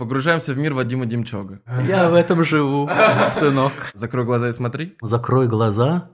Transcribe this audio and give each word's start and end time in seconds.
Погружаемся 0.00 0.54
в 0.54 0.58
мир 0.58 0.72
Вадима 0.72 1.04
Демчога. 1.04 1.60
Я 1.86 2.08
в 2.08 2.14
этом 2.14 2.42
живу, 2.42 2.88
сынок. 3.28 3.72
Закрой 3.92 4.24
глаза 4.24 4.48
и 4.48 4.52
смотри. 4.52 4.96
Закрой 5.02 5.46
глаза 5.46 6.08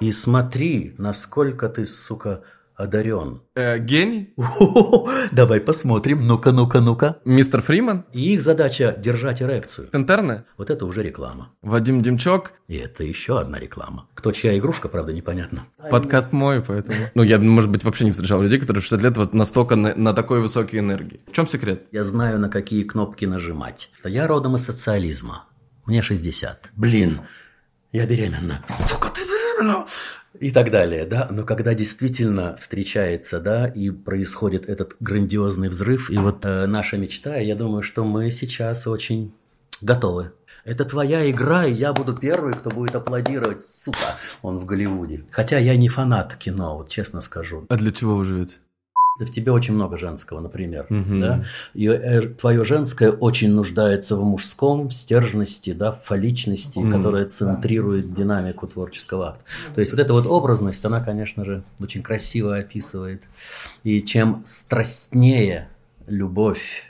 и 0.00 0.10
смотри, 0.10 0.96
насколько 0.98 1.68
ты, 1.68 1.86
сука, 1.86 2.42
одарен. 2.78 3.42
Э, 3.56 3.78
гений? 3.78 4.32
Давай 5.32 5.60
посмотрим. 5.60 6.20
Ну-ка, 6.20 6.52
ну-ка, 6.52 6.80
ну-ка. 6.80 7.18
Мистер 7.24 7.60
Фриман? 7.60 8.04
И 8.12 8.34
их 8.34 8.40
задача 8.40 8.94
держать 8.96 9.42
эрекцию. 9.42 9.88
Интерны? 9.92 10.44
Вот 10.56 10.70
это 10.70 10.86
уже 10.86 11.02
реклама. 11.02 11.50
Вадим 11.60 12.00
Демчок? 12.00 12.52
И 12.68 12.76
это 12.76 13.02
еще 13.02 13.40
одна 13.40 13.58
реклама. 13.58 14.08
Кто 14.14 14.30
чья 14.30 14.56
игрушка, 14.56 14.88
правда, 14.88 15.12
непонятно. 15.12 15.66
Подкаст 15.90 16.32
мой, 16.32 16.62
поэтому... 16.62 16.98
Ну, 17.14 17.22
я, 17.24 17.38
может 17.38 17.68
быть, 17.70 17.82
вообще 17.82 18.04
не 18.04 18.12
встречал 18.12 18.40
людей, 18.40 18.60
которые 18.60 18.80
60 18.80 19.02
лет 19.02 19.16
вот 19.16 19.34
настолько 19.34 19.74
на, 19.74 19.94
на 19.96 20.12
такой 20.12 20.40
высокой 20.40 20.78
энергии. 20.78 21.20
В 21.26 21.32
чем 21.32 21.48
секрет? 21.48 21.82
Я 21.90 22.04
знаю, 22.04 22.38
на 22.38 22.48
какие 22.48 22.84
кнопки 22.84 23.24
нажимать. 23.24 23.90
Я 24.04 24.28
родом 24.28 24.54
из 24.54 24.64
социализма. 24.64 25.46
Мне 25.84 26.00
60. 26.00 26.70
Блин, 26.76 27.20
я 27.90 28.06
беременна. 28.06 28.62
Сука, 28.68 29.08
ты 29.08 29.22
беременна! 29.22 29.86
И 30.40 30.50
так 30.50 30.70
далее, 30.70 31.04
да. 31.04 31.28
Но 31.30 31.44
когда 31.44 31.74
действительно 31.74 32.56
встречается, 32.56 33.40
да, 33.40 33.66
и 33.66 33.90
происходит 33.90 34.68
этот 34.68 34.96
грандиозный 35.00 35.68
взрыв, 35.68 36.10
и 36.10 36.16
вот 36.16 36.44
э, 36.44 36.66
наша 36.66 36.96
мечта, 36.96 37.36
я 37.36 37.54
думаю, 37.54 37.82
что 37.82 38.04
мы 38.04 38.30
сейчас 38.30 38.86
очень 38.86 39.32
готовы. 39.80 40.32
Это 40.64 40.84
твоя 40.84 41.30
игра, 41.30 41.64
и 41.64 41.72
я 41.72 41.92
буду 41.92 42.14
первый, 42.14 42.52
кто 42.52 42.70
будет 42.70 42.94
аплодировать, 42.94 43.62
сука, 43.62 44.16
он 44.42 44.58
в 44.58 44.66
Голливуде. 44.66 45.24
Хотя 45.30 45.58
я 45.58 45.76
не 45.76 45.88
фанат 45.88 46.36
кино, 46.36 46.76
вот 46.76 46.88
честно 46.88 47.20
скажу. 47.20 47.64
А 47.68 47.76
для 47.76 47.90
чего 47.90 48.16
вы 48.16 48.24
живете? 48.24 48.56
В 49.24 49.32
тебе 49.32 49.52
очень 49.52 49.74
много 49.74 49.98
женского, 49.98 50.40
например, 50.40 50.86
угу. 50.88 51.20
да, 51.20 51.44
и 51.74 51.86
э, 51.86 52.20
твое 52.22 52.64
женское 52.64 53.10
очень 53.10 53.52
нуждается 53.52 54.16
в 54.16 54.24
мужском, 54.24 54.88
в 54.88 54.94
стержности, 54.94 55.72
да, 55.72 55.92
в 55.92 56.02
фаличности, 56.02 56.78
угу. 56.78 56.92
которая 56.92 57.26
центрирует 57.26 58.12
динамику 58.12 58.66
творческого 58.66 59.30
акта. 59.30 59.44
То 59.74 59.80
есть 59.80 59.92
вот 59.92 60.00
эта 60.00 60.12
вот 60.12 60.26
образность, 60.26 60.84
она, 60.84 61.00
конечно 61.00 61.44
же, 61.44 61.62
очень 61.80 62.02
красиво 62.02 62.56
описывает. 62.56 63.22
И 63.82 64.02
чем 64.02 64.42
страстнее 64.44 65.68
любовь 66.06 66.84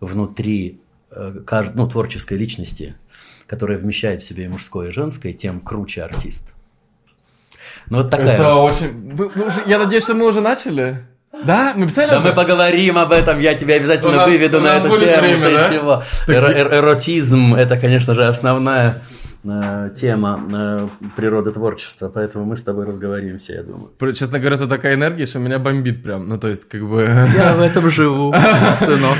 внутри 0.00 0.80
э, 1.10 1.40
кажд... 1.46 1.74
ну, 1.74 1.88
творческой 1.88 2.38
личности, 2.38 2.94
которая 3.46 3.78
вмещает 3.78 4.22
в 4.22 4.24
себе 4.24 4.44
и 4.44 4.48
мужское, 4.48 4.88
и 4.88 4.92
женское, 4.92 5.32
тем 5.32 5.60
круче 5.60 6.02
артист. 6.02 6.54
Ну 7.90 7.98
вот 7.98 8.10
такая. 8.10 8.34
Это 8.34 8.54
очень. 8.56 9.14
Вы, 9.14 9.28
вы 9.28 9.46
уже... 9.46 9.62
Я 9.66 9.78
надеюсь, 9.78 10.04
что 10.04 10.14
мы 10.14 10.26
уже 10.26 10.40
начали. 10.40 11.04
Да? 11.44 11.72
Мы 11.76 11.86
писали 11.86 12.10
Да 12.10 12.20
мы 12.20 12.32
поговорим 12.32 12.98
об 12.98 13.12
этом, 13.12 13.38
я 13.40 13.54
тебя 13.54 13.74
обязательно 13.76 14.12
нас, 14.12 14.28
выведу 14.28 14.60
на 14.60 14.76
эту 14.76 14.88
тему. 14.88 15.20
Время, 15.20 15.50
да? 15.50 15.68
чего? 15.70 16.02
Эр- 16.26 16.56
эр- 16.56 16.74
эротизм– 16.76 17.54
это, 17.56 17.76
конечно 17.76 18.14
же, 18.14 18.26
основная 18.26 18.96
Э, 19.44 19.90
тема 19.94 20.42
э, 20.52 20.88
природы 21.14 21.52
творчества, 21.52 22.08
поэтому 22.08 22.44
мы 22.44 22.56
с 22.56 22.64
тобой 22.64 22.86
разговоримся, 22.86 23.52
я 23.52 23.62
думаю. 23.62 23.92
Честно 24.12 24.40
говоря, 24.40 24.56
это 24.56 24.66
такая 24.66 24.94
энергия, 24.94 25.26
что 25.26 25.38
меня 25.38 25.60
бомбит 25.60 26.02
прям, 26.02 26.28
ну 26.28 26.38
то 26.38 26.48
есть 26.48 26.64
как 26.64 26.82
бы... 26.82 27.02
Я 27.02 27.54
в 27.54 27.60
этом 27.60 27.88
живу, 27.88 28.34
сынок. 28.74 29.16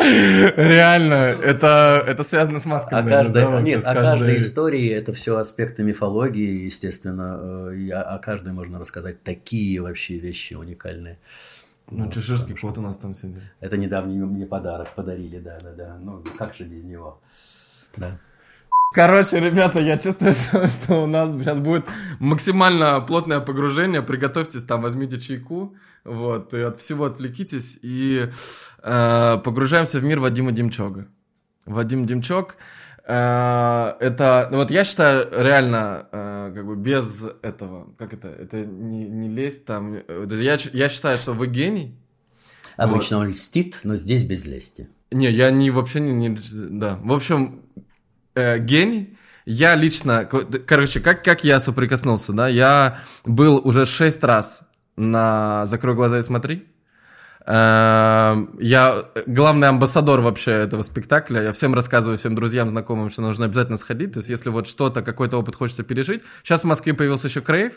Реально, 0.00 1.14
это, 1.14 2.02
это 2.04 2.24
связано 2.24 2.58
с 2.58 2.66
масками. 2.66 3.06
А 3.06 3.08
каждой, 3.08 3.44
да, 3.44 3.60
нет, 3.60 3.86
о 3.86 3.94
каждой 3.94 4.40
истории 4.40 4.88
это 4.88 5.12
все 5.12 5.36
аспекты 5.36 5.84
мифологии, 5.84 6.64
естественно, 6.64 7.70
э, 7.72 7.92
о 7.92 8.18
каждой 8.18 8.52
можно 8.52 8.80
рассказать 8.80 9.22
такие 9.22 9.80
вообще 9.80 10.18
вещи 10.18 10.54
уникальные. 10.54 11.18
Ну, 11.88 12.06
вот, 12.06 12.14
Чеширский 12.14 12.56
кот 12.56 12.78
у 12.78 12.80
нас 12.80 12.98
там 12.98 13.14
сидит. 13.14 13.42
Это 13.60 13.76
недавний 13.76 14.18
мне 14.18 14.46
подарок 14.46 14.88
подарили, 14.96 15.38
да, 15.38 15.58
да, 15.62 15.70
да. 15.72 15.98
Ну, 16.02 16.24
как 16.36 16.54
же 16.54 16.64
без 16.64 16.82
него? 16.82 17.20
Да. 17.96 18.18
Короче, 18.92 19.40
ребята, 19.40 19.80
я 19.80 19.96
чувствую, 19.96 20.34
что 20.84 21.04
у 21.04 21.06
нас 21.06 21.30
сейчас 21.30 21.58
будет 21.58 21.84
максимально 22.18 23.00
плотное 23.00 23.40
погружение. 23.40 24.02
Приготовьтесь, 24.02 24.64
там 24.64 24.82
возьмите 24.82 25.18
чайку, 25.18 25.74
вот, 26.04 26.52
и 26.52 26.60
от 26.60 26.78
всего 26.78 27.06
отвлекитесь 27.06 27.78
и 27.82 28.28
э, 28.82 29.38
погружаемся 29.42 29.98
в 29.98 30.04
мир 30.04 30.20
Вадима 30.20 30.52
Демчога. 30.52 31.06
Вадим 31.64 32.04
Демчок 32.04 32.56
э, 33.06 33.94
это, 34.00 34.48
ну 34.50 34.58
вот 34.58 34.70
я 34.70 34.84
считаю, 34.84 35.26
реально, 35.32 36.08
э, 36.12 36.52
как 36.54 36.66
бы 36.66 36.76
без 36.76 37.24
этого, 37.42 37.94
как 37.98 38.12
это, 38.12 38.28
это 38.28 38.66
не, 38.66 39.08
не 39.08 39.28
лезть 39.28 39.64
там. 39.64 39.94
Я, 39.94 40.58
я 40.72 40.88
считаю, 40.90 41.16
что 41.16 41.32
вы 41.32 41.46
гений. 41.46 41.96
Обычно 42.76 43.18
вот. 43.18 43.24
он 43.24 43.30
льстит, 43.30 43.80
но 43.84 43.96
здесь 43.96 44.24
без 44.24 44.44
лести. 44.44 44.88
Не, 45.10 45.30
я 45.30 45.50
не 45.50 45.70
вообще 45.70 46.00
не, 46.00 46.28
не 46.28 46.38
да. 46.52 46.98
В 47.02 47.12
общем, 47.12 47.62
э, 48.34 48.58
гений. 48.58 49.16
Я 49.44 49.74
лично, 49.74 50.28
короче, 50.66 51.00
как, 51.00 51.24
как 51.24 51.42
я 51.44 51.58
соприкоснулся, 51.58 52.32
да, 52.32 52.48
я 52.48 53.00
был 53.24 53.60
уже 53.64 53.86
шесть 53.86 54.22
раз 54.22 54.62
на 54.96 55.66
«Закрой 55.66 55.94
глаза 55.94 56.18
и 56.20 56.22
смотри». 56.22 56.68
Э, 57.44 58.36
я 58.60 59.04
главный 59.26 59.68
амбассадор 59.68 60.20
вообще 60.20 60.52
этого 60.52 60.82
спектакля. 60.82 61.42
Я 61.42 61.52
всем 61.52 61.74
рассказываю, 61.74 62.18
всем 62.18 62.34
друзьям, 62.34 62.68
знакомым, 62.68 63.10
что 63.10 63.22
нужно 63.22 63.46
обязательно 63.46 63.78
сходить. 63.78 64.12
То 64.12 64.20
есть, 64.20 64.28
если 64.28 64.50
вот 64.50 64.66
что-то, 64.66 65.02
какой-то 65.02 65.38
опыт 65.38 65.56
хочется 65.56 65.82
пережить. 65.82 66.22
Сейчас 66.42 66.62
в 66.62 66.66
Москве 66.66 66.94
появился 66.94 67.26
еще 67.26 67.40
Крейв, 67.40 67.74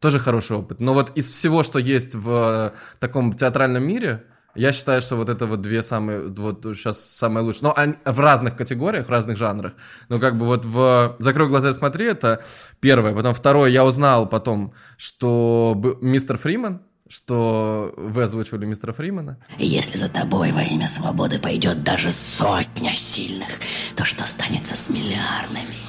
тоже 0.00 0.18
хороший 0.18 0.56
опыт. 0.56 0.80
Но 0.80 0.92
вот 0.92 1.16
из 1.16 1.30
всего, 1.30 1.62
что 1.62 1.78
есть 1.78 2.14
в 2.14 2.72
таком 2.98 3.32
театральном 3.32 3.86
мире, 3.86 4.24
я 4.56 4.72
считаю, 4.72 5.00
что 5.00 5.16
вот 5.16 5.28
это 5.28 5.46
вот 5.46 5.60
две 5.60 5.82
самые, 5.82 6.28
вот 6.28 6.62
сейчас 6.62 7.04
самые 7.04 7.44
лучшие. 7.44 7.64
Но 7.64 7.74
они 7.76 7.94
в 8.04 8.20
разных 8.20 8.56
категориях, 8.56 9.06
в 9.06 9.10
разных 9.10 9.36
жанрах. 9.36 9.72
Но 10.08 10.18
как 10.18 10.38
бы 10.38 10.46
вот 10.46 10.64
в 10.64 11.16
«Закрой 11.18 11.48
глаза 11.48 11.70
и 11.70 11.72
смотри» 11.72 12.06
это 12.06 12.42
первое. 12.80 13.14
Потом 13.14 13.34
второе, 13.34 13.70
я 13.70 13.84
узнал 13.84 14.28
потом, 14.28 14.72
что 14.96 15.98
мистер 16.00 16.38
Фриман, 16.38 16.80
что 17.08 17.94
вы 17.96 18.22
озвучивали 18.22 18.66
мистера 18.66 18.92
Фримана. 18.92 19.38
Если 19.58 19.96
за 19.96 20.08
тобой 20.08 20.52
во 20.52 20.62
имя 20.62 20.88
свободы 20.88 21.38
пойдет 21.38 21.84
даже 21.84 22.10
сотня 22.10 22.96
сильных, 22.96 23.48
то 23.94 24.04
что 24.04 24.24
останется 24.24 24.76
с 24.76 24.90
миллиардами? 24.90 25.86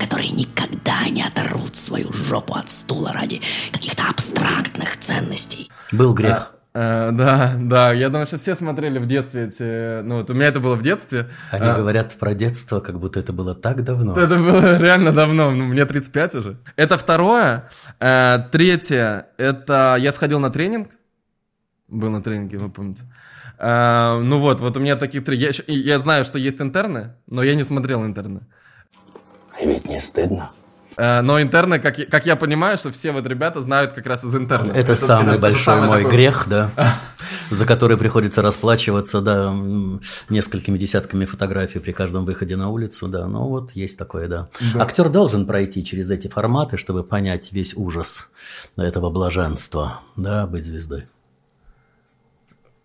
которые 0.00 0.30
никогда 0.30 1.08
не 1.08 1.22
оторвут 1.22 1.76
свою 1.76 2.10
жопу 2.12 2.54
от 2.54 2.70
стула 2.70 3.12
ради 3.12 3.42
каких-то 3.70 4.08
абстрактных 4.08 4.96
ценностей. 4.96 5.70
Был 5.92 6.14
грех. 6.14 6.52
А, 6.54 6.59
Э, 6.72 7.10
да, 7.12 7.54
да, 7.58 7.92
я 7.92 8.08
думаю, 8.10 8.26
что 8.26 8.38
все 8.38 8.54
смотрели 8.54 8.98
в 8.98 9.06
детстве 9.06 9.46
эти... 9.46 10.02
Ну, 10.02 10.18
вот 10.18 10.30
у 10.30 10.34
меня 10.34 10.46
это 10.46 10.60
было 10.60 10.76
в 10.76 10.82
детстве. 10.82 11.26
Они 11.50 11.66
а, 11.66 11.76
говорят 11.76 12.16
про 12.16 12.34
детство, 12.34 12.80
как 12.80 13.00
будто 13.00 13.18
это 13.18 13.32
было 13.32 13.54
так 13.54 13.82
давно. 13.82 14.12
Это 14.12 14.36
было 14.36 14.78
реально 14.80 15.12
давно, 15.12 15.50
ну, 15.50 15.64
мне 15.64 15.84
35 15.84 16.34
уже. 16.36 16.58
Это 16.76 16.96
второе. 16.96 17.68
Э, 17.98 18.38
третье, 18.52 19.26
это 19.36 19.96
я 19.98 20.12
сходил 20.12 20.38
на 20.38 20.50
тренинг. 20.50 20.90
Был 21.88 22.10
на 22.10 22.22
тренинге, 22.22 22.58
вы 22.58 22.70
помните. 22.70 23.02
Э, 23.58 24.20
ну 24.22 24.38
вот, 24.38 24.60
вот 24.60 24.76
у 24.76 24.80
меня 24.80 24.94
таких 24.94 25.24
три. 25.24 25.36
Я, 25.38 25.50
я 25.66 25.98
знаю, 25.98 26.24
что 26.24 26.38
есть 26.38 26.60
интерны, 26.60 27.14
но 27.28 27.42
я 27.42 27.56
не 27.56 27.64
смотрел 27.64 28.04
интерны. 28.04 28.42
И 29.60 29.66
ведь 29.66 29.88
не 29.88 29.98
стыдно. 29.98 30.50
Э, 31.00 31.22
но 31.22 31.40
интерны, 31.40 31.78
как, 31.78 31.96
как 32.10 32.26
я 32.26 32.36
понимаю, 32.36 32.76
что 32.76 32.92
все 32.92 33.10
вот 33.10 33.26
ребята 33.26 33.62
знают 33.62 33.94
как 33.94 34.06
раз 34.06 34.22
из 34.22 34.34
интерна. 34.34 34.72
Это, 34.72 34.92
это 34.92 34.96
самый 34.96 35.32
это, 35.32 35.40
большой 35.40 35.78
это 35.78 35.86
мой 35.86 36.02
такой... 36.02 36.12
грех, 36.12 36.44
да, 36.46 36.70
за 37.50 37.64
который 37.64 37.96
приходится 37.96 38.42
расплачиваться, 38.42 39.22
да, 39.22 39.50
несколькими 40.28 40.76
десятками 40.76 41.24
фотографий 41.24 41.78
при 41.78 41.92
каждом 41.92 42.26
выходе 42.26 42.54
на 42.54 42.68
улицу, 42.68 43.08
да. 43.08 43.26
Но 43.26 43.48
вот 43.48 43.70
есть 43.72 43.96
такое, 43.96 44.28
да. 44.28 44.48
да. 44.74 44.82
Актер 44.82 45.08
должен 45.08 45.46
пройти 45.46 45.86
через 45.86 46.10
эти 46.10 46.28
форматы, 46.28 46.76
чтобы 46.76 47.02
понять 47.02 47.50
весь 47.50 47.72
ужас 47.74 48.28
этого 48.76 49.08
блаженства, 49.08 50.00
да, 50.16 50.46
быть 50.46 50.66
звездой. 50.66 51.06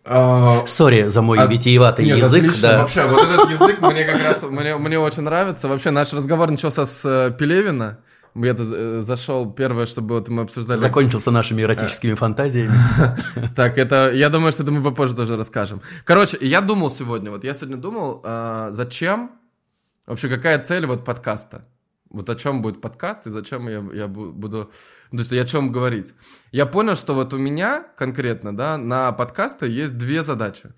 А, 0.05 0.65
Сори 0.67 1.09
за 1.09 1.21
мой 1.21 1.39
а, 1.39 1.47
витиеватый 1.47 2.05
нет, 2.05 2.19
язык. 2.19 2.45
Отлично. 2.45 2.69
Да. 2.69 2.77
Вообще, 2.79 3.05
вот 3.07 3.27
этот 3.27 3.49
язык 3.49 3.81
мне 3.81 4.05
как 4.05 4.23
раз 4.23 4.41
мне, 4.43 4.77
мне 4.77 4.99
очень 4.99 5.23
нравится. 5.23 5.67
Вообще, 5.67 5.91
наш 5.91 6.13
разговор 6.13 6.49
начался 6.49 6.85
с 6.85 7.03
э, 7.03 7.33
Пелевина. 7.37 7.97
Я 8.35 8.53
э, 8.57 9.01
зашел, 9.01 9.49
первое, 9.49 9.85
что 9.85 10.01
было, 10.01 10.23
мы 10.27 10.41
обсуждали... 10.41 10.77
Закончился 10.77 11.31
нашими 11.31 11.61
эротическими 11.61 12.15
фантазиями. 12.15 12.73
Так, 13.55 13.77
это, 13.77 14.11
я 14.11 14.29
думаю, 14.29 14.51
что 14.51 14.63
это 14.63 14.71
мы 14.73 14.83
попозже 14.83 15.15
тоже 15.15 15.37
расскажем. 15.37 15.81
Короче, 16.03 16.37
я 16.41 16.59
думал 16.59 16.91
сегодня, 16.91 17.31
вот 17.31 17.45
я 17.45 17.53
сегодня 17.53 17.77
думал, 17.77 18.21
а, 18.25 18.71
зачем, 18.71 19.31
вообще 20.05 20.27
какая 20.27 20.61
цель 20.61 20.85
вот 20.85 21.05
подкаста? 21.05 21.65
Вот 22.09 22.29
о 22.29 22.35
чем 22.35 22.61
будет 22.61 22.81
подкаст 22.81 23.27
и 23.27 23.29
зачем 23.29 23.69
я, 23.69 23.83
я 23.93 24.07
буду... 24.07 24.71
То 25.11 25.17
есть 25.17 25.31
о 25.31 25.45
чем 25.45 25.71
говорить. 25.71 26.13
Я 26.51 26.65
понял, 26.65 26.95
что 26.95 27.13
вот 27.13 27.33
у 27.33 27.37
меня 27.37 27.85
конкретно, 27.97 28.55
да, 28.55 28.77
на 28.77 29.13
подкасты 29.13 29.67
есть 29.67 29.97
две 29.97 30.23
задачи. 30.23 30.73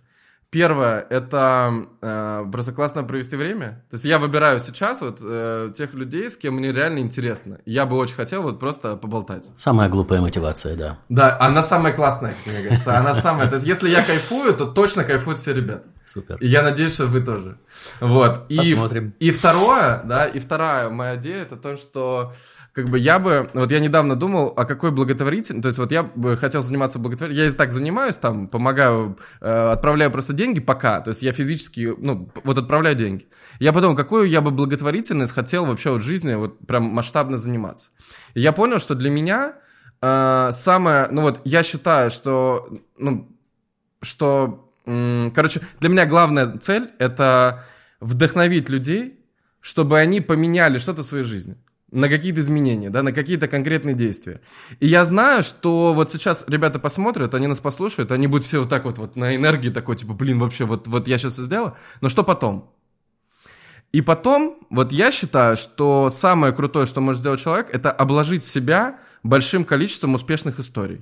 Первое– 0.50 1.06
это 1.10 1.88
э, 2.02 2.46
просто 2.50 2.72
классно 2.72 3.04
провести 3.04 3.36
время. 3.36 3.84
То 3.90 3.96
есть 3.96 4.06
я 4.06 4.18
выбираю 4.18 4.62
сейчас 4.62 5.02
вот 5.02 5.18
э, 5.22 5.72
тех 5.76 5.94
людей, 5.94 6.30
с 6.30 6.38
кем 6.38 6.56
мне 6.56 6.72
реально 6.72 7.00
интересно. 7.00 7.60
Я 7.66 7.86
бы 7.86 7.98
очень 7.98 8.16
хотел 8.16 8.44
вот 8.44 8.58
просто 8.58 8.96
поболтать. 8.96 9.52
Самая 9.58 9.90
глупая 9.90 10.22
мотивация, 10.22 10.78
да. 10.78 11.00
Да, 11.10 11.38
она 11.42 11.62
самая 11.64 11.92
классная, 11.92 12.34
мне 12.46 12.64
кажется. 12.64 12.98
Она 12.98 13.14
самая. 13.14 13.50
То 13.50 13.56
есть 13.56 13.68
если 13.68 13.90
я 13.90 14.02
кайфую, 14.02 14.56
то 14.56 14.66
точно 14.66 15.04
кайфуют 15.04 15.40
все 15.40 15.54
ребята. 15.54 15.90
Супер. 16.06 16.38
И 16.38 16.48
я 16.48 16.64
надеюсь, 16.64 16.94
что 16.94 17.08
вы 17.08 17.20
тоже. 17.20 17.58
Вот. 18.00 18.46
И, 18.48 18.58
Посмотрим. 18.58 19.14
И 19.20 19.32
второе, 19.32 20.02
да, 20.06 20.26
и 20.26 20.40
вторая 20.40 20.90
моя 20.90 21.18
идея, 21.18 21.42
это 21.42 21.58
то, 21.58 21.76
что 21.76 22.32
как 22.78 22.90
бы 22.90 23.00
я 23.00 23.18
бы, 23.18 23.50
вот 23.56 23.72
я 23.72 23.80
недавно 23.80 24.16
думал, 24.16 24.54
о 24.56 24.64
какой 24.64 24.92
благотворительности, 24.92 25.64
то 25.64 25.68
есть 25.68 25.80
вот 25.80 25.92
я 25.92 26.04
бы 26.04 26.38
хотел 26.38 26.62
заниматься 26.62 27.00
благотворительностью, 27.00 27.46
я 27.46 27.52
и 27.52 27.56
так 27.56 27.74
занимаюсь, 27.74 28.20
там, 28.20 28.48
помогаю, 28.48 29.18
э, 29.42 29.72
отправляю 29.72 30.12
просто 30.12 30.34
деньги 30.34 30.60
пока, 30.60 31.02
то 31.02 31.10
есть 31.10 31.24
я 31.24 31.34
физически, 31.34 31.96
ну, 31.98 32.32
вот 32.44 32.56
отправляю 32.60 32.96
деньги. 32.96 33.26
Я 33.60 33.74
подумал, 33.74 33.96
какую 33.96 34.30
я 34.30 34.42
бы 34.42 34.52
благотворительность 34.52 35.32
хотел 35.32 35.66
вообще 35.66 35.90
вот 35.90 36.04
жизни 36.04 36.36
вот 36.36 36.60
прям 36.68 36.84
масштабно 36.84 37.40
заниматься. 37.40 37.90
И 38.36 38.42
я 38.42 38.52
понял, 38.52 38.78
что 38.78 38.94
для 38.94 39.10
меня 39.10 39.56
э, 40.00 40.50
самое, 40.52 41.08
ну 41.10 41.24
вот 41.24 41.42
я 41.46 41.64
считаю, 41.64 42.12
что, 42.12 42.70
ну, 42.96 43.36
что, 44.04 44.72
м, 44.86 45.32
короче, 45.34 45.62
для 45.80 45.90
меня 45.90 46.06
главная 46.06 46.56
цель 46.60 46.92
это 47.00 47.64
вдохновить 48.00 48.70
людей, 48.70 49.20
чтобы 49.62 49.98
они 49.98 50.22
поменяли 50.22 50.78
что-то 50.78 51.02
в 51.02 51.06
своей 51.08 51.24
жизни 51.24 51.58
на 51.92 52.10
какие-то 52.10 52.42
изменения, 52.42 52.90
да, 52.90 53.02
на 53.02 53.14
какие-то 53.14 53.48
конкретные 53.48 53.96
действия. 53.96 54.42
И 54.80 54.88
я 54.88 55.06
знаю, 55.06 55.44
что 55.44 55.94
вот 55.94 56.12
сейчас 56.12 56.44
ребята 56.48 56.80
посмотрят, 56.80 57.34
они 57.34 57.48
нас 57.48 57.60
послушают, 57.60 58.12
они 58.12 58.28
будут 58.28 58.46
все 58.46 58.60
вот 58.60 58.70
так 58.70 58.84
вот, 58.86 58.98
вот 58.98 59.16
на 59.16 59.36
энергии 59.36 59.70
такой, 59.70 59.96
типа, 59.96 60.14
блин, 60.14 60.40
вообще, 60.40 60.66
вот, 60.66 60.88
вот 60.88 61.08
я 61.08 61.18
сейчас 61.18 61.34
это 61.34 61.44
сделаю, 61.44 61.76
но 62.02 62.10
что 62.10 62.24
потом? 62.24 62.74
И 63.94 64.02
потом, 64.02 64.60
вот 64.70 64.92
я 64.92 65.12
считаю, 65.12 65.56
что 65.56 66.10
самое 66.10 66.52
крутое, 66.52 66.86
что 66.86 67.00
может 67.00 67.22
сделать 67.22 67.40
человек, 67.40 67.70
это 67.72 67.90
обложить 67.90 68.44
себя 68.44 69.00
большим 69.24 69.64
количеством 69.64 70.14
успешных 70.14 70.60
историй. 70.60 71.02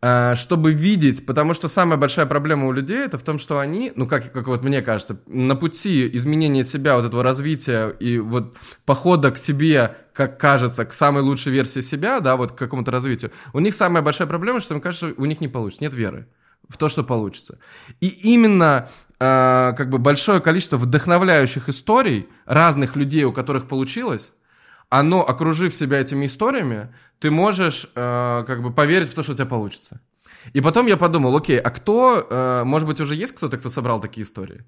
Э, 0.00 0.36
чтобы 0.36 0.74
видеть, 0.74 1.26
потому 1.26 1.54
что 1.54 1.66
самая 1.66 1.98
большая 1.98 2.26
проблема 2.26 2.68
у 2.68 2.72
людей 2.72 2.98
это 2.98 3.18
в 3.18 3.24
том, 3.24 3.40
что 3.40 3.58
они, 3.58 3.90
ну 3.96 4.06
как, 4.06 4.30
как 4.30 4.46
вот 4.46 4.62
мне 4.62 4.80
кажется, 4.80 5.18
на 5.26 5.56
пути 5.56 6.08
изменения 6.16 6.62
себя, 6.62 6.94
вот 6.94 7.04
этого 7.04 7.24
развития 7.24 7.88
и 7.98 8.18
вот 8.18 8.56
похода 8.84 9.32
к 9.32 9.36
себе, 9.36 9.96
как 10.12 10.38
кажется, 10.38 10.84
к 10.84 10.92
самой 10.92 11.24
лучшей 11.24 11.52
версии 11.52 11.80
себя, 11.80 12.20
да, 12.20 12.36
вот 12.36 12.52
к 12.52 12.54
какому-то 12.54 12.92
развитию, 12.92 13.32
у 13.52 13.58
них 13.58 13.74
самая 13.74 14.00
большая 14.00 14.28
проблема, 14.28 14.60
что, 14.60 14.74
мне 14.74 14.80
кажется, 14.80 15.14
у 15.16 15.24
них 15.24 15.40
не 15.40 15.48
получится, 15.48 15.82
нет 15.82 15.94
веры 15.94 16.28
в 16.68 16.76
то, 16.76 16.88
что 16.88 17.02
получится. 17.02 17.58
И 18.00 18.06
именно 18.06 18.88
э, 19.18 19.72
как 19.76 19.90
бы 19.90 19.98
большое 19.98 20.40
количество 20.40 20.76
вдохновляющих 20.76 21.68
историй 21.68 22.28
разных 22.46 22.94
людей, 22.94 23.24
у 23.24 23.32
которых 23.32 23.66
получилось, 23.66 24.32
оно, 24.88 25.28
окружив 25.28 25.74
себя 25.74 26.00
этими 26.00 26.26
историями, 26.26 26.88
ты 27.18 27.30
можешь 27.30 27.90
э, 27.94 28.44
как 28.46 28.62
бы 28.62 28.72
поверить 28.72 29.08
в 29.08 29.14
то, 29.14 29.22
что 29.22 29.32
у 29.32 29.34
тебя 29.34 29.46
получится. 29.46 30.00
И 30.52 30.60
потом 30.60 30.86
я 30.86 30.96
подумал, 30.96 31.36
окей, 31.36 31.58
а 31.58 31.70
кто, 31.70 32.26
э, 32.28 32.64
может 32.64 32.88
быть, 32.88 33.00
уже 33.00 33.14
есть 33.14 33.34
кто-то, 33.34 33.58
кто 33.58 33.70
собрал 33.70 34.00
такие 34.00 34.24
истории? 34.24 34.64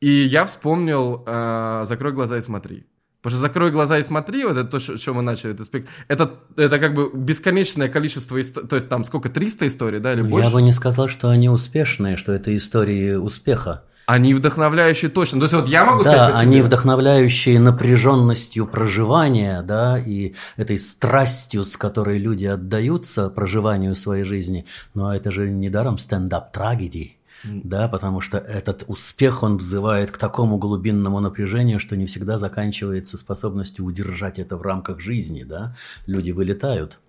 И 0.00 0.10
я 0.10 0.44
вспомнил 0.44 1.24
э, 1.26 1.82
«Закрой 1.86 2.12
глаза 2.12 2.36
и 2.36 2.40
смотри». 2.40 2.86
Потому 3.20 3.38
что 3.38 3.40
«Закрой 3.40 3.70
глаза 3.70 3.98
и 3.98 4.02
смотри», 4.02 4.44
вот 4.44 4.56
это 4.56 4.64
то, 4.64 4.78
с 4.78 4.98
чего 4.98 5.16
мы 5.16 5.22
начали 5.22 5.54
этот 5.54 5.66
спектакль, 5.66 5.92
это, 6.08 6.40
это 6.56 6.78
как 6.78 6.94
бы 6.94 7.10
бесконечное 7.14 7.88
количество 7.88 8.40
историй, 8.40 8.68
то 8.68 8.76
есть 8.76 8.88
там 8.88 9.04
сколько, 9.04 9.28
300 9.28 9.68
историй, 9.68 10.00
да, 10.00 10.12
или 10.12 10.22
Ну, 10.22 10.28
больше? 10.28 10.48
Я 10.48 10.54
бы 10.54 10.62
не 10.62 10.72
сказал, 10.72 11.08
что 11.08 11.28
они 11.28 11.48
успешные, 11.48 12.16
что 12.16 12.32
это 12.32 12.54
истории 12.56 13.14
успеха. 13.14 13.84
Они 14.06 14.34
вдохновляющие 14.34 15.10
точно. 15.10 15.38
То 15.38 15.44
есть 15.44 15.54
вот 15.54 15.68
я 15.68 15.84
могу 15.84 16.02
Да, 16.02 16.12
сказать 16.12 16.34
по 16.34 16.40
они 16.40 16.60
вдохновляющие 16.60 17.60
напряженностью 17.60 18.66
проживания, 18.66 19.62
да, 19.62 19.98
и 19.98 20.34
этой 20.56 20.78
страстью, 20.78 21.64
с 21.64 21.76
которой 21.76 22.18
люди 22.18 22.46
отдаются 22.46 23.30
проживанию 23.30 23.94
своей 23.94 24.24
жизни. 24.24 24.66
Но 24.94 25.14
это 25.14 25.30
же 25.30 25.50
недаром 25.50 25.98
стендап 25.98 26.52
трагедии. 26.52 27.18
Да, 27.44 27.88
потому 27.88 28.20
что 28.20 28.38
этот 28.38 28.84
успех, 28.86 29.42
он 29.42 29.56
взывает 29.56 30.12
к 30.12 30.18
такому 30.18 30.58
глубинному 30.58 31.18
напряжению, 31.18 31.80
что 31.80 31.96
не 31.96 32.06
всегда 32.06 32.38
заканчивается 32.38 33.18
способностью 33.18 33.84
удержать 33.84 34.38
это 34.38 34.56
в 34.56 34.62
рамках 34.62 35.00
жизни, 35.00 35.42
да. 35.42 35.74
Люди 36.06 36.30
вылетают, 36.30 37.00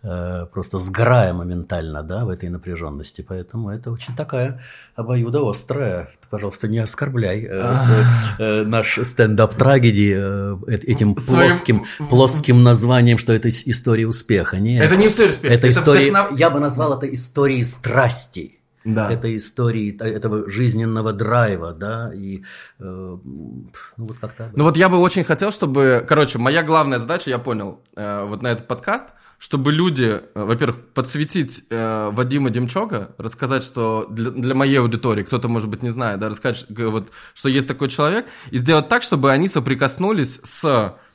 просто 0.00 0.78
сгорая 0.78 1.32
моментально, 1.32 2.02
да, 2.02 2.24
в 2.24 2.28
этой 2.28 2.48
напряженности. 2.48 3.24
Поэтому 3.28 3.70
это 3.70 3.90
очень 3.90 4.14
такая 4.14 4.60
обоюдоострая. 4.94 6.04
Ты, 6.20 6.28
пожалуйста, 6.30 6.68
не 6.68 6.78
оскорбляй 6.78 7.42
э, 7.48 7.74
с- 7.74 8.38
э, 8.38 8.62
наш 8.64 8.98
стендап 9.02 9.54
трагедии 9.54 10.14
э, 10.16 10.56
эт- 10.68 10.84
этим 10.86 11.14
плоским, 11.14 11.84
плоским 12.10 12.62
названием, 12.62 13.18
что 13.18 13.32
это 13.32 13.48
ис- 13.48 13.62
история 13.66 14.06
успеха. 14.06 14.58
Нет. 14.58 14.84
Это 14.84 14.96
не 14.96 15.08
история 15.08 15.30
успеха. 15.30 15.54
Это 15.54 15.68
история, 15.68 16.14
я 16.36 16.50
бы 16.50 16.60
назвал 16.60 16.96
это 16.96 17.12
историей 17.12 17.62
страсти. 17.64 18.54
Да. 18.84 19.10
Это 19.12 19.36
истории 19.36 19.94
этого 20.00 20.48
жизненного 20.48 21.12
драйва, 21.12 21.74
да, 21.74 22.10
и 22.14 22.42
э, 22.78 22.82
ну 22.84 23.70
вот 23.96 24.16
как-то. 24.18 24.50
Ну 24.54 24.64
вот 24.64 24.76
я 24.78 24.88
бы 24.88 24.98
очень 24.98 25.24
хотел, 25.24 25.50
чтобы... 25.52 26.02
Короче, 26.08 26.38
моя 26.38 26.62
главная 26.62 26.98
задача, 26.98 27.28
я 27.28 27.38
понял, 27.38 27.80
э, 27.96 28.24
вот 28.24 28.40
на 28.40 28.46
этот 28.48 28.66
подкаст, 28.66 29.04
чтобы 29.38 29.72
люди, 29.72 30.20
э, 30.20 30.20
во-первых, 30.34 30.80
подсветить 30.94 31.64
э, 31.70 32.10
Вадима 32.12 32.50
Демчока, 32.50 33.14
рассказать, 33.18 33.62
что 33.62 34.06
для, 34.10 34.30
для 34.30 34.54
моей 34.54 34.80
аудитории, 34.80 35.22
кто-то, 35.22 35.48
может 35.48 35.70
быть, 35.70 35.82
не 35.82 35.90
знает, 35.90 36.18
да, 36.20 36.28
рассказать, 36.28 36.66
вот, 36.68 37.10
что 37.34 37.48
есть 37.48 37.68
такой 37.68 37.88
человек, 37.88 38.26
и 38.50 38.58
сделать 38.58 38.88
так, 38.88 39.02
чтобы 39.02 39.30
они 39.30 39.48
соприкоснулись 39.48 40.40
с... 40.42 40.62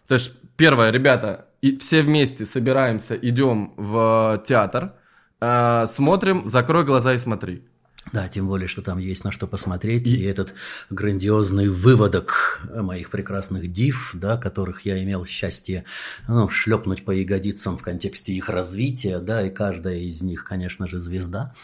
То 0.07 0.13
есть, 0.13 0.31
первое, 0.55 0.91
ребята, 0.91 1.47
и 1.61 1.77
все 1.77 2.01
вместе 2.01 2.45
собираемся, 2.45 3.15
идем 3.15 3.73
в 3.75 4.41
театр, 4.45 4.93
э, 5.41 5.85
смотрим 5.87 6.47
«Закрой 6.47 6.85
глаза 6.85 7.13
и 7.13 7.19
смотри». 7.19 7.63
Да, 8.11 8.27
тем 8.27 8.47
более, 8.47 8.67
что 8.67 8.81
там 8.81 8.97
есть 8.97 9.23
на 9.23 9.31
что 9.31 9.47
посмотреть. 9.47 10.07
И, 10.07 10.23
этот 10.23 10.53
грандиозный 10.89 11.69
выводок 11.69 12.61
моих 12.73 13.09
прекрасных 13.09 13.71
див, 13.71 14.11
да, 14.13 14.37
которых 14.37 14.85
я 14.85 15.01
имел 15.01 15.25
счастье 15.25 15.85
ну, 16.27 16.49
шлепнуть 16.49 17.05
по 17.05 17.11
ягодицам 17.11 17.77
в 17.77 17.81
контексте 17.81 18.33
их 18.33 18.49
развития, 18.49 19.19
да, 19.19 19.47
и 19.47 19.49
каждая 19.49 19.97
из 19.97 20.21
них, 20.21 20.43
конечно 20.43 20.87
же, 20.87 20.99
звезда. 20.99 21.55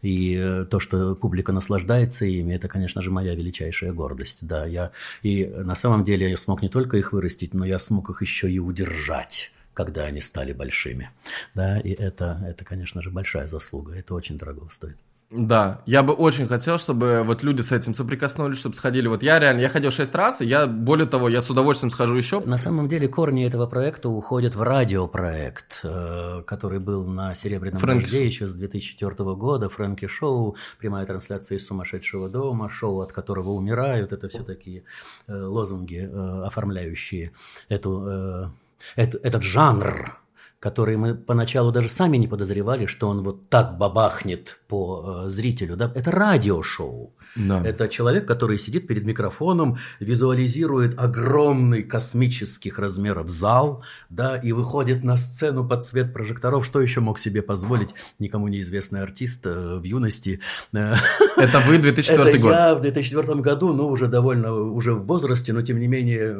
И 0.00 0.36
э, 0.38 0.66
то, 0.70 0.78
что 0.78 1.14
публика 1.14 1.52
наслаждается 1.52 2.24
ими, 2.24 2.54
это, 2.54 2.68
конечно 2.68 3.02
же, 3.02 3.10
моя 3.10 3.34
величайшая 3.34 3.92
гордость. 3.92 4.46
Да, 4.46 4.66
я, 4.66 4.92
и 5.22 5.46
на 5.46 5.74
самом 5.74 6.04
деле 6.04 6.30
я 6.30 6.36
смог 6.36 6.62
не 6.62 6.68
только 6.68 6.96
их 6.96 7.12
вырастить, 7.12 7.54
но 7.54 7.66
я 7.66 7.78
смог 7.78 8.08
их 8.10 8.22
еще 8.22 8.50
и 8.50 8.58
удержать 8.58 9.52
когда 9.74 10.06
они 10.06 10.20
стали 10.20 10.52
большими. 10.52 11.10
Да, 11.54 11.78
и 11.78 11.92
это, 11.92 12.44
это, 12.44 12.64
конечно 12.64 13.00
же, 13.00 13.10
большая 13.10 13.46
заслуга. 13.46 13.94
Это 13.94 14.12
очень 14.12 14.36
дорого 14.36 14.66
стоит. 14.70 14.96
Да, 15.30 15.82
я 15.84 16.02
бы 16.02 16.14
очень 16.14 16.46
хотел, 16.46 16.78
чтобы 16.78 17.22
вот 17.22 17.42
люди 17.42 17.60
с 17.60 17.70
этим 17.70 17.92
соприкоснулись, 17.92 18.56
чтобы 18.58 18.74
сходили. 18.74 19.08
Вот 19.08 19.22
я 19.22 19.38
реально, 19.38 19.60
я 19.60 19.68
ходил 19.68 19.90
шесть 19.90 20.14
раз, 20.14 20.40
и 20.40 20.46
я, 20.46 20.66
более 20.66 21.06
того, 21.06 21.28
я 21.28 21.42
с 21.42 21.50
удовольствием 21.50 21.90
схожу 21.90 22.14
еще. 22.14 22.40
На 22.40 22.56
самом 22.56 22.88
деле 22.88 23.08
корни 23.08 23.44
этого 23.44 23.66
проекта 23.66 24.08
уходят 24.08 24.54
в 24.54 24.62
радиопроект, 24.62 25.80
э, 25.84 26.42
который 26.46 26.78
был 26.78 27.04
на 27.04 27.34
«Серебряном 27.34 27.78
Фрэнки 27.78 28.04
дожде» 28.04 28.24
еще 28.26 28.46
с 28.46 28.54
2004 28.54 29.34
года. 29.34 29.68
Фрэнки 29.68 30.06
Шоу, 30.06 30.56
прямая 30.78 31.04
трансляция 31.04 31.58
из 31.58 31.66
«Сумасшедшего 31.66 32.30
дома», 32.30 32.70
шоу, 32.70 33.00
от 33.00 33.12
которого 33.12 33.50
умирают. 33.50 34.12
Это 34.12 34.30
все 34.30 34.42
такие 34.42 34.84
э, 35.26 35.34
лозунги, 35.34 36.08
э, 36.10 36.42
оформляющие 36.46 37.32
эту, 37.68 38.50
эт- 38.96 39.20
этот 39.22 39.42
жанр 39.42 40.18
который 40.60 40.96
мы 40.96 41.14
поначалу 41.14 41.70
даже 41.70 41.88
сами 41.88 42.16
не 42.16 42.26
подозревали, 42.26 42.86
что 42.86 43.08
он 43.08 43.22
вот 43.22 43.48
так 43.48 43.78
бабахнет 43.78 44.60
по 44.66 45.24
э, 45.26 45.30
зрителю. 45.30 45.76
Да? 45.76 45.92
Это 45.94 46.10
радиошоу. 46.10 47.14
Да. 47.36 47.62
Это 47.64 47.88
человек, 47.88 48.26
который 48.26 48.58
сидит 48.58 48.88
перед 48.88 49.04
микрофоном, 49.04 49.78
визуализирует 50.00 50.98
огромный 50.98 51.84
космических 51.84 52.78
размеров 52.78 53.28
зал, 53.28 53.84
да, 54.10 54.36
и 54.36 54.52
выходит 54.52 55.04
на 55.04 55.16
сцену 55.16 55.66
под 55.68 55.84
свет 55.84 56.12
прожекторов. 56.12 56.66
Что 56.66 56.80
еще 56.80 57.00
мог 57.00 57.18
себе 57.18 57.42
позволить 57.42 57.94
никому 58.18 58.48
неизвестный 58.48 59.02
артист 59.02 59.46
э, 59.46 59.76
в 59.76 59.84
юности? 59.84 60.40
Это 60.72 61.60
вы, 61.66 61.78
2004 61.78 62.30
это 62.30 62.38
год. 62.40 62.50
я 62.50 62.74
в 62.74 62.80
2004 62.80 63.40
году, 63.40 63.72
ну, 63.72 63.86
уже 63.86 64.08
довольно, 64.08 64.52
уже 64.54 64.94
в 64.94 65.06
возрасте, 65.06 65.52
но 65.52 65.60
тем 65.60 65.78
не 65.78 65.86
менее 65.86 66.34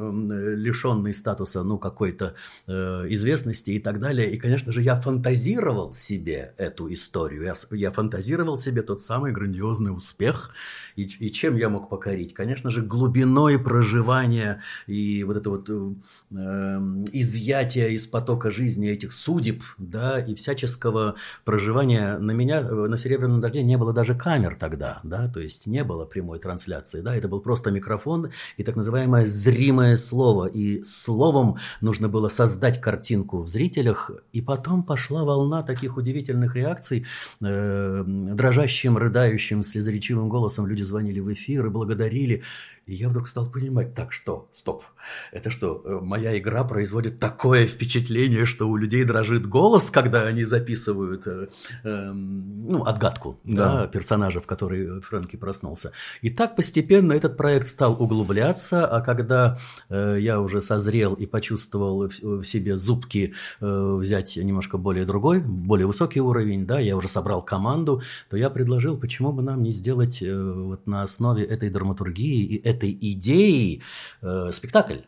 лишенный 0.57 1.15
статуса, 1.15 1.63
ну, 1.63 1.79
какой-то 1.79 2.35
э, 2.67 3.07
известности 3.11 3.71
и 3.71 3.79
так 3.79 4.01
далее. 4.01 4.08
И, 4.13 4.37
конечно 4.37 4.73
же, 4.73 4.83
я 4.83 4.95
фантазировал 4.95 5.93
себе 5.93 6.55
эту 6.57 6.93
историю. 6.93 7.45
Я, 7.45 7.55
я 7.73 7.91
фантазировал 7.91 8.59
себе 8.59 8.83
тот 8.83 9.03
самый 9.03 9.33
грандиозный 9.33 9.95
успех. 9.95 10.51
И, 10.97 11.05
и 11.05 11.33
чем 11.33 11.57
я 11.57 11.69
мог 11.69 11.89
покорить? 11.89 12.35
Конечно 12.35 12.71
же, 12.71 12.83
глубиной 12.83 13.59
проживания 13.59 14.63
и 14.87 15.25
вот 15.25 15.37
это 15.37 15.51
вот 15.51 15.71
э, 15.71 15.95
эм, 16.33 17.05
изъятие 17.13 17.93
из 17.93 18.07
потока 18.07 18.51
жизни 18.51 18.89
этих 18.89 19.13
судеб, 19.13 19.63
да, 19.79 20.19
и 20.19 20.35
всяческого 20.35 21.15
проживания. 21.45 22.19
На 22.19 22.33
меня 22.33 22.61
э, 22.61 22.65
на 22.65 22.97
«Серебряном 22.97 23.41
дожде» 23.41 23.63
не 23.63 23.77
было 23.77 23.93
даже 23.93 24.15
камер 24.15 24.57
тогда, 24.59 25.01
да, 25.03 25.29
то 25.29 25.41
есть 25.41 25.67
не 25.67 25.85
было 25.85 26.05
прямой 26.05 26.39
трансляции, 26.39 27.01
да, 27.01 27.15
это 27.15 27.29
был 27.29 27.41
просто 27.41 27.71
микрофон 27.71 28.31
и 28.57 28.65
так 28.65 28.77
называемое 28.77 29.27
зримое 29.27 29.97
слово. 29.97 30.47
И 30.47 30.83
словом 30.83 31.59
нужно 31.81 32.09
было 32.09 32.29
создать 32.29 32.81
картинку 32.81 33.43
в 33.43 33.49
зрителях, 33.49 33.98
и 34.33 34.41
потом 34.41 34.83
пошла 34.83 35.25
волна 35.25 35.63
таких 35.63 35.97
удивительных 35.97 36.57
реакций, 36.57 37.07
э, 37.41 38.05
дрожащим, 38.07 38.97
рыдающим, 38.97 39.63
слезоречивым 39.63 40.29
голосом 40.29 40.67
люди 40.67 40.83
звонили 40.83 41.21
в 41.21 41.33
эфир 41.33 41.67
и 41.67 41.71
благодарили. 41.71 42.43
И 42.89 42.95
я 42.95 43.11
вдруг 43.11 43.29
стал 43.29 43.51
понимать, 43.51 43.95
так 43.95 44.13
что, 44.13 44.49
стоп, 44.55 44.83
это 45.31 45.51
что, 45.51 45.83
э, 45.85 45.99
моя 46.01 46.39
игра 46.39 46.65
производит 46.65 47.21
такое 47.21 47.67
впечатление, 47.67 48.47
что 48.47 48.67
у 48.67 48.77
людей 48.77 49.05
дрожит 49.05 49.47
голос, 49.47 49.91
когда 49.91 50.23
они 50.23 50.45
записывают 50.45 51.27
э, 51.27 51.49
э, 51.85 52.13
ну, 52.13 52.85
отгадку 52.85 53.39
да. 53.45 53.83
Да, 53.83 53.87
персонажа, 53.89 54.41
в 54.41 54.47
который 54.47 55.03
Фрэнки 55.03 55.37
проснулся. 55.37 55.93
И 56.23 56.31
так 56.31 56.57
постепенно 56.57 57.13
этот 57.13 57.37
проект 57.37 57.69
стал 57.69 57.95
углубляться, 58.03 58.87
а 58.87 59.03
когда 59.03 59.59
э, 59.91 60.17
я 60.21 60.41
уже 60.41 60.63
созрел 60.63 61.13
и 61.13 61.27
почувствовал 61.27 62.09
в, 62.09 62.41
в 62.41 62.45
себе 62.45 62.79
зубки 62.79 63.35
э, 63.61 63.97
взять 64.01 64.37
немножко 64.37 64.79
более 64.79 65.05
другой, 65.05 65.41
более 65.41 65.87
высокий 65.87 66.21
уровень, 66.21 66.67
да, 66.67 66.81
я 66.81 66.97
уже 66.97 67.09
собрал 67.09 67.43
команду, 67.43 68.01
то 68.31 68.39
я 68.39 68.49
предложил, 68.49 68.97
почему 68.97 69.33
бы 69.33 69.43
нам 69.43 69.63
не 69.63 69.73
сделать 69.73 70.23
э, 70.23 70.53
вот 70.53 70.87
на 70.87 71.03
основе 71.03 71.45
этой 71.45 71.69
драматургии 71.69 72.45
и 72.45 72.57
этой 72.57 72.78
идеи 72.87 73.83
э, 74.23 74.51
спектакль. 74.53 75.01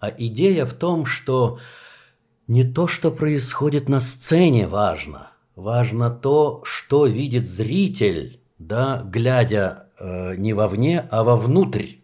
А 0.00 0.10
идея 0.16 0.64
в 0.66 0.74
том, 0.74 1.06
что 1.06 1.58
не 2.46 2.64
то, 2.64 2.86
что 2.86 3.10
происходит 3.10 3.88
на 3.88 4.00
сцене, 4.00 4.66
важно. 4.66 5.30
Важно 5.56 6.10
то, 6.10 6.62
что 6.64 7.06
видит 7.06 7.48
зритель, 7.48 8.40
да, 8.58 9.02
глядя 9.04 9.86
э, 9.98 10.36
не 10.36 10.52
вовне, 10.52 11.06
а 11.10 11.24
вовнутрь. 11.24 11.96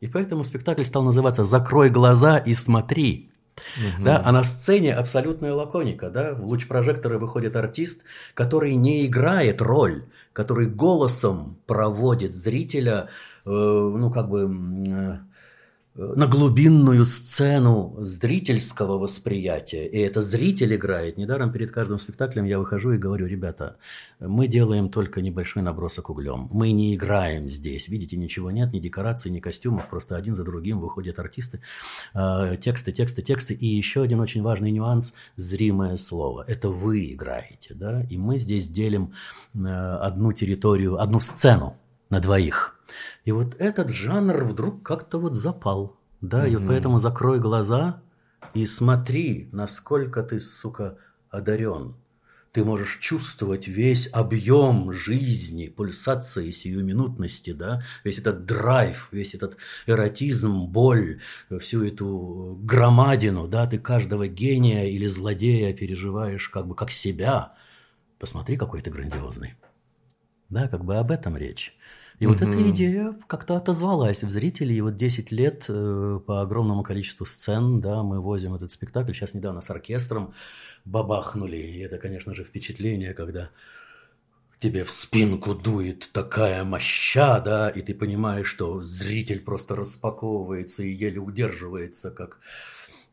И 0.00 0.06
поэтому 0.06 0.44
спектакль 0.44 0.84
стал 0.84 1.02
называться 1.02 1.44
«Закрой 1.44 1.90
глаза 1.90 2.38
и 2.38 2.52
смотри». 2.54 3.30
Угу. 3.76 4.04
Да, 4.04 4.22
а 4.24 4.32
на 4.32 4.42
сцене 4.42 4.94
абсолютная 4.94 5.52
лаконика. 5.52 6.08
Да? 6.08 6.34
В 6.34 6.44
луч 6.44 6.66
прожектора 6.66 7.18
выходит 7.18 7.56
артист, 7.56 8.04
который 8.34 8.74
не 8.74 9.06
играет 9.06 9.60
роль, 9.60 10.04
который 10.32 10.66
голосом 10.66 11.58
проводит 11.66 12.34
зрителя 12.34 13.08
ну, 13.50 14.10
как 14.10 14.28
бы 14.28 15.18
э, 15.96 16.14
на 16.16 16.26
глубинную 16.26 17.04
сцену 17.04 17.96
зрительского 17.98 18.96
восприятия. 18.96 19.86
И 19.86 19.98
это 19.98 20.22
зритель 20.22 20.74
играет. 20.76 21.18
Недаром 21.18 21.52
перед 21.52 21.72
каждым 21.72 21.98
спектаклем 21.98 22.44
я 22.44 22.58
выхожу 22.58 22.92
и 22.92 22.98
говорю, 22.98 23.26
ребята, 23.26 23.76
мы 24.20 24.46
делаем 24.46 24.88
только 24.88 25.20
небольшой 25.20 25.62
набросок 25.62 26.10
углем. 26.10 26.48
Мы 26.52 26.72
не 26.72 26.94
играем 26.94 27.48
здесь. 27.48 27.88
Видите, 27.88 28.16
ничего 28.16 28.50
нет, 28.50 28.72
ни 28.72 28.78
декораций, 28.78 29.30
ни 29.30 29.40
костюмов. 29.40 29.88
Просто 29.88 30.16
один 30.16 30.34
за 30.34 30.44
другим 30.44 30.78
выходят 30.80 31.18
артисты. 31.18 31.60
Э, 32.14 32.56
тексты, 32.58 32.92
тексты, 32.92 33.22
тексты. 33.22 33.54
И 33.54 33.66
еще 33.66 34.02
один 34.02 34.20
очень 34.20 34.42
важный 34.42 34.70
нюанс– 34.70 35.14
зримое 35.36 35.96
слово. 35.96 36.44
Это 36.46 36.70
вы 36.70 37.12
играете. 37.12 37.74
Да? 37.74 38.02
И 38.08 38.16
мы 38.16 38.38
здесь 38.38 38.68
делим 38.68 39.12
одну 39.52 40.32
территорию, 40.32 41.00
одну 41.00 41.20
сцену 41.20 41.76
на 42.10 42.20
двоих– 42.20 42.76
и 43.24 43.32
вот 43.32 43.54
этот 43.58 43.90
жанр 43.90 44.44
вдруг 44.44 44.82
как-то 44.82 45.18
вот 45.18 45.34
запал. 45.34 45.98
Да, 46.20 46.46
mm-hmm. 46.46 46.64
и 46.64 46.66
поэтому 46.66 46.98
закрой 46.98 47.38
глаза 47.38 48.02
и 48.54 48.66
смотри, 48.66 49.48
насколько 49.52 50.22
ты, 50.22 50.40
сука, 50.40 50.98
одарен. 51.30 51.94
Ты 52.52 52.64
можешь 52.64 52.98
чувствовать 52.98 53.68
весь 53.68 54.08
объем 54.12 54.92
жизни, 54.92 55.68
пульсации, 55.68 56.50
сиюминутности, 56.50 57.52
да, 57.52 57.80
весь 58.02 58.18
этот 58.18 58.44
драйв, 58.44 59.08
весь 59.12 59.34
этот 59.34 59.56
эротизм, 59.86 60.66
боль, 60.66 61.20
всю 61.60 61.84
эту 61.84 62.58
громадину, 62.60 63.46
да, 63.46 63.68
ты 63.68 63.78
каждого 63.78 64.26
гения 64.26 64.86
или 64.86 65.06
злодея 65.06 65.72
переживаешь 65.72 66.48
как 66.48 66.66
бы 66.66 66.74
как 66.74 66.90
себя. 66.90 67.54
Посмотри, 68.18 68.56
какой 68.56 68.80
ты 68.80 68.90
грандиозный. 68.90 69.54
Да, 70.48 70.66
как 70.66 70.84
бы 70.84 70.96
об 70.96 71.12
этом 71.12 71.36
речь. 71.36 71.78
И 72.20 72.26
вот 72.26 72.42
эта 72.42 72.70
идея 72.70 73.16
как-то 73.26 73.56
отозвалась 73.56 74.22
в 74.22 74.30
зрителей. 74.30 74.76
И 74.76 74.80
вот 74.82 74.96
10 74.96 75.32
лет 75.32 75.64
э, 75.70 76.20
по 76.26 76.42
огромному 76.42 76.82
количеству 76.82 77.24
сцен, 77.24 77.80
да, 77.80 78.02
мы 78.02 78.20
возим 78.20 78.54
этот 78.54 78.70
спектакль. 78.70 79.14
Сейчас 79.14 79.32
недавно 79.32 79.62
с 79.62 79.70
оркестром 79.70 80.34
бабахнули. 80.84 81.56
И 81.56 81.78
это, 81.78 81.96
конечно 81.96 82.34
же, 82.34 82.44
впечатление, 82.44 83.14
когда 83.14 83.48
тебе 84.58 84.84
в 84.84 84.90
спинку 84.90 85.54
дует 85.54 86.10
такая 86.12 86.62
моща, 86.62 87.40
да, 87.40 87.70
и 87.70 87.80
ты 87.80 87.94
понимаешь, 87.94 88.48
что 88.48 88.82
зритель 88.82 89.40
просто 89.40 89.74
распаковывается 89.74 90.82
и 90.82 90.90
еле 90.90 91.20
удерживается, 91.20 92.10
как, 92.10 92.40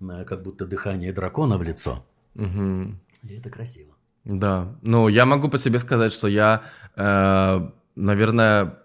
э, 0.02 0.26
как 0.26 0.44
будто 0.44 0.66
дыхание 0.66 1.14
дракона 1.14 1.58
в 1.58 1.64
лицо. 1.64 2.06
Угу. 2.36 2.94
И 3.24 3.36
это 3.38 3.50
красиво. 3.50 3.94
Да, 4.26 4.76
ну 4.82 5.08
я 5.08 5.26
могу 5.26 5.48
по 5.48 5.58
себе 5.58 5.80
сказать, 5.80 6.12
что 6.12 6.28
я, 6.28 6.62
э, 6.98 7.70
наверное, 7.96 8.80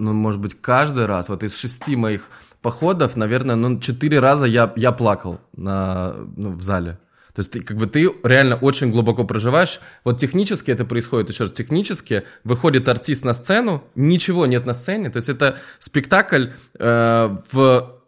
ну, 0.00 0.12
может 0.12 0.40
быть, 0.40 0.60
каждый 0.60 1.06
раз, 1.06 1.28
вот 1.28 1.42
из 1.42 1.56
шести 1.56 1.96
моих 1.96 2.28
походов, 2.62 3.16
наверное, 3.16 3.56
ну, 3.56 3.78
четыре 3.80 4.18
раза 4.18 4.46
я, 4.46 4.72
я 4.76 4.92
плакал 4.92 5.40
на, 5.56 6.14
ну, 6.36 6.50
в 6.50 6.62
зале. 6.62 6.98
То 7.34 7.40
есть 7.40 7.52
ты, 7.52 7.60
как 7.60 7.76
бы 7.76 7.86
ты 7.86 8.10
реально 8.24 8.56
очень 8.56 8.90
глубоко 8.90 9.24
проживаешь. 9.24 9.80
Вот 10.04 10.18
технически 10.18 10.70
это 10.70 10.84
происходит, 10.84 11.30
еще 11.30 11.44
раз, 11.44 11.52
технически 11.52 12.24
выходит 12.44 12.88
артист 12.88 13.24
на 13.24 13.34
сцену, 13.34 13.84
ничего 13.94 14.46
нет 14.46 14.66
на 14.66 14.74
сцене. 14.74 15.10
То 15.10 15.18
есть 15.18 15.28
это 15.28 15.56
спектакль 15.78 16.48
э, 16.78 17.36
в 17.52 18.00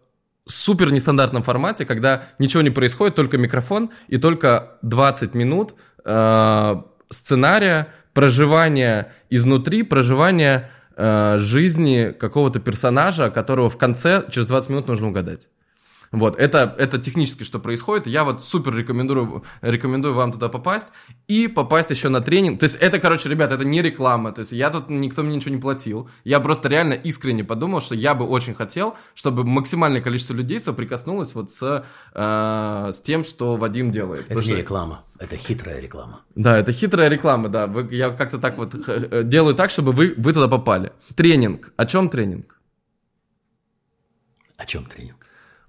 супер 0.47 0.91
нестандартном 0.93 1.43
формате, 1.43 1.87
когда 1.87 2.25
ничего 2.39 2.63
не 2.63 2.71
происходит, 2.71 3.15
только 3.15 3.39
микрофон 3.39 3.91
и 4.09 4.19
только 4.19 4.79
20 4.83 5.35
минут 5.35 5.75
э, 6.05 6.83
сценария, 7.09 7.89
проживания 8.13 9.13
изнутри, 9.31 9.83
проживания 9.85 10.71
э, 11.03 11.39
жизни 11.39 12.15
какого-то 12.19 12.61
персонажа, 12.61 13.31
которого 13.31 13.69
в 13.69 13.77
конце 13.77 14.25
через 14.31 14.47
20 14.47 14.71
минут 14.71 14.87
нужно 14.89 15.09
угадать. 15.09 15.49
Вот, 16.13 16.39
это, 16.39 16.75
это 16.79 16.99
технически 16.99 17.43
что 17.43 17.59
происходит. 17.59 18.07
Я 18.07 18.25
вот 18.25 18.45
супер 18.45 18.77
рекомендую, 18.77 19.45
рекомендую 19.63 20.15
вам 20.15 20.31
туда 20.31 20.51
попасть 20.51 20.89
и 21.27 21.49
попасть 21.49 21.91
еще 21.91 22.11
на 22.11 22.21
тренинг. 22.21 22.61
То 22.61 22.65
есть 22.65 22.77
это, 22.77 22.99
короче, 22.99 23.31
ребят, 23.31 23.51
это 23.51 23.65
не 23.65 23.81
реклама. 23.81 24.33
То 24.33 24.41
есть 24.41 24.53
я 24.53 24.69
тут, 24.69 24.91
никто 24.91 25.23
мне 25.23 25.37
ничего 25.37 25.55
не 25.55 25.61
платил. 25.61 26.11
Я 26.25 26.41
просто 26.41 26.69
реально 26.69 26.93
искренне 26.93 27.45
подумал, 27.45 27.81
что 27.81 27.95
я 27.95 28.15
бы 28.15 28.27
очень 28.27 28.55
хотел, 28.55 28.95
чтобы 29.15 29.45
максимальное 29.45 30.03
количество 30.03 30.35
людей 30.35 30.61
соприкоснулось 30.61 31.35
вот 31.35 31.51
с, 31.51 31.85
э, 32.15 32.91
с 32.93 33.01
тем, 33.01 33.25
что 33.25 33.57
Вадим 33.57 33.91
делает. 33.91 34.27
Это 34.29 34.41
не 34.41 34.57
реклама, 34.57 35.05
это 35.19 35.37
хитрая 35.37 35.81
реклама. 35.81 36.21
Да, 36.35 36.59
это 36.59 36.73
хитрая 36.73 37.09
реклама, 37.09 37.49
да. 37.49 37.67
Вы, 37.67 37.89
я 37.91 38.11
как-то 38.11 38.39
так 38.39 38.59
вот 38.59 38.75
э, 38.75 39.23
делаю 39.25 39.55
так, 39.55 39.71
чтобы 39.71 39.93
вы, 39.93 40.13
вы 40.19 40.35
туда 40.35 40.47
попали. 40.47 40.93
Тренинг. 41.17 41.73
О 41.77 41.87
чем 41.87 42.11
тренинг? 42.11 42.61
О 44.59 44.67
чем 44.67 44.85
тренинг? 44.85 45.22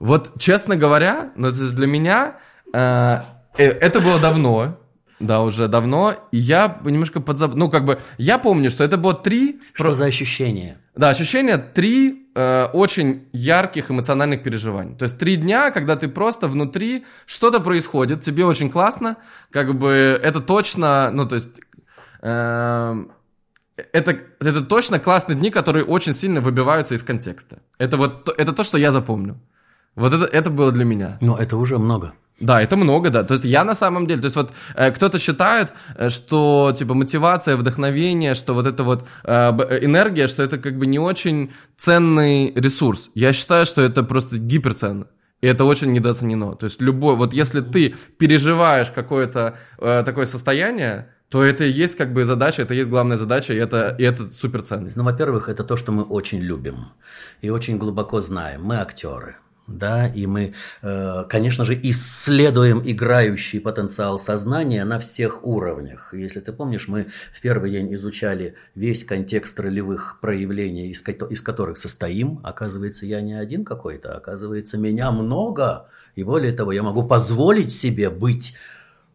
Вот, 0.03 0.31
честно 0.37 0.75
говоря, 0.75 1.31
ну, 1.37 1.47
это 1.47 1.69
для 1.69 1.87
меня 1.87 2.35
э, 2.73 3.21
э, 3.57 3.69
это 3.69 4.01
было 4.01 4.19
давно, 4.19 4.77
да, 5.21 5.41
уже 5.41 5.69
давно, 5.69 6.13
и 6.33 6.37
я 6.37 6.77
немножко 6.83 7.21
подзабыл, 7.21 7.55
ну, 7.55 7.69
как 7.69 7.85
бы, 7.85 7.97
я 8.17 8.37
помню, 8.37 8.69
что 8.69 8.83
это 8.83 8.97
было 8.97 9.13
три... 9.13 9.61
Что 9.71 9.85
про... 9.85 9.93
за 9.93 10.03
ощущения? 10.03 10.77
Да, 10.93 11.07
ощущения 11.07 11.57
три 11.57 12.27
э, 12.35 12.65
очень 12.73 13.29
ярких 13.31 13.91
эмоциональных 13.91 14.43
переживаний. 14.43 14.93
То 14.97 15.05
есть 15.05 15.17
три 15.17 15.37
дня, 15.37 15.71
когда 15.71 15.95
ты 15.95 16.09
просто 16.09 16.49
внутри, 16.49 17.05
что-то 17.25 17.61
происходит, 17.61 18.19
тебе 18.19 18.43
очень 18.43 18.69
классно, 18.69 19.15
как 19.51 19.73
бы 19.79 20.19
это 20.21 20.41
точно, 20.41 21.11
ну, 21.13 21.25
то 21.25 21.35
есть... 21.35 21.61
Э, 22.21 23.05
это, 23.93 24.19
это 24.41 24.61
точно 24.61 24.99
классные 24.99 25.37
дни, 25.37 25.49
которые 25.49 25.85
очень 25.85 26.13
сильно 26.13 26.41
выбиваются 26.41 26.93
из 26.93 27.03
контекста. 27.03 27.59
Это 27.77 27.95
вот 27.95 28.27
это 28.37 28.51
то, 28.51 28.65
что 28.65 28.77
я 28.77 28.91
запомню. 28.91 29.39
Вот 29.95 30.13
это, 30.13 30.25
это 30.25 30.49
было 30.49 30.71
для 30.71 30.85
меня. 30.85 31.17
Но 31.21 31.37
это 31.37 31.57
уже 31.57 31.77
много. 31.77 32.13
Да, 32.39 32.61
это 32.61 32.75
много, 32.77 33.09
да. 33.09 33.23
То 33.23 33.35
есть 33.35 33.45
я 33.45 33.63
на 33.63 33.75
самом 33.75 34.07
деле, 34.07 34.21
то 34.21 34.25
есть 34.25 34.35
вот 34.35 34.51
э, 34.75 34.91
кто-то 34.91 35.19
считает, 35.19 35.71
э, 35.95 36.09
что 36.09 36.73
типа 36.75 36.93
мотивация, 36.93 37.55
вдохновение, 37.55 38.35
что 38.35 38.53
вот 38.53 38.65
это 38.67 38.83
вот 38.83 39.05
э, 39.23 39.51
э, 39.69 39.85
энергия, 39.85 40.27
что 40.27 40.43
это 40.43 40.57
как 40.57 40.77
бы 40.77 40.87
не 40.87 40.99
очень 40.99 41.51
ценный 41.77 42.51
ресурс. 42.55 43.11
Я 43.15 43.33
считаю, 43.33 43.65
что 43.65 43.81
это 43.81 44.03
просто 44.03 44.37
гиперценно. 44.37 45.07
И 45.41 45.47
это 45.47 45.65
очень 45.65 45.91
недооценено. 45.91 46.55
То 46.55 46.65
есть 46.65 46.81
любой, 46.81 47.15
вот 47.15 47.33
если 47.33 47.61
ты 47.61 47.95
переживаешь 48.17 48.89
какое-то 48.91 49.57
э, 49.77 50.03
такое 50.03 50.25
состояние, 50.25 51.09
то 51.29 51.43
это 51.43 51.63
и 51.63 51.71
есть 51.71 51.97
как 51.97 52.13
бы 52.13 52.25
задача, 52.25 52.61
это 52.61 52.73
и 52.73 52.77
есть 52.77 52.89
главная 52.89 53.17
задача, 53.17 53.53
и 53.53 53.57
это, 53.57 53.95
и 53.99 54.03
это 54.03 54.31
суперценность. 54.31 54.95
Ну, 54.95 55.03
во-первых, 55.03 55.49
это 55.49 55.63
то, 55.63 55.77
что 55.77 55.91
мы 55.91 56.03
очень 56.03 56.39
любим 56.39 56.75
и 57.41 57.49
очень 57.49 57.77
глубоко 57.77 58.21
знаем. 58.21 58.63
Мы 58.63 58.77
актеры 58.77 59.35
да, 59.67 60.07
и 60.07 60.25
мы, 60.25 60.53
э, 60.81 61.23
конечно 61.29 61.63
же, 61.63 61.79
исследуем 61.83 62.81
играющий 62.83 63.61
потенциал 63.61 64.19
сознания 64.19 64.83
на 64.83 64.99
всех 64.99 65.45
уровнях. 65.45 66.13
Если 66.13 66.41
ты 66.41 66.51
помнишь, 66.51 66.89
мы 66.89 67.07
в 67.31 67.41
первый 67.41 67.71
день 67.71 67.93
изучали 67.93 68.55
весь 68.75 69.05
контекст 69.05 69.57
ролевых 69.59 70.19
проявлений, 70.19 70.89
из, 70.89 71.41
которых 71.41 71.77
состоим. 71.77 72.41
Оказывается, 72.43 73.05
я 73.05 73.21
не 73.21 73.35
один 73.35 73.63
какой-то, 73.63 74.17
оказывается, 74.17 74.77
меня 74.77 75.11
много. 75.11 75.87
И 76.15 76.23
более 76.23 76.51
того, 76.51 76.73
я 76.73 76.83
могу 76.83 77.03
позволить 77.03 77.71
себе 77.71 78.09
быть 78.09 78.57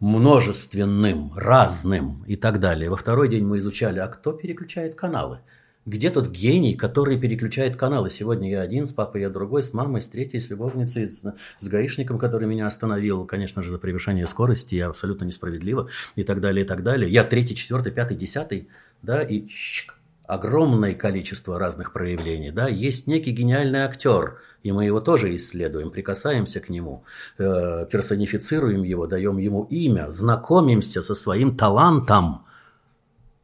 множественным, 0.00 1.32
разным 1.36 2.24
и 2.26 2.36
так 2.36 2.58
далее. 2.58 2.88
Во 2.88 2.96
второй 2.96 3.28
день 3.28 3.44
мы 3.44 3.58
изучали, 3.58 3.98
а 3.98 4.08
кто 4.08 4.32
переключает 4.32 4.94
каналы– 4.94 5.40
Где 5.88 6.10
тот 6.10 6.28
гений, 6.28 6.74
который 6.74 7.18
переключает 7.18 7.76
каналы? 7.76 8.10
Сегодня 8.10 8.50
я 8.50 8.60
один, 8.60 8.86
с 8.86 8.92
папой 8.92 9.22
я 9.22 9.30
другой, 9.30 9.62
с 9.62 9.72
мамой, 9.72 10.02
с 10.02 10.08
третьей, 10.08 10.38
с 10.38 10.50
любовницей, 10.50 11.06
с, 11.06 11.24
с 11.58 11.68
гаишником, 11.68 12.18
который 12.18 12.46
меня 12.46 12.66
остановил, 12.66 13.24
конечно 13.24 13.62
же, 13.62 13.70
за 13.70 13.78
превышение 13.78 14.26
скорости, 14.26 14.74
я 14.74 14.88
абсолютно 14.88 15.24
несправедливо, 15.24 15.88
и 16.14 16.24
так 16.24 16.42
далее, 16.42 16.66
и 16.66 16.68
так 16.68 16.82
далее. 16.82 17.10
Я 17.10 17.24
третий, 17.24 17.56
четвертый, 17.56 17.90
пятый, 17.90 18.18
десятый, 18.18 18.68
да, 19.00 19.22
и 19.22 19.48
щик, 19.48 19.94
огромное 20.26 20.92
количество 20.92 21.58
разных 21.58 21.94
проявлений, 21.94 22.50
да, 22.50 22.68
есть 22.68 23.06
некий 23.06 23.30
гениальный 23.30 23.80
актер, 23.80 24.42
и 24.62 24.72
мы 24.72 24.84
его 24.84 25.00
тоже 25.00 25.34
исследуем, 25.36 25.90
прикасаемся 25.90 26.60
к 26.60 26.68
нему, 26.68 27.04
э, 27.38 27.86
персонифицируем 27.90 28.82
его, 28.82 29.06
даем 29.06 29.38
ему 29.38 29.64
имя, 29.70 30.10
знакомимся 30.10 31.00
со 31.00 31.14
своим 31.14 31.56
талантом 31.56 32.44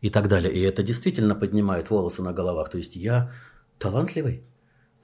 и 0.05 0.11
так 0.11 0.29
далее. 0.29 0.53
И 0.53 0.61
это 0.61 0.83
действительно 0.83 1.35
поднимает 1.35 1.89
волосы 1.89 2.23
на 2.23 2.35
головах. 2.35 2.69
То 2.69 2.77
есть 2.77 2.95
я 2.95 3.33
талантливый? 3.79 4.45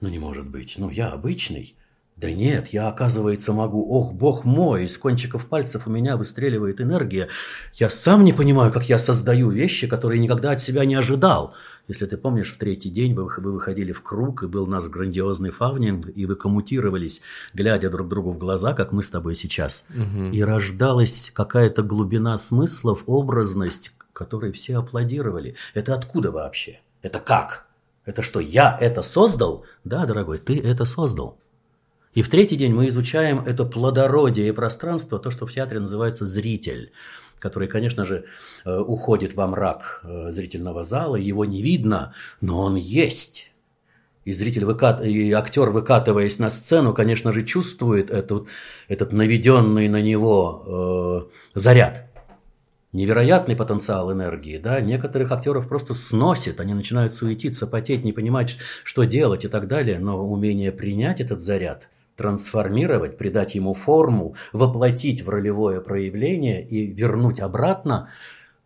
Ну, 0.03 0.11
не 0.11 0.19
может 0.19 0.47
быть. 0.47 0.75
Ну, 0.77 0.91
я 0.91 1.09
обычный. 1.09 1.75
Да 2.19 2.31
нет, 2.31 2.69
я, 2.69 2.89
оказывается, 2.89 3.55
могу. 3.55 3.83
Ох, 3.83 4.13
бог 4.13 4.45
мой, 4.45 4.85
из 4.85 4.99
кончиков 4.99 5.47
пальцев 5.47 5.87
у 5.87 5.91
меня 5.91 6.19
выстреливает 6.19 6.83
энергия. 6.83 7.29
Я 7.73 7.89
сам 7.89 8.25
не 8.25 8.35
понимаю, 8.35 8.71
как 8.71 8.91
я 8.91 8.99
создаю 8.99 9.49
вещи, 9.49 9.87
которые 9.87 10.21
никогда 10.21 10.51
от 10.51 10.61
себя 10.61 10.85
не 10.85 10.97
ожидал. 10.97 11.55
Если 11.89 12.05
ты 12.05 12.19
помнишь, 12.19 12.53
в 12.53 12.59
третий 12.59 12.91
день 12.91 13.15
вы, 13.15 13.25
вы 13.39 13.53
выходили 13.53 13.93
в 13.93 14.03
круг, 14.03 14.43
и 14.43 14.49
был 14.49 14.67
наш 14.67 14.85
грандиозный 14.85 15.51
фавнинг, 15.51 16.11
и 16.15 16.27
вы 16.27 16.37
коммутировались, 16.37 17.23
глядя 17.55 17.89
друг 17.89 18.09
другу 18.09 18.33
в 18.33 18.39
глаза, 18.39 18.75
как 18.75 18.93
мы 18.93 19.03
с 19.03 19.11
тобой 19.11 19.35
сейчас. 19.35 19.87
Угу. 19.89 20.25
И 20.33 20.43
рождалась 20.43 21.33
какая-то 21.35 21.83
глубина 21.83 22.37
смыслов, 22.37 23.05
образность, 23.07 23.93
которой 24.13 24.53
все 24.53 24.79
аплодировали. 24.79 25.57
Это 25.75 25.95
откуда 25.95 26.31
вообще? 26.31 26.81
Это 27.03 27.21
как? 27.21 27.67
Это 28.05 28.23
что, 28.23 28.41
я 28.41 28.77
это 28.81 29.03
создал? 29.03 29.65
Да, 29.85 30.07
дорогой, 30.07 30.39
ты 30.39 30.59
это 30.61 30.85
создал. 30.85 31.39
И 32.13 32.23
в 32.23 32.29
третий 32.29 32.57
день 32.57 32.75
мы 32.75 32.89
изучаем 32.89 33.41
это 33.47 33.65
плодородие 33.65 34.49
и 34.49 34.53
пространство, 34.53 35.19
то, 35.19 35.31
что 35.31 35.47
в 35.47 35.53
театре 35.53 35.79
называется 35.79 36.27
зритель, 36.27 36.93
который, 37.39 37.69
конечно 37.69 38.05
же, 38.05 38.25
э, 38.65 38.79
уходит 38.79 39.35
во 39.35 39.47
мрак 39.47 40.01
э, 40.03 40.33
зрительного 40.33 40.83
зала, 40.83 41.17
его 41.17 41.45
не 41.45 41.63
видно, 41.63 42.13
но 42.41 42.63
он 42.63 42.75
есть. 42.75 43.53
И 44.25 44.33
зритель, 44.33 44.65
выкат... 44.65 45.03
и 45.03 45.33
актер, 45.33 45.71
выкатываясь 45.71 46.39
на 46.39 46.51
сцену, 46.51 46.93
конечно 46.93 47.33
же, 47.33 47.45
чувствует 47.45 48.11
этот, 48.11 48.49
этот 48.89 49.13
наведенный 49.13 49.89
на 49.89 50.03
него 50.03 51.29
э, 51.55 51.59
заряд 51.59 52.10
невероятный 52.93 53.57
потенциал 53.57 54.13
энергии, 54.13 54.59
да, 54.59 54.81
некоторых 54.81 55.31
актеров 55.33 55.69
просто 55.69 55.95
сносит, 55.95 56.61
они 56.61 56.75
начинают 56.75 57.15
суетиться, 57.15 57.67
потеть, 57.67 58.05
не 58.05 58.13
понимать, 58.13 58.57
что 58.85 59.05
делать 59.05 59.45
и 59.45 59.49
так 59.49 59.69
далее, 59.69 59.99
но 59.99 60.27
умение 60.27 60.73
принять 60.73 61.21
этот 61.21 61.41
заряд, 61.41 61.89
трансформировать, 62.17 63.17
придать 63.17 63.55
ему 63.55 63.75
форму, 63.75 64.35
воплотить 64.53 65.23
в 65.23 65.29
ролевое 65.29 65.81
проявление 65.81 66.67
и 66.67 66.87
вернуть 66.87 67.41
обратно, 67.41 68.09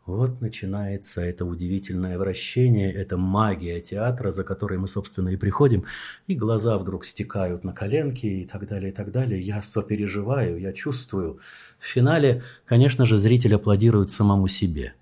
вот 0.07 0.43
начинается 0.43 1.23
это 1.23 1.47
удивительное 1.47 2.19
вращение, 2.19 2.93
это 2.93 3.17
магия 3.17 3.81
театра, 3.81 4.31
за 4.31 4.45
которой 4.45 4.79
мы, 4.79 4.87
собственно, 4.87 5.31
и 5.31 5.37
приходим, 5.37 5.87
и 6.27 6.35
глаза 6.35 6.77
вдруг 6.77 7.07
стекают 7.07 7.65
на 7.65 7.73
коленки 7.73 8.27
и 8.27 8.45
так 8.45 8.69
далее, 8.69 8.91
и 8.91 8.95
так 8.95 9.11
далее. 9.11 9.41
Я 9.41 9.63
сопереживаю, 9.63 10.61
я 10.61 10.75
чувствую, 10.75 11.41
в 11.85 11.87
финале, 11.87 12.43
конечно 12.65 13.05
же, 13.05 13.19
зритель 13.19 13.55
аплодирует 13.57 14.11
самому 14.11 14.49
себе. 14.49 14.95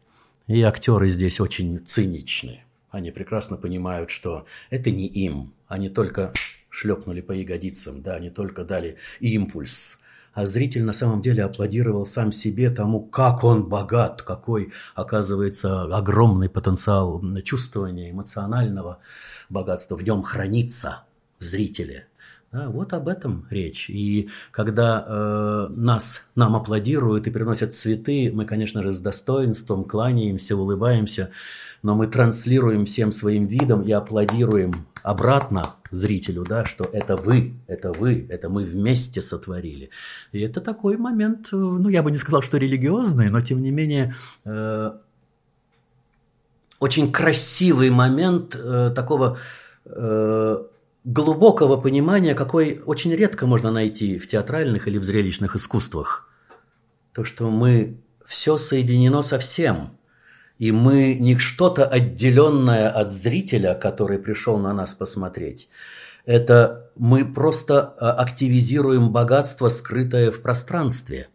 И 0.48 0.60
актеры 0.62 1.08
здесь 1.08 1.38
очень 1.38 1.78
циничны. 1.78 2.64
Они 2.90 3.12
прекрасно 3.12 3.56
понимают, 3.56 4.10
что 4.10 4.46
это 4.68 4.90
не 4.90 5.06
им. 5.06 5.54
Они 5.68 5.88
только 5.88 6.32
шлепнули 6.70 7.20
по 7.20 7.30
ягодицам, 7.30 8.02
да, 8.02 8.16
они 8.16 8.30
только 8.30 8.64
дали 8.64 8.96
импульс. 9.20 10.00
А 10.34 10.44
зритель 10.44 10.82
на 10.82 10.92
самом 10.92 11.22
деле 11.22 11.44
аплодировал 11.44 12.04
сам 12.04 12.32
себе 12.32 12.68
тому, 12.68 13.00
как 13.00 13.44
он 13.44 13.68
богат, 13.68 14.22
какой, 14.22 14.72
оказывается, 14.96 15.82
огромный 15.82 16.48
потенциал 16.48 17.22
чувствования, 17.44 18.10
эмоционального 18.10 18.98
богатства 19.48 19.94
в 19.94 20.02
нем 20.02 20.24
хранится 20.24 21.04
в 21.38 21.44
зрителе. 21.44 22.08
Да, 22.52 22.68
вот 22.68 22.92
об 22.92 23.08
этом 23.08 23.46
речь. 23.48 23.88
И 23.88 24.28
когда 24.50 25.02
э, 25.06 25.66
нас, 25.70 26.28
нам 26.34 26.54
аплодируют 26.54 27.26
и 27.26 27.30
приносят 27.30 27.74
цветы, 27.74 28.30
мы, 28.30 28.44
конечно 28.44 28.82
же, 28.82 28.92
с 28.92 29.00
достоинством 29.00 29.84
кланяемся, 29.84 30.54
улыбаемся, 30.54 31.30
но 31.82 31.94
мы 31.94 32.08
транслируем 32.08 32.84
всем 32.84 33.10
своим 33.10 33.46
видом 33.46 33.80
и 33.82 33.90
аплодируем 33.90 34.86
обратно 35.02 35.62
зрителю, 35.90 36.44
да, 36.44 36.66
что 36.66 36.84
это 36.92 37.16
вы, 37.16 37.54
это 37.68 37.90
вы, 37.90 38.26
это 38.28 38.50
мы 38.50 38.64
вместе 38.64 39.22
сотворили. 39.22 39.88
И 40.32 40.40
это 40.40 40.60
такой 40.60 40.98
момент, 40.98 41.48
э, 41.54 41.56
ну, 41.56 41.88
я 41.88 42.02
бы 42.02 42.10
не 42.10 42.18
сказал, 42.18 42.42
что 42.42 42.58
религиозный, 42.58 43.30
но 43.30 43.40
тем 43.40 43.62
не 43.62 43.70
менее... 43.70 44.14
Э, 44.44 44.92
очень 46.80 47.12
красивый 47.12 47.90
момент 47.90 48.56
э, 48.56 48.90
такого 48.92 49.38
э, 49.84 50.64
глубокого 51.04 51.76
понимания, 51.76 52.34
какой 52.34 52.80
очень 52.86 53.14
редко 53.14 53.46
можно 53.46 53.70
найти 53.70 54.18
в 54.18 54.28
театральных 54.28 54.88
или 54.88 54.98
в 54.98 55.04
зрелищных 55.04 55.56
искусствах. 55.56 56.28
То, 57.12 57.24
что 57.24 57.50
мы 57.50 58.00
все 58.26 58.56
соединено 58.56 59.22
со 59.22 59.38
всем, 59.38 59.98
и 60.58 60.70
мы 60.70 61.14
не 61.14 61.36
что-то 61.38 61.86
отделенное 61.86 62.88
от 62.88 63.10
зрителя, 63.10 63.74
который 63.74 64.18
пришел 64.18 64.58
на 64.58 64.72
нас 64.72 64.94
посмотреть. 64.94 65.68
Это 66.24 66.90
мы 66.96 67.24
просто 67.24 67.94
а, 67.98 68.12
активизируем 68.12 69.10
богатство, 69.10 69.68
скрытое 69.68 70.30
в 70.30 70.40
пространстве. 70.40 71.28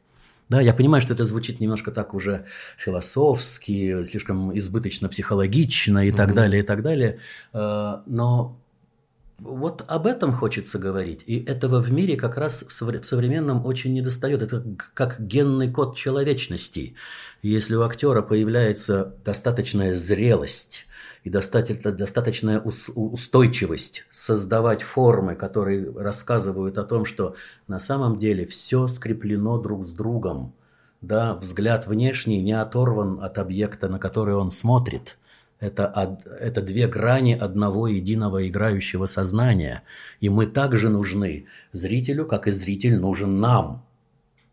Да, 0.47 0.61
я 0.61 0.73
понимаю, 0.73 1.01
что 1.01 1.13
это 1.13 1.25
звучит 1.25 1.59
немножко 1.59 1.91
так 1.91 2.13
уже 2.13 2.45
философски, 2.77 4.03
слишком 4.05 4.57
избыточно 4.57 5.09
психологично 5.09 6.07
и 6.07 6.11
mm-hmm. 6.11 6.15
так 6.15 6.33
далее, 6.33 6.63
и 6.63 6.65
так 6.65 6.81
далее. 6.83 7.19
Э, 7.51 7.97
но 8.05 8.57
вот 9.39 9.83
об 9.87 10.07
этом 10.07 10.33
хочется 10.33 10.79
говорить. 10.79 11.23
И 11.27 11.43
этого 11.43 11.81
в 11.81 11.91
мире 11.91 12.17
как 12.17 12.37
раз 12.37 12.63
в 12.63 12.71
современном 12.71 13.65
очень 13.65 13.93
недостает. 13.93 14.41
Это 14.41 14.63
как 14.93 15.19
генный 15.19 15.71
код 15.71 15.95
человечности. 15.95 16.95
Если 17.43 17.75
у 17.75 17.83
актера 17.83 18.21
появляется 18.23 19.15
достаточная 19.23 19.95
зрелость 19.95 20.87
и 21.23 21.29
достаточная 21.29 22.59
устойчивость 22.61 24.05
создавать 24.11 24.81
формы, 24.81 25.35
которые 25.35 25.91
рассказывают 25.91 26.77
о 26.79 26.83
том, 26.83 27.05
что 27.05 27.35
на 27.67 27.79
самом 27.79 28.17
деле 28.17 28.45
все 28.45 28.87
скреплено 28.87 29.59
друг 29.59 29.85
с 29.85 29.91
другом. 29.91 30.53
Да, 31.01 31.35
взгляд 31.35 31.85
внешний 31.85 32.41
не 32.41 32.53
оторван 32.53 33.19
от 33.21 33.37
объекта, 33.37 33.87
на 33.87 33.99
который 33.99 34.33
он 34.33 34.49
смотрит– 34.49 35.17
это, 35.59 36.19
это 36.39 36.61
две 36.61 36.87
грани 36.87 37.33
одного 37.33 37.87
единого 37.87 38.47
играющего 38.47 39.07
сознания. 39.07 39.83
И 40.19 40.29
мы 40.29 40.45
также 40.45 40.89
нужны 40.89 41.45
зрителю, 41.73 42.25
как 42.25 42.47
и 42.47 42.51
зритель 42.51 42.99
нужен 42.99 43.39
нам. 43.39 43.83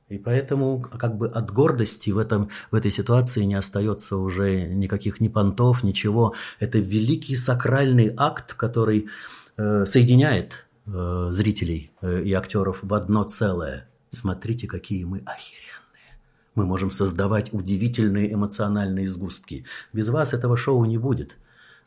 И 0.08 0.18
поэтому 0.18 0.80
как 0.80 1.16
бы 1.16 1.28
от 1.28 1.50
гордости 1.50 2.10
в, 2.10 2.18
этом, 2.18 2.50
в 2.70 2.74
этой 2.74 2.90
ситуации 2.90 3.44
не 3.44 3.54
остается 3.54 4.16
уже 4.16 4.62
никаких 4.62 5.20
ни 5.20 5.28
понтов, 5.28 5.82
ничего. 5.82 6.34
Это 6.60 6.78
великий 6.78 7.36
сакральный 7.36 8.12
акт, 8.16 8.54
который 8.54 9.08
э, 9.56 9.84
соединяет 9.86 10.66
э, 10.86 11.28
зрителей 11.30 11.90
э, 12.00 12.22
и 12.22 12.32
актеров 12.32 12.80
в 12.82 12.94
одно 12.94 13.24
целое. 13.24 13.88
Смотрите, 14.10 14.68
какие 14.68 15.04
мы 15.04 15.22
охеренные 15.26 15.73
мы 16.54 16.66
можем 16.66 16.90
создавать 16.90 17.52
удивительные 17.52 18.32
эмоциональные 18.32 19.08
сгустки. 19.08 19.64
Без 19.92 20.08
вас 20.08 20.34
этого 20.34 20.56
шоу 20.56 20.84
не 20.84 20.98
будет. 20.98 21.36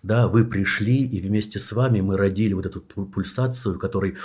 Да, 0.03 0.27
вы 0.27 0.45
пришли, 0.45 1.03
и 1.03 1.19
вместе 1.19 1.60
с 1.60 1.71
вами 1.71 2.01
мы 2.01 2.17
родили 2.17 2.53
вот 2.53 2.65
эту 2.65 2.82
пульсацию, 2.82 3.80
которой 3.80 4.15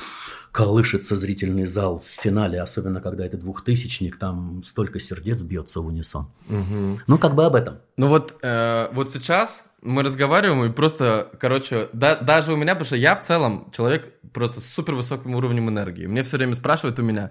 колышется 0.52 1.16
зрительный 1.16 1.64
зал 1.64 1.98
в 1.98 2.06
финале, 2.06 2.60
особенно 2.60 3.00
когда 3.00 3.24
это 3.24 3.38
двухтысячник, 3.38 4.18
там 4.18 4.62
столько 4.64 5.00
сердец 5.00 5.42
бьется 5.42 5.80
в 5.80 5.86
унисон. 5.86 6.28
Угу. 6.48 7.00
Ну, 7.06 7.18
как 7.18 7.34
бы 7.34 7.44
об 7.46 7.54
этом. 7.54 7.78
Ну 7.96 8.08
вот, 8.08 8.36
э, 8.42 8.88
вот 8.92 9.10
сейчас 9.10 9.64
мы 9.80 10.02
разговариваем, 10.02 10.64
и 10.64 10.72
просто, 10.72 11.30
короче, 11.40 11.88
да, 11.92 12.16
даже 12.16 12.52
у 12.52 12.56
меня, 12.56 12.74
потому 12.74 12.86
что 12.86 12.96
я 12.96 13.16
в 13.16 13.22
целом 13.22 13.70
человек 13.72 14.12
просто 14.32 14.60
с 14.60 14.66
супер 14.66 14.94
высоким 14.94 15.34
уровнем 15.34 15.68
энергии. 15.68 16.06
Мне 16.06 16.22
все 16.22 16.36
время 16.36 16.54
спрашивают 16.54 16.98
у 16.98 17.02
меня, 17.02 17.30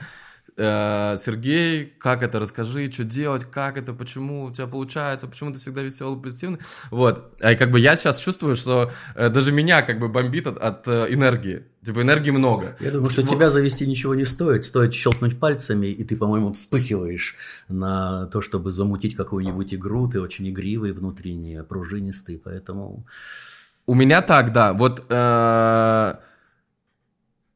Сергей, 0.61 1.93
как 1.99 2.23
это, 2.23 2.39
расскажи, 2.39 2.91
что 2.91 3.03
делать, 3.03 3.45
как 3.45 3.77
это, 3.77 3.93
почему 3.93 4.45
у 4.45 4.51
тебя 4.51 4.67
получается, 4.67 5.27
почему 5.27 5.51
ты 5.51 5.59
всегда 5.59 5.81
веселый, 5.81 6.21
позитивный. 6.21 6.59
Вот. 6.89 7.35
А 7.41 7.55
как 7.55 7.71
бы 7.71 7.79
я 7.79 7.95
сейчас 7.95 8.19
чувствую, 8.19 8.55
что 8.55 8.91
э, 9.15 9.29
даже 9.29 9.51
меня 9.51 9.81
как 9.81 9.99
бы 9.99 10.07
бомбит 10.07 10.47
от, 10.47 10.57
от 10.57 10.87
э, 10.87 11.07
энергии. 11.09 11.63
Типа 11.83 12.01
энергии 12.01 12.29
много. 12.31 12.77
Я 12.79 12.91
думаю, 12.91 13.09
что 13.09 13.21
вот. 13.23 13.31
тебя 13.31 13.49
завести 13.49 13.87
ничего 13.87 14.13
не 14.13 14.25
стоит. 14.25 14.65
Стоит 14.65 14.93
щелкнуть 14.93 15.39
пальцами, 15.39 15.87
и 15.87 16.03
ты, 16.03 16.15
по-моему, 16.15 16.53
вспыхиваешь 16.53 17.35
на 17.67 18.27
то, 18.27 18.41
чтобы 18.41 18.69
замутить 18.71 19.15
какую-нибудь 19.15 19.73
игру. 19.73 20.07
Ты 20.07 20.21
очень 20.21 20.47
игривый, 20.49 20.91
внутренний, 20.91 21.63
пружинистый, 21.63 22.37
поэтому... 22.43 23.05
у 23.87 23.95
меня 23.95 24.21
так, 24.21 24.53
да. 24.53 24.73
Вот 24.73 25.05
э, 25.09 26.15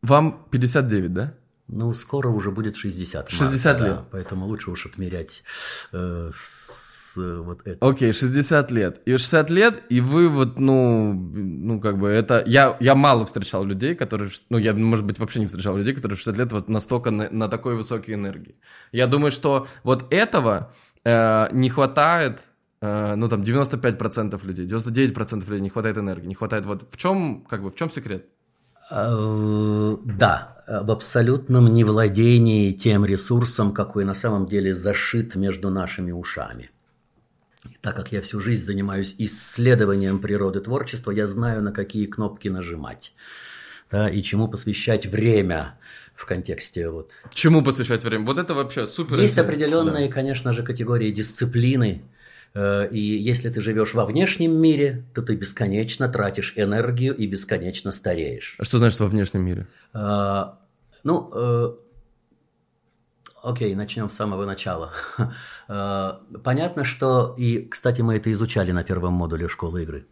вам 0.02 0.46
59, 0.52 1.14
да? 1.14 1.34
Ну, 1.68 1.94
скоро 1.94 2.30
уже 2.30 2.52
будет 2.52 2.76
60. 2.76 3.30
60 3.30 3.66
марта, 3.66 3.86
лет. 3.86 3.96
Да, 3.96 4.06
поэтому 4.12 4.46
лучше 4.46 4.72
уж 4.72 4.86
отмерять 4.86 5.44
э, 5.94 6.32
с 6.34 7.18
э, 7.18 7.38
вот 7.40 7.62
это. 7.66 7.88
Окей, 7.88 8.14
60 8.14 8.72
лет. 8.72 9.02
И 9.06 9.18
60 9.18 9.50
лет, 9.50 9.84
и 9.90 10.00
вы 10.00 10.30
вот, 10.30 10.60
ну, 10.60 11.14
ну, 11.14 11.80
как 11.82 11.98
бы 11.98 12.08
это... 12.10 12.44
Я, 12.46 12.78
я 12.80 12.94
мало 12.94 13.26
встречал 13.26 13.66
людей, 13.66 13.96
которые... 13.96 14.30
Ну, 14.50 14.60
я, 14.60 14.74
может 14.74 15.06
быть, 15.06 15.18
вообще 15.18 15.40
не 15.40 15.48
встречал 15.48 15.76
людей, 15.76 15.96
которые 15.96 16.18
в 16.18 16.20
60 16.22 16.38
лет 16.38 16.52
вот 16.52 16.70
настолько 16.70 17.10
на, 17.10 17.30
на 17.32 17.48
такой 17.48 17.76
высокой 17.76 18.14
энергии. 18.14 18.56
Я 18.92 19.08
думаю, 19.08 19.32
что 19.32 19.68
вот 19.84 20.06
этого 20.14 20.72
э, 21.04 21.48
не 21.52 21.70
хватает... 21.70 22.42
э, 22.82 23.16
ну, 23.16 23.28
там, 23.28 23.42
95% 23.42 24.46
людей, 24.46 24.68
99% 24.68 25.40
людей 25.50 25.62
не 25.62 25.70
хватает 25.70 25.98
энергии, 25.98 26.28
не 26.28 26.36
хватает... 26.36 26.66
Вот 26.66 26.86
в 26.92 26.98
чем, 26.98 27.44
как 27.50 27.64
бы, 27.64 27.72
в 27.72 27.76
чем 27.76 27.90
секрет? 27.90 28.28
Э, 28.92 29.98
Да, 30.06 30.55
в 30.68 30.92
абсолютном 30.92 31.72
невладении 31.74 32.72
тем 32.72 33.06
ресурсом, 33.06 33.74
какой 33.74 34.06
на 34.06 34.14
самом 34.14 34.46
деле 34.46 34.74
зашит 34.74 35.36
между 35.36 35.70
нашими 35.70 36.12
ушами. 36.12 36.72
И 37.66 37.78
так 37.82 37.96
как 37.96 38.12
я 38.12 38.22
всю 38.22 38.40
жизнь 38.40 38.64
занимаюсь 38.64 39.16
исследованием 39.18 40.20
природы 40.20 40.60
творчества, 40.60 41.12
я 41.12 41.28
знаю, 41.28 41.62
на 41.62 41.72
какие 41.72 42.06
кнопки 42.06 42.48
нажимать. 42.48 43.14
Да, 43.92 44.10
и 44.10 44.24
чему 44.24 44.48
посвящать 44.48 45.06
время 45.06 45.78
в 46.16 46.26
контексте 46.26 46.90
вот 46.90 47.14
Чему 47.34 47.64
посвящать 47.64 48.04
время? 48.04 48.26
Вот 48.26 48.40
это 48.40 48.54
вообще 48.54 48.88
супер. 48.88 49.20
Есть 49.20 49.38
определенные, 49.38 50.10
конечно 50.10 50.54
же, 50.54 50.64
категории 50.64 51.12
дисциплины. 51.12 52.02
Э, 52.56 52.88
И 52.90 53.00
если 53.00 53.50
ты 53.50 53.62
живешь 53.62 53.94
во 53.94 54.06
внешнем 54.06 54.54
мире, 54.54 55.06
то 55.14 55.22
ты 55.22 55.36
бесконечно 55.36 56.08
тратишь 56.08 56.54
энергию 56.56 57.16
и 57.16 57.28
бесконечно 57.28 57.92
стареешь. 57.92 58.56
А 58.58 58.64
что 58.64 58.78
значит 58.78 59.00
во 59.00 59.08
внешнем 59.08 59.44
мире? 59.44 59.68
Э, 59.94 60.46
Ну, 61.04 61.30
э, 61.36 61.76
окей, 63.44 63.76
начнем 63.76 64.10
с 64.10 64.16
самого 64.16 64.46
начала. 64.46 64.92
Понятно, 66.44 66.84
что, 66.84 67.36
и, 67.38 67.68
кстати, 67.68 68.02
мы 68.02 68.16
это 68.16 68.32
изучали 68.32 68.72
на 68.72 68.84
первом 68.84 69.14
модуле 69.14 69.48
школы 69.48 69.84
игры, 69.84 70.08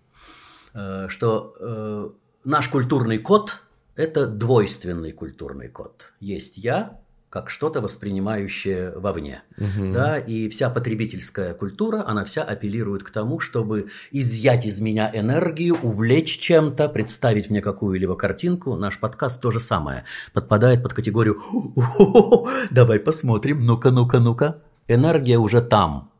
что 1.09 2.13
наш 2.43 2.67
культурный 2.67 3.17
код– 3.17 3.61
это 3.95 4.27
двойственный 4.27 5.11
культурный 5.13 5.69
код. 5.69 6.13
Есть 6.19 6.57
я, 6.57 6.99
как 7.33 7.49
что-то 7.49 7.81
воспринимающее 7.81 8.91
вовне. 8.95 9.41
Да, 9.57 10.19
и 10.19 10.47
вся 10.49 10.69
потребительская 10.69 11.55
культура, 11.55 12.03
она 12.05 12.25
вся 12.25 12.43
апеллирует 12.43 13.01
к 13.01 13.09
тому, 13.09 13.39
чтобы 13.39 13.89
изъять 14.11 14.67
из 14.67 14.79
меня 14.79 15.09
энергию, 15.11 15.75
увлечь 15.81 16.37
чем-то, 16.37 16.89
представить 16.89 17.49
мне 17.49 17.59
какую-либо 17.59 18.15
картинку. 18.15 18.75
Наш 18.75 18.99
подкаст 18.99 19.41
то 19.41 19.49
же 19.49 19.59
самое. 19.59 20.05
Подпадает 20.31 20.83
под 20.83 20.93
категорию 20.93 21.41
«О-о-о, 21.51 22.51
«давай 22.69 22.99
посмотрим, 22.99 23.65
ну-ка, 23.65 23.89
ну-ка, 23.89 24.19
ну-ка». 24.19 24.61
Энергия 24.87 25.39
уже 25.39 25.63
там. 25.63 26.11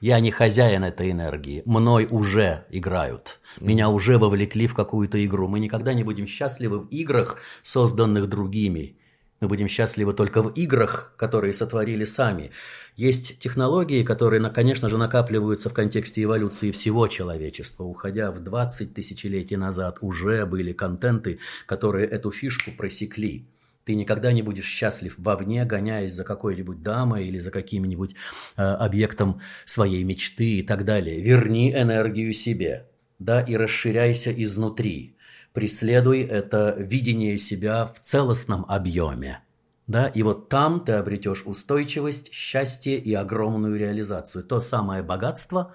Я 0.00 0.20
не 0.20 0.30
хозяин 0.30 0.84
этой 0.84 1.10
энергии. 1.10 1.62
Мной 1.66 2.08
уже 2.10 2.64
играют. 2.70 3.40
Меня 3.60 3.90
уже 3.90 4.16
вовлекли 4.16 4.68
в 4.68 4.74
какую-то 4.74 5.22
игру. 5.26 5.48
Мы 5.48 5.60
никогда 5.60 5.92
не 5.92 6.02
будем 6.02 6.26
счастливы 6.26 6.78
в 6.78 6.86
играх, 6.88 7.36
созданных 7.62 8.30
другими. 8.30 8.96
Мы 9.40 9.48
будем 9.48 9.68
счастливы 9.68 10.14
только 10.14 10.42
в 10.42 10.48
играх, 10.54 11.12
которые 11.16 11.52
сотворили 11.52 12.06
сами. 12.06 12.52
Есть 12.96 13.38
технологии, 13.38 14.02
которые, 14.02 14.42
конечно 14.50 14.88
же, 14.88 14.96
накапливаются 14.96 15.68
в 15.68 15.74
контексте 15.74 16.22
эволюции 16.22 16.70
всего 16.70 17.06
человечества. 17.08 17.84
Уходя 17.84 18.30
в 18.30 18.42
20 18.42 18.94
тысячелетий 18.94 19.56
назад, 19.56 19.98
уже 20.00 20.46
были 20.46 20.72
контенты, 20.72 21.38
которые 21.66 22.06
эту 22.06 22.30
фишку 22.30 22.70
просекли. 22.70 23.46
Ты 23.84 23.94
никогда 23.94 24.32
не 24.32 24.42
будешь 24.42 24.66
счастлив 24.66 25.14
вовне, 25.18 25.64
гоняясь 25.64 26.14
за 26.14 26.24
какой-нибудь 26.24 26.82
дамой 26.82 27.28
или 27.28 27.38
за 27.38 27.50
каким-нибудь 27.50 28.14
э, 28.56 28.62
объектом 28.62 29.40
своей 29.64 30.02
мечты 30.02 30.58
и 30.58 30.62
так 30.62 30.84
далее. 30.84 31.20
Верни 31.20 31.72
энергию 31.72 32.32
себе, 32.32 32.88
да, 33.18 33.42
и 33.42 33.54
расширяйся 33.54 34.32
изнутри. 34.32 35.15
Преследуй 35.56 36.20
это 36.20 36.74
видение 36.76 37.38
себя 37.38 37.86
в 37.86 37.98
целостном 37.98 38.66
объеме. 38.68 39.40
Да, 39.86 40.06
и 40.06 40.22
вот 40.22 40.50
там 40.50 40.84
ты 40.84 40.92
обретешь 40.92 41.44
устойчивость, 41.46 42.30
счастье 42.30 42.98
и 42.98 43.14
огромную 43.14 43.78
реализацию. 43.78 44.44
То 44.44 44.60
самое 44.60 45.02
богатство, 45.02 45.72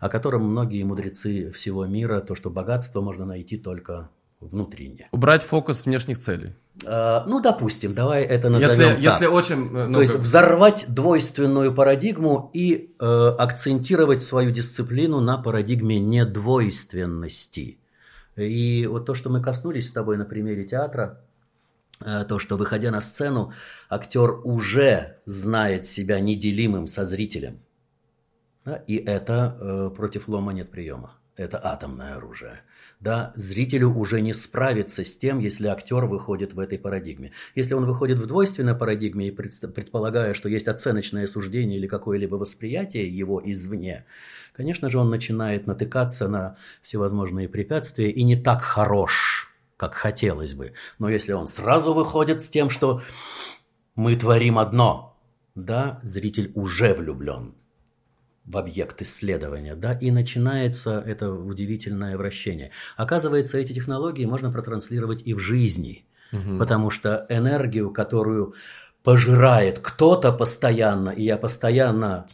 о 0.00 0.10
котором 0.10 0.44
многие 0.44 0.82
мудрецы 0.82 1.50
всего 1.52 1.86
мира, 1.86 2.20
то, 2.20 2.34
что 2.34 2.50
богатство 2.50 3.00
можно 3.00 3.24
найти 3.24 3.56
только 3.56 4.10
внутренне. 4.40 5.08
Убрать 5.12 5.42
фокус 5.42 5.86
внешних 5.86 6.18
целей. 6.18 6.52
Э, 6.86 7.22
ну, 7.26 7.40
допустим, 7.40 7.94
давай 7.94 8.22
это 8.22 8.50
назовем 8.50 8.68
Если, 8.68 8.84
так. 8.84 9.00
если 9.00 9.26
очень... 9.28 9.70
ну, 9.70 9.94
То 9.94 10.02
есть 10.02 10.14
взорвать 10.14 10.84
двойственную 10.88 11.72
парадигму 11.72 12.50
и 12.52 12.94
э, 13.00 13.28
акцентировать 13.38 14.22
свою 14.22 14.50
дисциплину 14.50 15.20
на 15.20 15.38
парадигме 15.38 15.98
недвойственности. 15.98 17.78
И 18.36 18.86
вот 18.86 19.06
то, 19.06 19.14
что 19.14 19.30
мы 19.30 19.42
коснулись 19.42 19.88
с 19.88 19.92
тобой 19.92 20.16
на 20.16 20.24
примере 20.24 20.64
театра, 20.64 21.20
э, 22.04 22.24
то, 22.28 22.38
что 22.38 22.56
выходя 22.56 22.90
на 22.90 23.00
сцену, 23.00 23.52
актер 23.88 24.40
уже 24.44 25.18
знает 25.24 25.86
себя 25.86 26.20
неделимым 26.20 26.86
со 26.86 27.04
зрителем. 27.04 27.60
И 28.86 28.96
это 28.96 29.56
э, 29.60 29.90
против 29.94 30.28
лома 30.28 30.52
нет 30.52 30.70
приема. 30.70 31.18
Это 31.36 31.60
атомное 31.62 32.16
оружие. 32.16 32.62
Да, 32.98 33.32
зрителю 33.36 33.90
уже 33.90 34.22
не 34.22 34.32
справиться 34.32 35.04
с 35.04 35.16
тем, 35.18 35.38
если 35.38 35.66
актер 35.66 36.06
выходит 36.06 36.54
в 36.54 36.58
этой 36.58 36.78
парадигме. 36.78 37.32
Если 37.54 37.74
он 37.74 37.84
выходит 37.84 38.18
в 38.18 38.26
двойственной 38.26 38.74
парадигме 38.74 39.28
и 39.28 39.30
предполагая, 39.30 40.32
что 40.32 40.48
есть 40.48 40.66
оценочное 40.66 41.26
суждение 41.26 41.78
или 41.78 41.86
какое-либо 41.86 42.36
восприятие 42.36 43.06
его 43.06 43.42
извне, 43.44 44.06
конечно 44.56 44.88
же, 44.88 44.98
он 44.98 45.10
начинает 45.10 45.66
натыкаться 45.66 46.28
на 46.28 46.56
всевозможные 46.80 47.48
препятствия 47.48 48.10
и 48.10 48.22
не 48.22 48.36
так 48.36 48.62
хорош, 48.62 49.54
как 49.76 49.94
хотелось 49.94 50.54
бы. 50.54 50.72
Но 50.98 51.10
если 51.10 51.32
он 51.32 51.46
сразу 51.46 51.92
выходит 51.92 52.42
с 52.42 52.48
тем, 52.48 52.70
что 52.70 53.02
мы 53.94 54.16
творим 54.16 54.58
одно, 54.58 55.18
да, 55.54 56.00
зритель 56.02 56.52
уже 56.54 56.94
влюблен 56.94 57.54
в 58.44 58.56
объект 58.56 59.02
исследования, 59.02 59.74
да, 59.74 59.92
и 59.92 60.10
начинается 60.10 61.02
это 61.04 61.32
удивительное 61.32 62.16
вращение. 62.16 62.70
Оказывается, 62.96 63.58
эти 63.58 63.72
технологии 63.72 64.24
можно 64.24 64.50
протранслировать 64.50 65.22
и 65.26 65.34
в 65.34 65.38
жизни, 65.38 66.06
потому 66.58 66.90
что 66.90 67.26
энергию, 67.28 67.90
которую 67.90 68.54
пожирает 69.02 69.78
кто-то 69.78 70.32
постоянно, 70.32 71.10
и 71.10 71.22
я 71.22 71.36
постоянно 71.36 72.26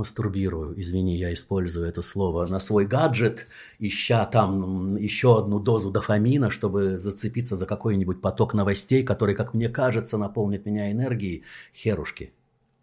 мастурбирую, 0.00 0.80
извини, 0.80 1.16
я 1.16 1.32
использую 1.32 1.86
это 1.88 2.02
слово, 2.02 2.46
на 2.46 2.60
свой 2.60 2.86
гаджет, 2.86 3.46
ища 3.78 4.26
там 4.26 4.96
еще 4.96 5.38
одну 5.38 5.60
дозу 5.60 5.90
дофамина, 5.90 6.50
чтобы 6.50 6.98
зацепиться 6.98 7.56
за 7.56 7.66
какой-нибудь 7.66 8.20
поток 8.20 8.54
новостей, 8.54 9.02
который, 9.02 9.34
как 9.34 9.54
мне 9.54 9.68
кажется, 9.68 10.18
наполнит 10.18 10.66
меня 10.66 10.90
энергией, 10.90 11.44
херушки 11.72 12.32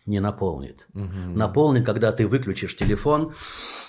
не 0.07 0.21
наполнит. 0.21 0.87
Наполнит, 0.93 1.85
когда 1.85 2.11
ты 2.11 2.27
выключишь 2.27 2.75
телефон 2.75 3.33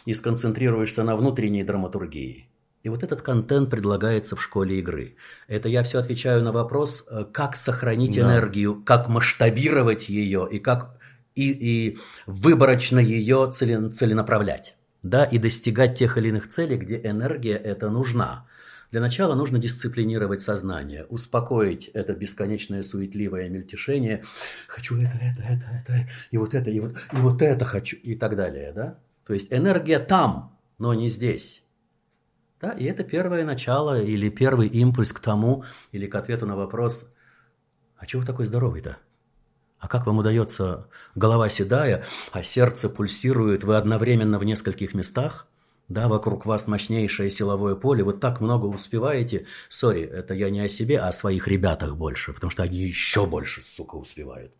и 0.04 0.14
сконцентрируешься 0.14 1.04
на 1.04 1.16
внутренней 1.16 1.62
драматургии. 1.62 2.48
И 2.82 2.88
вот 2.88 3.02
этот 3.02 3.22
контент 3.22 3.70
предлагается 3.70 4.34
в 4.36 4.42
школе 4.42 4.78
игры. 4.78 5.16
Это 5.48 5.68
я 5.68 5.82
все 5.82 5.98
отвечаю 5.98 6.42
на 6.42 6.52
вопрос, 6.52 7.06
э, 7.10 7.24
как 7.32 7.56
сохранить 7.56 8.14
Да. 8.16 8.22
энергию, 8.22 8.82
как 8.84 9.08
масштабировать 9.08 10.08
ее 10.08 10.48
и 10.50 10.58
как 10.58 10.97
и, 11.38 11.50
и 11.52 11.98
выборочно 12.26 12.98
ее 12.98 13.50
целен- 13.52 13.90
целенаправлять. 13.90 14.74
Да, 15.02 15.24
и 15.24 15.38
достигать 15.38 15.96
тех 15.96 16.18
или 16.18 16.28
иных 16.28 16.48
целей, 16.48 16.76
где 16.76 17.00
энергия 17.04 17.56
это 17.56 17.88
нужна. 17.88 18.46
Для 18.90 19.00
начала 19.00 19.34
нужно 19.34 19.58
дисциплинировать 19.58 20.40
сознание, 20.40 21.04
успокоить 21.04 21.88
это 21.94 22.14
бесконечное 22.14 22.82
суетливое 22.82 23.48
мельтешение. 23.48 24.24
Хочу 24.66 24.96
это, 24.96 25.16
это, 25.20 25.42
это, 25.42 25.66
это, 25.72 26.08
и 26.32 26.38
вот 26.38 26.54
это, 26.54 26.70
и 26.70 26.80
вот, 26.80 26.96
и 27.12 27.16
вот 27.16 27.42
это 27.42 27.64
хочу, 27.64 27.96
и 27.96 28.16
так 28.16 28.34
далее. 28.34 28.72
Да? 28.72 28.98
То 29.24 29.34
есть 29.34 29.52
энергия 29.52 30.00
там, 30.00 30.58
но 30.78 30.94
не 30.94 31.08
здесь. 31.08 31.62
Да, 32.60 32.72
и 32.72 32.84
это 32.86 33.04
первое 33.04 33.44
начало 33.44 34.02
или 34.02 34.30
первый 34.30 34.66
импульс 34.66 35.12
к 35.12 35.20
тому, 35.20 35.64
или 35.92 36.08
к 36.08 36.14
ответу 36.16 36.46
на 36.46 36.56
вопрос, 36.56 37.14
а 37.96 38.06
чего 38.06 38.22
вы 38.22 38.26
такой 38.26 38.46
здоровый-то? 38.46 38.96
А 39.78 39.86
как 39.88 40.06
вам 40.06 40.18
удается 40.18 40.88
голова 41.14 41.48
седая, 41.48 42.04
а 42.32 42.42
сердце 42.42 42.88
пульсирует, 42.88 43.64
вы 43.64 43.76
одновременно 43.76 44.38
в 44.38 44.44
нескольких 44.44 44.94
местах? 44.94 45.46
Да, 45.88 46.08
вокруг 46.08 46.44
вас 46.44 46.66
мощнейшее 46.66 47.30
силовое 47.30 47.74
поле, 47.74 48.04
вы 48.04 48.12
так 48.12 48.40
много 48.40 48.66
успеваете. 48.66 49.46
Сори, 49.68 50.02
это 50.02 50.34
я 50.34 50.50
не 50.50 50.60
о 50.60 50.68
себе, 50.68 50.98
а 50.98 51.08
о 51.08 51.12
своих 51.12 51.48
ребятах 51.48 51.96
больше, 51.96 52.34
потому 52.34 52.50
что 52.50 52.62
они 52.62 52.78
еще 52.78 53.24
больше, 53.24 53.62
сука, 53.62 53.94
успевают. 53.94 54.52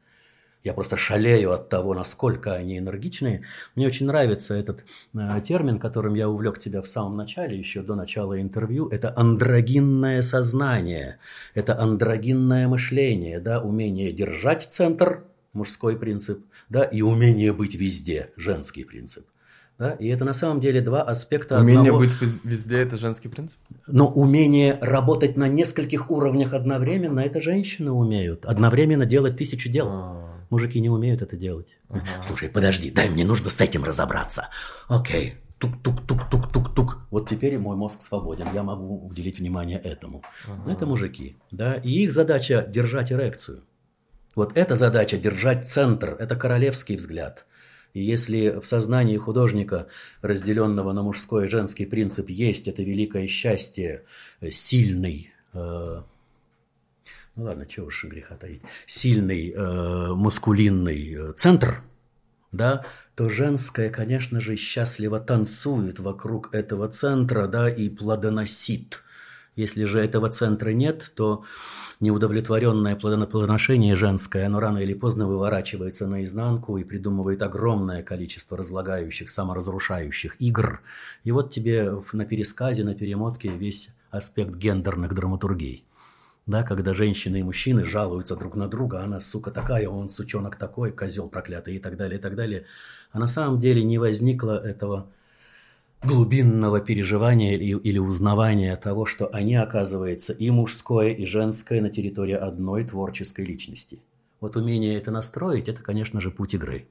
Я 0.64 0.74
просто 0.74 0.96
шалею 0.96 1.52
от 1.52 1.68
того, 1.68 1.94
насколько 1.94 2.52
они 2.52 2.78
энергичные. 2.78 3.42
Мне 3.76 3.86
очень 3.86 4.06
нравится 4.06 4.54
этот 4.54 4.84
э, 5.14 5.40
термин, 5.42 5.78
которым 5.78 6.14
я 6.14 6.28
увлек 6.28 6.58
тебя 6.58 6.82
в 6.82 6.88
самом 6.88 7.16
начале, 7.16 7.56
еще 7.56 7.82
до 7.82 7.94
начала 7.94 8.40
интервью. 8.40 8.88
Это 8.88 9.12
андрогинное 9.16 10.20
сознание, 10.20 11.18
это 11.54 11.78
андрогинное 11.78 12.66
мышление, 12.66 13.38
да, 13.40 13.60
умение 13.60 14.12
держать 14.12 14.64
центр, 14.64 15.24
мужской 15.52 15.96
принцип, 15.96 16.44
да, 16.68 16.82
и 16.82 17.02
умение 17.02 17.52
быть 17.52 17.74
везде, 17.74 18.32
женский 18.36 18.84
принцип. 18.84 19.26
Да? 19.78 19.92
И 19.92 20.08
это 20.08 20.24
на 20.24 20.34
самом 20.34 20.60
деле 20.60 20.80
два 20.80 21.02
аспекта 21.02 21.60
Умение 21.60 21.92
одного... 21.92 22.00
быть 22.00 22.12
везде– 22.42 22.78
это 22.80 22.96
женский 22.96 23.28
принцип? 23.28 23.58
Но 23.86 24.08
умение 24.08 24.76
работать 24.80 25.36
на 25.36 25.46
нескольких 25.46 26.10
уровнях 26.10 26.52
одновременно– 26.52 27.20
это 27.20 27.40
женщины 27.40 27.92
умеют. 27.92 28.44
Одновременно 28.44 29.06
делать 29.06 29.36
тысячу 29.36 29.68
дел. 29.68 29.86
А-а-а. 29.86 30.37
Мужики 30.50 30.80
не 30.80 30.90
умеют 30.90 31.22
это 31.22 31.36
делать. 31.36 31.78
Ага. 31.88 32.02
Слушай, 32.22 32.48
подожди, 32.48 32.90
дай 32.90 33.08
мне 33.08 33.24
нужно 33.24 33.50
с 33.50 33.60
этим 33.60 33.84
разобраться. 33.84 34.48
Окей, 34.88 35.36
тук-тук-тук-тук-тук-тук. 35.58 36.98
Вот 37.10 37.28
теперь 37.28 37.58
мой 37.58 37.76
мозг 37.76 38.00
свободен, 38.02 38.46
я 38.54 38.62
могу 38.62 39.06
уделить 39.06 39.38
внимание 39.38 39.78
этому. 39.78 40.22
Ага. 40.46 40.72
Это 40.72 40.86
мужики, 40.86 41.36
да, 41.50 41.74
и 41.74 41.90
их 41.90 42.12
задача 42.12 42.64
держать 42.68 43.12
эрекцию. 43.12 43.64
Вот 44.34 44.56
эта 44.56 44.76
задача 44.76 45.18
держать 45.18 45.68
центр, 45.68 46.16
это 46.18 46.36
королевский 46.36 46.96
взгляд. 46.96 47.46
И 47.94 48.02
если 48.02 48.60
в 48.60 48.66
сознании 48.66 49.16
художника, 49.16 49.88
разделенного 50.22 50.92
на 50.92 51.02
мужской 51.02 51.46
и 51.46 51.48
женский 51.48 51.86
принцип, 51.86 52.28
есть 52.28 52.68
это 52.68 52.82
великое 52.82 53.26
счастье, 53.26 54.04
э, 54.40 54.50
сильный, 54.50 55.32
э, 55.54 56.02
ну 57.38 57.44
ладно, 57.44 57.66
чего 57.66 57.86
уж 57.86 58.04
греха 58.04 58.34
таить, 58.34 58.62
сильный 58.86 59.52
э, 59.52 60.12
мускулинный 60.12 61.14
э, 61.14 61.32
центр, 61.36 61.82
да, 62.50 62.84
то 63.14 63.28
женское, 63.28 63.90
конечно 63.90 64.40
же, 64.40 64.56
счастливо 64.56 65.20
танцует 65.20 66.00
вокруг 66.00 66.52
этого 66.52 66.88
центра, 66.88 67.46
да, 67.46 67.68
и 67.68 67.88
плодоносит. 67.88 69.04
Если 69.54 69.84
же 69.84 70.00
этого 70.00 70.30
центра 70.30 70.70
нет, 70.70 71.12
то 71.14 71.44
неудовлетворенное 72.00 72.96
плодоношение 72.96 73.94
женское, 73.94 74.46
оно 74.46 74.58
рано 74.58 74.78
или 74.78 74.94
поздно 74.94 75.28
выворачивается 75.28 76.08
наизнанку 76.08 76.76
и 76.76 76.84
придумывает 76.84 77.42
огромное 77.42 78.02
количество 78.02 78.56
разлагающих, 78.56 79.30
саморазрушающих 79.30 80.40
игр. 80.40 80.80
И 81.22 81.30
вот 81.30 81.52
тебе 81.52 82.02
на 82.12 82.24
пересказе, 82.24 82.82
на 82.82 82.94
перемотке 82.94 83.48
весь 83.48 83.90
аспект 84.10 84.54
гендерных 84.54 85.14
драматургий 85.14 85.84
да, 86.48 86.62
когда 86.62 86.94
женщины 86.94 87.40
и 87.40 87.42
мужчины 87.42 87.84
жалуются 87.84 88.34
друг 88.34 88.56
на 88.56 88.68
друга, 88.68 89.02
она, 89.02 89.20
сука, 89.20 89.50
такая, 89.50 89.86
он, 89.86 90.08
сучонок 90.08 90.56
такой, 90.56 90.92
козел 90.92 91.28
проклятый 91.28 91.76
и 91.76 91.78
так 91.78 91.98
далее, 91.98 92.18
и 92.18 92.22
так 92.22 92.34
далее. 92.34 92.64
А 93.12 93.18
на 93.18 93.28
самом 93.28 93.60
деле 93.60 93.84
не 93.84 93.98
возникло 93.98 94.58
этого 94.58 95.10
глубинного 96.02 96.80
переживания 96.80 97.54
или, 97.54 97.78
или 97.78 97.98
узнавания 97.98 98.74
того, 98.76 99.04
что 99.04 99.28
они, 99.30 99.56
оказывается, 99.56 100.32
и 100.32 100.48
мужское, 100.50 101.10
и 101.10 101.26
женское 101.26 101.82
на 101.82 101.90
территории 101.90 102.34
одной 102.34 102.84
творческой 102.84 103.44
личности. 103.44 104.00
Вот 104.40 104.56
умение 104.56 104.96
это 104.96 105.10
настроить, 105.10 105.68
это, 105.68 105.82
конечно 105.82 106.18
же, 106.18 106.30
путь 106.30 106.54
игры. 106.54 106.88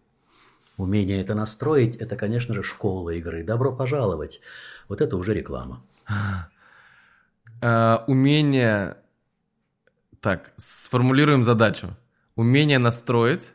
Умение 0.77 1.19
это 1.19 1.33
настроить, 1.33 1.95
это, 1.95 2.15
конечно 2.15 2.53
же, 2.53 2.61
школа 2.61 3.09
игры. 3.09 3.43
Добро 3.43 3.73
пожаловать. 3.75 4.39
Вот 4.87 5.01
это 5.01 5.17
уже 5.17 5.33
реклама. 5.33 5.81
Uh, 7.59 8.03
умение 8.05 8.97
так, 10.21 10.51
сформулируем 10.57 11.43
задачу. 11.43 11.95
Умение 12.35 12.79
настроить. 12.79 13.51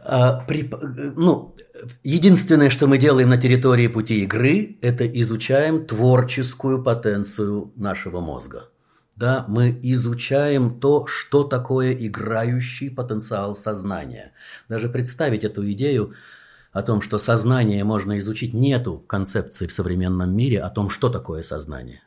А, 0.00 0.44
при, 0.46 0.70
ну, 1.16 1.54
единственное, 2.02 2.70
что 2.70 2.86
мы 2.86 2.98
делаем 2.98 3.28
на 3.28 3.36
территории 3.36 3.88
пути 3.88 4.22
игры, 4.24 4.78
это 4.80 5.06
изучаем 5.20 5.86
творческую 5.86 6.82
потенцию 6.82 7.72
нашего 7.76 8.20
мозга. 8.20 8.70
Да, 9.16 9.44
мы 9.48 9.78
изучаем 9.82 10.78
то, 10.78 11.06
что 11.06 11.42
такое 11.42 11.92
играющий 11.92 12.90
потенциал 12.90 13.54
сознания. 13.54 14.32
Даже 14.68 14.88
представить 14.88 15.42
эту 15.42 15.70
идею 15.72 16.14
о 16.72 16.82
том, 16.82 17.02
что 17.02 17.18
сознание 17.18 17.82
можно 17.82 18.18
изучить, 18.20 18.54
нету 18.54 18.98
концепции 19.08 19.66
в 19.66 19.72
современном 19.72 20.36
мире 20.36 20.60
о 20.62 20.70
том, 20.70 20.88
что 20.88 21.08
такое 21.08 21.42
сознание. 21.42 22.02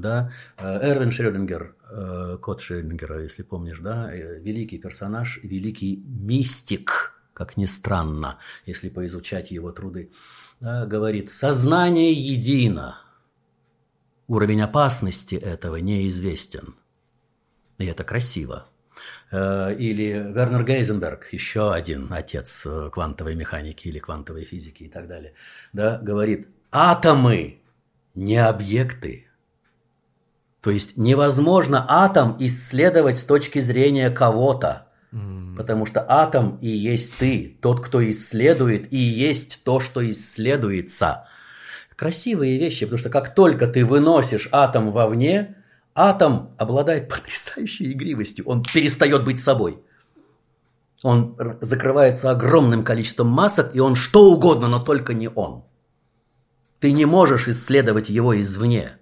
Да? 0.00 0.32
Э, 0.56 0.78
Эрвин 0.82 1.10
Шрёдингер, 1.10 1.76
э, 1.90 2.38
кот 2.40 2.60
Шрёдингера, 2.60 3.22
если 3.22 3.42
помнишь, 3.42 3.80
да, 3.80 4.12
э, 4.12 4.40
великий 4.40 4.78
персонаж, 4.78 5.40
великий 5.42 6.02
мистик, 6.06 7.14
как 7.34 7.56
ни 7.56 7.66
странно, 7.66 8.38
если 8.66 8.88
поизучать 8.88 9.50
его 9.50 9.72
труды, 9.72 10.10
да, 10.60 10.86
говорит, 10.86 11.30
сознание 11.30 12.12
едино, 12.12 13.00
уровень 14.28 14.62
опасности 14.62 15.34
этого 15.34 15.76
неизвестен. 15.76 16.74
И 17.78 17.86
это 17.86 18.04
красиво. 18.04 18.66
Или 19.32 20.32
Вернер 20.34 20.64
Гейзенберг, 20.64 21.32
еще 21.32 21.72
один 21.72 22.12
отец 22.12 22.66
квантовой 22.92 23.34
механики 23.34 23.88
или 23.88 23.98
квантовой 23.98 24.44
физики 24.44 24.82
и 24.84 24.88
так 24.88 25.08
далее, 25.08 25.32
да, 25.72 25.98
говорит, 25.98 26.48
атомы 26.70 27.62
не 28.14 28.36
объекты, 28.36 29.29
то 30.62 30.70
есть 30.70 30.96
невозможно 30.96 31.84
атом 31.88 32.36
исследовать 32.38 33.18
с 33.18 33.24
точки 33.24 33.60
зрения 33.60 34.10
кого-то. 34.10 34.86
Mm. 35.12 35.56
Потому 35.56 35.86
что 35.86 36.04
атом 36.06 36.58
и 36.60 36.68
есть 36.68 37.14
ты, 37.18 37.56
тот, 37.60 37.80
кто 37.80 38.08
исследует, 38.10 38.92
и 38.92 38.98
есть 38.98 39.64
то, 39.64 39.80
что 39.80 40.08
исследуется. 40.08 41.26
Красивые 41.96 42.58
вещи, 42.58 42.84
потому 42.84 42.98
что 42.98 43.10
как 43.10 43.34
только 43.34 43.66
ты 43.66 43.84
выносишь 43.84 44.48
атом 44.52 44.92
вовне, 44.92 45.56
атом 45.94 46.50
обладает 46.58 47.08
потрясающей 47.10 47.92
игривостью. 47.92 48.46
Он 48.46 48.62
перестает 48.62 49.24
быть 49.24 49.40
собой. 49.40 49.82
Он 51.02 51.36
закрывается 51.62 52.30
огромным 52.30 52.82
количеством 52.82 53.28
масок, 53.28 53.74
и 53.74 53.80
он 53.80 53.96
что 53.96 54.30
угодно, 54.30 54.68
но 54.68 54.80
только 54.80 55.14
не 55.14 55.30
он. 55.30 55.64
Ты 56.78 56.92
не 56.92 57.06
можешь 57.06 57.48
исследовать 57.48 58.10
его 58.10 58.38
извне. 58.38 58.99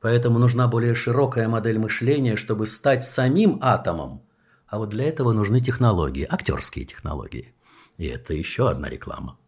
Поэтому 0.00 0.38
нужна 0.38 0.68
более 0.68 0.94
широкая 0.94 1.48
модель 1.48 1.78
мышления, 1.78 2.36
чтобы 2.36 2.66
стать 2.66 3.04
самим 3.04 3.58
атомом. 3.60 4.22
А 4.66 4.78
вот 4.78 4.90
для 4.90 5.04
этого 5.08 5.32
нужны 5.32 5.60
технологии, 5.60 6.26
актерские 6.28 6.84
технологии. 6.84 7.54
И 7.96 8.06
это 8.06 8.34
еще 8.34 8.68
одна 8.70 8.88
реклама. 8.88 9.38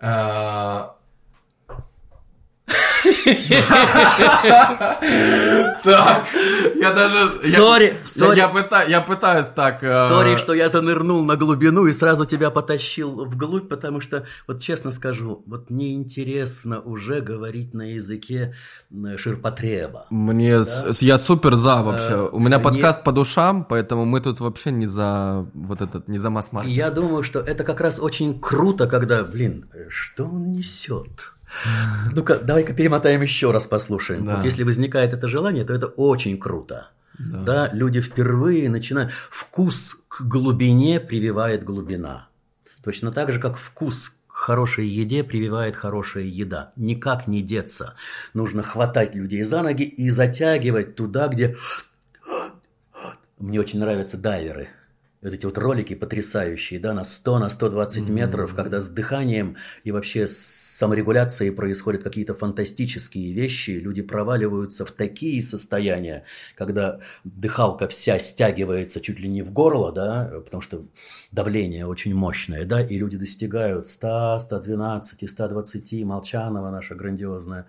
А, 0.00 0.96
так, 5.82 6.26
я 6.76 6.92
даже... 6.92 7.50
Sorry, 7.50 7.96
sorry. 8.04 8.38
Я 8.90 9.00
пытаюсь 9.00 9.48
так... 9.48 9.82
Э, 9.82 10.08
sorry, 10.08 10.36
что 10.36 10.54
я 10.54 10.68
занырнул 10.68 11.24
на 11.24 11.36
глубину 11.36 11.86
и 11.86 11.92
сразу 11.92 12.26
тебя 12.26 12.50
потащил 12.50 13.24
вглубь, 13.24 13.68
потому 13.68 14.00
что, 14.00 14.26
вот 14.46 14.60
честно 14.60 14.92
скажу, 14.92 15.42
вот 15.46 15.70
неинтересно 15.70 16.80
уже 16.80 17.20
говорить 17.20 17.74
на 17.74 17.94
языке 17.94 18.54
ширпотреба. 19.16 20.06
Мне... 20.10 20.64
Я 21.00 21.18
супер 21.18 21.54
за 21.54 21.82
вообще. 21.82 22.12
Э, 22.12 22.28
У 22.32 22.40
меня 22.40 22.58
подкаст 22.58 23.02
по 23.04 23.12
душам, 23.12 23.64
поэтому 23.64 24.04
мы 24.04 24.20
тут 24.20 24.40
вообще 24.40 24.70
не 24.70 24.86
за 24.86 25.46
вот 25.54 25.80
этот, 25.80 26.08
не 26.08 26.18
за 26.18 26.30
масс-маркет. 26.30 26.72
Я 26.72 26.90
думаю, 26.90 27.22
что 27.22 27.40
это 27.40 27.64
как 27.64 27.80
раз 27.80 27.98
очень 28.00 28.38
круто, 28.40 28.86
когда, 28.86 29.22
блин, 29.22 29.66
что 29.88 30.24
он 30.24 30.52
несет? 30.52 31.35
Ну-ка, 32.12 32.38
давай-ка 32.38 32.74
перемотаем 32.74 33.22
еще 33.22 33.50
раз, 33.50 33.66
послушаем. 33.66 34.24
Да. 34.24 34.36
Вот 34.36 34.44
если 34.44 34.62
возникает 34.62 35.12
это 35.12 35.28
желание, 35.28 35.64
то 35.64 35.74
это 35.74 35.86
очень 35.86 36.38
круто. 36.38 36.88
Да. 37.18 37.38
да, 37.42 37.70
люди 37.72 38.00
впервые 38.00 38.68
начинают... 38.68 39.10
Вкус 39.12 39.96
к 40.08 40.22
глубине 40.22 41.00
прививает 41.00 41.64
глубина. 41.64 42.28
Точно 42.82 43.10
так 43.10 43.32
же, 43.32 43.40
как 43.40 43.56
вкус 43.56 44.10
к 44.26 44.32
хорошей 44.34 44.86
еде 44.86 45.24
прививает 45.24 45.76
хорошая 45.76 46.24
еда. 46.24 46.72
Никак 46.76 47.26
не 47.26 47.42
деться. 47.42 47.94
Нужно 48.34 48.62
хватать 48.62 49.14
людей 49.14 49.42
за 49.44 49.62
ноги 49.62 49.84
и 49.84 50.10
затягивать 50.10 50.94
туда, 50.94 51.28
где... 51.28 51.56
Мне 53.38 53.60
очень 53.60 53.80
нравятся 53.80 54.16
дайверы 54.16 54.68
вот 55.26 55.34
эти 55.34 55.44
вот 55.44 55.58
ролики 55.58 55.94
потрясающие, 55.94 56.78
да, 56.78 56.92
на 56.92 57.02
100, 57.02 57.38
на 57.38 57.48
120 57.48 58.02
mm-hmm. 58.02 58.12
метров, 58.12 58.54
когда 58.54 58.80
с 58.80 58.88
дыханием 58.88 59.56
и 59.82 59.90
вообще 59.90 60.26
с 60.26 60.65
саморегуляцией 60.76 61.52
происходят 61.52 62.02
какие-то 62.02 62.34
фантастические 62.34 63.32
вещи, 63.32 63.70
люди 63.70 64.02
проваливаются 64.02 64.84
в 64.84 64.90
такие 64.90 65.42
состояния, 65.42 66.24
когда 66.54 67.00
дыхалка 67.24 67.88
вся 67.88 68.18
стягивается 68.18 69.00
чуть 69.00 69.18
ли 69.18 69.28
не 69.28 69.40
в 69.42 69.52
горло, 69.52 69.90
да, 69.90 70.30
потому 70.44 70.60
что 70.60 70.84
давление 71.32 71.86
очень 71.86 72.14
мощное, 72.14 72.66
да, 72.66 72.82
и 72.82 72.98
люди 72.98 73.16
достигают 73.16 73.88
100, 73.88 74.40
112, 74.40 75.30
120, 75.30 76.04
Молчанова 76.04 76.70
наша 76.70 76.94
грандиозная 76.94 77.66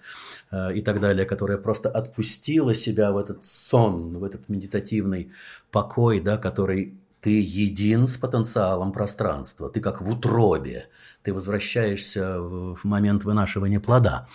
э, 0.51 0.73
и 0.75 0.81
так 0.81 0.99
далее, 0.99 1.25
которая 1.25 1.57
просто 1.57 1.89
отпустила 1.89 2.73
себя 2.73 3.13
в 3.13 3.17
этот 3.17 3.45
сон, 3.45 4.17
в 4.17 4.23
этот 4.25 4.49
медитативный 4.49 5.31
покой, 5.71 6.19
да, 6.19 6.37
который 6.37 6.97
Ты 7.21 7.41
един 7.41 8.05
с 8.05 8.17
потенциалом 8.17 8.91
пространства. 8.91 9.69
Ты 9.69 9.79
как 9.79 10.01
в 10.01 10.09
утробе. 10.09 10.89
Ты 11.27 11.33
возвращаешься 11.33 12.39
в 12.39 12.85
момент 12.85 13.25
вынашивания 13.25 13.81
плода, 13.81 14.29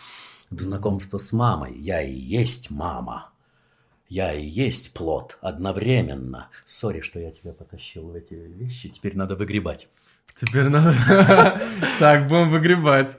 в 0.51 0.61
знакомство 0.61 1.17
с 1.17 1.33
мамой. 1.33 1.75
Я 1.79 2.03
и 2.03 2.13
есть 2.13 2.71
мама. 2.71 3.31
Я 4.11 4.35
и 4.35 4.45
есть 4.45 4.93
плод 4.93 5.39
одновременно. 5.41 6.51
Сори, 6.67 7.01
что 7.01 7.19
я 7.19 7.31
тебя 7.31 7.55
потащил 7.55 8.09
в 8.09 8.15
эти 8.15 8.35
вещи. 8.35 8.91
Теперь 8.91 9.17
надо 9.17 9.37
выгребать. 9.37 9.89
Теперь 10.35 10.69
надо... 10.69 10.95
Так, 11.99 12.29
будем 12.29 12.51
выгребать. 12.51 13.17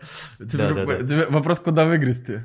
Вопрос, 1.32 1.60
куда 1.60 1.86
выгрести? 1.88 2.44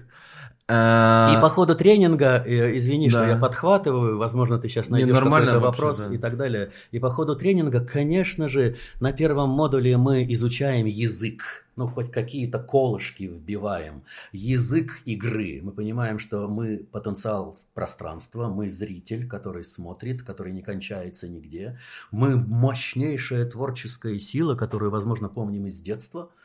А, 0.70 1.35
и 1.35 1.40
по 1.40 1.48
ходу 1.48 1.74
тренинга, 1.74 2.42
э, 2.44 2.76
извини, 2.76 3.09
да. 3.09 3.22
что 3.22 3.31
я 3.31 3.37
подхватываю, 3.38 4.18
возможно, 4.18 4.59
ты 4.59 4.68
сейчас 4.68 4.90
найдешь 4.90 5.18
какой-то 5.18 5.61
вопрос 5.61 6.07
да. 6.07 6.14
и 6.14 6.18
так 6.18 6.37
далее. 6.37 6.72
И 6.90 6.98
по 6.98 7.11
ходу 7.11 7.37
тренинга, 7.37 7.81
конечно 7.81 8.48
же, 8.48 8.76
на 9.00 9.12
первом 9.12 9.48
модуле 9.48 9.96
мы 9.96 10.31
изучаем 10.31 10.85
язык. 10.85 11.64
Ну, 11.76 11.87
хоть 11.87 12.11
какие-то 12.11 12.59
колышки 12.59 13.22
вбиваем. 13.22 14.02
Язык 14.33 15.00
игры. 15.07 15.61
Мы 15.62 15.72
понимаем, 15.72 16.18
что 16.18 16.48
мы 16.48 16.87
потенциал 16.90 17.57
пространства, 17.72 18.48
мы 18.48 18.68
зритель, 18.68 19.26
который 19.26 19.64
смотрит, 19.64 20.22
который 20.22 20.52
не 20.52 20.61
кончается 20.61 21.28
нигде. 21.28 21.78
Мы 22.11 22.37
мощнейшая 22.37 23.46
творческая 23.46 24.18
сила, 24.18 24.54
которую, 24.54 24.90
возможно, 24.90 25.31
помним 25.31 25.66
из 25.66 25.81
детства– 25.81 26.28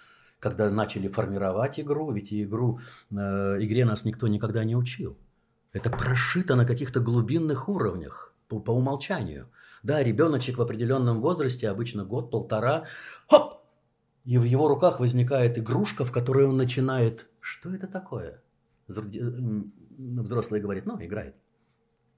когда 0.43 0.69
начали 0.69 1.07
формировать 1.07 1.79
игру, 1.79 2.11
ведь 2.11 2.33
игру, 2.33 2.79
э, 3.11 3.15
игре 3.61 3.85
нас 3.85 4.03
никто 4.03 4.27
никогда 4.27 4.65
не 4.65 4.75
учил. 4.75 5.17
Это 5.71 5.89
прошито 5.89 6.55
на 6.55 6.65
каких-то 6.65 6.99
глубинных 6.99 7.69
уровнях, 7.69 8.33
по, 8.49 8.59
по 8.59 8.71
умолчанию. 8.71 9.47
Да, 9.83 10.03
ребеночек 10.03 10.57
в 10.57 10.61
определенном 10.61 11.21
возрасте, 11.21 11.69
обычно 11.69 12.03
год-полтора, 12.03 12.87
хоп! 13.29 13.63
И 14.25 14.37
в 14.37 14.43
его 14.43 14.67
руках 14.67 14.99
возникает 14.99 15.57
игрушка, 15.57 16.03
в 16.03 16.11
которой 16.11 16.45
он 16.45 16.57
начинает... 16.57 17.29
Что 17.39 17.73
это 17.73 17.87
такое? 17.87 18.41
Взрослый 18.87 20.59
говорит, 20.59 20.85
ну, 20.85 20.97
играет. 20.99 21.35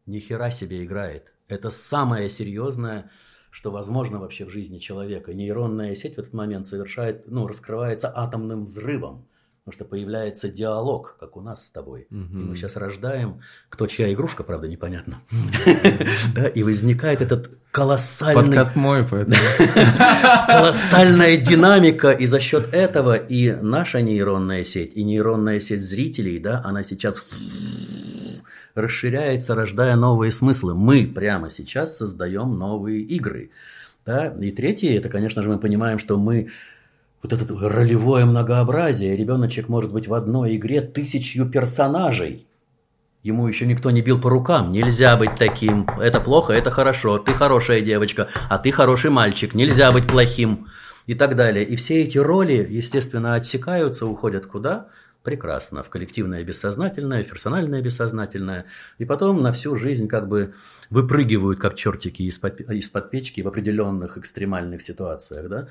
Ни 0.08 0.20
хера 0.20 0.50
себе 0.50 0.84
играет. 0.84 1.32
Это 1.48 1.70
самое 1.70 2.30
серьезное 2.30 3.12
что 3.56 3.72
возможно 3.72 4.20
вообще 4.20 4.44
в 4.44 4.50
жизни 4.50 4.80
человека. 4.80 5.34
Нейронная 5.34 5.96
сеть 5.96 6.16
в 6.16 6.20
этот 6.20 6.34
момент 6.34 6.68
совершает, 6.68 7.32
ну, 7.32 7.48
раскрывается 7.48 8.12
атомным 8.14 8.66
взрывом, 8.66 9.26
потому 9.64 9.74
что 9.74 9.86
появляется 9.86 10.50
диалог, 10.50 11.16
как 11.22 11.38
у 11.38 11.42
нас 11.42 11.66
с 11.66 11.72
тобой. 11.72 12.06
Угу. 12.12 12.20
И 12.20 12.44
мы 12.44 12.56
сейчас 12.58 12.76
рождаем, 12.76 13.40
кто 13.70 13.88
чья 13.88 14.12
игрушка, 14.12 14.44
правда, 14.44 14.68
непонятно. 14.68 15.20
Да, 16.36 16.50
и 16.50 16.64
возникает 16.64 17.22
этот 17.22 17.50
колоссальный... 17.72 18.44
Подкаст 18.44 18.76
мой, 18.76 19.08
поэтому... 19.10 19.38
Колоссальная 20.48 21.38
динамика, 21.38 22.12
и 22.12 22.26
за 22.26 22.42
счет 22.42 22.74
этого 22.74 23.16
и 23.16 23.54
наша 23.54 24.02
нейронная 24.02 24.66
сеть, 24.66 24.92
и 24.96 25.04
нейронная 25.06 25.62
сеть 25.62 25.82
зрителей, 25.82 26.40
да, 26.40 26.62
она 26.66 26.84
сейчас 26.84 27.24
расширяется, 28.76 29.56
рождая 29.56 29.96
новые 29.96 30.32
смыслы. 30.32 30.76
Мы 30.76 31.08
прямо 31.08 31.50
сейчас 31.50 31.98
создаем 31.98 32.60
новые 32.60 33.02
игры. 33.02 33.50
Да? 34.06 34.28
И 34.28 34.52
третье, 34.52 34.96
это, 34.98 35.10
конечно 35.10 35.42
же, 35.42 35.50
мы 35.50 35.58
понимаем, 35.58 35.98
что 35.98 36.18
мы 36.18 36.50
вот 37.24 37.34
это 37.34 37.70
ролевое 37.70 38.26
многообразие. 38.26 39.16
Ребеночек 39.16 39.70
может 39.70 39.92
быть 39.92 40.08
в 40.08 40.14
одной 40.14 40.58
игре 40.58 40.82
тысячью 40.82 41.50
персонажей. 41.50 42.46
Ему 43.24 43.48
еще 43.48 43.66
никто 43.66 43.90
не 43.90 44.04
бил 44.04 44.22
по 44.22 44.30
рукам. 44.30 44.72
Нельзя 44.72 45.18
быть 45.18 45.34
таким. 45.34 45.88
Это 46.00 46.20
плохо, 46.20 46.54
это 46.54 46.70
хорошо. 46.70 47.18
Ты 47.18 47.34
хорошая 47.34 47.82
девочка, 47.82 48.28
а 48.50 48.60
ты 48.60 48.72
хороший 48.72 49.10
мальчик. 49.10 49.56
Нельзя 49.56 49.92
быть 49.92 50.06
плохим. 50.06 50.68
И 51.08 51.16
так 51.16 51.36
далее. 51.36 51.66
И 51.66 51.76
все 51.76 52.02
эти 52.02 52.18
роли, 52.18 52.66
естественно, 52.68 53.36
отсекаются, 53.36 54.06
уходят 54.08 54.46
куда? 54.48 54.88
Прекрасно, 55.26 55.84
в 55.84 55.90
коллективное 55.90 56.44
бессознательное, 56.44 57.24
в 57.24 57.28
персональное 57.28 57.82
бессознательное, 57.82 58.66
и 58.98 59.06
потом 59.06 59.42
на 59.42 59.52
всю 59.52 59.76
жизнь 59.76 60.08
как 60.08 60.30
бы 60.30 60.54
выпрыгивают 60.90 61.60
как 61.60 61.76
чертики 61.76 62.24
из-под, 62.24 62.62
из-под 62.62 63.10
печки 63.10 63.42
в 63.42 63.48
определенных 63.48 64.18
экстремальных 64.18 64.82
ситуациях, 64.82 65.50
да, 65.50 65.68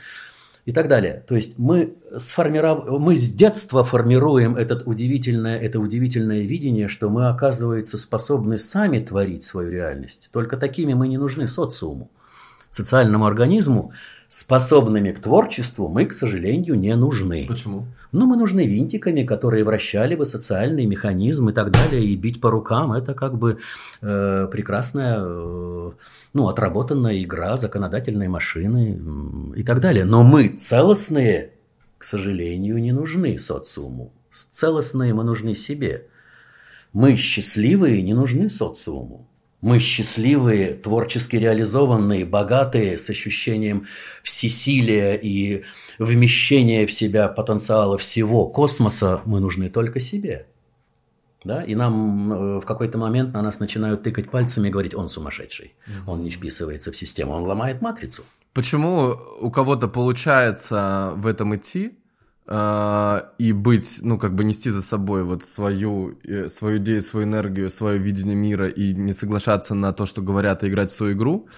и 0.66 0.72
так 0.72 0.88
далее. 0.88 1.22
То 1.26 1.36
есть 1.36 1.58
мы, 1.58 1.94
сформиров... 2.16 2.86
мы 2.88 3.16
с 3.16 3.32
детства 3.32 3.84
формируем 3.84 4.56
этот 4.56 4.86
удивительное, 4.86 5.58
это 5.58 5.78
удивительное 5.78 6.40
видение, 6.40 6.88
что 6.88 7.10
мы, 7.10 7.28
оказывается, 7.28 7.98
способны 7.98 8.58
сами 8.58 8.98
творить 8.98 9.44
свою 9.44 9.70
реальность. 9.70 10.30
Только 10.32 10.56
такими 10.56 10.94
мы 10.94 11.08
не 11.08 11.18
нужны 11.18 11.46
социуму, 11.48 12.10
социальному 12.70 13.26
организму, 13.26 13.92
способными 14.34 15.12
к 15.12 15.20
творчеству 15.20 15.88
мы, 15.88 16.06
к 16.06 16.12
сожалению, 16.12 16.74
не 16.74 16.96
нужны. 16.96 17.46
Почему? 17.46 17.86
Ну, 18.10 18.26
мы 18.26 18.36
нужны 18.36 18.66
винтиками, 18.66 19.22
которые 19.22 19.62
вращали 19.62 20.16
бы 20.16 20.26
социальный 20.26 20.86
механизм 20.86 21.50
и 21.50 21.52
так 21.52 21.70
далее, 21.70 22.04
и 22.04 22.16
бить 22.16 22.40
по 22.40 22.50
рукам– 22.50 22.92
это 22.94 23.14
как 23.14 23.38
бы 23.38 23.58
э, 24.02 24.48
прекрасная, 24.50 25.18
э, 25.20 25.90
ну, 26.32 26.48
отработанная 26.48 27.22
игра 27.22 27.56
законодательной 27.56 28.26
машины 28.26 29.00
и 29.54 29.62
так 29.62 29.78
далее. 29.78 30.04
Но 30.04 30.24
мы 30.24 30.48
целостные, 30.48 31.52
к 31.98 32.02
сожалению, 32.02 32.78
не 32.78 32.90
нужны 32.90 33.38
социуму. 33.38 34.12
Целостные 34.32 35.14
мы 35.14 35.22
нужны 35.22 35.54
себе. 35.54 36.08
Мы 36.92 37.14
счастливые 37.14 38.02
не 38.02 38.14
нужны 38.14 38.48
социуму. 38.48 39.28
Мы 39.64 39.78
счастливые, 39.78 40.74
творчески 40.74 41.36
реализованные, 41.36 42.26
богатые, 42.26 42.98
с 42.98 43.08
ощущением 43.08 43.86
всесилия 44.22 45.14
и 45.14 45.62
вмещения 45.98 46.86
в 46.86 46.92
себя 46.92 47.28
потенциала 47.28 47.96
всего 47.96 48.46
космоса. 48.46 49.22
Мы 49.24 49.40
нужны 49.40 49.70
только 49.70 50.00
себе. 50.00 50.48
Да? 51.44 51.62
И 51.62 51.74
нам 51.74 52.30
э, 52.30 52.60
в 52.60 52.66
какой-то 52.66 52.98
момент 52.98 53.32
на 53.32 53.40
нас 53.40 53.58
начинают 53.58 54.02
тыкать 54.02 54.30
пальцами 54.30 54.68
и 54.68 54.70
говорить, 54.70 54.94
он 54.94 55.08
сумасшедший, 55.08 55.72
он 56.06 56.22
не 56.22 56.28
вписывается 56.28 56.92
в 56.92 56.96
систему, 56.96 57.32
он 57.32 57.44
ломает 57.44 57.80
матрицу. 57.80 58.22
Почему 58.52 59.16
у 59.40 59.50
кого-то 59.50 59.88
получается 59.88 61.14
в 61.16 61.26
этом 61.26 61.56
идти, 61.56 61.94
и 62.46 63.52
быть, 63.52 64.00
ну, 64.02 64.18
как 64.18 64.34
бы 64.34 64.44
нести 64.44 64.70
за 64.70 64.82
собой 64.82 65.24
вот 65.24 65.44
свою, 65.44 66.18
э, 66.24 66.48
свою 66.50 66.76
идею, 66.78 67.02
свою 67.02 67.26
энергию, 67.26 67.70
свое 67.70 67.98
видение 67.98 68.36
мира 68.36 68.68
и 68.68 68.92
не 68.92 69.12
соглашаться 69.14 69.74
на 69.74 69.92
то, 69.92 70.06
что 70.06 70.20
говорят, 70.22 70.62
и 70.62 70.68
играть 70.68 70.90
в 70.90 70.94
свою 70.94 71.14
игру. 71.14 71.48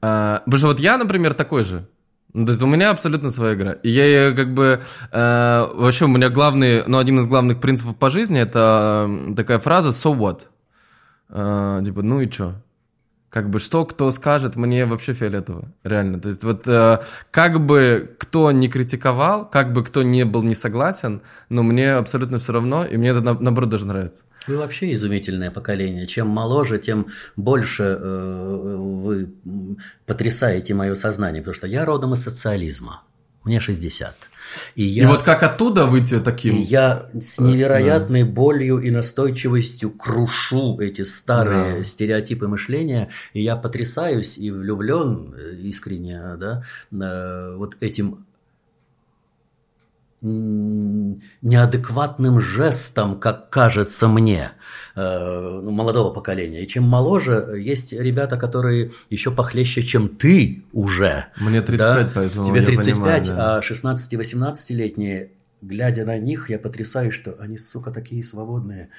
Потому 0.00 0.56
что 0.58 0.66
вот 0.66 0.80
я, 0.80 0.98
например, 0.98 1.34
такой 1.34 1.62
же. 1.62 1.86
Ну, 2.34 2.46
то 2.46 2.52
есть 2.52 2.62
у 2.62 2.66
меня 2.66 2.90
абсолютно 2.90 3.30
своя 3.30 3.54
игра. 3.54 3.72
И 3.72 3.90
я 3.90 4.32
как 4.32 4.54
бы... 4.54 4.80
Э, 5.12 5.66
вообще 5.74 6.06
у 6.06 6.08
меня 6.08 6.30
главный, 6.30 6.82
ну, 6.86 6.98
один 6.98 7.20
из 7.20 7.26
главных 7.26 7.60
принципов 7.60 7.96
по 7.96 8.10
жизни 8.10 8.40
это 8.40 9.08
такая 9.36 9.58
фраза 9.58 9.90
«so 9.90 10.16
what?». 10.16 10.46
Э, 11.28 11.82
типа, 11.84 12.02
ну 12.02 12.20
и 12.20 12.30
чё? 12.30 12.54
Как 13.32 13.48
бы 13.48 13.60
что 13.60 13.86
кто 13.86 14.10
скажет, 14.10 14.56
мне 14.56 14.84
вообще 14.84 15.14
фиолетово, 15.14 15.72
реально. 15.84 16.20
То 16.20 16.28
есть 16.28 16.44
вот 16.44 16.66
э, 16.66 16.98
как 17.30 17.64
бы 17.64 18.14
кто 18.18 18.52
не 18.52 18.68
критиковал, 18.68 19.48
как 19.48 19.72
бы 19.72 19.82
кто 19.82 20.02
не 20.02 20.26
был 20.26 20.42
не 20.42 20.54
согласен, 20.54 21.22
но 21.48 21.62
мне 21.62 21.92
абсолютно 21.92 22.38
все 22.38 22.52
равно, 22.52 22.84
и 22.84 22.98
мне 22.98 23.08
это 23.08 23.22
на, 23.22 23.32
наоборот 23.32 23.70
даже 23.70 23.86
нравится. 23.86 24.24
Вы 24.46 24.58
вообще 24.58 24.92
изумительное 24.92 25.50
поколение. 25.50 26.06
Чем 26.06 26.28
моложе, 26.28 26.78
тем 26.78 27.06
больше 27.36 27.96
э, 27.98 28.66
вы 29.02 29.30
потрясаете 30.04 30.74
мое 30.74 30.94
сознание, 30.94 31.40
потому 31.40 31.54
что 31.54 31.66
я 31.66 31.86
родом 31.86 32.12
из 32.12 32.22
социализма. 32.22 33.02
Мне 33.44 33.60
60. 33.60 34.14
И, 34.74 34.84
я, 34.84 35.04
и 35.04 35.06
вот 35.06 35.22
как 35.22 35.42
оттуда 35.42 35.86
выйти 35.86 36.20
таким? 36.20 36.56
Я 36.56 37.06
с 37.18 37.38
невероятной 37.38 38.24
да. 38.24 38.30
болью 38.30 38.78
и 38.78 38.90
настойчивостью 38.90 39.90
крушу 39.90 40.78
эти 40.80 41.02
старые 41.02 41.78
да. 41.78 41.84
стереотипы 41.84 42.48
мышления, 42.48 43.08
и 43.32 43.42
я 43.42 43.56
потрясаюсь 43.56 44.38
и 44.38 44.50
влюблен 44.50 45.34
э, 45.36 45.54
искренне, 45.62 46.20
да, 46.36 46.62
э, 46.92 47.56
вот 47.56 47.76
этим 47.80 48.26
неадекватным 50.22 52.40
жестом, 52.40 53.18
как 53.18 53.50
кажется 53.50 54.06
мне, 54.06 54.52
э, 54.52 54.54
молодого 54.94 56.12
поколения. 56.12 56.62
И 56.62 56.68
чем 56.68 56.84
моложе, 56.84 57.56
есть 57.58 57.92
ребята, 57.92 58.36
которые 58.36 58.92
еще 59.10 59.30
похлеще, 59.30 59.82
чем 59.82 60.08
ты 60.08 60.64
уже. 60.72 61.26
Мне 61.38 61.62
35, 61.62 61.78
да? 61.78 62.10
поэтому 62.14 62.46
Тебе 62.46 62.62
35, 62.62 62.94
понимаю, 62.94 63.24
да. 63.24 63.56
а 63.56 63.60
16-18-летние, 63.60 65.30
глядя 65.62 66.04
на 66.04 66.18
них, 66.18 66.50
я 66.50 66.58
потрясаюсь, 66.58 67.14
что 67.14 67.36
они, 67.38 67.58
сука, 67.58 67.90
такие 67.90 68.22
свободные 68.22 68.90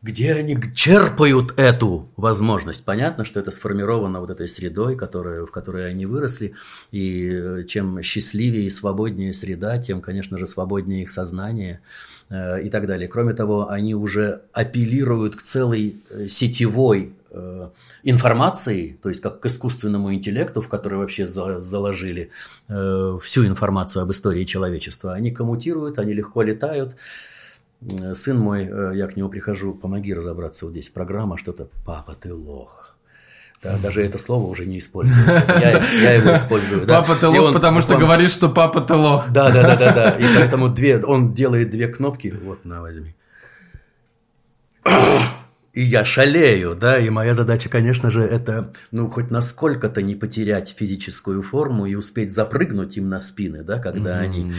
где 0.00 0.34
они 0.34 0.56
черпают 0.74 1.58
эту 1.58 2.08
возможность. 2.16 2.84
Понятно, 2.84 3.24
что 3.24 3.40
это 3.40 3.50
сформировано 3.50 4.20
вот 4.20 4.30
этой 4.30 4.48
средой, 4.48 4.96
которая, 4.96 5.44
в 5.44 5.50
которой 5.50 5.90
они 5.90 6.06
выросли, 6.06 6.54
и 6.92 7.28
э, 7.30 7.64
чем 7.64 8.00
счастливее 8.02 8.66
и 8.66 8.70
свободнее 8.70 9.32
среда, 9.32 9.78
тем, 9.78 10.00
конечно 10.00 10.38
же, 10.38 10.46
свободнее 10.46 11.02
их 11.02 11.10
сознание 11.10 11.74
э, 11.74 12.17
и 12.30 12.68
так 12.70 12.86
далее. 12.86 13.08
Кроме 13.08 13.32
того, 13.32 13.70
они 13.70 13.94
уже 13.94 14.42
апеллируют 14.52 15.36
к 15.36 15.42
целой 15.42 15.96
э, 16.10 16.28
сетевой 16.28 17.14
э, 17.30 17.68
информацией, 18.02 18.98
то 19.02 19.08
есть 19.08 19.20
как 19.20 19.40
к 19.40 19.46
искусственному 19.46 20.12
интеллекту, 20.12 20.60
в 20.60 20.68
который 20.68 20.98
вообще 20.98 21.26
за, 21.26 21.58
заложили 21.60 22.30
э, 22.68 23.18
всю 23.22 23.46
информацию 23.46 24.02
об 24.02 24.10
истории 24.10 24.44
человечества. 24.44 25.14
Они 25.14 25.30
коммутируют, 25.30 25.98
они 25.98 26.12
легко 26.12 26.42
летают. 26.42 26.96
Э, 27.80 28.14
сын 28.14 28.38
мой, 28.38 28.64
э, 28.64 28.92
я 28.94 29.06
к 29.06 29.16
нему 29.16 29.28
прихожу, 29.28 29.74
помоги 29.74 30.14
разобраться, 30.14 30.64
вот 30.64 30.72
здесь 30.72 30.88
программа, 30.88 31.38
что-то, 31.38 31.68
папа, 31.84 32.14
ты 32.20 32.34
лох. 32.34 32.87
Да, 33.62 33.76
даже 33.78 34.04
это 34.04 34.18
слово 34.18 34.46
уже 34.46 34.66
не 34.66 34.78
используется. 34.78 35.44
Я, 35.60 35.80
я 36.00 36.12
его 36.12 36.34
использую. 36.34 36.86
Да. 36.86 37.00
Папа 37.00 37.16
ты 37.16 37.26
лох, 37.26 37.48
он, 37.48 37.54
потому 37.54 37.80
что 37.80 37.94
он... 37.94 38.00
говоришь, 38.00 38.30
что 38.30 38.48
папа 38.48 38.80
ты 38.80 38.94
лох. 38.94 39.30
Да, 39.30 39.50
да, 39.50 39.62
да, 39.62 39.76
да, 39.76 39.92
да. 39.92 40.10
И 40.10 40.22
поэтому 40.36 40.68
две, 40.68 41.02
он 41.04 41.34
делает 41.34 41.70
две 41.70 41.88
кнопки. 41.88 42.32
Вот, 42.40 42.64
на, 42.64 42.80
возьми 42.82 43.14
и 45.78 45.82
я 45.82 46.04
шалею, 46.04 46.74
да, 46.74 46.98
и 46.98 47.08
моя 47.08 47.34
задача, 47.34 47.68
конечно 47.68 48.10
же, 48.10 48.20
это, 48.20 48.72
ну, 48.90 49.08
хоть 49.08 49.30
насколько-то 49.30 50.02
не 50.02 50.16
потерять 50.16 50.74
физическую 50.76 51.40
форму 51.40 51.86
и 51.86 51.94
успеть 51.94 52.32
запрыгнуть 52.32 52.96
им 52.96 53.08
на 53.08 53.20
спины, 53.20 53.62
да, 53.62 53.78
когда 53.78 54.18
mm-hmm. 54.18 54.24
они 54.24 54.52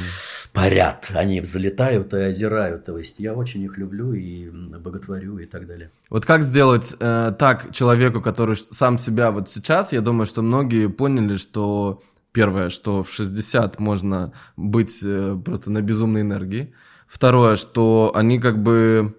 парят, 0.53 1.11
они 1.13 1.41
взлетают 1.41 2.13
и 2.13 2.21
озирают, 2.21 2.85
то 2.85 2.97
есть 2.97 3.19
я 3.19 3.33
очень 3.33 3.63
их 3.63 3.77
люблю 3.77 4.13
и 4.13 4.49
боготворю 4.49 5.39
и 5.39 5.45
так 5.45 5.67
далее. 5.67 5.91
Вот 6.09 6.25
как 6.25 6.41
сделать 6.41 6.95
э, 7.01 7.33
так 7.37 7.73
человеку, 7.73 8.21
который 8.21 8.55
сам 8.55 8.97
себя 8.97 9.31
вот 9.31 9.49
сейчас, 9.49 9.91
я 9.91 9.99
думаю, 9.99 10.25
что 10.25 10.41
многие 10.41 10.87
поняли, 10.87 11.35
что 11.35 12.01
первое, 12.31 12.69
что 12.69 13.03
в 13.03 13.11
60 13.11 13.77
можно 13.77 14.31
быть 14.55 15.01
э, 15.03 15.37
просто 15.43 15.69
на 15.69 15.81
безумной 15.81 16.21
энергии, 16.21 16.73
второе, 17.09 17.57
что 17.57 18.13
они 18.15 18.39
как 18.39 18.63
бы 18.63 19.15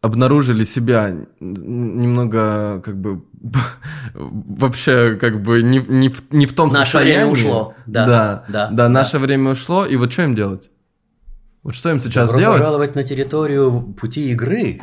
обнаружили 0.00 0.64
себя 0.64 1.14
немного 1.40 2.80
как 2.84 3.00
бы 3.00 3.24
вообще 4.14 5.16
как 5.16 5.42
бы 5.42 5.62
не, 5.62 5.78
не, 5.88 6.08
в, 6.08 6.30
не 6.30 6.46
в 6.46 6.54
том 6.54 6.68
наше 6.68 6.82
состоянии. 6.82 7.14
Время 7.14 7.30
ушло. 7.32 7.74
Да, 7.86 8.06
да, 8.06 8.44
да, 8.48 8.68
да, 8.70 8.88
наше 8.88 9.14
да. 9.14 9.18
время 9.20 9.50
ушло. 9.50 9.84
И 9.84 9.96
вот 9.96 10.12
что 10.12 10.22
им 10.22 10.34
делать? 10.34 10.70
Вот 11.62 11.74
что 11.74 11.90
им 11.90 11.98
сейчас 11.98 12.28
Добро 12.28 12.40
делать? 12.40 12.58
пожаловать 12.58 12.94
на 12.94 13.02
территорию 13.02 13.94
пути 13.98 14.30
игры. 14.30 14.80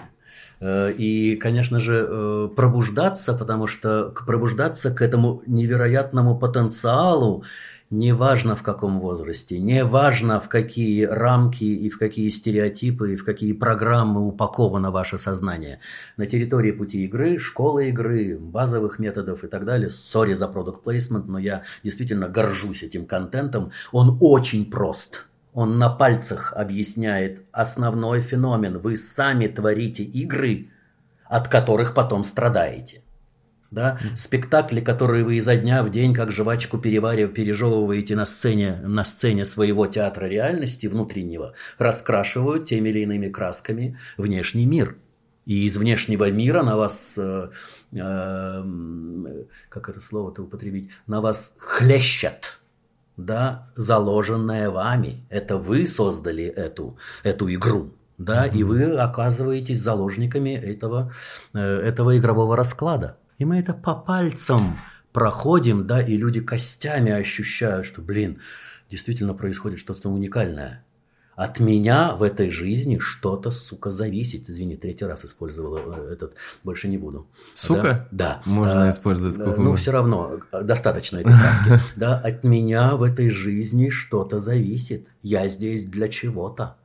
Э, 0.59 0.91
и, 0.91 1.35
конечно 1.35 1.79
же, 1.79 2.05
э, 2.07 2.49
пробуждаться, 2.55 3.33
потому 3.33 3.67
что 3.67 4.13
пробуждаться 4.25 4.91
к 4.91 5.01
этому 5.01 5.41
невероятному 5.45 6.37
потенциалу, 6.37 7.43
неважно 7.89 8.55
в 8.55 8.63
каком 8.63 8.99
возрасте, 8.99 9.59
неважно 9.59 10.39
в 10.39 10.49
какие 10.49 11.03
рамки 11.05 11.63
и 11.63 11.89
в 11.89 11.97
какие 11.97 12.29
стереотипы 12.29 13.13
и 13.13 13.15
в 13.15 13.23
какие 13.23 13.53
программы 13.53 14.27
упаковано 14.27 14.91
ваше 14.91 15.17
сознание. 15.17 15.79
На 16.17 16.25
территории 16.25 16.71
пути 16.71 17.05
игры, 17.05 17.37
школы 17.37 17.89
игры, 17.89 18.37
базовых 18.37 18.99
методов 18.99 19.43
и 19.43 19.47
так 19.47 19.65
далее. 19.65 19.89
Сори 19.89 20.33
за 20.33 20.47
продукт 20.47 20.83
плейсмент, 20.83 21.27
но 21.27 21.37
я 21.37 21.63
действительно 21.83 22.27
горжусь 22.27 22.83
этим 22.83 23.05
контентом. 23.05 23.71
Он 23.91 24.17
очень 24.19 24.69
прост. 24.69 25.27
Он 25.53 25.77
на 25.77 25.89
пальцах 25.89 26.53
объясняет 26.53 27.43
основной 27.53 28.21
феномен. 28.21 28.77
Вы 28.77 28.97
сами 28.97 29.47
творите 29.47 30.03
игры, 30.03 30.69
от 31.25 31.47
которых 31.47 31.93
потом 31.93 32.23
страдаете 32.23 33.04
да, 33.71 33.99
спектакли, 34.15 34.81
которые 34.81 35.23
вы 35.23 35.37
изо 35.37 35.55
дня 35.55 35.83
в 35.83 35.91
день, 35.91 36.13
как 36.13 36.31
жвачку 36.31 36.77
переварив, 36.77 37.33
пережевываете 37.33 38.15
на 38.15 38.25
сцене, 38.25 38.81
на 38.83 39.03
сцене 39.03 39.45
своего 39.45 39.87
театра 39.87 40.25
реальности 40.25 40.87
внутреннего, 40.87 41.53
раскрашивают 41.77 42.65
теми 42.65 42.89
или 42.89 43.01
иными 43.01 43.29
красками 43.29 43.97
внешний 44.17 44.65
мир. 44.65 44.97
И 45.45 45.65
из 45.65 45.77
внешнего 45.77 46.31
мира 46.31 46.63
на 46.63 46.75
вас, 46.75 47.17
э, 47.19 47.49
э, 47.91 48.63
как 49.69 49.89
это 49.89 50.01
слово-то 50.01 50.41
употребить, 50.43 50.89
на 51.05 51.21
вас 51.21 51.57
хлещат, 51.59 52.59
да, 53.15 53.69
заложенное 53.75 54.71
вами. 54.71 55.23
Это 55.29 55.57
вы 55.57 55.85
создали 55.85 56.45
эту, 56.45 56.97
эту 57.23 57.53
игру 57.53 57.91
да, 58.17 58.47
mm-hmm. 58.47 58.57
и 58.57 58.63
вы 58.63 58.97
оказываетесь 58.97 59.81
заложниками 59.81 60.51
этого, 60.51 61.11
э, 61.53 61.59
этого 61.59 62.17
игрового 62.17 62.55
расклада. 62.55 63.17
И 63.37 63.45
мы 63.45 63.59
это 63.59 63.73
по 63.73 63.95
пальцам 63.95 64.77
проходим, 65.11 65.87
да, 65.87 66.01
и 66.01 66.17
люди 66.17 66.41
костями 66.41 67.11
ощущают, 67.11 67.85
что, 67.85 68.01
блин, 68.01 68.39
действительно 68.89 69.33
происходит 69.33 69.79
что-то 69.79 70.09
уникальное. 70.09 70.83
От 71.35 71.59
меня 71.59 72.15
в 72.15 72.23
этой 72.23 72.49
жизни 72.49 72.97
что-то, 72.99 73.51
сука, 73.51 73.91
зависит. 73.91 74.49
Извини, 74.49 74.77
третий 74.77 75.03
раз 75.03 75.25
использовала 75.25 75.97
э, 75.97 76.13
этот, 76.13 76.35
больше 76.63 76.87
не 76.87 76.97
буду. 76.97 77.27
Сука? 77.53 78.07
Да. 78.11 78.41
Можно 78.45 78.87
а, 78.87 78.89
использовать 78.89 79.35
сколько 79.35 79.59
Ну, 79.59 79.73
все 79.73 79.91
равно, 79.91 80.39
достаточно 80.51 81.17
этой 81.17 81.33
краски. 81.33 81.79
Да, 81.97 82.17
от 82.17 82.45
меня 82.45 82.95
в 82.95 83.03
этой 83.03 83.29
жизни 83.29 83.89
что-то 83.89 84.39
зависит. 84.39 85.07
Я 85.23 85.49
здесь 85.49 85.85
для 85.87 86.07
чего-то 86.07 86.77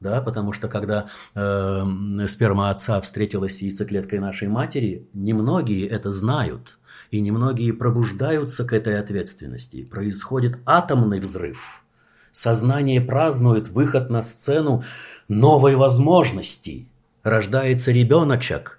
да, 0.00 0.20
потому 0.20 0.52
что 0.52 0.68
когда 0.68 1.08
э, 1.34 1.84
сперма 2.28 2.70
отца 2.70 3.00
встретилась 3.00 3.56
с 3.56 3.62
яйцеклеткой 3.62 4.20
нашей 4.20 4.48
матери, 4.48 5.08
немногие 5.12 5.88
это 5.88 6.10
знают, 6.10 6.78
и 7.10 7.20
немногие 7.20 7.72
пробуждаются 7.72 8.64
к 8.64 8.72
этой 8.72 9.00
ответственности. 9.00 9.84
Происходит 9.84 10.58
атомный 10.66 11.20
взрыв. 11.20 11.84
Сознание 12.30 13.00
празднует 13.00 13.68
выход 13.68 14.10
на 14.10 14.22
сцену 14.22 14.84
новой 15.26 15.74
возможности. 15.74 16.88
Рождается 17.24 17.90
ребеночек. 17.90 18.78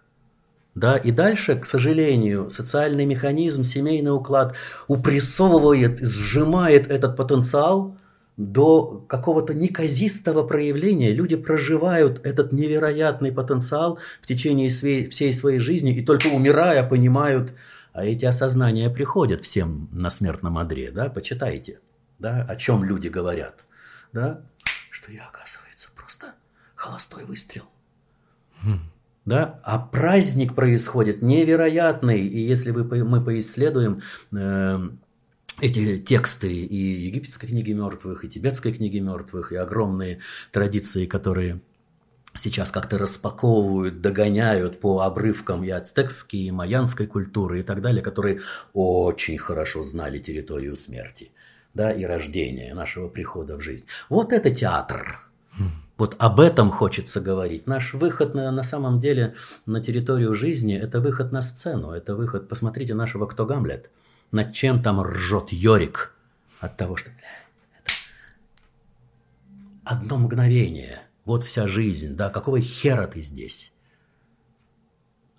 Да, 0.76 0.96
и 0.96 1.12
дальше, 1.12 1.58
к 1.58 1.66
сожалению, 1.66 2.50
социальный 2.50 3.06
механизм, 3.06 3.64
семейный 3.64 4.16
уклад 4.16 4.56
упрессовывает, 4.88 6.00
сжимает 6.00 6.88
этот 6.90 7.18
потенциал– 7.18 7.98
до 8.40 9.04
какого-то 9.10 9.54
неказистого 9.54 10.48
проявления. 10.48 11.12
Люди 11.12 11.36
проживают 11.36 12.26
этот 12.26 12.54
невероятный 12.54 13.34
потенциал 13.34 14.00
в 14.22 14.28
течение 14.28 14.70
всей 14.70 15.34
своей 15.34 15.60
жизни 15.60 15.94
и 15.94 16.06
только 16.06 16.28
умирая 16.28 16.88
понимают, 16.88 17.54
а 17.92 18.06
эти 18.06 18.24
осознания 18.24 18.90
приходят 18.90 19.44
всем 19.44 19.90
на 19.92 20.10
смертном 20.10 20.58
одре, 20.58 20.90
да, 20.90 21.10
почитайте, 21.10 21.82
да, 22.18 22.46
о 22.48 22.56
чем 22.56 22.86
люди 22.86 23.10
говорят, 23.10 23.66
да, 24.14 24.42
что 24.90 25.12
я, 25.12 25.28
оказывается, 25.28 25.90
просто 25.94 26.28
холостой 26.76 27.26
выстрел. 27.26 27.66
Хм. 28.64 28.80
Да? 29.26 29.60
А 29.64 29.80
праздник 29.80 30.56
происходит 30.56 31.22
невероятный, 31.22 32.26
и 32.26 32.40
если 32.40 32.72
вы, 32.72 33.04
мы 33.04 33.22
поисследуем 33.22 34.02
э, 34.32 34.80
эти 35.62 35.98
тексты 36.00 36.52
и 36.52 36.76
египетской 36.76 37.48
книги 37.48 37.72
мертвых, 37.72 38.26
и 38.26 38.30
тибетской 38.30 38.74
книги 38.74 39.00
мертвых, 39.00 39.52
и 39.52 39.56
огромные 39.56 40.20
традиции, 40.52 41.06
которые 41.06 41.60
сейчас 42.38 42.72
как-то 42.72 42.98
распаковывают, 42.98 44.02
догоняют 44.02 44.80
по 44.80 45.02
обрывкам 45.02 45.64
и 45.64 45.70
ацтекской, 45.70 46.42
и 46.42 46.52
майянской 46.52 47.08
культуры 47.08 47.62
и 47.62 47.64
так 47.64 47.82
далее, 47.82 48.02
которые 48.02 48.42
очень 48.74 49.38
хорошо 49.38 49.84
знали 49.84 50.20
территорию 50.20 50.76
смерти 50.76 51.32
да, 51.74 51.92
и 51.92 52.04
рождения 52.04 52.74
нашего 52.74 53.10
прихода 53.10 53.58
в 53.58 53.62
жизнь. 53.62 53.86
Вот 54.10 54.34
это 54.34 54.52
театр. 54.52 55.20
Вот 55.98 56.16
об 56.18 56.40
этом 56.40 56.72
хочется 56.72 57.20
говорить. 57.20 57.68
Наш 57.68 57.94
выход 57.94 58.34
на, 58.34 58.50
на 58.52 58.64
самом 58.64 59.02
деле 59.02 59.36
на 59.66 59.82
территорию 59.82 60.34
жизни– 60.34 60.78
это 60.82 61.02
выход 61.02 61.34
на 61.34 61.42
сцену, 61.42 61.92
это 61.92 62.16
выход, 62.16 62.48
посмотрите 62.48 62.94
нашего 62.94 63.26
«Кто 63.26 63.46
Гамлет?», 63.46 63.90
над 64.32 64.54
чем 64.54 64.82
там 64.82 65.02
ржет 65.02 65.52
Йорик 65.52 66.14
от 66.60 66.78
того, 66.78 66.98
что 66.98 67.10
это 67.10 67.20
одно 69.90 70.20
мгновение, 70.20 71.02
вот 71.26 71.44
вся 71.44 71.68
жизнь, 71.68 72.16
да, 72.16 72.30
какого 72.30 72.62
хера 72.62 73.08
ты 73.08 73.22
здесь? 73.22 73.74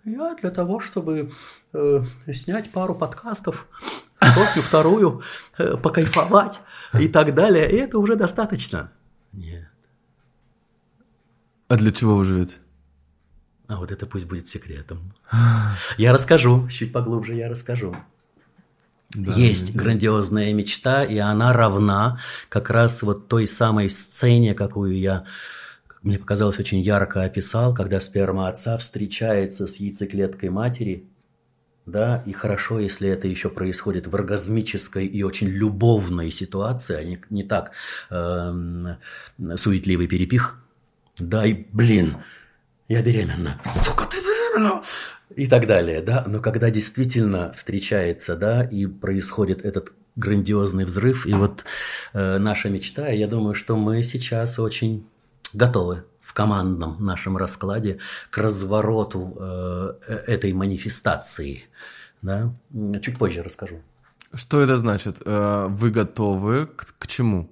Я 0.04 0.34
для 0.34 0.50
того, 0.50 0.80
чтобы 0.80 1.30
э, 1.72 2.04
снять 2.32 2.72
пару 2.72 2.96
подкастов, 2.96 3.68
сотню, 4.20 4.62
вторую, 4.62 5.22
э, 5.58 5.76
покайфовать 5.76 6.60
и 6.98 7.06
так 7.06 7.34
далее, 7.34 7.70
и 7.70 7.76
это 7.76 7.98
уже 7.98 8.16
достаточно. 8.16 8.92
Нет. 9.32 9.68
А 11.68 11.76
для 11.76 11.92
чего 11.92 12.16
вы 12.16 12.24
живете? 12.24 12.56
А 13.68 13.76
вот 13.76 13.92
это 13.92 14.04
пусть 14.06 14.26
будет 14.26 14.48
секретом. 14.48 15.14
Я 15.96 16.12
расскажу, 16.12 16.68
чуть 16.68 16.92
поглубже 16.92 17.36
я 17.36 17.48
расскажу. 17.48 17.94
Да, 19.14 19.32
Есть 19.32 19.74
да. 19.74 19.82
грандиозная 19.82 20.52
мечта, 20.52 21.04
и 21.04 21.18
она 21.18 21.52
равна 21.52 22.20
как 22.48 22.70
раз 22.70 23.02
вот 23.02 23.26
той 23.28 23.46
самой 23.46 23.90
сцене, 23.90 24.54
какую 24.54 24.98
я, 24.98 25.24
мне 26.02 26.18
показалось, 26.18 26.60
очень 26.60 26.80
ярко 26.80 27.24
описал, 27.24 27.74
когда 27.74 27.98
сперма 27.98 28.48
отца 28.48 28.78
встречается 28.78 29.66
с 29.66 29.76
яйцеклеткой 29.76 30.50
матери, 30.50 31.10
да, 31.86 32.22
и 32.24 32.32
хорошо, 32.32 32.78
если 32.78 33.08
это 33.08 33.26
еще 33.26 33.48
происходит 33.48 34.06
в 34.06 34.14
оргазмической 34.14 35.06
и 35.06 35.24
очень 35.24 35.48
любовной 35.48 36.30
ситуации, 36.30 36.96
а 36.96 37.02
не, 37.02 37.20
не 37.30 37.42
так 37.42 37.72
э, 38.10 38.52
суетливый 39.56 40.06
перепих. 40.06 40.62
Да, 41.18 41.44
и, 41.44 41.66
блин, 41.72 42.16
я 42.88 43.02
беременна. 43.02 43.60
Сука, 43.64 44.04
ты 44.04 44.18
беременна! 44.18 44.82
И 45.36 45.46
так 45.46 45.66
далее, 45.66 46.02
да. 46.02 46.24
Но 46.26 46.40
когда 46.40 46.70
действительно 46.70 47.52
встречается, 47.52 48.36
да, 48.36 48.64
и 48.64 48.86
происходит 48.86 49.64
этот 49.64 49.92
грандиозный 50.16 50.84
взрыв, 50.84 51.26
и 51.26 51.32
вот 51.32 51.64
э, 52.12 52.38
наша 52.38 52.68
мечта, 52.68 53.08
я 53.08 53.26
думаю, 53.26 53.54
что 53.54 53.76
мы 53.76 54.02
сейчас 54.02 54.58
очень 54.58 55.06
готовы 55.54 56.04
в 56.20 56.32
командном 56.32 57.04
нашем 57.04 57.36
раскладе 57.36 57.98
к 58.30 58.38
развороту 58.38 59.36
э, 59.38 59.92
э 60.06 60.14
этой 60.26 60.52
манифестации. 60.52 61.64
Да? 62.22 62.52
Чуть 63.02 63.18
позже 63.18 63.42
расскажу. 63.42 63.80
Что 64.34 64.60
это 64.60 64.78
значит? 64.78 65.22
Э, 65.24 65.66
вы 65.68 65.90
готовы 65.90 66.66
к, 66.66 66.94
к 66.98 67.06
чему? 67.06 67.50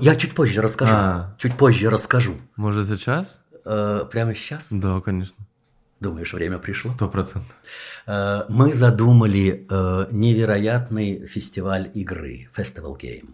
Я 0.00 0.16
чуть 0.16 0.34
позже 0.34 0.60
расскажу. 0.60 0.92
А. 0.94 1.34
Чуть 1.38 1.56
позже 1.56 1.90
расскажу. 1.90 2.34
Может, 2.56 2.86
сейчас? 2.86 3.40
Э, 3.64 4.04
прямо 4.10 4.34
сейчас? 4.34 4.68
Да, 4.70 5.00
конечно. 5.00 5.44
Думаешь, 6.00 6.32
время 6.34 6.58
пришло? 6.58 6.90
Сто 6.90 7.08
процентов. 7.08 7.54
Э, 8.06 8.42
мы 8.48 8.72
задумали 8.72 9.66
невероятный 10.10 11.26
фестиваль 11.26 11.90
игры, 11.94 12.48
Festival 12.56 12.98
Game. 12.98 13.30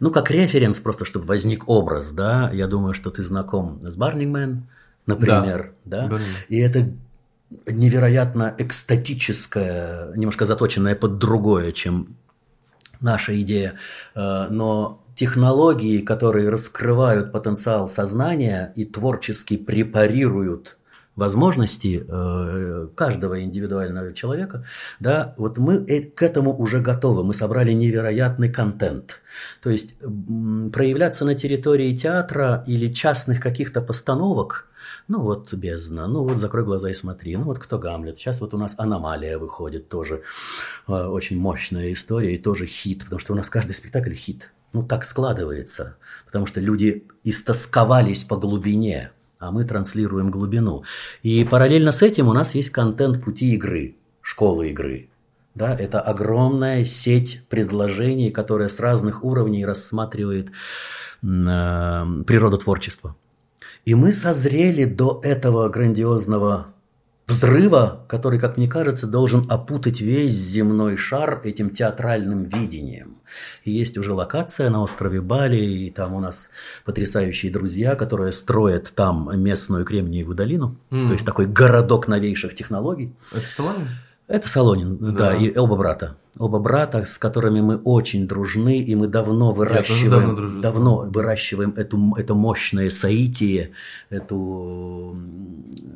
Ну, 0.00 0.10
как 0.10 0.30
референс, 0.30 0.78
просто 0.80 1.04
чтобы 1.04 1.26
возник 1.26 1.68
образ, 1.68 2.12
да, 2.12 2.50
я 2.52 2.66
думаю, 2.66 2.94
что 2.94 3.10
ты 3.10 3.22
знаком 3.22 3.80
с 3.82 3.98
Burning 3.98 4.32
Man, 4.32 4.58
например, 5.06 5.72
да, 5.84 6.06
да? 6.08 6.20
и 6.48 6.58
это 6.58 6.92
невероятно 7.66 8.54
экстатическое, 8.58 10.12
немножко 10.14 10.46
заточенное 10.46 10.94
под 10.96 11.18
другое, 11.18 11.72
чем 11.72 12.16
наша 13.00 13.40
идея, 13.40 13.74
э, 14.14 14.46
но 14.50 15.02
технологии, 15.14 16.00
которые 16.00 16.50
раскрывают 16.50 17.32
потенциал 17.32 17.88
сознания 17.88 18.72
и 18.76 18.84
творчески 18.84 19.56
препарируют 19.56 20.76
возможности 21.16 22.04
э, 22.06 22.88
каждого 22.94 23.42
индивидуального 23.42 24.12
человека, 24.12 24.64
да, 25.00 25.34
вот 25.38 25.56
мы 25.58 25.84
э, 25.88 26.02
к 26.02 26.22
этому 26.22 26.54
уже 26.56 26.80
готовы, 26.80 27.24
мы 27.24 27.34
собрали 27.34 27.72
невероятный 27.72 28.50
контент. 28.50 29.22
То 29.62 29.70
есть 29.70 29.98
проявляться 29.98 31.24
на 31.24 31.34
территории 31.34 31.96
театра 31.96 32.62
или 32.66 32.92
частных 32.92 33.40
каких-то 33.40 33.80
постановок, 33.80 34.68
ну 35.08 35.20
вот 35.20 35.52
бездна, 35.54 36.06
ну 36.06 36.24
вот 36.24 36.38
закрой 36.38 36.64
глаза 36.64 36.90
и 36.90 36.94
смотри, 36.94 37.36
ну 37.36 37.44
вот 37.44 37.58
кто 37.58 37.78
Гамлет. 37.78 38.18
Сейчас 38.18 38.40
вот 38.40 38.54
у 38.54 38.58
нас 38.58 38.74
аномалия 38.78 39.38
выходит 39.38 39.88
тоже, 39.88 40.22
э, 40.86 40.92
очень 40.92 41.38
мощная 41.38 41.92
история 41.92 42.34
и 42.34 42.38
тоже 42.38 42.66
хит, 42.66 43.04
потому 43.04 43.20
что 43.20 43.32
у 43.32 43.36
нас 43.36 43.48
каждый 43.48 43.72
спектакль 43.72 44.14
хит. 44.14 44.52
Ну 44.72 44.82
так 44.82 45.04
складывается, 45.04 45.96
потому 46.26 46.44
что 46.46 46.60
люди 46.60 47.06
истосковались 47.24 48.24
по 48.24 48.36
глубине, 48.36 49.12
а 49.46 49.50
мы 49.50 49.64
транслируем 49.64 50.30
глубину. 50.30 50.84
И 51.22 51.44
параллельно 51.44 51.92
с 51.92 52.02
этим 52.02 52.28
у 52.28 52.32
нас 52.32 52.54
есть 52.54 52.70
контент 52.70 53.22
пути 53.22 53.54
игры, 53.54 53.96
школы 54.20 54.70
игры. 54.70 55.08
Да, 55.54 55.74
это 55.74 56.00
огромная 56.00 56.84
сеть 56.84 57.42
предложений, 57.48 58.30
которая 58.30 58.68
с 58.68 58.78
разных 58.78 59.24
уровней 59.24 59.64
рассматривает 59.64 60.48
э, 60.48 60.52
природу 61.22 62.58
творчества. 62.58 63.16
И 63.86 63.94
мы 63.94 64.12
созрели 64.12 64.84
до 64.84 65.20
этого 65.22 65.68
грандиозного 65.68 66.74
взрыва, 67.26 68.04
который, 68.08 68.38
как 68.38 68.56
мне 68.56 68.68
кажется, 68.68 69.06
должен 69.06 69.50
опутать 69.50 70.00
весь 70.00 70.32
земной 70.32 70.96
шар 70.96 71.40
этим 71.44 71.70
театральным 71.70 72.44
видением. 72.44 73.16
И 73.64 73.72
есть 73.72 73.98
уже 73.98 74.12
локация 74.12 74.70
на 74.70 74.82
острове 74.82 75.20
Бали, 75.20 75.60
и 75.60 75.90
там 75.90 76.14
у 76.14 76.20
нас 76.20 76.50
потрясающие 76.84 77.50
друзья, 77.50 77.96
которые 77.96 78.32
строят 78.32 78.92
там 78.94 79.30
местную 79.40 79.84
Кремниевую 79.84 80.36
долину, 80.36 80.76
mm. 80.90 81.06
то 81.08 81.12
есть 81.12 81.26
такой 81.26 81.46
городок 81.46 82.06
новейших 82.06 82.54
технологий. 82.54 83.12
Это 83.32 83.46
Соломин? 83.46 83.88
Это 84.28 84.48
Солонин, 84.48 84.96
да. 84.98 85.12
да, 85.12 85.36
и 85.36 85.56
оба 85.56 85.76
брата. 85.76 86.16
Оба 86.38 86.58
брата, 86.58 87.04
с 87.04 87.16
которыми 87.16 87.60
мы 87.60 87.76
очень 87.76 88.26
дружны, 88.26 88.78
и 88.80 88.94
мы 88.96 89.06
давно 89.06 89.52
выращиваем, 89.52 90.10
давно, 90.10 90.34
дружу, 90.34 90.60
давно 90.60 90.96
выращиваем 90.98 91.72
эту, 91.76 92.14
это 92.16 92.34
мощное 92.34 92.90
соитие, 92.90 93.70
эту, 94.10 95.16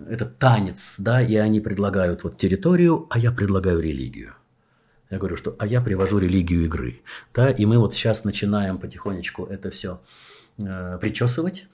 этот 0.08 0.38
танец, 0.38 1.00
да, 1.00 1.20
и 1.20 1.34
они 1.34 1.60
предлагают 1.60 2.22
вот 2.22 2.36
территорию, 2.36 3.06
а 3.10 3.18
я 3.18 3.32
предлагаю 3.32 3.80
религию. 3.80 4.34
Я 5.10 5.18
говорю, 5.18 5.36
что 5.36 5.56
а 5.58 5.66
я 5.66 5.80
привожу 5.80 6.18
религию 6.18 6.64
игры, 6.64 7.00
да, 7.34 7.50
и 7.50 7.66
мы 7.66 7.78
вот 7.78 7.94
сейчас 7.94 8.24
начинаем 8.24 8.78
потихонечку 8.78 9.44
это 9.44 9.70
все 9.70 10.00
э, 10.58 10.98
причесывать 11.00 11.66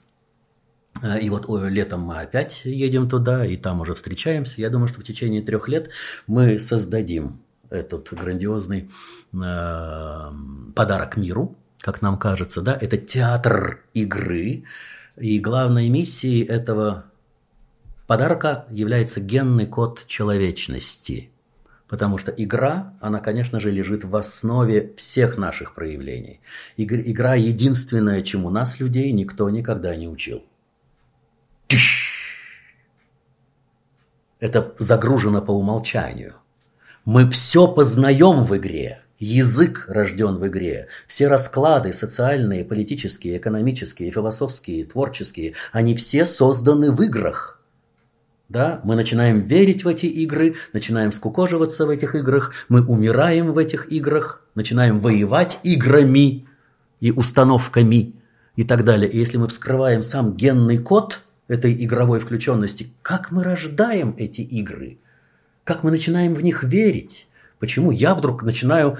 и 1.21 1.29
вот 1.29 1.45
летом 1.69 2.01
мы 2.01 2.19
опять 2.19 2.61
едем 2.65 3.09
туда, 3.09 3.45
и 3.45 3.57
там 3.57 3.81
уже 3.81 3.93
встречаемся. 3.93 4.61
Я 4.61 4.69
думаю, 4.69 4.87
что 4.87 5.01
в 5.01 5.03
течение 5.03 5.41
трех 5.41 5.67
лет 5.67 5.89
мы 6.25 6.59
создадим 6.59 7.39
этот 7.69 8.13
грандиозный 8.13 8.89
э, 9.33 10.31
подарок 10.75 11.17
миру, 11.17 11.55
как 11.81 12.01
нам 12.01 12.17
кажется, 12.17 12.61
да, 12.61 12.77
это 12.79 12.97
театр 12.97 13.83
игры, 13.93 14.63
и 15.17 15.39
главной 15.39 15.89
миссией 15.89 16.43
этого 16.43 17.05
подарка 18.07 18.65
является 18.69 19.19
генный 19.19 19.65
код 19.65 20.05
человечности, 20.07 21.29
потому 21.87 22.17
что 22.17 22.31
игра, 22.31 22.93
она, 23.01 23.19
конечно 23.19 23.59
же, 23.59 23.71
лежит 23.71 24.03
в 24.03 24.15
основе 24.15 24.93
всех 24.95 25.37
наших 25.37 25.73
проявлений. 25.75 26.39
Игра 26.77 27.35
единственное, 27.35 28.21
чему 28.21 28.49
нас, 28.49 28.79
людей, 28.79 29.11
никто 29.11 29.49
никогда 29.49 29.95
не 29.95 30.07
учил. 30.07 30.43
Это 34.39 34.73
загружено 34.77 35.41
по 35.41 35.51
умолчанию. 35.51 36.35
Мы 37.05 37.29
все 37.29 37.67
познаем 37.67 38.45
в 38.45 38.55
игре. 38.57 39.01
Язык 39.19 39.85
рожден 39.87 40.37
в 40.37 40.47
игре. 40.47 40.89
Все 41.07 41.27
расклады 41.27 41.91
социальные, 41.91 42.63
политические, 42.63 43.37
экономические, 43.37 44.11
философские, 44.11 44.85
творческие, 44.85 45.55
они 45.71 45.95
все 45.95 46.23
созданы 46.25 46.91
в 46.91 47.01
играх. 47.01 47.59
Да, 48.47 48.79
мы 48.83 48.95
начинаем 48.95 49.41
верить 49.41 49.83
в 49.83 49.87
эти 49.87 50.05
игры, 50.05 50.55
начинаем 50.71 51.11
скукоживаться 51.11 51.85
в 51.85 51.89
этих 51.89 52.15
играх, 52.15 52.53
мы 52.69 52.85
умираем 52.85 53.51
в 53.51 53.57
этих 53.57 53.91
играх, 53.91 54.41
начинаем 54.55 54.99
воевать 54.99 55.59
играми 55.63 56.47
и 57.01 57.11
установками 57.11 58.13
и 58.55 58.63
так 58.63 58.85
далее. 58.85 59.09
И 59.09 59.17
если 59.17 59.37
мы 59.37 59.47
вскрываем 59.47 60.03
сам 60.03 60.35
генный 60.35 60.77
код– 60.77 61.21
этой 61.47 61.73
игровой 61.83 62.19
включенности, 62.19 62.91
как 63.01 63.31
мы 63.31 63.43
рождаем 63.43 64.13
эти 64.17 64.41
игры, 64.41 64.99
как 65.63 65.83
мы 65.83 65.91
начинаем 65.91 66.33
в 66.33 66.41
них 66.41 66.63
верить, 66.63 67.27
почему 67.59 67.91
я 67.91 68.13
вдруг 68.13 68.43
начинаю 68.43 68.97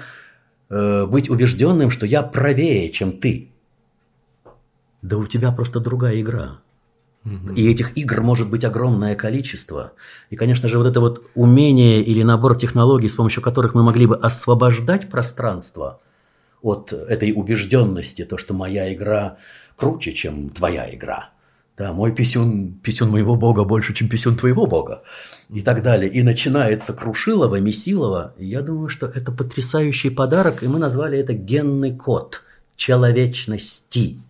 э, 0.70 1.06
быть 1.06 1.30
убежденным, 1.30 1.90
что 1.90 2.06
я 2.06 2.22
правее, 2.22 2.90
чем 2.90 3.18
ты. 3.18 3.50
Да 5.02 5.18
у 5.18 5.26
тебя 5.26 5.52
просто 5.52 5.80
другая 5.80 6.20
игра. 6.20 6.60
И 7.56 7.70
этих 7.70 7.94
игр 7.98 8.22
может 8.22 8.48
быть 8.48 8.64
огромное 8.64 9.14
количество. 9.14 9.92
И, 10.30 10.36
конечно 10.36 10.66
же, 10.68 10.78
вот 10.78 10.86
это 10.86 11.00
вот 11.00 11.28
умение 11.34 12.02
или 12.02 12.22
набор 12.22 12.56
технологий, 12.56 13.08
с 13.08 13.14
помощью 13.14 13.42
которых 13.42 13.74
мы 13.74 13.82
могли 13.82 14.06
бы 14.06 14.16
освобождать 14.16 15.10
пространство 15.10 16.00
от 16.62 16.92
этой 16.92 17.32
убежденности, 17.32 18.24
то, 18.24 18.38
что 18.38 18.54
моя 18.54 18.94
игра 18.94 19.36
круче, 19.76 20.14
чем 20.14 20.48
твоя 20.48 20.94
игра– 20.94 21.30
да, 21.78 21.92
мой 21.92 22.12
писюн, 22.12 22.72
писюн 22.82 23.10
моего 23.10 23.36
бога 23.36 23.62
больше, 23.64 23.94
чем 23.94 24.08
писюн 24.08 24.36
твоего 24.36 24.66
бога. 24.66 25.04
И 25.48 25.62
так 25.62 25.82
далее. 25.82 26.10
И 26.10 26.24
начинается 26.24 26.92
Крушилова, 26.92 27.60
Месилова. 27.60 28.34
Я 28.36 28.62
думаю, 28.62 28.88
что 28.88 29.06
это 29.06 29.30
потрясающий 29.30 30.10
подарок, 30.10 30.64
и 30.64 30.68
мы 30.68 30.80
назвали 30.80 31.18
это 31.18 31.34
генный 31.34 31.96
код 31.96 32.42
человечности. 32.74 34.20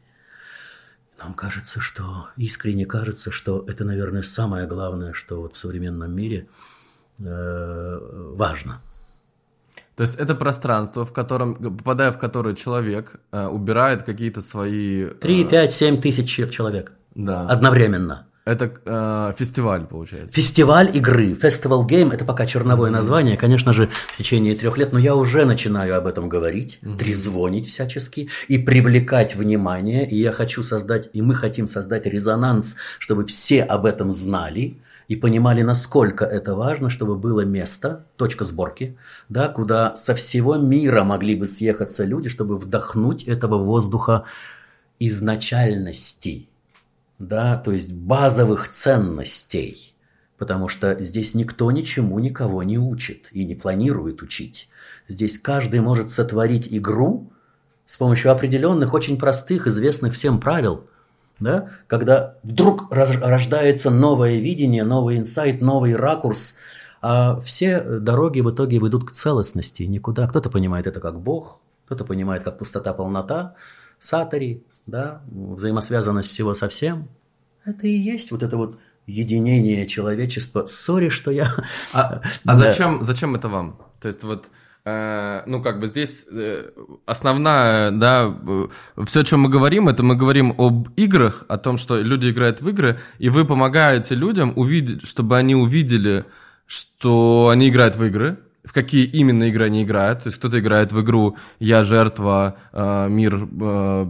Нам 1.18 1.32
кажется, 1.32 1.80
что, 1.80 2.28
искренне 2.36 2.84
кажется, 2.84 3.32
что 3.32 3.64
это, 3.66 3.84
наверное, 3.84 4.22
самое 4.22 4.66
главное, 4.66 5.14
что 5.14 5.40
вот 5.40 5.54
в 5.54 5.58
современном 5.58 6.14
мире 6.14 6.46
э, 7.18 7.98
важно. 8.36 8.80
То 9.96 10.02
есть 10.02 10.14
это 10.14 10.34
пространство, 10.34 11.04
в 11.04 11.12
котором, 11.12 11.54
попадая 11.54 12.12
в 12.12 12.18
которое 12.18 12.54
человек 12.54 13.20
э, 13.32 13.46
убирает 13.46 14.02
какие-то 14.02 14.42
свои... 14.42 15.06
Э... 15.06 15.14
3, 15.14 15.44
5, 15.46 15.72
7 15.72 16.00
тысяч 16.00 16.50
человек 16.50 16.92
да. 17.18 17.46
одновременно. 17.46 18.24
Это 18.46 18.72
э, 18.86 19.34
фестиваль, 19.36 19.84
получается. 19.84 20.34
Фестиваль 20.34 20.96
игры. 20.96 21.32
Festival 21.32 21.86
Game– 21.86 22.14
это 22.14 22.24
пока 22.24 22.46
черновое 22.46 22.88
mm-hmm. 22.88 22.94
название. 22.94 23.36
Конечно 23.36 23.74
же, 23.74 23.90
в 24.08 24.16
течение 24.16 24.54
трех 24.54 24.78
лет, 24.78 24.90
но 24.94 24.98
я 24.98 25.14
уже 25.14 25.44
начинаю 25.44 25.98
об 25.98 26.06
этом 26.06 26.30
говорить, 26.30 26.78
mm-hmm. 26.80 26.96
трезвонить 26.96 27.66
всячески 27.66 28.30
и 28.48 28.56
привлекать 28.56 29.36
внимание. 29.36 30.08
И 30.08 30.18
я 30.18 30.32
хочу 30.32 30.62
создать, 30.62 31.10
и 31.12 31.20
мы 31.20 31.34
хотим 31.34 31.68
создать 31.68 32.06
резонанс, 32.06 32.76
чтобы 32.98 33.26
все 33.26 33.62
об 33.64 33.84
этом 33.84 34.12
знали 34.12 34.78
и 35.08 35.16
понимали, 35.16 35.60
насколько 35.60 36.24
это 36.24 36.54
важно, 36.54 36.88
чтобы 36.88 37.16
было 37.16 37.42
место, 37.42 38.06
точка 38.16 38.44
сборки, 38.44 38.96
да, 39.28 39.48
куда 39.48 39.94
со 39.96 40.14
всего 40.14 40.56
мира 40.56 41.04
могли 41.04 41.34
бы 41.34 41.44
съехаться 41.44 42.04
люди, 42.04 42.30
чтобы 42.30 42.56
вдохнуть 42.56 43.24
этого 43.24 43.58
воздуха 43.58 44.24
изначальности– 44.98 46.47
да, 47.18 47.56
то 47.56 47.72
есть 47.72 47.92
базовых 47.92 48.68
ценностей, 48.68 49.94
Потому 50.38 50.68
что 50.68 50.96
здесь 51.02 51.34
никто 51.34 51.70
ничему 51.72 52.18
никого 52.20 52.62
не 52.62 52.78
учит 52.78 53.28
и 53.32 53.44
не 53.44 53.56
планирует 53.56 54.22
учить. 54.22 54.70
Здесь 55.08 55.36
каждый 55.36 55.80
может 55.80 56.12
сотворить 56.12 56.68
игру 56.70 57.32
с 57.84 57.96
помощью 57.96 58.30
определенных, 58.30 58.94
очень 58.94 59.18
простых, 59.18 59.66
известных 59.66 60.14
всем 60.14 60.38
правил. 60.38 60.86
Да? 61.40 61.70
Когда 61.88 62.36
вдруг 62.44 62.86
рождается 62.92 63.90
новое 63.90 64.38
видение, 64.38 64.84
новый 64.84 65.18
инсайт, 65.18 65.60
новый 65.60 65.96
ракурс, 65.96 66.54
а 67.02 67.40
все 67.40 67.80
дороги 67.80 68.40
в 68.40 68.50
итоге 68.50 68.78
ведут 68.78 69.08
к 69.08 69.12
целостности, 69.12 69.82
никуда. 69.82 70.28
Кто-то 70.28 70.50
понимает 70.50 70.86
это 70.86 71.00
как 71.00 71.20
Бог, 71.20 71.60
кто-то 71.86 72.04
понимает 72.04 72.44
как 72.44 72.58
пустота, 72.58 72.92
полнота, 72.92 73.56
сатари, 73.98 74.62
да, 74.88 75.22
взаимосвязанность 75.30 76.30
всего 76.30 76.54
со 76.54 76.68
всем. 76.68 77.08
Это 77.64 77.86
и 77.86 77.96
есть 77.96 78.30
вот 78.30 78.42
это 78.42 78.56
вот 78.56 78.78
единение 79.06 79.86
человечества. 79.86 80.66
Сори, 80.66 81.10
что 81.10 81.30
я... 81.30 81.52
А, 81.92 82.22
а 82.44 82.54
зачем, 82.54 83.04
зачем 83.04 83.34
это 83.34 83.48
вам? 83.48 83.78
То 84.00 84.08
есть 84.08 84.22
вот 84.22 84.46
э, 84.84 85.42
ну, 85.46 85.62
как 85.62 85.80
бы 85.80 85.86
здесь 85.86 86.26
э, 86.32 86.70
основная, 87.06 87.90
да, 87.90 88.34
все, 89.06 89.20
о 89.20 89.24
чем 89.24 89.40
мы 89.40 89.50
говорим, 89.50 89.88
это 89.88 90.02
мы 90.02 90.16
говорим 90.16 90.54
об 90.58 90.88
играх, 90.96 91.44
о 91.48 91.58
том, 91.58 91.76
что 91.76 92.00
люди 92.00 92.30
играют 92.30 92.62
в 92.62 92.68
игры, 92.68 92.98
и 93.18 93.28
вы 93.28 93.44
помогаете 93.44 94.14
людям 94.14 94.52
увидеть, 94.56 95.06
чтобы 95.06 95.36
они 95.36 95.54
увидели, 95.54 96.24
что 96.66 97.48
они 97.52 97.68
играют 97.68 97.96
в 97.96 98.04
игры, 98.04 98.38
в 98.68 98.72
какие 98.74 99.06
именно 99.06 99.44
игры 99.44 99.64
они 99.64 99.82
играют. 99.82 100.24
То 100.24 100.28
есть 100.28 100.38
кто-то 100.38 100.58
играет 100.58 100.92
в 100.92 101.00
игру 101.00 101.38
«Я 101.58 101.84
жертва», 101.84 102.58
э, 102.72 103.08
«Мир 103.08 103.48
э, 103.60 104.06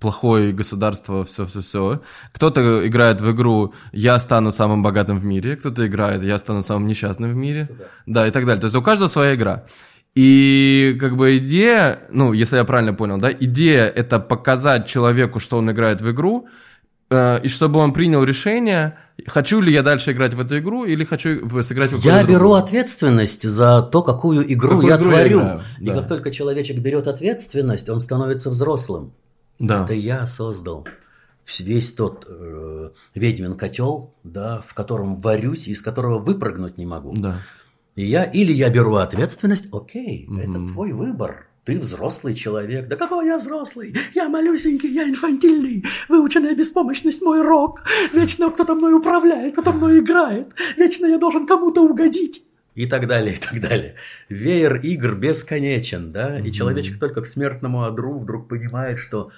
плохой», 0.00 0.52
«Государство», 0.52 1.24
все-все-все. 1.24 2.02
Кто-то 2.32 2.88
играет 2.88 3.20
в 3.20 3.30
игру 3.30 3.72
«Я 3.92 4.18
стану 4.18 4.50
самым 4.50 4.82
богатым 4.82 5.18
в 5.20 5.24
мире», 5.24 5.54
кто-то 5.54 5.86
играет 5.86 6.24
«Я 6.24 6.38
стану 6.38 6.62
самым 6.62 6.88
несчастным 6.88 7.30
в 7.30 7.36
мире». 7.36 7.68
Да, 8.06 8.26
и 8.26 8.32
так 8.32 8.46
далее. 8.46 8.60
То 8.60 8.66
есть 8.66 8.76
у 8.76 8.82
каждого 8.82 9.08
своя 9.08 9.36
игра. 9.36 9.62
И 10.16 10.96
как 10.98 11.16
бы 11.16 11.38
идея, 11.38 12.00
ну, 12.10 12.32
если 12.32 12.56
я 12.56 12.64
правильно 12.64 12.94
понял, 12.94 13.18
да, 13.18 13.30
идея 13.30 13.84
это 13.84 14.18
показать 14.18 14.88
человеку, 14.88 15.38
что 15.38 15.58
он 15.58 15.70
играет 15.70 16.00
в 16.00 16.10
игру, 16.10 16.48
Э, 17.10 17.40
и 17.42 17.48
чтобы 17.48 17.80
он 17.80 17.92
принял 17.92 18.24
решение, 18.24 18.96
хочу 19.26 19.60
ли 19.60 19.72
я 19.72 19.82
дальше 19.82 20.12
играть 20.12 20.34
в 20.34 20.40
эту 20.40 20.58
игру 20.58 20.84
или 20.84 21.04
хочу 21.04 21.62
сыграть 21.62 21.92
в 21.92 22.04
Я 22.04 22.24
беру 22.24 22.52
ответственность 22.52 23.48
за 23.48 23.82
то, 23.82 24.02
какую 24.02 24.52
игру 24.52 24.70
какую 24.70 24.88
я 24.88 24.96
игру 24.96 25.04
творю. 25.04 25.40
Я 25.40 25.62
и 25.80 25.86
да. 25.86 25.94
как 25.94 26.08
только 26.08 26.30
человечек 26.30 26.78
берет 26.78 27.06
ответственность, 27.06 27.88
он 27.88 28.00
становится 28.00 28.50
взрослым. 28.50 29.12
Да. 29.58 29.84
Это 29.84 29.94
я 29.94 30.26
создал 30.26 30.86
весь 31.58 31.92
тот 31.92 32.26
э, 32.28 32.90
ведьмин 33.14 33.56
котел, 33.56 34.14
да, 34.22 34.58
в 34.64 34.72
котором 34.74 35.16
варюсь 35.16 35.66
и 35.66 35.72
из 35.72 35.82
которого 35.82 36.18
выпрыгнуть 36.18 36.78
не 36.78 36.86
могу. 36.86 37.12
Да. 37.16 37.38
И 37.96 38.04
я 38.04 38.22
или 38.24 38.52
я 38.52 38.70
беру 38.70 38.94
ответственность, 38.94 39.66
окей, 39.72 40.26
угу. 40.28 40.38
это 40.38 40.66
твой 40.66 40.92
выбор. 40.92 41.48
Ты 41.70 41.78
взрослый 41.78 42.34
человек. 42.34 42.88
Да 42.88 42.96
какой 42.96 43.26
я 43.26 43.38
взрослый? 43.38 43.94
Я 44.12 44.28
малюсенький, 44.28 44.92
я 44.92 45.08
инфантильный. 45.08 45.84
Выученная 46.08 46.56
беспомощность 46.56 47.22
мой 47.22 47.42
рок. 47.42 47.84
Вечно 48.12 48.50
кто-то 48.50 48.74
мной 48.74 48.94
управляет, 48.94 49.52
кто-то 49.52 49.70
мной 49.70 50.00
играет. 50.00 50.48
Вечно 50.76 51.06
я 51.06 51.16
должен 51.16 51.46
кому-то 51.46 51.82
угодить. 51.82 52.42
И 52.74 52.86
так 52.86 53.06
далее, 53.06 53.36
и 53.36 53.38
так 53.38 53.60
далее. 53.60 53.94
Веер 54.28 54.80
игр 54.82 55.14
бесконечен, 55.14 56.10
да? 56.10 56.40
И 56.40 56.50
человечек 56.50 56.98
только 56.98 57.22
к 57.22 57.26
смертному 57.28 57.84
одру 57.84 58.18
вдруг 58.18 58.48
понимает, 58.48 58.98
что 58.98 59.30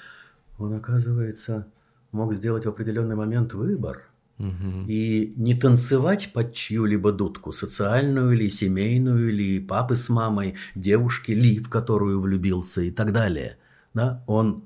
он, 0.59 0.73
оказывается, 0.73 1.67
мог 2.13 2.33
сделать 2.33 2.65
в 2.65 2.69
определенный 2.71 3.15
момент 3.15 3.53
выбор– 3.53 4.05
и 4.39 5.35
не 5.37 5.55
танцевать 5.55 6.33
под 6.33 6.53
чью-либо 6.53 7.13
дудку, 7.13 7.53
социальную 7.53 8.33
или 8.33 8.49
семейную, 8.49 9.31
или 9.31 9.61
папы 9.61 9.95
с 9.95 10.09
мамой, 10.09 10.57
девушки 10.75 11.31
ли, 11.31 11.61
в 11.61 11.69
которую 11.69 12.21
влюбился 12.21 12.83
и 12.83 12.91
так 12.91 13.13
далее. 13.13 13.59
Да? 13.95 14.25
Он 14.27 14.65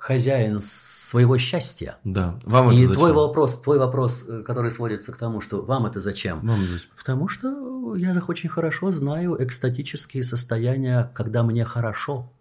хозяин 0.00 0.60
своего 0.62 1.36
счастья. 1.38 1.98
Да. 2.04 2.38
Вам 2.44 2.72
и 2.72 2.84
это 2.84 2.94
твой 2.94 3.12
вопрос, 3.12 3.60
твой 3.60 3.78
вопрос, 3.78 4.24
э, 4.26 4.42
который 4.42 4.70
сводится 4.70 5.12
к 5.12 5.18
тому, 5.18 5.42
что 5.42 5.62
вам 5.62 5.84
это 5.84 6.00
зачем? 6.00 6.40
Вам 6.40 6.60
зачем? 6.66 6.90
Потому 6.96 7.28
что 7.28 7.94
я 7.96 8.14
же 8.14 8.22
очень 8.26 8.48
хорошо 8.48 8.92
знаю 8.92 9.36
экстатические 9.42 10.24
состояния, 10.24 11.10
когда 11.14 11.42
мне 11.42 11.66
хорошо. 11.66 12.32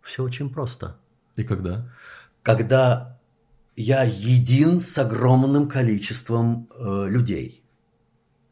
Все 0.00 0.22
очень 0.22 0.48
просто. 0.48 0.96
И 1.36 1.44
когда? 1.44 1.92
Когда 2.42 3.15
я 3.76 4.02
един 4.04 4.80
с 4.80 4.96
огромным 4.96 5.68
количеством 5.68 6.68
э, 6.74 7.06
людей. 7.08 7.62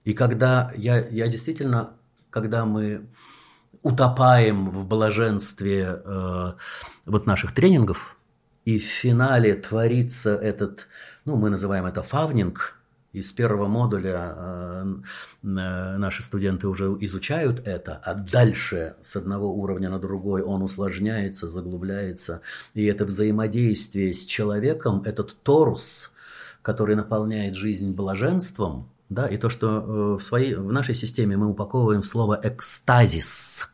И 0.05 0.13
когда 0.13 0.71
я, 0.77 1.09
я 1.09 1.29
действительно, 1.29 1.95
когда 2.31 2.67
мы 2.67 3.07
утопаем 3.83 4.71
в 4.71 4.87
блаженстве 4.87 6.01
э, 6.05 6.53
вот 7.07 7.27
наших 7.27 7.53
тренингов, 7.53 8.19
и 8.67 8.79
в 8.79 8.83
финале 8.83 9.55
творится 9.55 10.35
этот, 10.35 10.89
ну, 11.25 11.37
мы 11.37 11.51
называем 11.51 11.87
это 11.87 12.03
фавнинг, 12.03 12.74
из 13.15 13.31
первого 13.33 13.69
модуля 13.69 14.35
э, 14.37 14.95
э, 15.43 15.47
наши 15.47 16.23
студенты 16.23 16.67
уже 16.67 16.87
изучают 17.01 17.63
это, 17.65 18.01
а 18.05 18.15
дальше 18.15 18.97
с 19.03 19.15
одного 19.15 19.55
уровня 19.55 19.89
на 19.89 20.01
другой 20.01 20.43
он 20.43 20.63
усложняется, 20.63 21.49
заглубляется. 21.49 22.41
И 22.75 22.85
это 22.85 23.05
взаимодействие 23.05 24.13
с 24.13 24.25
человеком, 24.25 25.03
этот 25.05 25.37
торус, 25.45 26.13
который 26.61 26.97
наполняет 26.97 27.55
жизнь 27.55 27.95
блаженством, 27.95 28.91
да, 29.09 29.29
и 29.29 29.37
то, 29.37 29.49
что 29.49 29.69
э, 29.69 30.19
в, 30.19 30.21
своей, 30.21 30.57
в 30.57 30.73
нашей 30.73 30.97
системе 30.97 31.37
мы 31.37 31.47
упаковываем 31.47 32.03
слово 32.03 32.41
«экстазис». 32.43 33.71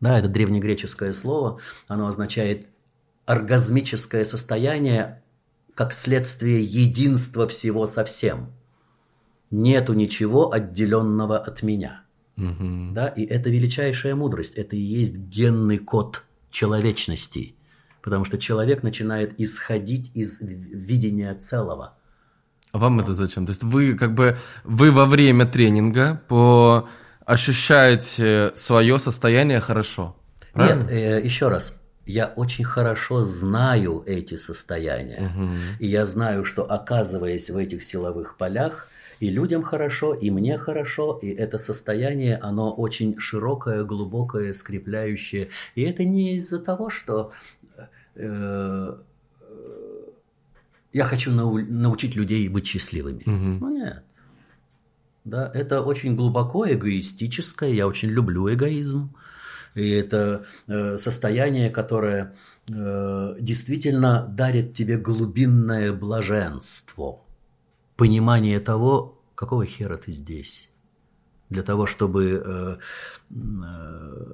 Да, 0.00 0.18
это 0.18 0.28
древнегреческое 0.28 1.14
слово, 1.14 1.58
оно 1.88 2.06
означает 2.06 2.66
оргазмическое 3.24 4.24
состояние 4.24 5.22
как 5.74 5.92
следствие 5.92 6.62
единства 6.62 7.48
всего 7.48 7.86
со 7.86 8.04
всем 8.04 8.52
нету 9.50 9.94
ничего 9.94 10.52
отделенного 10.52 11.38
от 11.38 11.62
меня. 11.62 12.02
Угу. 12.36 12.92
Да? 12.92 13.08
И 13.08 13.24
это 13.24 13.50
величайшая 13.50 14.14
мудрость, 14.14 14.54
это 14.54 14.76
и 14.76 14.80
есть 14.80 15.16
генный 15.16 15.78
код 15.78 16.24
человечности. 16.50 17.54
Потому 18.02 18.24
что 18.24 18.38
человек 18.38 18.82
начинает 18.82 19.38
исходить 19.40 20.12
из 20.14 20.40
видения 20.40 21.34
целого. 21.34 21.94
А 22.72 22.78
вам 22.78 23.00
это 23.00 23.14
зачем? 23.14 23.46
То 23.46 23.50
есть 23.50 23.62
вы 23.62 23.94
как 23.94 24.14
бы 24.14 24.36
вы 24.64 24.92
во 24.92 25.06
время 25.06 25.46
тренинга 25.46 26.22
по 26.28 26.88
ощущаете 27.24 28.52
свое 28.54 28.98
состояние 28.98 29.60
хорошо? 29.60 30.16
Правильно? 30.52 30.82
Нет, 30.82 30.90
э, 30.90 31.24
еще 31.24 31.48
раз. 31.48 31.82
Я 32.06 32.26
очень 32.36 32.64
хорошо 32.64 33.22
знаю 33.24 34.02
эти 34.06 34.36
состояния. 34.36 35.30
Угу. 35.34 35.48
И 35.80 35.86
я 35.86 36.06
знаю, 36.06 36.44
что 36.44 36.62
оказываясь 36.64 37.50
в 37.50 37.56
этих 37.56 37.82
силовых 37.82 38.36
полях, 38.38 38.88
и 39.20 39.30
людям 39.30 39.62
хорошо, 39.62 40.14
и 40.14 40.30
мне 40.30 40.58
хорошо, 40.58 41.18
и 41.22 41.28
это 41.28 41.58
состояние, 41.58 42.36
оно 42.36 42.72
очень 42.72 43.18
широкое, 43.18 43.84
глубокое, 43.84 44.52
скрепляющее. 44.52 45.48
И 45.74 45.82
это 45.82 46.04
не 46.04 46.36
из-за 46.36 46.60
того, 46.60 46.90
что 46.90 47.32
э, 48.14 48.96
я 50.92 51.04
хочу 51.04 51.32
нау- 51.32 51.66
научить 51.68 52.16
людей 52.16 52.48
быть 52.48 52.66
счастливыми. 52.66 53.22
Угу. 53.22 53.66
Ну 53.66 53.70
нет. 53.76 54.02
Да, 55.24 55.50
это 55.52 55.82
очень 55.82 56.16
глубоко 56.16 56.66
эгоистическое, 56.66 57.70
я 57.70 57.86
очень 57.86 58.08
люблю 58.08 58.52
эгоизм. 58.52 59.14
И 59.74 59.90
это 59.90 60.46
э, 60.66 60.96
состояние, 60.96 61.70
которое 61.70 62.34
э, 62.72 63.36
действительно 63.38 64.26
дарит 64.26 64.72
тебе 64.72 64.96
глубинное 64.96 65.92
блаженство 65.92 67.20
понимание 67.98 68.60
того, 68.60 69.18
какого 69.34 69.66
хера 69.66 69.96
ты 69.96 70.12
здесь. 70.12 70.70
Для 71.50 71.62
того, 71.62 71.86
чтобы 71.86 72.42
э, 72.44 72.76
э, 73.30 74.32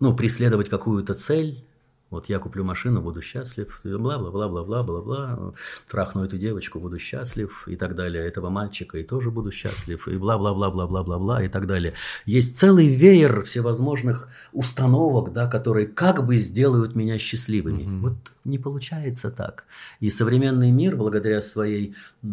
ну, 0.00 0.16
преследовать 0.16 0.68
какую-то 0.68 1.14
цель, 1.14 1.64
вот 2.08 2.28
я 2.28 2.38
куплю 2.38 2.62
машину, 2.62 3.02
буду 3.02 3.20
счастлив, 3.20 3.80
бла-бла-бла-бла-бла-бла-бла, 3.84 5.54
трахну 5.90 6.24
эту 6.24 6.38
девочку, 6.38 6.78
буду 6.78 7.00
счастлив, 7.00 7.66
и 7.66 7.74
так 7.74 7.96
далее, 7.96 8.24
этого 8.24 8.48
мальчика, 8.48 8.98
и 8.98 9.02
тоже 9.02 9.32
буду 9.32 9.50
счастлив, 9.50 10.06
и 10.06 10.16
бла-бла-бла-бла-бла-бла-бла, 10.16 11.42
и 11.42 11.48
так 11.48 11.66
далее. 11.66 11.94
Есть 12.24 12.58
целый 12.58 12.86
веер 12.86 13.42
всевозможных 13.42 14.28
установок, 14.52 15.32
да, 15.32 15.48
которые 15.48 15.88
как 15.88 16.24
бы 16.24 16.36
сделают 16.36 16.94
меня 16.94 17.18
счастливыми. 17.18 17.82
Mm-hmm. 17.82 18.00
Вот 18.00 18.16
не 18.44 18.58
получается 18.58 19.32
так. 19.32 19.64
И 19.98 20.08
современный 20.08 20.70
мир, 20.70 20.96
благодаря 20.96 21.42
своей 21.42 21.96
э, 22.22 22.26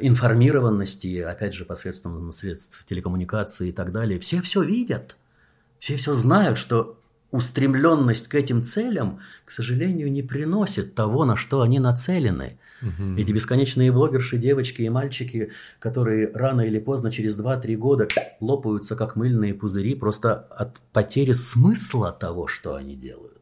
информированности, 0.00 1.20
опять 1.20 1.52
же, 1.52 1.66
посредством 1.66 2.32
средств 2.32 2.86
телекоммуникации 2.86 3.68
и 3.68 3.72
так 3.72 3.92
далее, 3.92 4.18
все 4.18 4.40
все 4.40 4.62
видят. 4.62 5.18
Все 5.78 5.96
все 5.96 6.12
знают, 6.12 6.58
что 6.58 6.97
устремленность 7.30 8.28
к 8.28 8.34
этим 8.34 8.62
целям, 8.62 9.20
к 9.44 9.50
сожалению, 9.50 10.10
не 10.10 10.22
приносит 10.22 10.94
того, 10.94 11.24
на 11.24 11.36
что 11.36 11.60
они 11.62 11.78
нацелены. 11.78 12.58
Эти 13.16 13.32
бесконечные 13.32 13.90
блогерши, 13.90 14.38
девочки 14.38 14.82
и 14.82 14.88
мальчики, 14.88 15.50
которые 15.80 16.30
рано 16.32 16.60
или 16.60 16.78
поздно, 16.78 17.10
через 17.10 17.38
2-3 17.38 17.76
года 17.76 18.08
лопаются, 18.40 18.94
как 18.94 19.16
мыльные 19.16 19.52
пузыри, 19.52 19.94
просто 19.94 20.34
от 20.34 20.78
потери 20.92 21.32
смысла 21.32 22.12
того, 22.12 22.46
что 22.46 22.76
они 22.76 22.94
делают. 22.94 23.38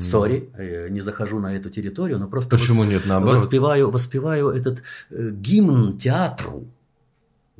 Сори, 0.00 0.50
э, 0.54 0.88
не 0.90 1.00
захожу 1.00 1.38
на 1.38 1.54
эту 1.56 1.70
территорию, 1.70 2.18
но 2.18 2.26
просто 2.26 2.56
Почему 2.56 2.82
нет, 2.84 3.02
наоборот? 3.06 3.38
воспеваю, 3.38 3.90
воспеваю 3.90 4.48
этот 4.48 4.82
э, 5.10 5.30
гимн 5.30 5.96
театру. 5.96 6.66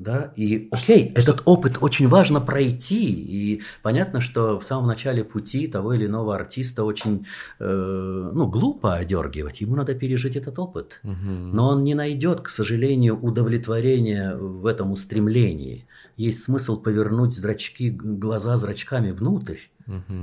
Да, 0.00 0.32
и 0.34 0.68
окей, 0.70 1.12
этот 1.14 1.42
опыт 1.44 1.76
очень 1.82 2.08
важно 2.08 2.40
пройти, 2.40 3.04
и 3.12 3.62
понятно, 3.82 4.22
что 4.22 4.58
в 4.58 4.64
самом 4.64 4.86
начале 4.86 5.24
пути 5.24 5.66
того 5.66 5.92
или 5.92 6.06
иного 6.06 6.34
артиста 6.34 6.84
очень, 6.84 7.26
э, 7.58 8.30
ну, 8.34 8.46
глупо 8.46 8.94
одергивать, 8.94 9.60
ему 9.60 9.76
надо 9.76 9.94
пережить 9.94 10.36
этот 10.36 10.58
опыт, 10.58 11.00
но 11.02 11.68
он 11.68 11.84
не 11.84 11.94
найдет, 11.94 12.40
к 12.40 12.48
сожалению, 12.48 13.20
удовлетворения 13.20 14.34
в 14.36 14.64
этом 14.64 14.90
устремлении. 14.92 15.86
Есть 16.16 16.44
смысл 16.44 16.80
повернуть 16.80 17.34
зрачки, 17.34 17.90
глаза 17.90 18.56
зрачками 18.56 19.10
внутрь 19.10 19.58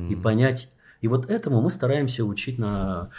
и 0.10 0.16
понять, 0.16 0.72
и 1.02 1.08
вот 1.08 1.30
этому 1.30 1.62
мы 1.62 1.70
стараемся 1.70 2.26
учить 2.26 2.58
на, 2.58 3.10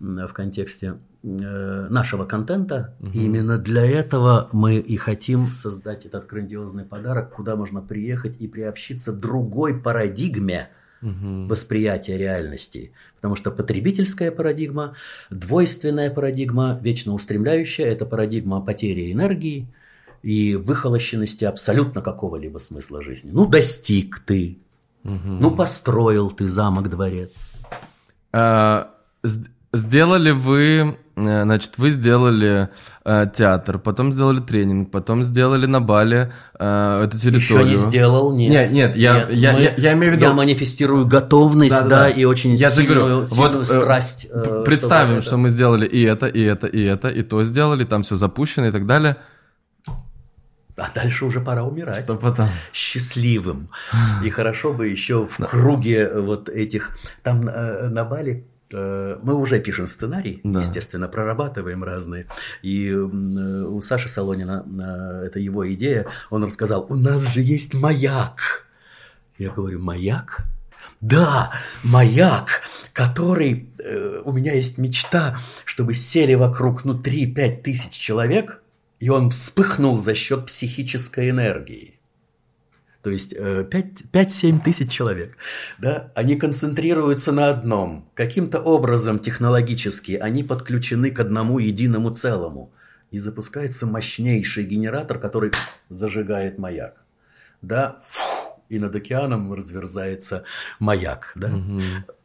в 0.00 0.28
контексте 0.32 0.98
э, 1.22 1.86
нашего 1.90 2.24
контента. 2.24 2.94
Угу. 3.00 3.10
И 3.10 3.24
именно 3.24 3.58
для 3.58 3.86
этого 3.86 4.48
мы 4.52 4.76
и 4.76 4.96
хотим 4.96 5.54
создать 5.54 6.06
этот 6.06 6.26
грандиозный 6.26 6.84
подарок, 6.84 7.32
куда 7.32 7.56
можно 7.56 7.80
приехать 7.80 8.36
и 8.40 8.48
приобщиться 8.48 9.12
другой 9.12 9.78
парадигме 9.80 10.68
угу. 11.02 11.46
восприятия 11.46 12.18
реальности. 12.18 12.92
Потому 13.16 13.36
что 13.36 13.50
потребительская 13.50 14.30
парадигма, 14.30 14.94
двойственная 15.30 16.10
парадигма, 16.10 16.78
вечно 16.82 17.14
устремляющая, 17.14 17.86
это 17.86 18.06
парадигма 18.06 18.60
потери 18.60 19.12
энергии 19.12 19.68
и 20.22 20.56
выхолощенности 20.56 21.44
абсолютно 21.44 22.02
какого-либо 22.02 22.58
смысла 22.58 23.02
жизни. 23.02 23.30
Ну, 23.32 23.46
достиг 23.46 24.18
ты, 24.20 24.58
Угу. 25.08 25.32
Ну, 25.40 25.50
построил 25.50 26.30
ты 26.30 26.48
замок-дворец. 26.48 27.54
А, 28.32 28.90
сделали 29.72 30.30
вы, 30.30 30.98
э, 31.16 31.42
значит, 31.42 31.72
вы 31.78 31.90
сделали 31.90 32.68
э, 33.04 33.26
театр, 33.34 33.78
потом 33.78 34.12
сделали 34.12 34.40
тренинг, 34.40 34.90
потом 34.90 35.24
сделали 35.24 35.66
на 35.66 35.80
Бале 35.80 36.32
э, 36.58 37.04
эту 37.04 37.18
территорию. 37.18 37.68
Еще 37.68 37.68
не 37.68 37.74
сделал, 37.74 38.32
нет. 38.32 38.50
Нет, 38.50 38.72
нет, 38.72 38.96
я, 38.96 39.14
нет, 39.14 39.32
я, 39.32 39.52
мы, 39.52 39.60
я, 39.60 39.74
я 39.76 39.92
имею 39.94 40.12
в 40.12 40.16
виду... 40.16 40.26
Я 40.26 40.32
манифестирую 40.32 41.06
готовность, 41.06 41.70
да, 41.70 41.82
да, 41.82 41.88
да 42.00 42.10
и 42.10 42.24
очень 42.24 42.54
я 42.54 42.70
сильную, 42.70 42.98
говорю, 42.98 43.26
сильную 43.26 43.58
вот, 43.58 43.66
страсть. 43.66 44.26
Э, 44.30 44.62
представим, 44.64 45.20
что, 45.20 45.28
что 45.30 45.36
мы 45.36 45.50
сделали 45.50 45.86
и 45.86 46.02
это, 46.02 46.26
и 46.26 46.42
это, 46.42 46.66
и 46.66 46.82
это, 46.82 47.08
и 47.08 47.22
то 47.22 47.44
сделали, 47.44 47.84
там 47.84 48.02
все 48.02 48.16
запущено 48.16 48.66
и 48.66 48.70
так 48.70 48.86
далее. 48.86 49.16
А 50.78 50.90
дальше 50.94 51.24
уже 51.24 51.40
пора 51.40 51.64
умирать. 51.64 52.04
Что 52.04 52.14
потом? 52.14 52.48
Счастливым. 52.72 53.68
И 54.24 54.30
хорошо 54.30 54.72
бы 54.72 54.88
еще 54.88 55.26
в 55.26 55.36
круге 55.46 56.08
вот 56.08 56.48
этих... 56.48 56.96
Там 57.22 57.48
э, 57.48 57.88
на 57.88 58.04
Бали 58.04 58.46
э, 58.72 59.18
мы 59.20 59.34
уже 59.34 59.60
пишем 59.60 59.88
сценарий, 59.88 60.40
да. 60.44 60.60
естественно, 60.60 61.08
прорабатываем 61.08 61.82
разные. 61.82 62.26
И 62.62 62.92
у 62.92 63.80
Саши 63.80 64.08
Солонина, 64.08 64.64
э, 64.64 65.26
это 65.26 65.40
его 65.40 65.70
идея, 65.74 66.06
он 66.30 66.44
рассказал, 66.44 66.86
у 66.88 66.94
нас 66.94 67.32
же 67.32 67.40
есть 67.40 67.74
маяк. 67.74 68.66
Я 69.36 69.50
говорю, 69.50 69.80
маяк? 69.80 70.46
Да, 71.00 71.52
маяк, 71.84 72.62
который... 72.92 73.70
у 74.24 74.32
меня 74.32 74.52
есть 74.52 74.78
мечта, 74.78 75.36
чтобы 75.64 75.94
сели 75.94 76.34
вокруг, 76.34 76.84
ну, 76.84 77.00
3-5 77.00 77.62
тысяч 77.62 77.92
человек– 77.92 78.62
и 79.00 79.08
он 79.08 79.30
вспыхнул 79.30 79.96
за 79.96 80.14
счет 80.14 80.46
психической 80.46 81.30
энергии. 81.30 81.98
То 83.02 83.10
есть 83.10 83.32
5-7 83.32 83.68
э, 84.12 84.60
тысяч 84.62 84.90
человек, 84.90 85.36
да, 85.78 86.12
они 86.14 86.36
концентрируются 86.36 87.32
на 87.32 87.48
одном. 87.50 88.10
Каким-то 88.14 88.60
образом 88.60 89.20
технологически 89.20 90.12
они 90.12 90.42
подключены 90.42 91.10
к 91.10 91.20
одному 91.20 91.58
единому 91.58 92.10
целому. 92.10 92.72
И 93.10 93.18
запускается 93.18 93.86
мощнейший 93.86 94.64
генератор, 94.64 95.18
который 95.18 95.52
зажигает 95.88 96.58
маяк. 96.58 97.02
Да, 97.62 98.00
и 98.68 98.78
над 98.78 98.94
океаном 98.94 99.52
разверзается 99.54 100.44
маяк. 100.78 101.32
Да? 101.34 101.48
Угу. 101.48 101.80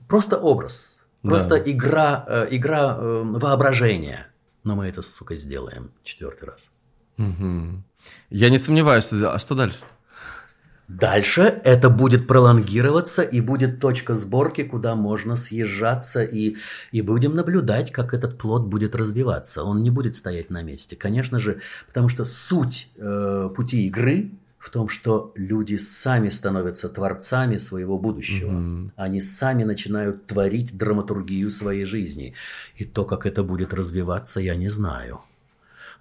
Просто 0.08 0.38
образ, 0.38 1.06
просто 1.22 1.64
да. 1.64 1.72
игра, 1.72 2.26
э, 2.28 2.48
игра 2.52 2.98
э, 3.00 3.22
воображения. 3.24 4.28
Но 4.64 4.76
мы 4.76 4.88
это, 4.88 5.02
сука, 5.02 5.36
сделаем 5.36 5.92
четвертый 6.04 6.46
раз. 6.46 6.72
Угу. 7.18 7.84
Я 8.30 8.50
не 8.50 8.58
сомневаюсь, 8.58 9.06
что... 9.06 9.34
А 9.34 9.40
что 9.40 9.56
дальше? 9.56 9.80
Дальше 10.88 11.62
это 11.64 11.90
будет 11.90 12.28
пролонгироваться 12.28 13.22
и 13.22 13.42
будет 13.42 13.80
точка 13.80 14.16
сборки, 14.16 14.64
куда 14.64 14.96
можно 14.96 15.36
съезжаться 15.38 16.24
и, 16.24 16.58
и 16.92 17.02
будем 17.02 17.34
наблюдать, 17.34 17.92
как 17.92 18.14
этот 18.14 18.38
плод 18.38 18.64
будет 18.64 18.94
развиваться. 18.94 19.64
Он 19.64 19.82
не 19.82 19.90
будет 19.90 20.16
стоять 20.16 20.50
на 20.50 20.62
месте. 20.62 20.96
Конечно 20.96 21.40
же, 21.40 21.62
потому 21.88 22.10
что 22.10 22.26
суть 22.26 22.92
э, 22.98 23.50
пути 23.56 23.88
игры 23.88 24.32
в 24.64 24.70
том, 24.70 24.88
что 24.88 25.34
люди 25.36 25.76
сами 25.76 26.30
становятся 26.30 26.88
творцами 26.88 27.58
своего 27.58 28.00
будущего. 28.00 28.52
Mm-hmm. 28.52 28.92
Они 28.96 29.20
сами 29.20 29.66
начинают 29.66 30.26
творить 30.26 30.78
драматургию 30.78 31.52
своей 31.52 31.84
жизни. 31.84 32.34
И 32.78 32.86
то, 32.86 33.04
как 33.04 33.26
это 33.26 33.44
будет 33.44 33.74
развиваться, 33.74 34.40
я 34.40 34.56
не 34.56 34.70
знаю. 34.70 35.20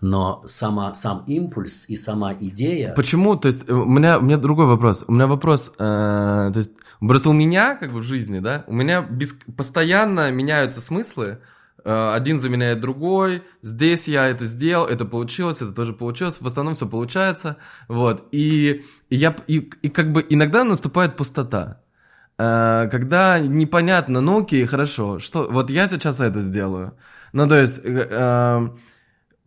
Но 0.01 0.45
сама, 0.47 0.95
сам 0.95 1.25
импульс 1.27 1.89
и 1.89 1.97
сама 1.97 2.35
идея... 2.35 2.95
Почему? 2.95 3.35
То 3.35 3.49
есть 3.49 3.69
у 3.69 3.85
меня, 3.85 4.21
у 4.21 4.23
меня 4.23 4.37
другой 4.37 4.67
вопрос. 4.67 5.05
У 5.09 5.13
меня 5.13 5.27
вопрос... 5.27 5.73
Э, 5.81 6.51
то 6.53 6.59
есть 6.59 6.71
просто 7.01 7.31
у 7.31 7.33
меня 7.33 7.75
как 7.75 7.93
бы 7.93 7.99
в 7.99 8.05
жизни, 8.05 8.39
да, 8.39 8.63
у 8.69 8.73
меня 8.73 9.03
без, 9.03 9.37
постоянно 9.57 10.31
меняются 10.31 10.81
смыслы, 10.81 11.27
Э, 11.31 11.37
один 11.85 12.39
заменяет 12.39 12.81
другой, 12.81 13.43
здесь 13.63 14.09
я 14.09 14.29
это 14.29 14.45
сделал, 14.45 14.87
это 14.87 15.05
получилось, 15.05 15.63
это 15.63 15.73
тоже 15.73 15.93
получилось, 15.93 16.39
в 16.41 16.47
основном 16.47 16.75
все 16.75 16.87
получается, 16.87 17.57
вот, 17.89 18.29
и, 18.33 18.85
и 19.11 19.17
я, 19.17 19.35
и, 19.47 19.71
и 19.83 19.89
как 19.89 20.13
бы 20.13 20.25
иногда 20.29 20.65
наступает 20.65 21.17
пустота, 21.17 21.81
э, 22.39 22.89
когда 22.91 23.39
непонятно, 23.39 24.21
ну 24.21 24.43
окей, 24.43 24.65
хорошо, 24.67 25.19
что, 25.19 25.49
вот 25.51 25.71
я 25.71 25.89
сейчас 25.89 26.21
это 26.21 26.41
сделаю, 26.41 26.95
ну 27.33 27.49
то 27.49 27.61
есть, 27.61 27.81
э, 27.83 28.69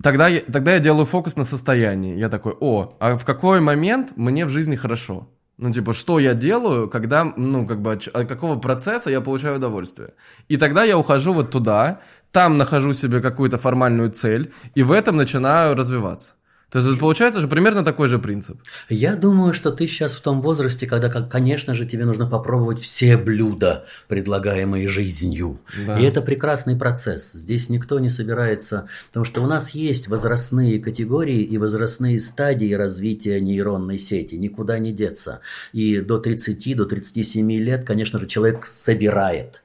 тогда, 0.04 0.28
я, 0.28 0.42
тогда 0.42 0.74
я 0.74 0.80
делаю 0.80 1.06
фокус 1.06 1.38
на 1.38 1.44
состоянии, 1.44 2.18
я 2.18 2.30
такой, 2.30 2.54
о, 2.60 2.98
а 3.00 3.18
в 3.18 3.26
какой 3.26 3.62
момент 3.62 4.14
мне 4.16 4.46
в 4.46 4.50
жизни 4.50 4.76
хорошо, 4.76 5.30
ну, 5.58 5.72
типа, 5.72 5.94
что 5.94 6.20
я 6.20 6.34
делаю, 6.34 6.90
когда, 6.90 7.24
ну, 7.24 7.66
как 7.66 7.82
бы, 7.82 7.94
от, 7.94 8.08
от 8.08 8.28
какого 8.28 8.60
процесса 8.60 9.10
я 9.10 9.22
получаю 9.22 9.56
удовольствие. 9.58 10.10
И 10.50 10.58
тогда 10.58 10.84
я 10.84 10.98
ухожу 10.98 11.34
вот 11.34 11.50
туда, 11.50 12.02
там 12.36 12.58
нахожу 12.58 12.94
себе 12.94 13.22
какую-то 13.22 13.58
формальную 13.58 14.12
цель, 14.12 14.52
и 14.76 14.84
в 14.84 14.92
этом 14.92 15.16
начинаю 15.16 15.74
развиваться. 15.74 16.32
То 16.70 16.80
есть 16.80 17.00
получается 17.00 17.40
же 17.40 17.48
примерно 17.48 17.86
такой 17.86 18.10
же 18.10 18.20
принцип. 18.20 18.58
Я 18.90 19.16
думаю, 19.16 19.54
что 19.54 19.72
ты 19.72 19.88
сейчас 19.88 20.16
в 20.16 20.22
том 20.22 20.42
возрасте, 20.42 20.86
когда, 20.86 21.10
конечно 21.10 21.74
же, 21.74 21.86
тебе 21.86 22.04
нужно 22.04 22.28
попробовать 22.28 22.80
все 22.82 23.16
блюда, 23.16 23.86
предлагаемые 24.10 24.90
жизнью. 24.90 25.62
Да. 25.88 25.98
И 25.98 26.04
это 26.04 26.22
прекрасный 26.22 26.76
процесс. 26.76 27.32
Здесь 27.32 27.70
никто 27.70 28.00
не 28.00 28.10
собирается, 28.10 28.90
потому 29.08 29.24
что 29.24 29.42
у 29.42 29.48
нас 29.48 29.70
есть 29.70 30.10
возрастные 30.10 30.80
категории 30.80 31.42
и 31.42 31.58
возрастные 31.58 32.20
стадии 32.20 32.74
развития 32.74 33.40
нейронной 33.40 33.98
сети. 33.98 34.36
Никуда 34.36 34.78
не 34.78 34.92
деться. 34.92 35.40
И 35.72 36.02
до 36.02 36.18
30, 36.18 36.76
до 36.76 36.86
37 36.86 37.50
лет, 37.54 37.86
конечно 37.86 38.20
же, 38.20 38.28
человек 38.28 38.66
собирает 38.66 39.62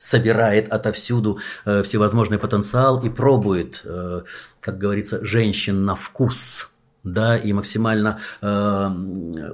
собирает 0.00 0.72
отовсюду 0.72 1.38
э, 1.66 1.82
всевозможный 1.82 2.38
потенциал 2.38 3.04
и 3.04 3.10
пробует, 3.10 3.82
э, 3.84 4.22
как 4.60 4.78
говорится, 4.78 5.24
женщин 5.24 5.84
на 5.84 5.94
вкус. 5.94 6.72
Да, 7.04 7.36
и 7.36 7.52
максимально 7.52 8.18
э, 8.42 8.90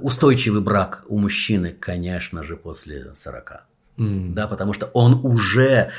устойчивый 0.01 0.61
брак 0.61 1.03
у 1.07 1.17
мужчины, 1.17 1.75
конечно 1.77 2.43
же, 2.43 2.55
после 2.55 3.13
40. 3.13 3.51
Mm. 3.97 4.33
Да, 4.33 4.47
потому 4.47 4.73
что 4.73 4.89
он 4.93 5.25
уже 5.25 5.91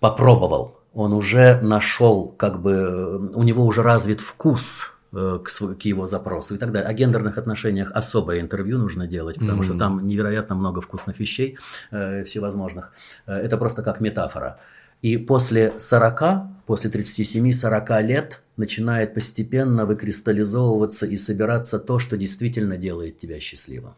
попробовал, 0.00 0.80
он 0.94 1.12
уже 1.12 1.60
нашел, 1.60 2.34
как 2.36 2.60
бы, 2.60 3.30
у 3.34 3.42
него 3.42 3.64
уже 3.64 3.82
развит 3.82 4.20
вкус 4.20 4.99
Э, 4.99 4.99
к, 5.12 5.48
к 5.48 5.82
его 5.82 6.06
запросу 6.06 6.54
и 6.54 6.58
так 6.58 6.72
далее. 6.72 6.88
О 6.88 6.92
гендерных 6.92 7.38
отношениях 7.38 7.90
особое 7.92 8.40
интервью 8.40 8.78
нужно 8.78 9.06
делать, 9.06 9.38
потому 9.38 9.62
mm-hmm. 9.62 9.64
что 9.64 9.78
там 9.78 10.06
невероятно 10.06 10.54
много 10.54 10.80
вкусных 10.80 11.18
вещей 11.18 11.58
э, 11.90 12.24
всевозможных. 12.24 12.92
Э, 13.26 13.34
это 13.34 13.56
просто 13.56 13.82
как 13.82 14.00
метафора. 14.00 14.58
И 15.02 15.16
после 15.16 15.72
40, 15.78 16.66
после 16.66 16.90
37-40 16.90 18.02
лет 18.02 18.42
начинает 18.56 19.14
постепенно 19.14 19.86
выкристаллизовываться 19.86 21.06
и 21.06 21.16
собираться 21.16 21.78
то, 21.78 21.98
что 21.98 22.16
действительно 22.16 22.76
делает 22.76 23.18
тебя 23.18 23.40
счастливым. 23.40 23.94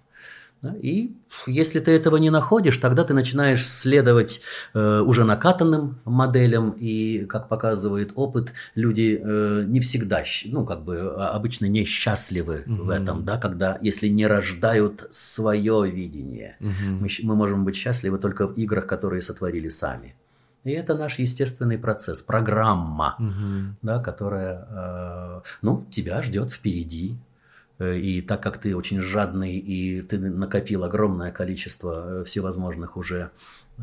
Да? 0.62 0.76
И 0.80 1.16
если 1.46 1.80
ты 1.80 1.90
этого 1.90 2.16
не 2.18 2.30
находишь, 2.30 2.76
тогда 2.76 3.02
ты 3.02 3.14
начинаешь 3.14 3.66
следовать 3.66 4.42
э, 4.74 5.00
уже 5.00 5.24
накатанным 5.24 5.98
моделям, 6.04 6.70
и, 6.70 7.24
как 7.24 7.48
показывает 7.48 8.12
опыт, 8.14 8.52
люди 8.76 9.20
э, 9.20 9.64
не 9.66 9.80
всегда, 9.80 10.22
ну, 10.44 10.64
как 10.64 10.84
бы 10.84 11.14
а, 11.16 11.30
обычно 11.30 11.66
несчастливы 11.66 12.62
mm-hmm. 12.64 12.82
в 12.82 12.90
этом, 12.90 13.24
да, 13.24 13.38
когда, 13.38 13.78
если 13.82 14.06
не 14.06 14.26
рождают 14.26 15.08
свое 15.10 15.90
видение. 15.90 16.56
Mm-hmm. 16.60 17.00
Мы, 17.00 17.08
мы 17.24 17.34
можем 17.34 17.64
быть 17.64 17.74
счастливы 17.74 18.18
только 18.18 18.46
в 18.46 18.54
играх, 18.54 18.86
которые 18.86 19.20
сотворили 19.20 19.68
сами. 19.68 20.14
И 20.64 20.70
это 20.70 20.94
наш 20.94 21.18
естественный 21.18 21.76
процесс, 21.76 22.22
программа, 22.22 23.16
угу. 23.18 23.76
да, 23.82 23.98
которая, 23.98 24.66
э, 24.70 25.40
ну, 25.60 25.84
тебя 25.90 26.22
ждет 26.22 26.52
впереди. 26.52 27.16
Э, 27.78 27.98
и 27.98 28.20
так 28.20 28.42
как 28.42 28.58
ты 28.58 28.76
очень 28.76 29.00
жадный 29.00 29.56
и 29.56 30.02
ты 30.02 30.18
накопил 30.18 30.84
огромное 30.84 31.32
количество 31.32 32.20
э, 32.20 32.24
всевозможных 32.24 32.96
уже 32.96 33.30
э, 33.78 33.82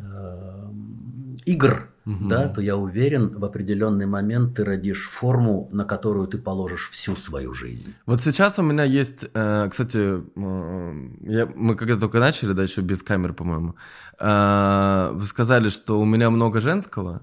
игр, 1.46 1.90
угу. 2.06 2.28
да, 2.28 2.50
то 2.50 2.62
я 2.62 2.78
уверен, 2.78 3.30
в 3.30 3.44
определенный 3.44 4.06
момент 4.06 4.56
ты 4.56 4.64
родишь 4.64 5.08
форму, 5.08 5.68
на 5.72 5.86
которую 5.86 6.28
ты 6.28 6.38
положишь 6.38 6.90
всю 6.92 7.16
свою 7.16 7.54
жизнь. 7.54 7.94
Вот 8.06 8.22
сейчас 8.22 8.60
у 8.60 8.62
меня 8.62 8.84
есть, 8.84 9.26
кстати, 9.32 10.22
я, 11.30 11.46
мы 11.56 11.76
когда 11.76 11.98
только 11.98 12.20
начали, 12.20 12.54
да, 12.54 12.64
еще 12.64 12.82
без 12.82 13.02
камер, 13.04 13.34
по-моему, 13.34 13.76
вы 14.20 15.26
сказали, 15.26 15.70
что 15.70 16.00
у 16.00 16.06
меня 16.06 16.30
много 16.30 16.60
женского, 16.60 17.22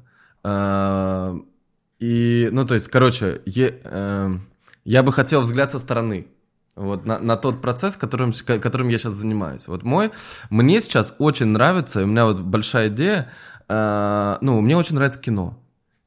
и, 1.98 2.48
ну, 2.52 2.66
то 2.66 2.74
есть, 2.74 2.88
короче, 2.88 3.42
я, 3.44 4.40
я 4.84 5.02
бы 5.02 5.12
хотел 5.12 5.42
взгляд 5.42 5.70
со 5.70 5.78
стороны 5.78 6.28
вот 6.76 7.06
на, 7.06 7.18
на 7.18 7.36
тот 7.36 7.60
процесс, 7.62 7.96
которым, 7.96 8.32
которым 8.32 8.88
я 8.88 8.98
сейчас 8.98 9.14
занимаюсь. 9.14 9.66
Вот 9.66 9.82
мой, 9.82 10.12
мне 10.50 10.80
сейчас 10.80 11.14
очень 11.18 11.46
нравится, 11.46 12.02
у 12.02 12.06
меня 12.06 12.26
вот 12.26 12.40
большая 12.40 12.88
идея, 12.88 13.30
э, 13.68 14.36
ну, 14.42 14.60
мне 14.60 14.76
очень 14.76 14.94
нравится 14.94 15.18
кино. 15.18 15.58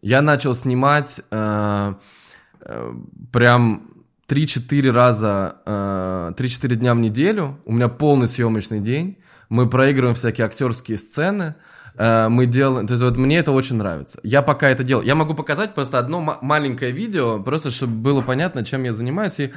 Я 0.01 0.21
начал 0.21 0.55
снимать 0.55 1.21
э, 1.31 1.93
э, 2.61 2.93
прям 3.33 3.89
3-4 4.27 4.91
раза, 4.91 5.55
э, 5.65 6.33
3-4 6.37 6.75
дня 6.75 6.93
в 6.93 6.99
неделю, 6.99 7.59
у 7.65 7.73
меня 7.73 7.89
полный 7.89 8.27
съемочный 8.27 8.79
день, 8.79 9.17
мы 9.49 9.67
проигрываем 9.67 10.15
всякие 10.15 10.45
актерские 10.45 10.99
сцены, 10.99 11.55
э, 11.95 12.29
мы 12.29 12.45
делаем, 12.45 12.85
то 12.85 12.93
есть 12.93 13.03
вот 13.03 13.17
мне 13.17 13.39
это 13.39 13.51
очень 13.51 13.77
нравится. 13.77 14.19
Я 14.21 14.43
пока 14.43 14.69
это 14.69 14.83
делаю, 14.83 15.05
я 15.07 15.15
могу 15.15 15.33
показать 15.33 15.73
просто 15.73 15.97
одно 15.97 16.37
маленькое 16.41 16.91
видео, 16.91 17.41
просто 17.41 17.71
чтобы 17.71 17.93
было 17.93 18.21
понятно, 18.21 18.63
чем 18.63 18.83
я 18.83 18.93
занимаюсь, 18.93 19.39
и 19.39 19.51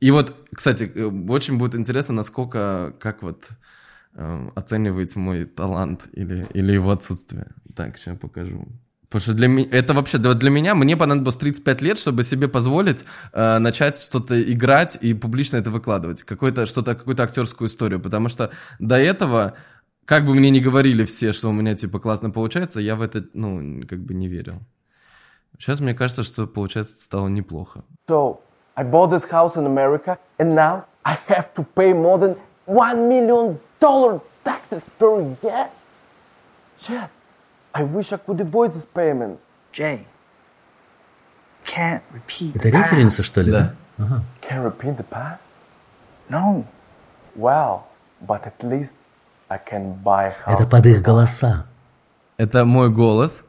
и 0.00 0.10
вот, 0.10 0.36
кстати, 0.54 0.90
э, 0.94 1.04
очень 1.28 1.56
будет 1.56 1.74
интересно, 1.74 2.14
насколько, 2.14 2.94
как 3.00 3.22
вот 3.22 3.48
эм, 4.14 4.52
оценивается 4.54 5.18
мой 5.18 5.46
талант 5.46 6.02
или, 6.12 6.46
или 6.54 6.72
его 6.72 6.90
отсутствие. 6.90 7.46
Так, 7.74 7.96
сейчас 7.96 8.18
покажу. 8.18 8.68
Потому 9.08 9.20
что 9.22 9.34
для 9.34 9.48
меня, 9.48 9.68
это 9.70 9.94
вообще, 9.94 10.18
для 10.18 10.50
меня, 10.50 10.74
мне 10.74 10.96
понадобилось 10.96 11.36
35 11.36 11.82
лет, 11.82 11.98
чтобы 11.98 12.24
себе 12.24 12.48
позволить 12.48 13.04
э, 13.32 13.58
начать 13.58 13.96
что-то 13.96 14.42
играть 14.42 14.98
и 15.00 15.14
публично 15.14 15.56
это 15.56 15.70
выкладывать. 15.70 16.22
Какой-то, 16.22 16.66
что-то, 16.66 16.94
какую-то 16.94 17.22
актерскую 17.22 17.68
историю. 17.68 18.00
Потому 18.00 18.28
что 18.28 18.50
до 18.80 18.96
этого, 18.96 19.54
как 20.04 20.26
бы 20.26 20.34
мне 20.34 20.50
ни 20.50 20.58
говорили 20.58 21.04
все, 21.04 21.32
что 21.32 21.48
у 21.48 21.52
меня, 21.52 21.74
типа, 21.76 22.00
классно 22.00 22.30
получается, 22.30 22.80
я 22.80 22.96
в 22.96 23.02
это, 23.02 23.24
ну, 23.34 23.82
как 23.88 24.00
бы 24.00 24.14
не 24.14 24.28
верил. 24.28 24.60
Сейчас 25.58 25.80
мне 25.80 25.94
кажется, 25.94 26.24
что, 26.24 26.46
получается, 26.46 27.00
стало 27.00 27.28
неплохо. 27.28 27.84
So, 28.08 28.40
I 28.76 28.82
bought 28.82 29.10
this 29.10 29.24
house 29.30 29.56
in 29.56 29.66
America 29.66 30.18
and 30.38 30.54
now 30.54 30.84
I 31.04 31.14
have 31.28 31.52
to 31.54 31.62
pay 31.62 31.92
more 31.92 32.18
than 32.18 32.36
one 32.66 33.08
million 33.08 33.58
dollar 33.80 34.20
taxes 34.44 34.88
per 34.98 35.20
year. 35.42 35.68
Chad, 36.78 37.08
I 37.74 37.82
wish 37.84 38.12
I 38.12 38.16
could 38.16 38.40
avoid 38.40 38.72
these 38.72 38.86
payments. 38.86 39.46
Jay, 39.72 40.06
can't 41.64 42.02
repeat 42.12 42.54
Это 42.56 42.64
the 42.64 42.70
референсы, 42.72 43.18
past. 43.22 43.26
что 43.26 43.42
ли? 43.42 43.50
Да. 43.52 43.74
Ага. 43.98 44.22
Can't 44.42 44.64
repeat 44.64 44.96
the 44.96 45.04
past? 45.04 45.52
No. 46.28 46.64
Well, 47.36 47.84
but 48.26 48.46
at 48.46 48.62
least 48.62 48.96
I 49.50 49.58
can 49.58 49.94
buy 50.02 50.26
a 50.28 50.32
house. 50.32 50.60
Это 50.60 50.66
под 50.70 50.86
их 50.86 51.02
голоса. 51.02 51.66
Это 52.38 52.64
мой 52.64 52.90
голос. 52.90 53.42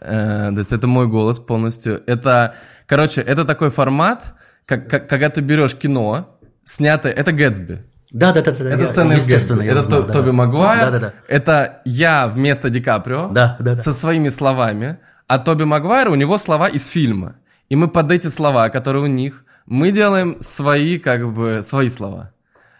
Э, 0.00 0.50
то 0.52 0.58
есть 0.58 0.72
это 0.72 0.86
мой 0.86 1.06
голос 1.06 1.38
полностью. 1.38 2.02
Это, 2.06 2.54
короче, 2.86 3.20
это 3.20 3.44
такой 3.44 3.70
формат, 3.70 4.22
как, 4.68 4.88
как, 4.90 5.08
когда 5.08 5.30
ты 5.30 5.40
берешь 5.40 5.74
кино, 5.74 6.38
снятое, 6.64 7.12
это 7.12 7.32
Гэтсби. 7.32 7.82
Да, 8.10 8.32
да, 8.32 8.42
да, 8.42 8.52
да. 8.52 8.64
Это 8.70 8.82
я- 8.82 8.86
сцена 8.86 9.12
из 9.14 9.26
Гэтсби. 9.26 9.66
Это 9.66 9.80
узнал, 9.80 10.02
да, 10.04 10.12
Тоби 10.12 10.26
да. 10.26 10.32
Магуайр. 10.32 10.80
Да, 10.80 10.90
да, 10.90 10.98
да. 10.98 11.12
Это 11.26 11.80
я 11.84 12.26
вместо 12.28 12.70
Ди 12.70 12.80
Каприо. 12.80 13.28
Да, 13.28 13.56
да, 13.58 13.74
да. 13.74 13.82
Со 13.82 13.92
своими 13.92 14.28
словами. 14.30 14.98
А 15.26 15.38
Тоби 15.38 15.64
Магуайр, 15.64 16.08
у 16.10 16.14
него 16.14 16.38
слова 16.38 16.68
из 16.68 16.88
фильма. 16.88 17.34
И 17.70 17.76
мы 17.76 17.88
под 17.88 18.12
эти 18.12 18.28
слова, 18.28 18.68
которые 18.70 19.02
у 19.02 19.06
них, 19.08 19.44
мы 19.66 19.90
делаем 19.92 20.36
свои, 20.40 20.98
как 20.98 21.32
бы, 21.32 21.60
свои 21.62 21.90
слова. 21.90 22.32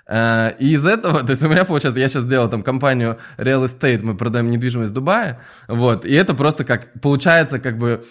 Э, 0.07 0.53
И 0.59 0.73
из 0.73 0.87
этого, 0.87 1.21
то 1.27 1.31
есть 1.31 1.43
у 1.43 1.49
меня 1.49 1.65
получается, 1.65 2.01
я 2.01 2.09
сейчас 2.09 2.23
сделал 2.23 2.49
там 2.49 2.63
компанию 2.63 3.19
Real 3.39 3.65
Estate, 3.65 4.01
мы 4.03 4.15
продаем 4.17 4.51
недвижимость 4.51 4.93
в 4.93 4.95
Дубае, 4.95 5.39
вот, 5.69 6.07
и 6.07 6.15
это 6.15 6.33
просто 6.35 6.65
как, 6.65 6.89
получается 7.03 7.59
как 7.59 7.77
бы, 7.77 8.03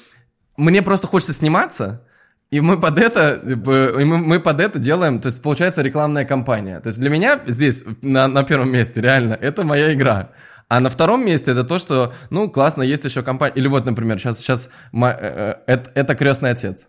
мне 0.57 0.81
просто 0.83 1.07
хочется 1.07 1.33
сниматься, 1.33 2.01
и 2.49 2.61
мы 2.61 2.79
под 2.79 2.97
это, 2.97 3.39
типа, 3.39 3.99
и 3.99 4.05
мы, 4.05 4.17
мы 4.19 4.39
под 4.39 4.61
это 4.61 4.79
делаем, 4.79 5.19
то 5.19 5.27
есть 5.27 5.41
получается 5.41 5.81
рекламная 5.81 6.25
кампания. 6.25 6.79
То 6.79 6.87
есть 6.87 6.99
для 6.99 7.09
меня 7.09 7.41
здесь 7.45 7.83
на, 8.01 8.27
на 8.27 8.43
первом 8.43 8.71
месте 8.71 9.01
реально 9.01 9.33
это 9.33 9.63
моя 9.63 9.93
игра. 9.93 10.31
А 10.69 10.79
на 10.79 10.89
втором 10.89 11.25
месте 11.25 11.51
это 11.51 11.63
то, 11.63 11.79
что, 11.79 12.13
ну, 12.29 12.49
классно, 12.49 12.83
есть 12.83 13.03
еще 13.05 13.23
компания. 13.23 13.53
Или 13.55 13.67
вот, 13.67 13.85
например, 13.85 14.19
сейчас, 14.19 14.39
сейчас 14.39 14.69
ма- 14.91 15.17
э, 15.19 15.55
э, 15.67 15.73
это, 15.73 15.91
это 15.95 16.15
крестный 16.15 16.51
отец. 16.51 16.87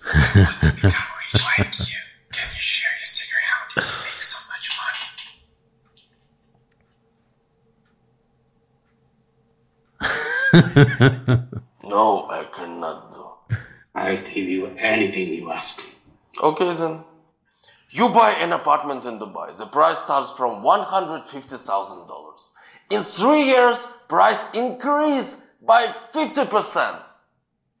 No, 11.82 12.28
I 12.30 12.44
cannot. 12.52 13.03
I'll 13.94 14.16
give 14.16 14.48
you 14.48 14.66
anything 14.76 15.28
you 15.34 15.50
ask 15.52 15.78
me. 15.78 15.92
Okay 16.42 16.74
then. 16.74 17.04
You 17.90 18.08
buy 18.08 18.32
an 18.32 18.52
apartment 18.52 19.04
in 19.04 19.20
Dubai. 19.20 19.56
The 19.56 19.66
price 19.66 19.98
starts 19.98 20.32
from 20.32 20.64
$150,000. 20.64 22.50
In 22.90 23.02
three 23.02 23.44
years, 23.44 23.86
price 24.08 24.48
increase 24.52 25.46
by 25.62 25.94
50%. 26.12 27.00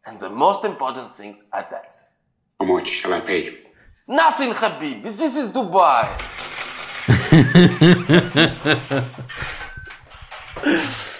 And 0.06 0.18
the 0.18 0.30
most 0.30 0.64
important 0.64 1.08
things 1.08 1.44
are 1.52 1.64
taxes. 1.64 2.04
How 2.60 2.66
much 2.66 2.88
shall 2.88 3.14
I 3.14 3.20
pay 3.20 3.44
you? 3.46 3.56
Nothing, 4.06 4.52
Habib. 4.54 5.02
This 5.02 5.34
is 5.34 5.50
Dubai. 5.50 6.10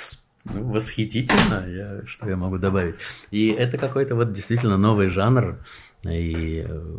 Ну, 0.45 0.72
восхитительно, 0.72 1.66
я, 1.66 2.07
что 2.07 2.28
я 2.28 2.36
могу 2.36 2.59
добавить. 2.59 2.97
И 3.30 3.49
это 3.49 3.78
какой-то 3.78 4.14
вот 4.14 4.32
действительно 4.32 4.76
новый 4.76 5.09
жанр. 5.09 5.59
И 6.05 6.66
э, 6.68 6.97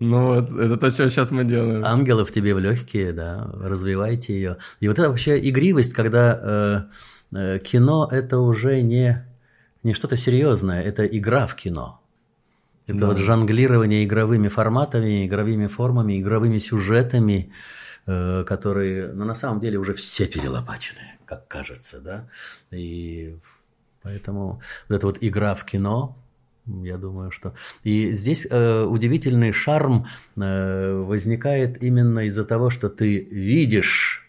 Ну 0.00 0.26
вот, 0.26 0.50
это 0.50 0.76
то, 0.76 0.90
что 0.90 1.08
сейчас 1.08 1.30
мы 1.30 1.44
делаем. 1.44 1.84
ангелов 1.84 2.30
тебе 2.30 2.54
в 2.54 2.58
легкие, 2.58 3.12
да, 3.12 3.50
развивайте 3.60 4.34
ее. 4.34 4.56
И 4.80 4.88
вот 4.88 4.98
это 4.98 5.08
вообще 5.08 5.38
игривость, 5.48 5.92
когда 5.92 6.88
э, 7.32 7.36
э, 7.36 7.58
кино 7.60 8.08
это 8.10 8.38
уже 8.38 8.82
не, 8.82 9.24
не 9.82 9.94
что-то 9.94 10.16
серьезное, 10.16 10.82
это 10.82 11.06
игра 11.06 11.46
в 11.46 11.54
кино. 11.54 12.00
Это 12.86 13.06
вот 13.06 13.18
жонглирование 13.18 14.04
игровыми 14.04 14.48
форматами, 14.48 15.26
игровыми 15.26 15.68
формами, 15.68 16.20
игровыми 16.20 16.58
сюжетами, 16.58 17.50
э, 18.06 18.44
которые, 18.46 19.12
ну, 19.14 19.24
на 19.24 19.34
самом 19.34 19.60
деле 19.60 19.78
уже 19.78 19.94
все 19.94 20.26
перелопачены, 20.26 21.13
как 21.26 21.48
кажется, 21.48 22.00
да. 22.00 22.28
И 22.70 23.36
поэтому 24.02 24.60
вот 24.88 24.96
эта 24.96 25.06
вот 25.06 25.18
игра 25.20 25.54
в 25.54 25.64
кино, 25.64 26.16
я 26.66 26.96
думаю, 26.96 27.30
что... 27.30 27.54
И 27.82 28.12
здесь 28.12 28.46
э, 28.50 28.84
удивительный 28.84 29.52
шарм 29.52 30.06
э, 30.36 30.92
возникает 30.92 31.82
именно 31.82 32.20
из-за 32.20 32.44
того, 32.44 32.70
что 32.70 32.88
ты 32.88 33.18
видишь 33.18 34.26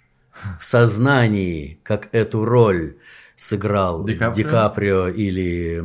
в 0.59 0.65
сознании, 0.65 1.79
как 1.83 2.09
эту 2.13 2.43
роль 2.43 2.97
сыграл 3.37 4.03
Ди 4.03 4.15
Каприо? 4.15 4.35
Ди 4.35 4.43
Каприо 4.43 5.07
или... 5.07 5.83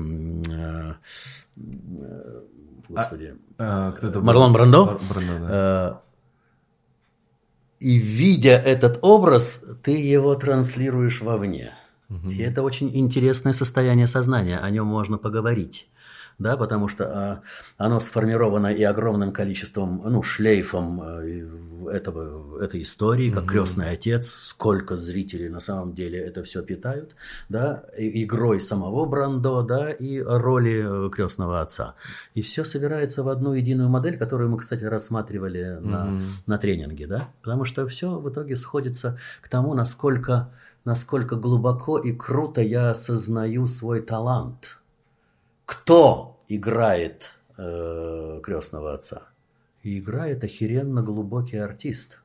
э, 0.50 0.94
э, 1.56 2.40
Господи. 2.88 3.34
А, 3.58 3.92
кто 3.92 4.08
это 4.08 4.18
был? 4.18 4.26
Марлон 4.26 4.52
Брандо? 4.52 5.00
Брандо, 5.08 5.38
да. 5.38 6.02
И 7.80 7.94
видя 7.94 8.52
этот 8.52 8.98
образ, 9.02 9.64
ты 9.82 9.92
его 9.92 10.34
транслируешь 10.34 11.22
вовне. 11.22 11.72
И 12.28 12.38
это 12.38 12.62
очень 12.62 12.90
интересное 12.96 13.52
состояние 13.52 14.06
сознания, 14.06 14.58
о 14.58 14.68
нем 14.70 14.86
можно 14.86 15.16
поговорить. 15.16 15.88
Да, 16.40 16.56
потому 16.56 16.88
что 16.88 17.04
а, 17.04 17.42
оно 17.76 18.00
сформировано 18.00 18.68
и 18.68 18.82
огромным 18.82 19.30
количеством, 19.30 20.02
ну, 20.04 20.22
шлейфом 20.22 21.00
э, 21.02 21.48
этого, 21.92 22.62
этой 22.62 22.82
истории, 22.82 23.30
как 23.30 23.46
крестный 23.46 23.90
отец, 23.90 24.30
сколько 24.30 24.96
зрителей 24.96 25.50
на 25.50 25.60
самом 25.60 25.92
деле 25.92 26.18
это 26.18 26.42
все 26.42 26.62
питают, 26.62 27.14
да, 27.50 27.84
и- 27.96 28.24
игрой 28.24 28.60
самого 28.60 29.04
Брандо, 29.04 29.62
да, 29.62 29.90
и 29.90 30.18
роли 30.18 31.06
э, 31.06 31.10
крестного 31.10 31.60
отца. 31.60 31.94
И 32.34 32.40
все 32.40 32.64
собирается 32.64 33.22
в 33.22 33.28
одну 33.28 33.52
единую 33.52 33.90
модель, 33.90 34.16
которую 34.16 34.48
мы, 34.48 34.58
кстати, 34.58 34.84
рассматривали 34.84 35.78
на, 35.80 36.22
на 36.46 36.56
тренинге, 36.58 37.06
да, 37.06 37.28
потому 37.42 37.66
что 37.66 37.86
все 37.86 38.18
в 38.18 38.30
итоге 38.30 38.56
сходится 38.56 39.18
к 39.42 39.48
тому, 39.50 39.74
насколько, 39.74 40.54
насколько 40.86 41.36
глубоко 41.36 41.98
и 41.98 42.12
круто 42.12 42.62
я 42.62 42.90
осознаю 42.90 43.66
свой 43.66 44.00
талант. 44.00 44.78
Кто 45.66 46.29
играет 46.50 47.38
э, 47.56 48.40
крестного 48.42 48.94
отца? 48.94 49.22
И 49.82 49.98
играет 49.98 50.44
охеренно 50.44 51.02
глубокий 51.02 51.56
артист. 51.56 52.20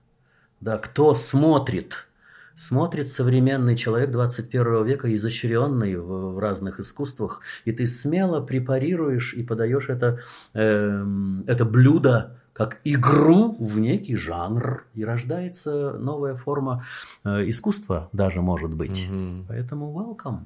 Да, 0.60 0.78
кто 0.78 1.16
смотрит? 1.16 2.08
Смотрит 2.56 3.10
современный 3.10 3.76
человек 3.76 4.12
21 4.12 4.86
века, 4.86 5.14
изощренный 5.14 5.98
в, 5.98 6.34
в 6.34 6.40
разных 6.40 6.80
искусствах, 6.80 7.42
и 7.66 7.72
ты 7.72 7.86
смело 7.86 8.42
препарируешь 8.42 9.34
и 9.34 9.44
подаешь 9.44 9.90
это, 9.90 10.20
эм, 10.54 11.44
это 11.48 11.66
блюдо 11.66 12.38
как 12.56 12.80
игру 12.86 13.58
в 13.60 13.80
некий 13.80 14.16
жанр, 14.16 14.86
и 14.94 15.04
рождается 15.04 15.92
новая 16.00 16.36
форма 16.36 16.86
э, 17.26 17.50
искусства 17.50 18.08
даже, 18.14 18.42
может 18.42 18.74
быть. 18.74 19.10
Поэтому 19.50 19.92
welcome. 19.94 20.40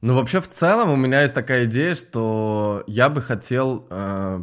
Ну, 0.00 0.14
вообще, 0.14 0.40
в 0.40 0.48
целом, 0.48 0.90
у 0.90 0.96
меня 0.96 1.22
есть 1.22 1.34
такая 1.34 1.64
идея, 1.64 1.94
что 1.94 2.84
я 2.86 3.08
бы 3.08 3.20
хотел, 3.20 3.86
э, 3.90 4.42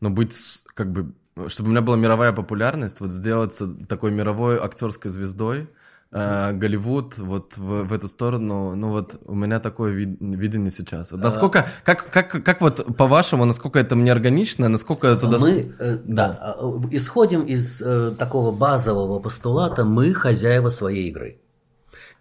ну, 0.00 0.10
быть, 0.10 0.36
как 0.74 0.92
бы, 0.92 1.12
чтобы 1.48 1.68
у 1.68 1.72
меня 1.72 1.82
была 1.82 1.96
мировая 1.96 2.32
популярность, 2.32 3.00
вот 3.00 3.10
сделаться 3.10 3.66
такой 3.88 4.12
мировой 4.12 4.58
актерской 4.58 5.10
звездой, 5.10 5.68
э, 6.12 6.52
Голливуд, 6.52 7.18
вот 7.18 7.56
в, 7.56 7.82
в 7.82 7.92
эту 7.92 8.06
сторону, 8.06 8.76
ну, 8.76 8.90
вот 8.90 9.20
у 9.24 9.34
меня 9.34 9.58
такое 9.58 9.92
ви- 9.92 10.16
видение 10.20 10.70
сейчас. 10.70 11.10
Вот 11.10 11.20
Насколько, 11.20 11.66
как, 11.84 12.08
как, 12.10 12.44
как 12.44 12.60
вот, 12.60 12.96
по-вашему, 12.96 13.44
насколько 13.44 13.80
это 13.80 13.96
мне 13.96 14.12
органично, 14.12 14.68
насколько 14.68 15.16
туда... 15.16 15.38
Мы 15.40 15.74
э, 15.80 15.98
да. 16.04 16.54
э, 16.60 16.80
исходим 16.92 17.42
из 17.42 17.82
э, 17.82 18.14
такого 18.16 18.52
базового 18.52 19.18
постулата 19.18 19.84
«мы 19.84 20.14
хозяева 20.14 20.68
своей 20.68 21.08
игры». 21.08 21.41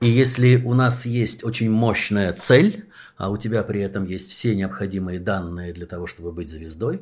И 0.02 0.08
если 0.08 0.56
у 0.56 0.74
нас 0.74 1.06
есть 1.06 1.43
очень 1.43 1.70
мощная 1.70 2.34
цель, 2.34 2.86
а 3.18 3.30
у 3.30 3.38
тебя 3.38 3.62
при 3.62 3.82
этом 3.82 4.04
есть 4.04 4.32
все 4.32 4.56
необходимые 4.56 5.20
данные 5.20 5.74
для 5.74 5.86
того, 5.86 6.08
чтобы 6.08 6.32
быть 6.32 6.49
звездой, 6.49 7.02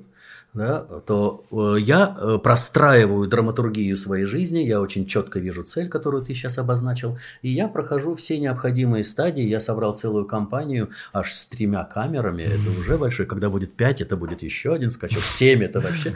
да, 0.53 0.79
то 1.05 1.45
э, 1.51 1.79
я 1.79 2.15
э, 2.17 2.39
простраиваю 2.41 3.27
драматургию 3.27 3.95
своей 3.95 4.25
жизни, 4.25 4.59
я 4.59 4.81
очень 4.81 5.05
четко 5.05 5.39
вижу 5.39 5.63
цель, 5.63 5.89
которую 5.89 6.23
ты 6.23 6.33
сейчас 6.33 6.57
обозначил, 6.57 7.19
и 7.43 7.51
я 7.51 7.67
прохожу 7.67 8.15
все 8.15 8.39
необходимые 8.39 9.03
стадии. 9.03 9.43
Я 9.43 9.59
собрал 9.59 9.93
целую 9.93 10.25
компанию 10.25 10.89
аж 11.13 11.33
с 11.33 11.45
тремя 11.45 11.83
камерами, 11.83 12.43
это 12.43 12.79
уже 12.79 12.97
большой. 12.97 13.27
Когда 13.27 13.49
будет 13.49 13.73
пять, 13.73 14.01
это 14.01 14.17
будет 14.17 14.41
еще 14.41 14.73
один 14.73 14.89
скачок, 14.89 15.21
семь 15.21 15.63
это 15.63 15.81
вообще. 15.81 16.15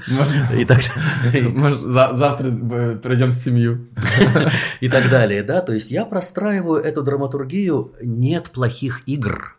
И 0.58 0.66
так 0.66 0.80
завтра 0.82 2.48
э, 2.48 2.98
пройдем 3.02 3.34
семью. 3.34 3.88
и 4.82 4.90
так 4.90 5.10
далее, 5.10 5.44
да, 5.44 5.62
то 5.62 5.74
есть 5.74 5.92
я 5.92 6.06
простраиваю 6.06 6.82
эту 6.82 7.04
драматургию, 7.04 7.94
нет 8.02 8.50
плохих 8.50 9.04
игр. 9.06 9.56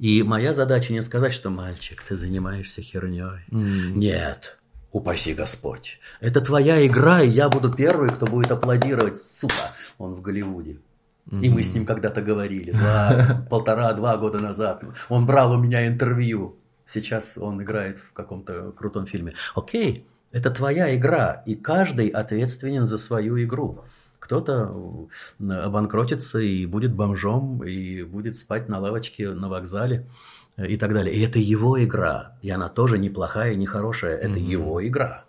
И 0.00 0.22
моя 0.22 0.54
задача 0.54 0.94
не 0.94 1.02
сказать, 1.02 1.32
что 1.34 1.50
мальчик, 1.50 2.02
ты 2.02 2.16
занимаешься 2.16 2.80
херней. 2.80 3.44
Нет, 3.50 4.58
упаси 4.92 5.34
Господь. 5.34 6.00
Это 6.20 6.40
твоя 6.40 6.86
игра, 6.86 7.20
и 7.20 7.28
я 7.28 7.50
буду 7.50 7.70
первый, 7.70 8.08
кто 8.08 8.24
будет 8.24 8.50
аплодировать, 8.50 9.18
сука, 9.18 9.54
он 9.98 10.14
в 10.14 10.22
Голливуде. 10.22 10.78
И 11.30 11.50
мы 11.50 11.62
с 11.62 11.74
ним 11.74 11.84
когда-то 11.84 12.22
говорили, 12.22 12.72
два, 12.80 13.46
полтора-два 13.50 14.16
года 14.16 14.38
назад. 14.38 14.82
Он 15.10 15.26
брал 15.26 15.52
у 15.52 15.58
меня 15.58 15.86
интервью. 15.86 16.56
Сейчас 16.86 17.36
он 17.36 17.62
играет 17.62 17.98
в 17.98 18.14
каком-то 18.14 18.72
крутом 18.72 19.04
фильме. 19.04 19.34
Окей, 19.54 20.06
это 20.32 20.50
твоя 20.50 20.96
игра, 20.96 21.42
и 21.44 21.54
каждый 21.54 22.08
ответственен 22.08 22.86
за 22.86 22.96
свою 22.96 23.40
игру. 23.44 23.84
Кто-то 24.20 25.08
обанкротится 25.40 26.38
и 26.38 26.66
будет 26.66 26.92
бомжом, 26.92 27.64
и 27.64 28.02
будет 28.02 28.36
спать 28.36 28.68
на 28.68 28.78
лавочке 28.78 29.30
на 29.30 29.48
вокзале 29.48 30.06
э, 30.56 30.68
и 30.68 30.76
так 30.76 30.94
далее. 30.94 31.12
И 31.12 31.20
это 31.20 31.40
его 31.40 31.82
игра. 31.82 32.36
И 32.42 32.50
она 32.50 32.68
тоже 32.68 32.98
неплохая, 32.98 33.56
не 33.56 33.66
хорошая. 33.66 34.16
Это 34.16 34.38
его 34.38 34.86
игра. 34.86 35.24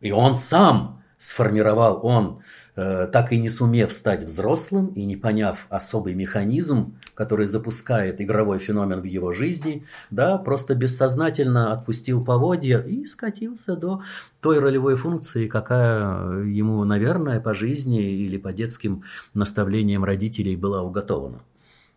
И 0.00 0.12
он 0.12 0.36
сам 0.36 1.02
сформировал, 1.18 1.98
он, 2.04 2.42
так 2.78 3.32
и 3.32 3.38
не 3.38 3.48
сумев 3.48 3.92
стать 3.92 4.22
взрослым 4.22 4.88
и 4.94 5.04
не 5.04 5.16
поняв 5.16 5.66
особый 5.68 6.14
механизм, 6.14 6.96
который 7.14 7.46
запускает 7.46 8.20
игровой 8.20 8.60
феномен 8.60 9.00
в 9.00 9.04
его 9.04 9.32
жизни, 9.32 9.84
да, 10.10 10.38
просто 10.38 10.76
бессознательно 10.76 11.72
отпустил 11.72 12.24
поводья 12.24 12.78
и 12.78 13.04
скатился 13.06 13.74
до 13.74 14.02
той 14.40 14.60
ролевой 14.60 14.94
функции, 14.94 15.48
какая 15.48 16.44
ему, 16.44 16.84
наверное, 16.84 17.40
по 17.40 17.52
жизни 17.52 18.00
или 18.00 18.36
по 18.36 18.52
детским 18.52 19.02
наставлениям 19.34 20.04
родителей 20.04 20.54
была 20.54 20.82
уготована. 20.82 21.40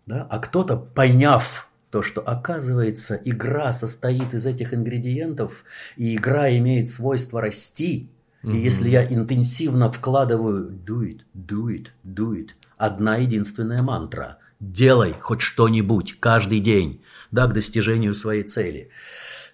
Да? 0.07 0.25
А 0.31 0.39
кто-то, 0.39 0.77
поняв 0.77 1.69
то, 1.91 2.01
что 2.01 2.21
оказывается 2.21 3.21
игра 3.23 3.71
состоит 3.71 4.33
из 4.33 4.47
этих 4.47 4.73
ингредиентов, 4.73 5.63
и 5.95 6.15
игра 6.15 6.49
имеет 6.57 6.89
свойство 6.89 7.39
расти, 7.39 8.09
и 8.43 8.57
если 8.57 8.89
я 8.89 9.05
интенсивно 9.05 9.91
вкладываю 9.91 10.69
do 10.69 11.01
it, 11.01 11.21
do 11.35 11.67
it, 11.67 11.87
do 12.03 12.33
it, 12.33 12.49
одна 12.77 13.17
единственная 13.17 13.81
мантра– 13.81 14.37
делай 14.61 15.15
хоть 15.19 15.41
что-нибудь 15.41 16.17
каждый 16.19 16.59
день, 16.59 17.01
да, 17.31 17.47
к 17.47 17.53
достижению 17.53 18.13
своей 18.13 18.43
цели. 18.43 18.89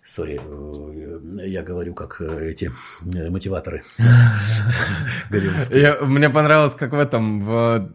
Сори, 0.05 0.39
э, 0.41 1.47
я 1.47 1.63
говорю 1.63 1.93
как 1.93 2.21
э, 2.21 2.51
эти 2.51 2.71
э, 3.13 3.29
мотиваторы. 3.29 3.83
Я- 5.71 5.97
мне 6.01 6.29
понравилось, 6.29 6.73
как 6.73 6.91
в 6.91 6.99
этом, 6.99 7.41
в, 7.43 7.91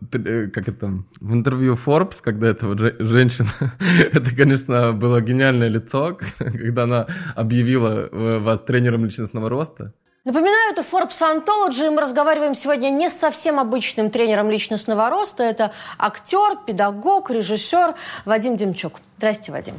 как 0.52 0.68
это, 0.68 1.04
в 1.20 1.32
интервью 1.32 1.74
Forbes, 1.74 2.16
когда 2.22 2.48
это 2.48 2.66
вот 2.66 2.80
же- 2.80 2.96
женщина, 2.98 3.48
это, 4.12 4.34
конечно, 4.36 4.92
было 4.92 5.20
гениальное 5.22 5.68
лицо, 5.68 6.18
когда 6.38 6.82
она 6.84 7.06
объявила 7.34 8.08
вас 8.12 8.60
тренером 8.60 9.04
личностного 9.06 9.48
роста. 9.48 9.94
Напоминаю, 10.24 10.72
это 10.72 10.82
Forbes 10.82 11.20
Anthology. 11.20 11.90
Мы 11.90 12.00
разговариваем 12.00 12.54
сегодня 12.54 12.90
не 12.90 13.08
с 13.08 13.14
совсем 13.14 13.58
обычным 13.58 14.08
тренером 14.08 14.50
личностного 14.50 15.10
роста. 15.10 15.42
Это 15.42 15.72
актер, 15.98 16.58
педагог, 16.64 17.30
режиссер 17.30 17.94
Вадим 18.24 18.56
Демчук. 18.56 19.00
Здрасте, 19.18 19.50
Вадим. 19.50 19.74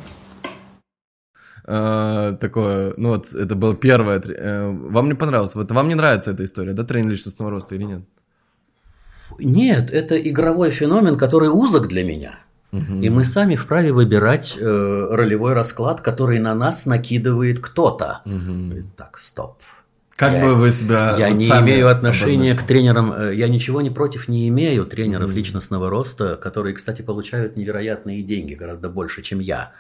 Э, 1.66 2.36
Такое, 2.41 2.94
ну 2.98 3.10
вот, 3.10 3.34
это 3.34 3.56
было 3.56 3.74
первое. 3.74 4.20
э, 4.20 4.70
Вам 4.70 5.08
не 5.08 5.14
понравилось? 5.14 5.56
Вот 5.56 5.72
вам 5.72 5.88
не 5.88 5.96
нравится 5.96 6.32
эта 6.32 6.44
история, 6.44 6.74
да, 6.74 6.84
тренер 6.84 7.12
личностного 7.12 7.50
роста 7.50 7.76
или 7.76 7.84
нет? 7.84 8.02
Нет, 9.39 9.91
это 9.91 10.18
игровой 10.18 10.72
феномен, 10.72 11.18
который 11.18 11.48
узок 11.50 11.88
для 11.88 12.04
меня. 12.04 12.39
И 12.74 13.10
мы 13.10 13.24
сами 13.24 13.56
вправе 13.56 13.94
выбирать 13.94 14.58
э, 14.60 15.08
ролевой 15.12 15.54
расклад, 15.54 16.02
который 16.02 16.39
на 16.39 16.54
нас 16.56 16.86
накидывает 16.88 17.60
кто-то. 17.60 18.24
Так, 18.98 19.20
стоп. 19.20 19.62
Как 20.16 20.34
Я- 20.34 20.41
бы 20.41 20.55
вы 20.55 20.72
себя 20.72 21.16
Я 21.18 21.32
не 21.32 21.47
имею 21.47 21.89
отношения 21.89 22.51
обозначили? 22.51 22.64
к 22.64 22.68
тренерам, 22.68 23.14
э, 23.14 23.36
я 23.36 23.47
ничего 23.47 23.82
не 23.82 23.89
против 23.89 24.28
не 24.28 24.47
имею 24.49 24.86
тренеров 24.86 25.32
личностного 25.32 25.89
роста, 25.89 26.36
которые, 26.36 26.76
кстати, 26.76 27.01
получают 27.01 27.57
невероятные 27.57 28.22
деньги, 28.22 28.53
гораздо 28.53 28.89
больше, 28.89 29.24
чем 29.24 29.39
я. 29.39 29.72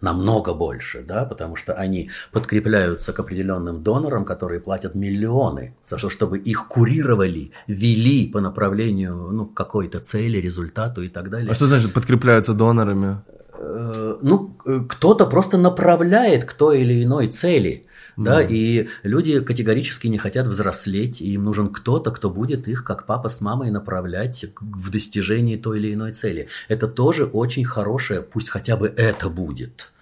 Намного 0.00 0.54
больше, 0.54 1.02
да, 1.06 1.24
потому 1.24 1.56
что 1.56 1.74
они 1.74 2.08
подкрепляются 2.32 3.12
к 3.12 3.18
определенным 3.20 3.82
донорам, 3.82 4.24
которые 4.24 4.60
платят 4.60 4.94
миллионы 4.94 5.74
за 5.86 5.96
то, 5.96 6.08
чтобы 6.08 6.38
их 6.38 6.68
курировали, 6.68 7.50
вели 7.66 8.26
по 8.28 8.40
направлению 8.40 9.14
ну, 9.32 9.44
какой-то 9.44 10.00
цели, 10.00 10.38
результату 10.38 11.02
и 11.02 11.08
так 11.08 11.28
далее. 11.28 11.50
А 11.50 11.54
что 11.54 11.66
значит 11.66 11.92
подкрепляются 11.92 12.54
донорами? 12.54 13.18
Э, 13.58 14.16
ну, 14.22 14.56
э, 14.64 14.80
кто-то 14.88 15.26
просто 15.26 15.58
направляет 15.58 16.44
к 16.46 16.54
той 16.54 16.80
или 16.80 17.04
иной 17.04 17.28
цели. 17.28 17.84
Да, 18.24 18.42
и 18.42 18.88
люди 19.02 19.40
категорически 19.40 20.08
не 20.08 20.18
хотят 20.18 20.46
взрослеть, 20.46 21.20
и 21.22 21.32
им 21.32 21.44
нужен 21.44 21.68
кто-то, 21.68 22.10
кто 22.10 22.28
будет 22.28 22.68
их, 22.68 22.84
как 22.84 23.06
папа 23.06 23.28
с 23.28 23.40
мамой, 23.40 23.70
направлять 23.70 24.44
в 24.60 24.90
достижении 24.90 25.56
той 25.56 25.78
или 25.78 25.94
иной 25.94 26.12
цели. 26.12 26.48
Это 26.68 26.86
тоже 26.86 27.24
очень 27.24 27.64
хорошее, 27.64 28.20
пусть 28.20 28.50
хотя 28.50 28.76
бы 28.76 28.92
это 28.94 29.30
будет. 29.30 29.92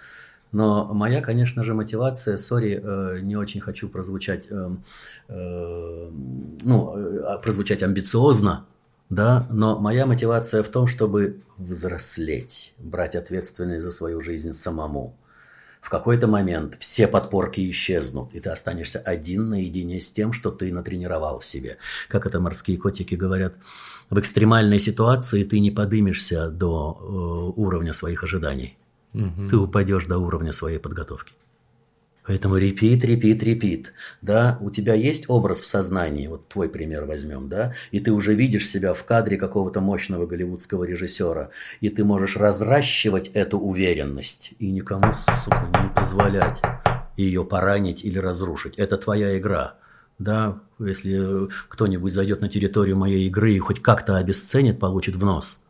Но 0.50 0.92
моя, 0.92 1.20
конечно 1.20 1.62
же, 1.62 1.74
мотивация, 1.74 2.38
сори, 2.38 2.80
э, 2.82 3.20
не 3.20 3.36
очень 3.36 3.60
хочу 3.60 3.88
прозвучать, 3.88 4.48
э, 4.50 4.70
э, 5.28 6.10
ну, 6.64 6.96
э, 6.96 7.38
прозвучать 7.42 7.82
амбициозно, 7.82 8.64
да, 9.10 9.46
но 9.50 9.78
моя 9.78 10.06
мотивация 10.06 10.62
в 10.62 10.68
том, 10.68 10.86
чтобы 10.86 11.40
взрослеть, 11.56 12.74
брать 12.78 13.14
ответственность 13.14 13.84
за 13.84 13.90
свою 13.90 14.20
жизнь 14.20 14.52
самому. 14.52 15.14
В 15.80 15.90
какой-то 15.90 16.26
момент 16.26 16.76
все 16.80 17.06
подпорки 17.06 17.70
исчезнут, 17.70 18.34
и 18.34 18.40
ты 18.40 18.50
останешься 18.50 18.98
один 18.98 19.50
наедине 19.50 20.00
с 20.00 20.12
тем, 20.12 20.32
что 20.32 20.50
ты 20.50 20.72
натренировал 20.72 21.38
в 21.38 21.44
себе. 21.44 21.78
Как 22.08 22.26
это 22.26 22.40
морские 22.40 22.78
котики 22.78 23.14
говорят, 23.14 23.54
в 24.10 24.18
экстремальной 24.18 24.80
ситуации 24.80 25.44
ты 25.44 25.60
не 25.60 25.70
подымешься 25.70 26.48
до 26.48 26.98
э, 27.00 27.60
уровня 27.60 27.92
своих 27.92 28.22
ожиданий. 28.22 28.76
Ты 29.48 29.56
упадешь 29.56 30.06
до 30.06 30.18
уровня 30.18 30.52
своей 30.52 30.78
подготовки. 30.78 31.32
Поэтому 32.28 32.58
репит, 32.58 33.06
репит, 33.06 33.42
репит. 33.42 33.94
Да, 34.20 34.58
у 34.60 34.70
тебя 34.70 34.92
есть 34.92 35.30
образ 35.30 35.62
в 35.62 35.66
сознании, 35.66 36.26
вот 36.26 36.46
твой 36.46 36.68
пример 36.68 37.06
возьмем, 37.06 37.48
да, 37.48 37.72
и 37.90 38.00
ты 38.00 38.12
уже 38.12 38.34
видишь 38.34 38.68
себя 38.68 38.92
в 38.92 39.02
кадре 39.06 39.38
какого-то 39.38 39.80
мощного 39.80 40.26
голливудского 40.26 40.84
режиссера, 40.84 41.48
и 41.80 41.88
ты 41.88 42.04
можешь 42.04 42.36
разращивать 42.36 43.28
эту 43.28 43.58
уверенность 43.58 44.52
и 44.58 44.70
никому, 44.70 45.10
сука, 45.14 45.66
не 45.82 45.88
позволять 45.88 46.60
ее 47.16 47.46
поранить 47.46 48.04
или 48.04 48.18
разрушить. 48.18 48.74
Это 48.76 48.98
твоя 48.98 49.38
игра. 49.38 49.76
Да, 50.18 50.60
если 50.78 51.48
кто-нибудь 51.70 52.12
зайдет 52.12 52.42
на 52.42 52.50
территорию 52.50 52.98
моей 52.98 53.26
игры 53.26 53.54
и 53.54 53.58
хоть 53.58 53.80
как-то 53.80 54.18
обесценит, 54.18 54.78
получит 54.78 55.16
в 55.16 55.24
нос. 55.24 55.62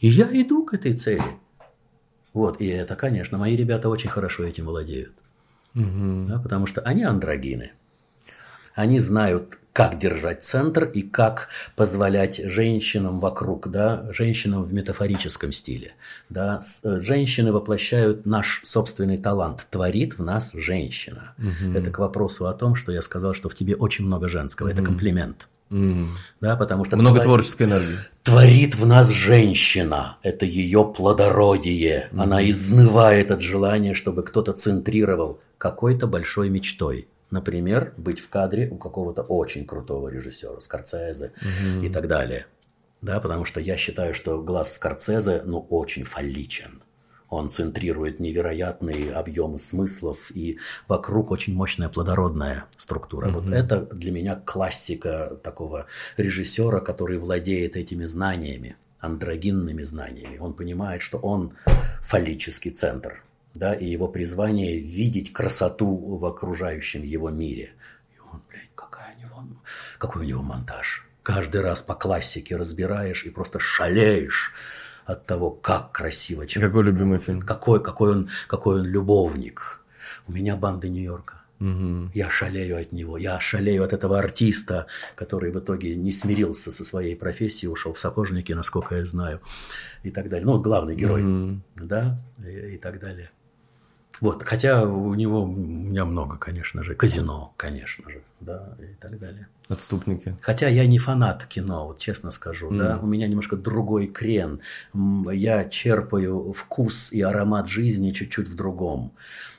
И 0.00 0.08
я 0.08 0.28
иду 0.30 0.66
к 0.66 0.74
этой 0.74 0.92
цели. 0.92 1.38
Вот, 2.34 2.60
и 2.60 2.66
это, 2.66 2.96
конечно, 2.96 3.38
мои 3.38 3.56
ребята 3.56 3.88
очень 3.88 4.10
хорошо 4.10 4.44
этим 4.44 4.66
владеют. 4.66 5.21
Да, 5.74 6.38
потому 6.38 6.66
что 6.66 6.80
они 6.82 7.04
андрогины. 7.04 7.72
Они 8.74 8.98
знают, 8.98 9.58
как 9.74 9.98
держать 9.98 10.44
центр 10.44 10.84
и 10.84 11.02
как 11.02 11.48
позволять 11.76 12.42
женщинам 12.44 13.20
вокруг, 13.20 13.68
да, 13.70 14.06
женщинам 14.12 14.64
в 14.64 14.72
метафорическом 14.72 15.52
стиле. 15.52 15.92
Да. 16.28 16.60
Э, 16.84 17.00
Женщины 17.00 17.52
воплощают 17.52 18.26
наш 18.26 18.60
собственный 18.64 19.16
талант. 19.18 19.66
Творит 19.70 20.18
в 20.18 20.22
нас 20.22 20.52
женщина. 20.52 21.34
Это 21.74 21.90
к 21.90 21.98
вопросу 21.98 22.48
о 22.48 22.52
том, 22.54 22.74
что 22.76 22.92
я 22.92 23.00
сказал, 23.02 23.32
что 23.34 23.48
в 23.48 23.54
тебе 23.54 23.74
очень 23.74 24.04
много 24.06 24.28
женского. 24.28 24.68
Это 24.68 24.82
комплимент. 24.82 25.48
М. 25.70 26.14
Да, 26.42 26.54
потому 26.56 26.84
что 26.84 26.96
Много 26.96 27.20
твори- 27.20 27.24
творческой 27.24 27.62
энергии. 27.66 27.96
Творит 28.22 28.74
в 28.74 28.86
нас 28.86 29.10
женщина. 29.10 30.18
Это 30.22 30.44
ее 30.44 30.84
плодородие. 30.94 32.10
Она 32.14 32.46
изнывает 32.46 33.30
от 33.30 33.40
желания, 33.40 33.94
чтобы 33.94 34.22
кто-то 34.22 34.52
центрировал 34.52 35.40
какой-то 35.62 36.08
большой 36.08 36.48
мечтой. 36.48 37.06
Например, 37.30 37.94
быть 37.96 38.18
в 38.18 38.28
кадре 38.28 38.68
у 38.68 38.76
какого-то 38.76 39.22
очень 39.22 39.64
крутого 39.64 40.08
режиссера, 40.08 40.58
Скорцезе 40.58 41.30
и 41.80 41.88
так 41.88 42.08
далее. 42.08 42.46
Да, 43.00 43.20
потому 43.20 43.44
что 43.44 43.60
я 43.60 43.76
считаю, 43.76 44.12
что 44.12 44.42
глаз 44.42 44.74
Скорцезе, 44.74 45.42
ну, 45.44 45.60
очень 45.70 46.02
фалличен. 46.02 46.82
Он 47.28 47.48
центрирует 47.48 48.18
невероятные 48.18 49.12
объемы 49.12 49.58
смыслов, 49.58 50.32
и 50.34 50.58
вокруг 50.88 51.30
очень 51.30 51.54
мощная 51.54 51.88
плодородная 51.88 52.64
структура. 52.76 53.28
Вот 53.28 53.46
это 53.46 53.82
для 53.82 54.10
меня 54.10 54.34
классика 54.34 55.38
такого 55.44 55.86
режиссера, 56.16 56.80
который 56.80 57.18
владеет 57.18 57.76
этими 57.76 58.04
знаниями, 58.04 58.74
андрогинными 58.98 59.84
знаниями. 59.84 60.38
Он 60.38 60.54
понимает, 60.54 61.02
что 61.02 61.18
он 61.18 61.52
фаллический 62.00 62.72
центр, 62.72 63.22
да, 63.54 63.74
и 63.74 63.86
его 63.86 64.08
призвание 64.08 64.78
видеть 64.78 65.32
красоту 65.32 65.94
в 66.16 66.24
окружающем 66.24 67.02
его 67.02 67.30
мире. 67.30 67.72
И 68.14 68.18
он, 68.20 68.42
блядь, 68.48 68.70
какая 68.74 69.14
у 69.16 69.20
него, 69.20 69.44
какой 69.98 70.22
у 70.22 70.24
него 70.24 70.42
монтаж. 70.42 71.06
Каждый 71.22 71.60
раз 71.60 71.82
по 71.82 71.94
классике 71.94 72.56
разбираешь 72.56 73.24
и 73.24 73.30
просто 73.30 73.60
шалеешь 73.60 74.52
от 75.04 75.26
того, 75.26 75.50
как 75.50 75.92
красиво 75.92 76.46
человек. 76.46 76.72
Какой 76.72 76.84
любимый 76.84 77.18
фильм? 77.18 77.40
Какой, 77.40 77.82
какой, 77.82 78.12
он, 78.12 78.30
какой 78.48 78.80
он 78.80 78.86
любовник. 78.86 79.84
У 80.26 80.32
меня 80.32 80.56
банда 80.56 80.88
Нью-Йорка. 80.88 81.42
Я 82.12 82.28
шалею 82.28 82.80
от 82.80 82.90
него. 82.90 83.16
Я 83.16 83.38
шалею 83.38 83.84
от 83.84 83.92
этого 83.92 84.18
артиста, 84.18 84.88
который 85.14 85.52
в 85.52 85.58
итоге 85.60 85.94
не 85.94 86.10
смирился 86.10 86.72
со 86.72 86.82
своей 86.82 87.14
профессией, 87.14 87.70
ушел 87.70 87.92
в 87.92 87.98
сапожники, 88.00 88.52
насколько 88.52 88.96
я 88.96 89.06
знаю, 89.06 89.40
и 90.02 90.10
так 90.10 90.28
далее. 90.28 90.44
Ну, 90.44 90.60
главный 90.60 90.96
герой, 90.96 91.62
да, 91.76 92.18
и, 92.44 92.74
и 92.74 92.78
так 92.78 92.98
далее. 92.98 93.30
Вот, 94.22 94.44
хотя 94.44 94.84
у 94.84 95.14
него, 95.14 95.42
у 95.42 95.46
меня 95.48 96.04
много, 96.04 96.36
конечно 96.36 96.84
же, 96.84 96.94
казино, 96.94 97.52
конечно 97.56 98.08
же, 98.08 98.22
да, 98.38 98.68
и 98.78 98.94
так 99.00 99.18
далее. 99.18 99.48
Отступники. 99.66 100.36
Хотя 100.40 100.68
я 100.68 100.86
не 100.86 100.98
фанат 100.98 101.44
кино, 101.46 101.88
вот 101.88 101.98
честно 101.98 102.30
скажу, 102.30 102.70
да, 102.70 103.00
у 103.02 103.06
меня 103.06 103.26
немножко 103.26 103.56
другой 103.56 104.06
крен. 104.06 104.60
Я 104.94 105.64
черпаю 105.64 106.52
вкус 106.52 107.10
и 107.10 107.20
аромат 107.20 107.68
жизни 107.68 108.12
чуть-чуть 108.12 108.46
в 108.46 108.54
другом. 108.54 109.12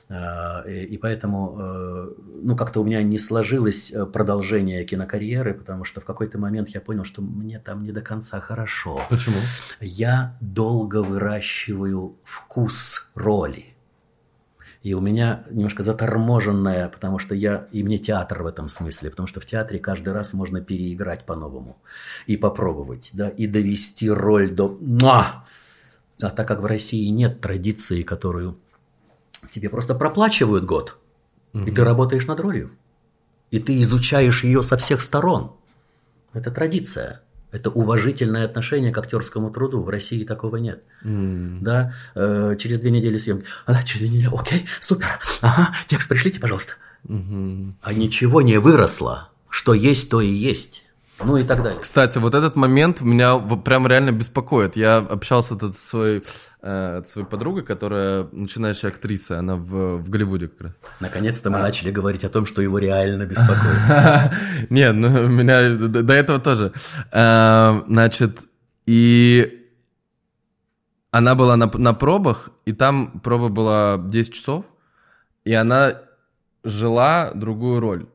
А, 0.08 0.62
И, 0.66 0.84
и 0.84 0.96
поэтому, 0.96 1.56
э, 1.58 2.08
ну, 2.42 2.56
как-то 2.56 2.80
у 2.80 2.84
меня 2.84 3.02
не 3.02 3.18
сложилось 3.18 3.92
э, 3.92 4.06
продолжение 4.06 4.84
кинокарьеры, 4.84 5.54
потому 5.54 5.84
что 5.84 6.00
в 6.00 6.04
какой-то 6.04 6.38
момент 6.38 6.70
я 6.70 6.80
понял, 6.80 7.04
что 7.04 7.20
мне 7.20 7.58
там 7.58 7.82
не 7.82 7.92
до 7.92 8.00
конца 8.00 8.40
хорошо. 8.40 9.00
Почему? 9.10 9.36
Я 9.80 10.36
долго 10.40 11.02
выращиваю 11.02 12.16
вкус 12.24 13.10
роли. 13.14 13.73
И 14.84 14.92
у 14.92 15.00
меня 15.00 15.44
немножко 15.50 15.82
заторможенная, 15.82 16.90
потому 16.90 17.18
что 17.18 17.34
я, 17.34 17.66
и 17.72 17.82
мне 17.82 17.96
театр 17.96 18.42
в 18.42 18.46
этом 18.46 18.68
смысле, 18.68 19.08
потому 19.08 19.26
что 19.26 19.40
в 19.40 19.46
театре 19.46 19.80
каждый 19.80 20.12
раз 20.12 20.34
можно 20.34 20.60
переиграть 20.60 21.24
по-новому 21.24 21.78
и 22.26 22.36
попробовать, 22.36 23.10
да, 23.14 23.30
и 23.30 23.46
довести 23.46 24.10
роль 24.10 24.50
до... 24.50 24.76
А 25.02 25.46
так 26.18 26.46
как 26.46 26.60
в 26.60 26.66
России 26.66 27.08
нет 27.08 27.40
традиции, 27.40 28.02
которую 28.02 28.58
тебе 29.50 29.70
просто 29.70 29.94
проплачивают 29.94 30.64
год, 30.66 30.98
и 31.54 31.70
ты 31.70 31.82
работаешь 31.82 32.26
над 32.26 32.40
ролью, 32.40 32.70
и 33.50 33.60
ты 33.60 33.80
изучаешь 33.80 34.44
ее 34.44 34.62
со 34.62 34.76
всех 34.76 35.00
сторон. 35.00 35.56
Это 36.34 36.50
традиция. 36.50 37.22
Это 37.54 37.70
уважительное 37.70 38.44
отношение 38.44 38.90
к 38.90 38.98
актерскому 38.98 39.48
труду. 39.48 39.80
В 39.80 39.88
России 39.88 40.24
такого 40.24 40.56
нет. 40.56 40.82
Да, 41.04 41.94
э, 42.16 42.56
через 42.58 42.80
две 42.80 42.90
недели 42.90 43.16
съемки. 43.16 43.46
А, 43.64 43.72
да, 43.72 43.82
через 43.84 44.00
две 44.00 44.10
недели. 44.10 44.28
Окей, 44.32 44.66
супер. 44.80 45.06
Ага, 45.40 45.72
текст 45.86 46.08
пришлите, 46.08 46.40
пожалуйста. 46.40 46.72
А 47.08 47.92
ничего 47.92 48.42
не 48.42 48.58
выросло. 48.58 49.30
Что 49.48 49.72
есть, 49.72 50.10
то 50.10 50.20
и 50.20 50.26
есть. 50.26 50.84
Ну 51.22 51.36
и 51.36 51.42
так 51.42 51.62
далее. 51.62 51.80
Кстати, 51.80 52.18
вот 52.18 52.34
этот 52.34 52.56
момент 52.56 53.00
меня 53.00 53.38
прям 53.38 53.86
реально 53.86 54.10
беспокоит. 54.10 54.76
Я 54.76 54.96
общался 54.98 55.54
тут 55.54 55.76
с 55.76 55.80
своей, 55.80 56.24
э, 56.60 57.02
своей 57.04 57.26
подругой, 57.26 57.62
которая 57.62 58.26
начинающая 58.32 58.90
актриса, 58.90 59.38
она 59.38 59.56
в, 59.56 59.98
в 59.98 60.10
Голливуде 60.10 60.48
как 60.48 60.60
раз. 60.62 60.72
Наконец-то 61.00 61.50
мы 61.50 61.58
начали 61.58 61.90
говорить 61.90 62.24
о 62.24 62.28
том, 62.28 62.46
что 62.46 62.62
его 62.62 62.78
реально 62.78 63.26
беспокоит. 63.26 64.32
Не, 64.70 64.92
ну 64.92 65.28
меня 65.28 65.70
до, 65.70 66.12
этого 66.12 66.40
тоже. 66.40 66.72
Э, 67.12 67.82
Значит, 67.86 68.40
и 68.86 69.68
она 71.10 71.34
была 71.34 71.56
на, 71.56 71.70
на 71.72 71.94
пробах, 71.94 72.50
и 72.64 72.72
там 72.72 73.20
проба 73.20 73.48
была 73.48 73.98
10 73.98 74.34
часов, 74.34 74.64
и 75.44 75.54
она 75.54 75.94
жила 76.64 77.30
другую 77.34 77.78
роль. 77.78 78.06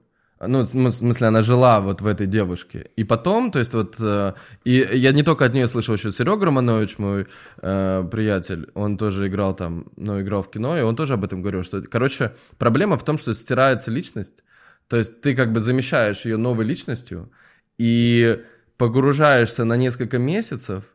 Ну, 0.41 0.59
в 0.63 0.73
смыс- 0.73 0.91
в 0.91 0.95
смысле, 0.95 1.27
она 1.27 1.41
жила 1.41 1.81
вот 1.81 2.01
в 2.01 2.07
этой 2.07 2.25
девушке. 2.25 2.91
И 2.95 3.03
потом, 3.03 3.51
то 3.51 3.59
есть 3.59 3.73
вот... 3.73 3.95
э, 3.99 4.33
и 4.63 4.87
я 4.93 5.11
не 5.11 5.23
только 5.23 5.43
от 5.43 5.53
нее 5.53 5.67
слышал, 5.67 5.95
еще 5.95 6.11
Серега 6.11 6.45
Романович, 6.45 6.97
мой 6.97 7.27
э, 7.61 8.07
приятель, 8.09 8.69
он 8.73 8.97
тоже 8.97 9.27
играл 9.27 9.53
там, 9.53 9.87
ну, 9.97 10.21
играл 10.21 10.41
в 10.41 10.49
кино, 10.49 10.77
и 10.77 10.81
он 10.81 10.95
тоже 10.95 11.15
об 11.15 11.25
этом 11.25 11.41
говорил, 11.41 11.63
что, 11.63 11.81
короче, 11.81 12.31
проблема 12.57 12.97
в 12.97 13.03
том, 13.03 13.17
что 13.17 13.35
стирается 13.35 13.91
личность, 13.91 14.43
то 14.87 14.95
есть 14.95 15.19
ты 15.21 15.35
как 15.35 15.51
бы 15.51 15.59
замещаешь 15.59 16.25
ее 16.25 16.37
новой 16.37 16.63
личностью 16.63 17.29
и 17.77 18.41
погружаешься 18.77 19.65
на 19.65 19.75
несколько 19.75 20.19
месяцев, 20.19 20.85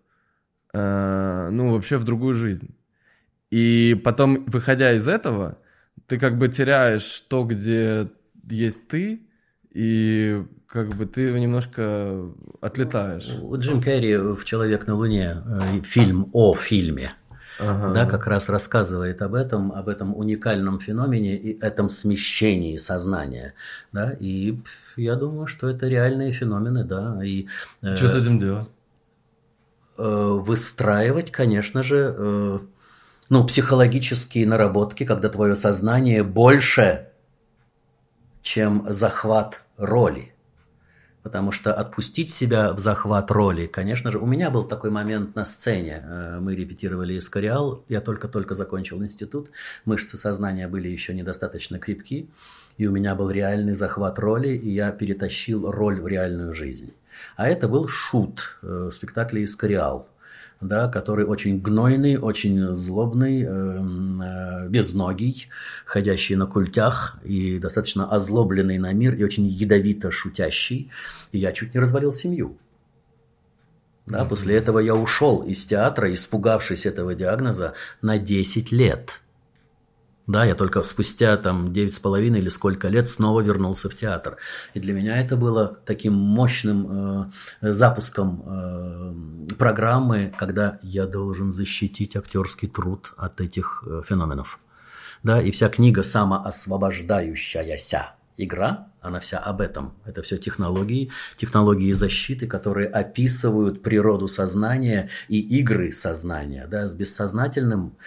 э, 0.73 1.49
ну, 1.51 1.71
вообще 1.71 1.99
в 1.99 2.05
другую 2.05 2.33
жизнь. 2.33 2.75
И 3.51 3.95
потом, 4.03 4.47
выходя 4.47 4.93
из 4.93 5.07
этого, 5.07 5.59
ты 6.07 6.19
как 6.19 6.39
бы 6.39 6.49
теряешь 6.49 7.21
то, 7.29 7.45
где 7.45 8.09
есть 8.51 8.89
ты, 8.89 9.21
и 9.75 10.45
как 10.69 10.89
бы 10.95 11.05
ты 11.05 11.39
немножко 11.39 12.33
отлетаешь. 12.61 13.29
Джим 13.57 13.83
Керри 13.83 14.17
в 14.17 14.45
«Человек 14.45 14.87
на 14.87 14.95
Луне», 14.95 15.43
э, 15.45 15.81
фильм 15.83 16.31
о 16.33 16.55
фильме, 16.55 17.13
да, 17.59 18.07
как 18.07 18.27
раз 18.27 18.49
рассказывает 18.49 19.23
об 19.23 19.35
этом, 19.35 19.73
об 19.73 19.89
этом 19.89 20.17
уникальном 20.17 20.81
феномене 20.81 21.37
и 21.37 21.59
этом 21.61 21.89
смещении 21.89 22.77
сознания, 22.77 23.55
да, 23.93 24.13
и 24.19 24.59
я 24.97 25.17
думаю, 25.17 25.47
что 25.47 25.69
это 25.69 25.87
реальные 25.87 26.33
феномены, 26.33 26.85
да, 26.85 27.25
и 27.25 27.47
э, 27.83 27.95
Что 27.95 28.09
с 28.09 28.15
этим 28.15 28.39
делать? 28.39 28.69
э, 29.99 30.03
выстраивать, 30.05 31.31
конечно 31.31 31.83
же, 31.83 32.61
ну, 33.31 33.45
психологические 33.45 34.47
наработки, 34.47 35.05
когда 35.05 35.29
твое 35.29 35.57
сознание 35.57 36.23
больше, 36.23 37.09
чем 38.43 38.87
захват 38.91 39.64
роли. 39.77 40.35
Потому 41.23 41.53
что 41.53 41.73
отпустить 41.73 42.31
себя 42.31 42.75
в 42.75 42.79
захват 42.79 43.31
роли, 43.31 43.67
конечно 43.67 44.11
же, 44.11 44.19
у 44.19 44.27
меня 44.27 44.51
был 44.51 44.65
такой 44.65 44.91
момент 44.91 45.35
на 45.35 45.45
сцене. 45.45 46.03
Э, 46.05 46.39
Мы 46.39 46.55
репетировали 46.55 47.17
«Искориал», 47.17 47.83
я 47.89 48.01
только-только 48.01 48.55
закончил 48.55 49.03
институт, 49.03 49.49
мышцы 49.87 50.19
сознания 50.19 50.69
были 50.69 50.89
еще 50.89 51.15
недостаточно 51.15 51.79
крепки, 51.79 52.29
и 52.77 52.87
у 52.87 52.93
меня 52.93 53.15
был 53.15 53.31
реальный 53.31 53.73
захват 53.73 54.19
роли, 54.19 54.49
и 54.49 54.69
я 54.69 54.91
перетащил 54.91 55.71
роль 55.71 56.01
в 56.01 56.07
реальную 56.07 56.55
жизнь. 56.55 56.93
А 57.37 57.49
это 57.49 57.69
был 57.69 57.89
шут 57.89 58.59
э, 58.63 58.67
в 58.67 58.91
спектакле 58.91 59.45
«Искориал», 59.45 60.09
да, 60.69 60.89
который 60.89 61.25
очень 61.25 61.61
гнойный, 61.61 62.17
очень 62.17 62.75
злобный, 62.75 63.43
эм, 63.43 64.23
э, 64.23 64.69
безногий, 64.69 65.49
ходящий 65.85 66.37
на 66.37 66.47
культях 66.47 67.19
и 67.25 67.59
достаточно 67.59 68.11
озлобленный 68.11 68.79
на 68.79 68.93
мир 68.93 69.15
и 69.15 69.25
очень 69.25 69.47
ядовито 69.47 70.11
шутящий. 70.11 70.91
И 71.33 71.39
я 71.39 71.53
чуть 71.53 71.75
не 71.75 71.81
развалил 71.81 72.13
семью. 72.13 72.59
Да, 74.07 74.25
После 74.27 74.57
этого 74.57 74.81
я 74.81 74.95
ушел 74.95 75.43
из 75.43 75.65
театра, 75.65 76.13
испугавшись 76.13 76.85
этого 76.85 77.15
диагноза, 77.15 77.73
на 78.03 78.19
10 78.19 78.71
лет. 78.71 79.21
Да, 80.27 80.47
я 80.47 80.55
только 80.55 80.83
спустя 80.83 81.37
там 81.37 81.71
девять 81.73 81.95
с 81.95 81.99
половиной 81.99 82.39
или 82.39 82.49
сколько 82.49 82.89
лет 82.89 83.11
снова 83.11 83.43
вернулся 83.43 83.91
в 83.91 83.95
театр. 83.95 84.39
И 84.73 84.81
для 84.81 84.95
меня 84.95 85.21
это 85.21 85.37
было 85.37 85.79
таким 85.85 86.15
мощным 86.15 87.31
э, 87.61 87.73
запуском 87.73 88.43
э, 88.47 89.15
программы, 89.59 90.33
когда 90.39 90.79
я 90.83 91.07
должен 91.07 91.53
защитить 91.53 92.17
актерский 92.17 92.69
труд 92.69 93.13
от 93.19 93.43
этих 93.43 93.85
э, 93.87 94.01
феноменов. 94.07 94.61
Да, 95.23 95.43
и 95.43 95.51
вся 95.51 95.69
книга 95.69 96.03
«Самоосвобождающаяся 96.03 98.13
игра», 98.39 98.89
она 99.01 99.21
вся 99.21 99.39
об 99.39 99.61
этом. 99.61 99.93
Это 100.07 100.23
все 100.23 100.39
технологии, 100.39 101.11
технологии 101.37 101.93
защиты, 101.93 102.47
которые 102.47 102.89
описывают 102.89 103.83
природу 103.83 104.29
сознания 104.29 105.11
и 105.29 105.39
игры 105.59 105.93
сознания. 105.93 106.67
Да, 106.67 106.89
с 106.89 106.95
бессознательным 106.95 107.99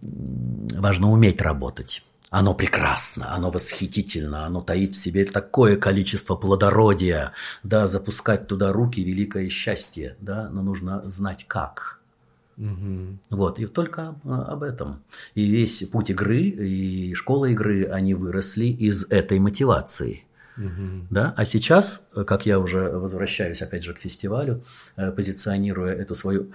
важно 0.00 1.10
уметь 1.10 1.40
работать. 1.40 2.02
Оно 2.30 2.54
прекрасно, 2.54 3.34
оно 3.34 3.50
восхитительно, 3.50 4.46
оно 4.46 4.60
таит 4.60 4.94
в 4.94 5.02
себе 5.02 5.24
такое 5.24 5.76
количество 5.76 6.36
плодородия, 6.36 7.32
да, 7.64 7.88
запускать 7.88 8.46
туда 8.46 8.72
руки– 8.72 9.02
великое 9.04 9.48
счастье, 9.48 10.16
да, 10.20 10.48
но 10.48 10.62
нужно 10.62 11.02
знать 11.08 11.44
как. 11.48 11.98
Вот, 13.30 13.58
и 13.58 13.66
только 13.66 14.14
а, 14.24 14.42
об 14.52 14.62
этом. 14.62 15.02
И 15.34 15.46
весь 15.46 15.82
путь 15.84 16.10
игры 16.10 16.42
и 16.42 17.14
школа 17.14 17.46
игры, 17.46 17.86
они 17.86 18.14
выросли 18.14 18.66
из 18.66 19.10
этой 19.10 19.38
мотивации. 19.38 20.24
Да? 21.08 21.32
А 21.38 21.46
сейчас, 21.46 22.06
как 22.26 22.44
я 22.44 22.58
уже 22.58 22.90
возвращаюсь 22.90 23.62
опять 23.62 23.82
же 23.82 23.94
к 23.94 23.98
фестивалю, 23.98 24.62
э, 24.96 25.10
позиционируя 25.10 25.94
эту 25.94 26.14
свою... 26.14 26.52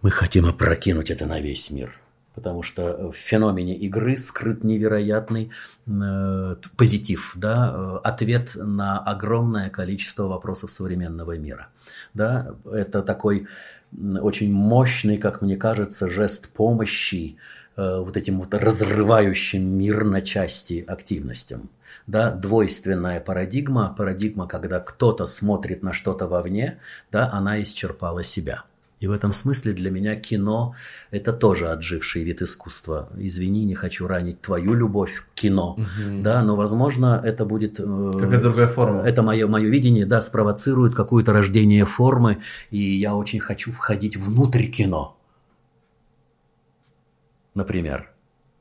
Мы 0.00 0.12
хотим 0.12 0.46
опрокинуть 0.46 1.10
это 1.10 1.26
на 1.26 1.40
весь 1.40 1.70
мир– 1.70 1.92
потому 2.38 2.62
что 2.62 3.10
в 3.10 3.16
феномене 3.16 3.74
игры 3.74 4.16
скрыт 4.16 4.62
невероятный 4.62 5.50
э, 5.88 6.56
позитив, 6.76 7.32
да, 7.34 7.74
э, 7.74 7.98
ответ 8.04 8.52
на 8.54 9.00
огромное 9.00 9.70
количество 9.70 10.28
вопросов 10.28 10.70
современного 10.70 11.36
мира. 11.36 11.66
Да, 12.14 12.54
это 12.72 13.02
такой 13.02 13.48
очень 13.92 14.52
мощный, 14.52 15.16
как 15.16 15.42
мне 15.42 15.56
кажется, 15.56 16.08
жест 16.08 16.52
помощи 16.52 17.38
э, 17.76 17.98
вот 17.98 18.16
этим 18.16 18.38
вот 18.38 18.54
разрывающим 18.54 19.76
мир 19.76 20.04
на 20.04 20.22
части 20.22 20.84
активностям. 20.86 21.70
Да, 22.06 22.30
двойственная 22.30 23.18
парадигма, 23.18 23.92
парадигма, 23.98 24.46
когда 24.46 24.78
кто-то 24.78 25.26
смотрит 25.26 25.82
на 25.82 25.92
что-то 25.92 26.28
вовне, 26.28 26.78
да, 27.10 27.28
она 27.32 27.60
исчерпала 27.60 28.22
себя. 28.22 28.62
И 29.00 29.06
в 29.06 29.12
этом 29.12 29.32
смысле 29.32 29.72
для 29.72 29.90
меня 29.90 30.16
кино– 30.16 30.74
это 31.10 31.32
тоже 31.32 31.68
отживший 31.68 32.24
вид 32.24 32.42
искусства. 32.42 33.08
Извини, 33.16 33.64
не 33.64 33.74
хочу 33.74 34.08
ранить 34.08 34.40
твою 34.40 34.74
любовь 34.74 35.22
к 35.22 35.34
кино, 35.34 35.74
угу. 35.74 36.22
да, 36.22 36.42
но, 36.42 36.56
возможно, 36.56 37.20
это 37.24 37.44
будет… 37.44 37.78
Э, 37.78 38.12
Какая 38.18 38.40
другая 38.40 38.66
форма. 38.66 39.02
Это 39.02 39.22
мое, 39.22 39.46
мое 39.46 39.68
видение, 39.68 40.04
да, 40.04 40.20
спровоцирует 40.20 40.94
какое-то 40.94 41.32
рождение 41.32 41.84
формы, 41.84 42.38
и 42.70 42.96
я 42.96 43.14
очень 43.14 43.38
хочу 43.38 43.70
входить 43.70 44.16
внутрь 44.16 44.66
кино. 44.66 45.16
Например. 47.54 48.10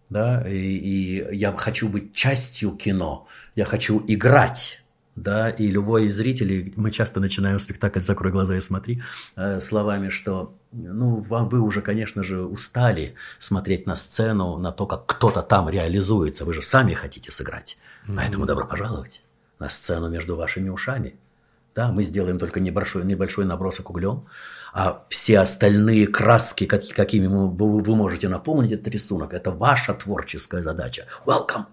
Да, 0.09 0.47
и, 0.47 0.55
и 0.55 1.35
я 1.35 1.51
хочу 1.51 1.89
быть 1.89 2.13
частью 2.13 2.71
кино, 2.71 3.27
я 3.55 3.65
хочу 3.65 4.01
играть 4.07 4.83
да, 5.17 5.49
и 5.49 5.67
любой 5.67 6.05
из 6.05 6.15
зрителей, 6.15 6.73
мы 6.75 6.91
часто 6.91 7.19
начинаем 7.19 7.57
спектакль 7.57 7.99
«Закрой 7.99 8.31
глаза 8.31 8.55
и 8.55 8.61
смотри» 8.61 9.01
э, 9.35 9.59
словами, 9.59 10.09
что, 10.09 10.55
ну, 10.71 11.21
вам, 11.21 11.49
вы 11.49 11.59
уже, 11.59 11.81
конечно 11.81 12.21
же, 12.23 12.43
устали 12.43 13.15
смотреть 13.39 13.87
на 13.87 13.95
сцену, 13.95 14.57
на 14.57 14.71
то, 14.71 14.85
как 14.85 15.07
кто-то 15.07 15.41
там 15.41 15.69
реализуется, 15.69 16.45
вы 16.45 16.53
же 16.53 16.61
сами 16.61 16.93
хотите 16.93 17.31
сыграть, 17.31 17.77
mm-hmm. 18.07 18.13
поэтому 18.15 18.45
добро 18.45 18.65
пожаловать 18.67 19.23
на 19.57 19.69
сцену 19.69 20.07
между 20.07 20.35
вашими 20.35 20.69
ушами. 20.69 21.15
Да, 21.73 21.91
мы 21.91 22.03
сделаем 22.03 22.37
только 22.37 22.59
небольшой, 22.59 23.03
небольшой 23.03 23.45
набросок 23.45 23.89
углем, 23.89 24.25
а 24.71 25.03
все 25.09 25.39
остальные 25.39 26.07
краски, 26.07 26.65
как, 26.65 26.87
какими 26.89 27.25
вы, 27.25 27.49
вы 27.49 27.95
можете 27.95 28.29
наполнить 28.29 28.71
этот 28.71 28.87
рисунок, 28.87 29.33
это 29.33 29.49
ваша 29.51 29.95
творческая 29.95 30.61
задача. 30.61 31.05
Welcome! 31.25 31.65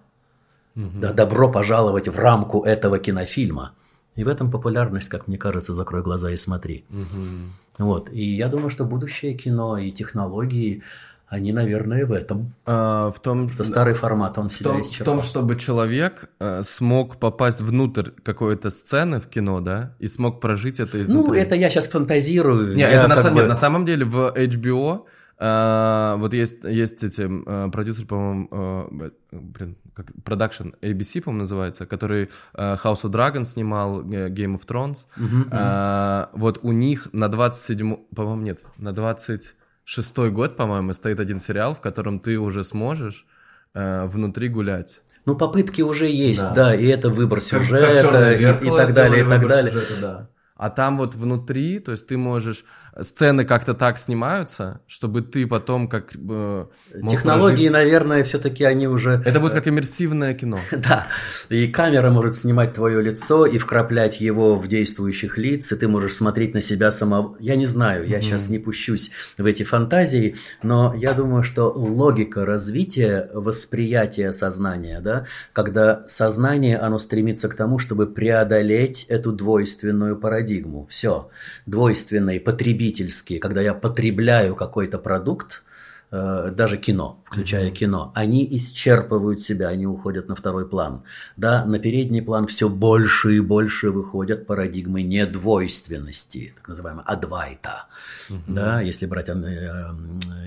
Угу. 0.75 0.99
Да, 0.99 1.13
добро 1.13 1.49
пожаловать 1.49 2.07
в 2.07 2.19
рамку 2.19 2.63
этого 2.63 2.99
кинофильма. 2.99 3.73
И 4.15 4.23
в 4.23 4.27
этом 4.27 4.49
популярность, 4.49 5.09
как 5.09 5.27
мне 5.27 5.37
кажется, 5.37 5.73
закрой 5.73 6.01
глаза 6.01 6.31
и 6.31 6.37
смотри. 6.37 6.85
Угу. 6.89 7.85
Вот. 7.85 8.09
И 8.11 8.35
я 8.35 8.47
думаю, 8.47 8.69
что 8.69 8.85
будущее 8.85 9.33
кино 9.33 9.77
и 9.77 9.91
технологии, 9.91 10.83
они, 11.27 11.51
наверное, 11.51 12.05
в 12.05 12.13
этом. 12.13 12.53
А, 12.65 13.11
в 13.11 13.19
том, 13.19 13.49
что 13.49 13.63
старый 13.63 13.93
формат, 13.93 14.37
он 14.37 14.49
себя 14.49 14.69
в 14.69 14.73
том, 14.73 14.81
исчерпал. 14.81 15.03
В 15.03 15.05
том, 15.05 15.21
чтобы 15.21 15.55
человек 15.57 16.29
э, 16.39 16.63
смог 16.63 17.17
попасть 17.17 17.59
внутрь 17.59 18.11
какой-то 18.23 18.69
сцены 18.69 19.19
в 19.19 19.27
кино, 19.27 19.59
да, 19.59 19.95
и 19.99 20.07
смог 20.07 20.39
прожить 20.39 20.79
это 20.79 21.01
изнутри. 21.03 21.27
Ну, 21.27 21.33
это 21.33 21.55
я 21.55 21.69
сейчас 21.69 21.87
фантазирую. 21.87 22.75
Не, 22.75 22.83
это 22.83 23.07
на 23.07 23.17
самом, 23.17 23.35
бы... 23.35 23.47
на 23.47 23.55
самом 23.55 23.85
деле 23.85 24.05
в 24.05 24.33
HBO 24.35 25.05
Uh, 25.37 26.15
вот 26.17 26.33
есть, 26.33 26.63
есть 26.63 27.03
эти 27.03 27.23
uh, 27.23 27.69
продюсер, 27.69 28.05
по-моему, 28.05 28.47
uh, 28.51 29.11
блин, 29.33 29.75
как 29.95 30.07
продакшн 30.23 30.69
ABC, 30.81 31.21
по-моему, 31.21 31.41
называется, 31.41 31.85
который 31.85 32.29
uh, 32.53 32.77
House 32.83 33.03
of 33.03 33.11
Dragons 33.11 33.45
снимал, 33.45 34.03
Game 34.03 34.57
of 34.57 34.65
Thrones. 34.67 35.05
Uh-huh, 35.17 35.49
uh-huh. 35.49 36.29
Вот 36.33 36.59
у 36.63 36.71
них 36.71 37.07
на 37.13 37.29
27, 37.29 37.95
по-моему, 38.15 38.41
нет, 38.41 38.59
на 38.77 38.93
26 38.93 40.17
год, 40.31 40.57
по-моему, 40.57 40.93
стоит 40.93 41.19
один 41.19 41.39
сериал, 41.39 41.75
в 41.75 41.81
котором 41.81 42.19
ты 42.19 42.37
уже 42.37 42.63
сможешь 42.63 43.25
внутри 43.73 44.49
гулять. 44.49 45.01
Ну, 45.25 45.35
попытки 45.35 45.81
уже 45.81 46.07
есть, 46.07 46.41
да, 46.41 46.53
да 46.53 46.75
и 46.75 46.85
это 46.85 47.09
выбор 47.09 47.41
сюжета, 47.41 48.03
как, 48.03 48.11
как 48.11 48.63
и, 48.63 48.67
и 48.67 48.69
так 48.69 48.93
далее, 48.93 49.25
и 49.25 49.27
так 49.27 49.47
далее. 49.47 49.71
Сюжета, 49.71 50.01
да. 50.01 50.29
А 50.55 50.69
там 50.69 50.97
вот 50.97 51.15
внутри, 51.15 51.79
то 51.79 51.91
есть 51.91 52.07
ты 52.07 52.17
можешь 52.17 52.63
сцены 53.01 53.43
как-то 53.43 53.73
так 53.73 53.97
снимаются, 53.97 54.81
чтобы 54.87 55.21
ты 55.21 55.45
потом 55.47 55.89
как 55.89 56.13
э, 56.15 56.65
технологии, 57.09 57.55
прожить... 57.55 57.71
наверное, 57.71 58.23
все-таки 58.23 58.63
они 58.63 58.87
уже 58.87 59.21
это 59.25 59.39
будет 59.39 59.53
как 59.53 59.67
иммерсивное 59.67 60.33
кино. 60.33 60.59
да, 60.71 61.07
и 61.49 61.67
камера 61.67 62.09
может 62.09 62.35
снимать 62.35 62.73
твое 62.73 63.01
лицо 63.01 63.45
и 63.45 63.57
вкраплять 63.57 64.21
его 64.21 64.55
в 64.55 64.67
действующих 64.67 65.37
лиц, 65.37 65.71
и 65.71 65.75
ты 65.75 65.87
можешь 65.87 66.13
смотреть 66.13 66.53
на 66.53 66.61
себя 66.61 66.91
самого. 66.91 67.35
Я 67.39 67.55
не 67.55 67.65
знаю, 67.65 68.07
я 68.07 68.17
mm-hmm. 68.17 68.21
сейчас 68.21 68.49
не 68.49 68.59
пущусь 68.59 69.11
в 69.37 69.45
эти 69.45 69.63
фантазии, 69.63 70.35
но 70.63 70.93
я 70.95 71.13
думаю, 71.13 71.43
что 71.43 71.71
логика 71.71 72.45
развития 72.45 73.29
восприятия 73.33 74.31
сознания, 74.31 75.01
да, 75.01 75.25
когда 75.51 76.05
сознание 76.07 76.77
оно 76.77 76.97
стремится 76.97 77.49
к 77.49 77.55
тому, 77.55 77.77
чтобы 77.77 78.07
преодолеть 78.07 79.03
эту 79.09 79.33
двойственную 79.33 80.17
парадигму. 80.17 80.87
Все, 80.89 81.29
двойственный 81.65 82.39
потребитель 82.39 82.84
потребительские, 82.85 83.39
когда 83.39 83.61
я 83.61 83.73
потребляю 83.73 84.55
какой-то 84.55 84.97
продукт, 84.97 85.63
э, 86.11 86.51
даже 86.55 86.77
кино, 86.77 87.17
включая 87.25 87.69
mm-hmm. 87.69 87.79
кино, 87.79 88.11
они 88.15 88.47
исчерпывают 88.51 89.41
себя, 89.41 89.69
они 89.69 89.87
уходят 89.87 90.27
на 90.29 90.35
второй 90.35 90.67
план. 90.67 91.01
Да, 91.37 91.65
на 91.65 91.79
передний 91.79 92.21
план 92.21 92.45
все 92.47 92.69
больше 92.69 93.35
и 93.35 93.39
больше 93.39 93.91
выходят 93.91 94.45
парадигмы 94.45 95.03
недвойственности, 95.03 96.53
так 96.55 96.67
называемая 96.67 97.05
адвайта, 97.05 97.85
mm-hmm. 98.29 98.53
да, 98.53 98.81
если 98.81 99.07
брать 99.07 99.29
э, 99.29 99.33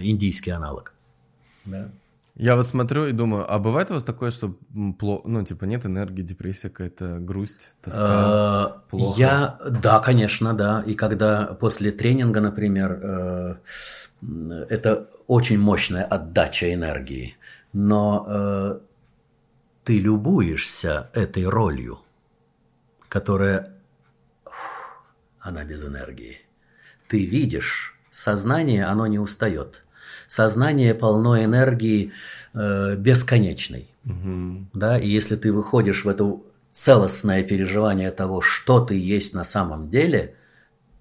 индийский 0.00 0.52
аналог. 0.52 0.92
Да. 1.64 1.88
Я 2.38 2.54
вот 2.54 2.68
смотрю 2.68 3.06
и 3.06 3.12
думаю, 3.12 3.52
а 3.52 3.58
бывает 3.58 3.90
у 3.90 3.94
вас 3.94 4.04
такое, 4.04 4.30
что 4.30 4.56
плохо, 4.98 5.28
ну, 5.28 5.44
типа, 5.44 5.64
нет 5.64 5.84
энергии, 5.84 6.22
депрессия 6.22 6.68
какая-то, 6.68 7.18
грусть, 7.18 7.76
тоска, 7.82 8.00
а, 8.00 8.82
плохо? 8.88 9.20
Я, 9.20 9.58
да, 9.68 9.98
конечно, 9.98 10.54
да. 10.54 10.84
И 10.86 10.94
когда 10.94 11.46
после 11.46 11.90
тренинга, 11.90 12.40
например, 12.40 13.00
э, 13.02 13.54
это 14.68 15.08
очень 15.26 15.58
мощная 15.58 16.04
отдача 16.04 16.72
энергии, 16.72 17.36
но 17.72 18.24
э, 18.28 18.78
ты 19.82 19.98
любуешься 19.98 21.10
этой 21.14 21.44
ролью, 21.44 21.98
которая 23.08 23.72
она 25.40 25.64
без 25.64 25.82
энергии. 25.82 26.40
Ты 27.08 27.26
видишь, 27.26 27.98
сознание, 28.12 28.84
оно 28.84 29.08
не 29.08 29.18
устает. 29.18 29.82
Сознание 30.28 30.94
полно 30.94 31.42
энергии 31.42 32.12
э, 32.54 32.94
бесконечной. 32.96 33.88
Да, 34.74 34.98
и 34.98 35.08
если 35.08 35.34
ты 35.36 35.52
выходишь 35.52 36.04
в 36.04 36.08
это 36.08 36.36
целостное 36.70 37.42
переживание 37.42 38.10
того, 38.10 38.40
что 38.40 38.78
ты 38.80 38.94
есть 38.94 39.34
на 39.34 39.42
самом 39.44 39.90
деле, 39.90 40.34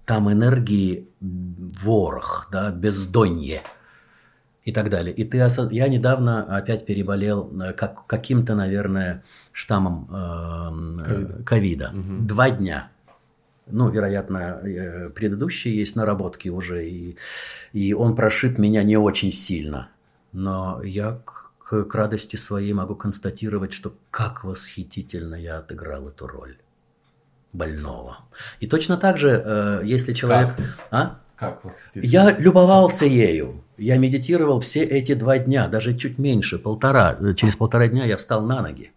там 0.04 0.32
энергии 0.32 1.06
ворох, 1.20 2.48
да, 2.50 2.70
бездонье 2.70 3.62
и 4.64 4.72
так 4.72 4.90
далее. 4.90 5.14
И 5.14 5.24
ты 5.24 5.38
осоз- 5.40 5.72
я 5.72 5.88
недавно 5.88 6.44
опять 6.56 6.84
переболел 6.86 7.50
э, 7.62 7.72
как, 7.74 8.06
каким-то, 8.06 8.54
наверное, 8.54 9.22
штаммом 9.52 10.08
э, 10.10 11.42
ковида. 11.44 11.92
Два 12.26 12.50
дня. 12.50 12.90
Ну, 13.70 13.88
вероятно, 13.90 14.60
э, 14.62 15.10
предыдущие 15.10 15.76
есть 15.76 15.96
наработки 15.96 16.48
уже, 16.48 16.88
и, 16.88 17.16
и 17.72 17.92
он 17.94 18.14
прошиб 18.14 18.58
меня 18.58 18.82
не 18.82 18.96
очень 18.96 19.32
сильно. 19.32 19.88
Но 20.32 20.82
я 20.82 21.18
к, 21.24 21.50
к- 21.58 21.94
радости 21.94 22.36
своей 22.36 22.72
могу 22.72 22.94
констатировать, 22.94 23.72
что 23.72 23.94
как 24.10 24.44
восхитительно 24.44 25.34
я 25.34 25.58
отыграл 25.58 26.08
эту 26.08 26.26
роль 26.26 26.56
больного. 27.52 28.18
И 28.60 28.66
точно 28.66 28.96
так 28.96 29.18
же, 29.18 29.42
э, 29.44 29.80
если 29.84 30.12
человек... 30.12 30.54
А? 30.90 31.18
Как 31.36 31.64
восхитительно. 31.64 32.10
Я 32.10 32.36
любовался 32.38 33.04
ею. 33.04 33.62
Я 33.76 33.96
медитировал 33.96 34.60
все 34.60 34.82
эти 34.82 35.14
два 35.14 35.38
дня, 35.38 35.68
даже 35.68 35.96
чуть 35.96 36.18
меньше, 36.18 36.58
полтора. 36.58 37.16
Через 37.36 37.54
полтора 37.54 37.86
дня 37.86 38.04
я 38.06 38.16
встал 38.16 38.42
на 38.42 38.60
ноги 38.60 38.92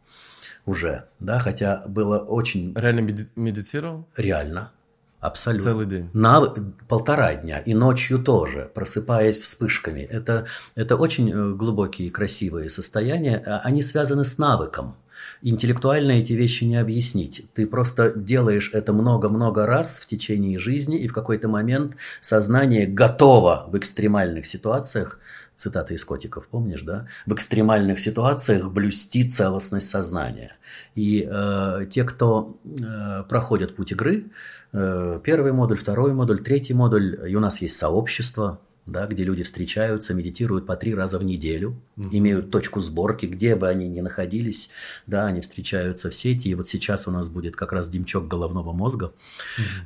уже, 0.65 1.05
да, 1.19 1.39
хотя 1.39 1.83
было 1.87 2.19
очень 2.19 2.73
Реально 2.75 2.99
меди- 3.01 3.27
медитировал? 3.35 4.05
реально, 4.15 4.71
абсолютно. 5.19 5.71
Целый 5.71 5.85
день. 5.85 6.09
На 6.13 6.41
полтора 6.87 7.33
дня 7.35 7.59
и 7.59 7.73
ночью 7.73 8.19
тоже, 8.19 8.69
просыпаясь 8.73 9.39
вспышками. 9.39 10.01
Это, 10.01 10.45
это 10.75 10.95
очень 10.97 11.31
э, 11.31 11.53
глубокие 11.53 12.07
и 12.07 12.11
красивые 12.11 12.69
состояния. 12.69 13.37
А 13.45 13.59
Они 13.59 13.81
связаны 13.81 14.23
с 14.23 14.37
навыком. 14.37 14.95
Интеллектуально 15.43 16.13
эти 16.13 16.33
вещи 16.33 16.63
не 16.65 16.77
объяснить. 16.77 17.45
Ты 17.53 17.65
просто 17.67 18.11
делаешь 18.15 18.69
это 18.73 18.91
много-много 18.93 19.65
раз 19.65 19.99
в 19.99 20.07
течение 20.07 20.57
жизни, 20.59 20.97
и 20.99 21.07
в 21.07 21.13
какой-то 21.13 21.47
момент 21.47 21.95
сознание 22.21 22.85
готово 22.87 23.65
в 23.67 23.77
экстремальных 23.77 24.45
ситуациях, 24.47 25.19
цитата 25.61 25.93
из 25.93 26.03
котиков, 26.03 26.47
помнишь, 26.47 26.81
да? 26.81 27.07
В 27.25 27.33
экстремальных 27.33 27.99
ситуациях 27.99 28.71
блюсти 28.71 29.29
целостность 29.29 29.89
сознания. 29.89 30.57
И 30.95 31.27
э, 31.29 31.85
те, 31.89 32.03
кто 32.03 32.59
э, 32.65 33.23
проходят 33.29 33.75
путь 33.75 33.91
игры, 33.91 34.31
э, 34.73 35.19
первый 35.23 35.51
модуль, 35.51 35.77
второй 35.77 36.13
модуль, 36.13 36.43
третий 36.43 36.73
модуль, 36.73 37.29
и 37.29 37.35
у 37.35 37.39
нас 37.39 37.61
есть 37.61 37.77
сообщество, 37.77 38.59
да, 38.85 39.05
где 39.05 39.23
люди 39.23 39.43
встречаются, 39.43 40.13
медитируют 40.13 40.65
по 40.65 40.75
три 40.75 40.95
раза 40.95 41.19
в 41.19 41.23
неделю, 41.23 41.79
имеют 41.97 42.51
точку 42.51 42.79
сборки, 42.79 43.25
где 43.25 43.55
бы 43.55 43.69
они 43.69 43.87
ни 43.87 44.01
находились, 44.01 44.69
да, 45.07 45.25
они 45.25 45.41
встречаются 45.41 46.09
в 46.09 46.15
сети, 46.15 46.49
и 46.49 46.55
вот 46.55 46.67
сейчас 46.67 47.07
у 47.07 47.11
нас 47.11 47.29
будет 47.29 47.55
как 47.55 47.71
раз 47.71 47.89
демчок 47.89 48.27
головного 48.27 48.73
мозга, 48.73 49.13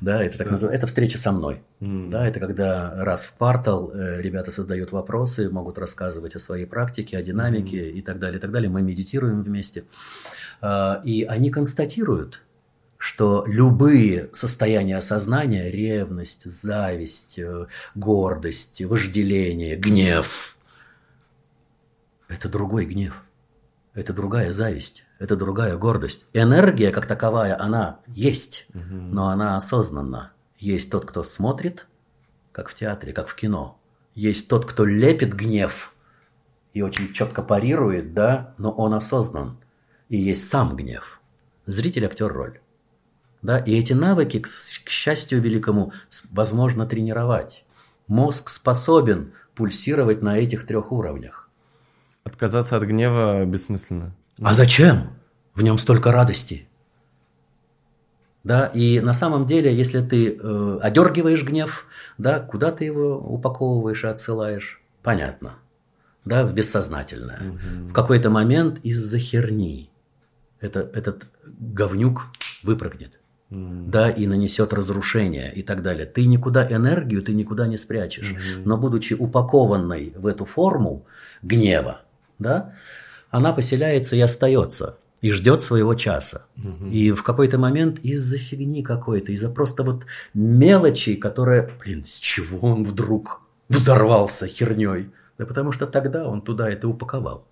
да, 0.01 0.23
это 0.23 0.38
так 0.38 0.49
называется, 0.49 0.77
это 0.77 0.88
встреча 0.88 1.17
со 1.17 1.31
мной, 1.31 1.61
да, 1.80 2.27
это 2.27 2.39
когда 2.39 3.03
раз 3.03 3.26
в 3.26 3.38
квартал 3.38 3.91
э, 3.93 4.22
ребята 4.22 4.51
создают 4.51 4.91
вопросы, 4.91 5.49
могут 5.49 5.77
рассказывать 5.77 6.35
о 6.35 6.39
своей 6.39 6.65
практике, 6.65 7.17
о 7.17 7.23
динамике 7.23 7.91
и 7.91 8.01
так 8.01 8.19
далее, 8.19 8.38
и 8.38 8.41
так 8.41 8.51
далее, 8.51 8.69
мы 8.69 8.81
медитируем 8.81 9.43
вместе, 9.43 9.84
А, 10.61 11.01
и 11.03 11.23
они 11.23 11.49
констатируют, 11.49 12.41
что 12.97 13.43
любые 13.47 14.30
состояния 14.34 15.01
сознания, 15.01 15.69
ревность, 15.69 16.49
зависть, 16.49 17.38
э, 17.39 17.67
гордость, 17.93 18.81
вожделение, 18.81 19.76
гнев, 19.76 20.57
это 22.27 22.49
другой 22.49 22.85
гнев, 22.85 23.23
это 23.93 24.13
другая 24.13 24.51
зависть, 24.51 25.05
это 25.19 25.35
другая 25.35 25.77
гордость. 25.77 26.27
Энергия 26.34 26.91
как 26.91 27.05
таковая, 27.05 27.59
она 27.61 27.99
есть, 28.07 28.67
но 28.73 29.30
она 29.30 29.55
осознанна. 29.55 30.34
Есть 30.57 30.91
тот, 30.91 31.05
кто 31.05 31.23
смотрит, 31.23 31.88
как 32.51 32.69
в 32.69 32.73
театре, 32.73 33.13
как 33.13 33.27
в 33.27 33.35
кино. 33.35 33.80
Есть 34.15 34.49
тот, 34.49 34.65
кто 34.65 34.85
лепит 34.85 35.34
гнев 35.34 35.93
и 36.73 36.81
очень 36.81 37.13
четко 37.13 37.41
парирует, 37.41 38.13
да, 38.13 38.53
но 38.57 38.72
он 38.72 38.93
осознан. 38.93 39.57
И 40.09 40.17
есть 40.17 40.49
сам 40.49 40.76
гнев. 40.76 41.22
Зритель, 41.65 42.05
актер, 42.05 42.31
роль. 42.31 42.59
Да, 43.45 43.59
и 43.59 43.76
эти 43.76 43.93
навыки, 43.93 44.39
к, 44.39 44.47
счастью 44.89 45.39
великому, 45.39 45.93
возможно 46.31 46.88
тренировать. 46.88 47.63
Мозг 48.07 48.49
способен 48.49 49.34
пульсировать 49.53 50.23
на 50.23 50.39
этих 50.39 50.65
трех 50.65 50.91
уровнях. 50.91 51.47
Отказаться 52.23 52.76
от 52.76 52.84
гнева 52.84 53.45
бессмысленно. 53.45 54.15
А 54.41 54.55
зачем? 54.55 55.09
В 55.53 55.61
нем 55.61 55.77
столько 55.77 56.11
радости. 56.11 56.67
Да, 58.43 58.65
и 58.65 58.99
на 58.99 59.13
самом 59.13 59.45
деле, 59.45 59.72
если 59.72 60.01
ты 60.01 60.39
э, 60.41 60.80
одергиваешь 60.81 61.43
гнев, 61.43 61.85
да, 62.17 62.39
куда 62.39 62.72
ты 62.72 62.85
его 62.85 63.15
упаковываешь 63.19 64.05
и 64.05 64.07
отсылаешь? 64.07 64.81
Понятно. 65.03 65.59
Да, 66.26 66.47
в 66.47 66.53
бессознательное. 66.55 67.41
В 67.89 67.93
какой-то 67.93 68.31
момент 68.31 68.80
из-за 68.81 69.19
херни 69.19 69.91
это, 70.59 70.80
этот 70.80 71.27
говнюк 71.45 72.23
выпрыгнет. 72.63 73.19
Да, 73.49 74.09
и 74.09 74.26
нанесет 74.26 74.73
разрушение 74.73 75.53
и 75.53 75.61
так 75.61 75.84
далее. 75.84 76.05
Ты 76.05 76.26
никуда 76.26 76.67
энергию, 76.69 77.22
ты 77.22 77.34
никуда 77.34 77.67
не 77.67 77.77
спрячешь. 77.77 78.34
Но 78.65 78.77
будучи 78.77 79.13
упакованной 79.13 80.13
в 80.15 80.26
эту 80.26 80.45
форму 80.45 81.05
гнева, 81.43 82.01
да, 82.39 82.73
она 83.30 83.53
поселяется 83.53 84.15
и 84.15 84.19
остается. 84.22 84.97
И 85.22 85.31
ждет 85.31 85.61
своего 85.61 85.95
часа. 85.95 86.45
И 86.91 87.11
в 87.11 87.23
какой-то 87.23 87.57
момент 87.57 87.99
из-за 87.99 88.38
фигни 88.38 88.84
какой-то, 88.84 89.31
из-за 89.31 89.49
просто 89.49 89.84
вот 89.84 90.05
мелочи, 90.34 91.15
которая, 91.15 91.72
блин, 91.80 92.03
с 92.05 92.13
чего 92.19 92.69
он 92.69 92.84
вдруг 92.84 93.41
взорвался 93.69 94.47
херней? 94.47 95.09
Да 95.38 95.45
потому 95.45 95.72
что 95.72 95.88
тогда 95.88 96.27
он 96.27 96.41
туда 96.41 96.69
это 96.69 96.88
упаковал. 96.88 97.47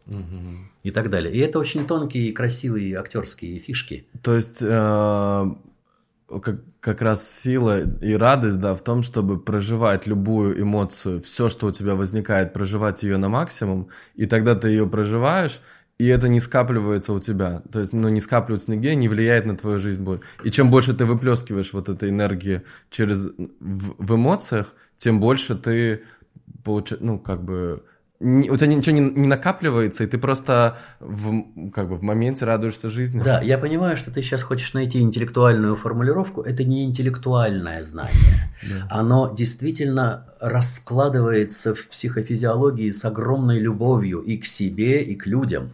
И 0.83 0.91
так 0.91 1.09
далее. 1.09 1.33
И 1.33 1.39
это 1.39 1.59
очень 1.59 1.87
тонкие, 1.87 2.33
красивые 2.33 2.97
актерские 2.97 3.57
фишки. 3.59 4.05
То 4.21 4.35
есть 4.35 4.57
э, 4.61 5.45
как, 6.39 6.61
как 6.79 7.01
раз 7.01 7.29
сила 7.29 7.81
и 7.81 8.13
радость, 8.13 8.59
да, 8.59 8.75
в 8.75 8.81
том, 8.81 9.03
чтобы 9.03 9.39
проживать 9.39 10.07
любую 10.07 10.61
эмоцию, 10.61 11.21
все, 11.21 11.49
что 11.49 11.67
у 11.67 11.71
тебя 11.71 11.95
возникает, 11.95 12.53
проживать 12.53 13.03
ее 13.03 13.17
на 13.17 13.29
максимум, 13.29 13.89
и 14.15 14.25
тогда 14.25 14.55
ты 14.55 14.69
ее 14.69 14.87
проживаешь, 14.87 15.61
и 15.97 16.07
это 16.07 16.27
не 16.27 16.39
скапливается 16.39 17.13
у 17.13 17.19
тебя. 17.19 17.61
То 17.71 17.79
есть, 17.79 17.93
ну, 17.93 18.09
не 18.09 18.21
скапливается 18.21 18.71
нигде, 18.71 18.95
не 18.95 19.07
влияет 19.07 19.45
на 19.45 19.55
твою 19.55 19.79
жизнь 19.79 20.01
больше. 20.01 20.23
И 20.43 20.51
чем 20.51 20.71
больше 20.71 20.93
ты 20.93 21.05
выплескиваешь 21.05 21.73
вот 21.73 21.87
этой 21.89 22.09
энергии 22.09 22.63
через 22.89 23.25
в, 23.27 23.95
в 23.97 24.15
эмоциях, 24.15 24.73
тем 24.97 25.19
больше 25.19 25.55
ты 25.55 26.03
получаешь, 26.63 27.01
ну, 27.01 27.19
как 27.19 27.43
бы 27.43 27.83
у 28.23 28.55
тебя 28.55 28.67
ничего 28.67 28.95
не, 28.95 29.01
не 29.01 29.27
накапливается, 29.27 30.03
и 30.03 30.07
ты 30.07 30.17
просто 30.17 30.77
в, 30.99 31.69
как 31.71 31.89
бы 31.89 31.97
в 31.97 32.03
моменте 32.03 32.45
радуешься 32.45 32.89
жизни. 32.89 33.21
Да, 33.21 33.41
я 33.41 33.57
понимаю, 33.57 33.97
что 33.97 34.11
ты 34.11 34.21
сейчас 34.21 34.43
хочешь 34.43 34.73
найти 34.73 35.01
интеллектуальную 35.01 35.75
формулировку. 35.75 36.41
Это 36.41 36.63
не 36.63 36.85
интеллектуальное 36.85 37.83
знание. 37.83 38.53
Оно 38.89 39.33
действительно 39.35 40.25
раскладывается 40.39 41.75
в 41.75 41.89
психофизиологии 41.89 42.91
с 42.91 43.03
огромной 43.03 43.59
любовью 43.59 44.19
и 44.21 44.37
к 44.37 44.45
себе, 44.45 45.03
и 45.03 45.15
к 45.15 45.27
людям. 45.27 45.73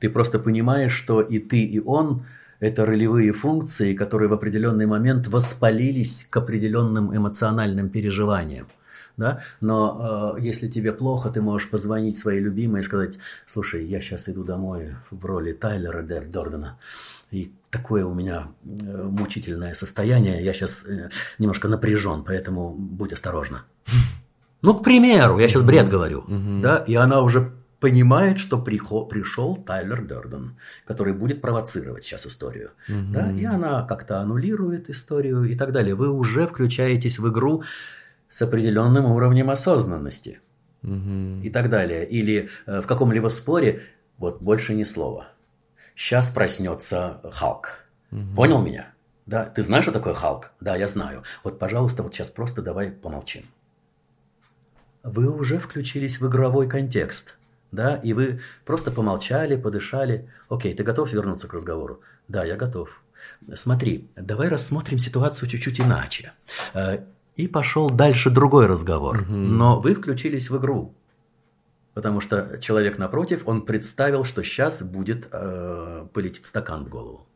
Ты 0.00 0.10
просто 0.10 0.38
понимаешь, 0.38 0.92
что 0.92 1.20
и 1.20 1.38
ты, 1.38 1.62
и 1.62 1.80
он– 1.80 2.26
это 2.60 2.86
ролевые 2.86 3.32
функции, 3.32 3.94
которые 3.94 4.28
в 4.28 4.32
определенный 4.32 4.86
момент 4.86 5.28
воспалились 5.28 6.26
к 6.30 6.36
определенным 6.36 7.14
эмоциональным 7.14 7.88
переживаниям. 7.88 8.66
Да? 9.16 9.38
Но 9.60 10.34
э, 10.36 10.40
если 10.42 10.66
тебе 10.68 10.92
плохо, 10.92 11.30
ты 11.30 11.40
можешь 11.40 11.70
позвонить 11.70 12.18
своей 12.18 12.40
любимой 12.40 12.80
и 12.80 12.84
сказать, 12.84 13.18
слушай, 13.46 13.84
я 13.84 14.00
сейчас 14.00 14.28
иду 14.28 14.42
домой 14.44 14.96
в 15.10 15.24
роли 15.24 15.52
Тайлера 15.52 16.02
Дер- 16.02 16.28
Дордена, 16.30 16.78
и 17.30 17.52
такое 17.70 18.04
у 18.04 18.14
меня 18.14 18.48
э, 18.64 19.02
мучительное 19.10 19.74
состояние, 19.74 20.44
я 20.44 20.52
сейчас 20.52 20.84
э, 20.86 21.10
немножко 21.38 21.68
напряжен, 21.68 22.24
поэтому 22.24 22.70
будь 22.74 23.12
осторожна. 23.12 23.62
Ну, 24.62 24.74
к 24.74 24.82
примеру, 24.82 25.38
я 25.38 25.46
сейчас 25.48 25.62
бред 25.62 25.88
говорю, 25.90 26.24
да, 26.62 26.78
и 26.78 26.94
она 26.94 27.20
уже 27.20 27.52
понимает, 27.80 28.38
что 28.38 28.56
прихо- 28.56 29.04
пришел 29.04 29.56
Тайлер 29.56 30.02
Дерден, 30.06 30.56
который 30.86 31.12
будет 31.12 31.42
провоцировать 31.42 32.02
сейчас 32.04 32.26
историю, 32.26 32.70
да, 32.88 33.30
и 33.30 33.44
она 33.44 33.82
как-то 33.86 34.20
аннулирует 34.20 34.88
историю 34.88 35.44
и 35.44 35.54
так 35.54 35.70
далее. 35.72 35.94
Вы 35.94 36.08
уже 36.08 36.46
включаетесь 36.46 37.18
в 37.18 37.28
игру 37.30 37.62
с 38.34 38.42
определенным 38.42 39.06
уровнем 39.06 39.48
осознанности 39.48 40.40
и 40.82 41.50
так 41.50 41.70
далее. 41.70 42.04
Или 42.04 42.48
э, 42.66 42.80
в 42.80 42.86
каком-либо 42.88 43.28
споре, 43.28 43.82
вот 44.18 44.42
больше 44.42 44.74
ни 44.74 44.82
слова. 44.82 45.28
Сейчас 45.94 46.30
проснется 46.30 47.20
Халк. 47.32 47.78
Понял 48.34 48.60
меня? 48.60 48.92
Да, 49.26 49.44
ты 49.44 49.62
знаешь, 49.62 49.84
что 49.84 49.92
такое 49.92 50.14
Халк? 50.14 50.50
Да, 50.60 50.74
я 50.74 50.88
знаю. 50.88 51.22
Вот, 51.44 51.60
пожалуйста, 51.60 52.02
вот 52.02 52.12
сейчас 52.12 52.28
просто 52.28 52.60
давай 52.60 52.90
помолчим. 52.90 53.44
Вы 55.04 55.30
уже 55.30 55.58
включились 55.58 56.20
в 56.20 56.26
игровой 56.26 56.68
контекст, 56.68 57.38
да, 57.70 57.94
и 57.94 58.14
вы 58.14 58.40
просто 58.64 58.90
помолчали, 58.90 59.54
подышали. 59.54 60.28
Окей, 60.48 60.74
ты 60.74 60.82
готов 60.82 61.12
вернуться 61.12 61.46
к 61.46 61.54
разговору? 61.54 62.00
Да, 62.26 62.44
я 62.44 62.56
готов. 62.56 63.00
Смотри, 63.54 64.10
давай 64.16 64.48
рассмотрим 64.48 64.98
ситуацию 64.98 65.48
чуть-чуть 65.48 65.80
иначе. 65.80 66.32
И 67.36 67.48
пошел 67.48 67.90
дальше 67.90 68.30
другой 68.30 68.66
разговор. 68.66 69.26
Но 69.28 69.80
вы 69.80 69.94
включились 69.94 70.50
в 70.50 70.58
игру. 70.58 70.94
Потому 71.94 72.20
что 72.20 72.58
человек 72.60 72.98
напротив, 72.98 73.42
он 73.46 73.62
представил, 73.62 74.24
что 74.24 74.42
сейчас 74.42 74.82
будет 74.82 75.28
э, 75.32 76.06
полетит 76.12 76.46
стакан 76.46 76.84
в 76.84 76.88
голову. 76.88 77.26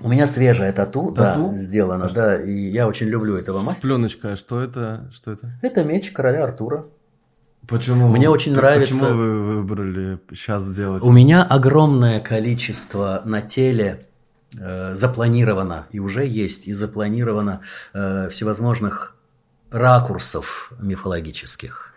У 0.00 0.08
меня 0.08 0.26
свежая 0.26 0.72
тату, 0.72 1.12
Тату? 1.12 1.48
да, 1.50 1.54
сделана, 1.54 2.08
да, 2.08 2.40
и 2.42 2.52
я 2.70 2.86
очень 2.88 3.06
люблю 3.06 3.34
этого 3.36 3.62
С 3.62 3.66
мастера. 3.66 3.80
пленочкой, 3.82 4.32
а 4.32 4.36
что 4.36 4.60
это? 4.60 5.08
Что 5.12 5.30
это? 5.32 5.52
Это 5.62 5.84
меч 5.84 6.10
короля 6.12 6.44
Артура. 6.44 6.86
Почему? 7.68 8.08
Мне 8.08 8.28
очень 8.28 8.52
П- 8.54 8.58
нравится- 8.60 8.92
Почему 8.94 9.16
вы 9.16 9.42
выбрали 9.56 10.18
сейчас 10.32 10.64
сделать? 10.64 11.02
У 11.02 11.10
меня 11.12 11.42
огромное 11.44 12.20
количество 12.20 13.22
на 13.24 13.40
теле 13.42 14.06
э, 14.58 14.94
запланировано, 14.94 15.86
и 15.90 15.98
уже 15.98 16.26
есть, 16.26 16.66
и 16.68 16.72
запланировано 16.72 17.62
э, 17.92 18.28
всевозможных 18.30 19.15
ракурсов 19.70 20.72
мифологических. 20.80 21.94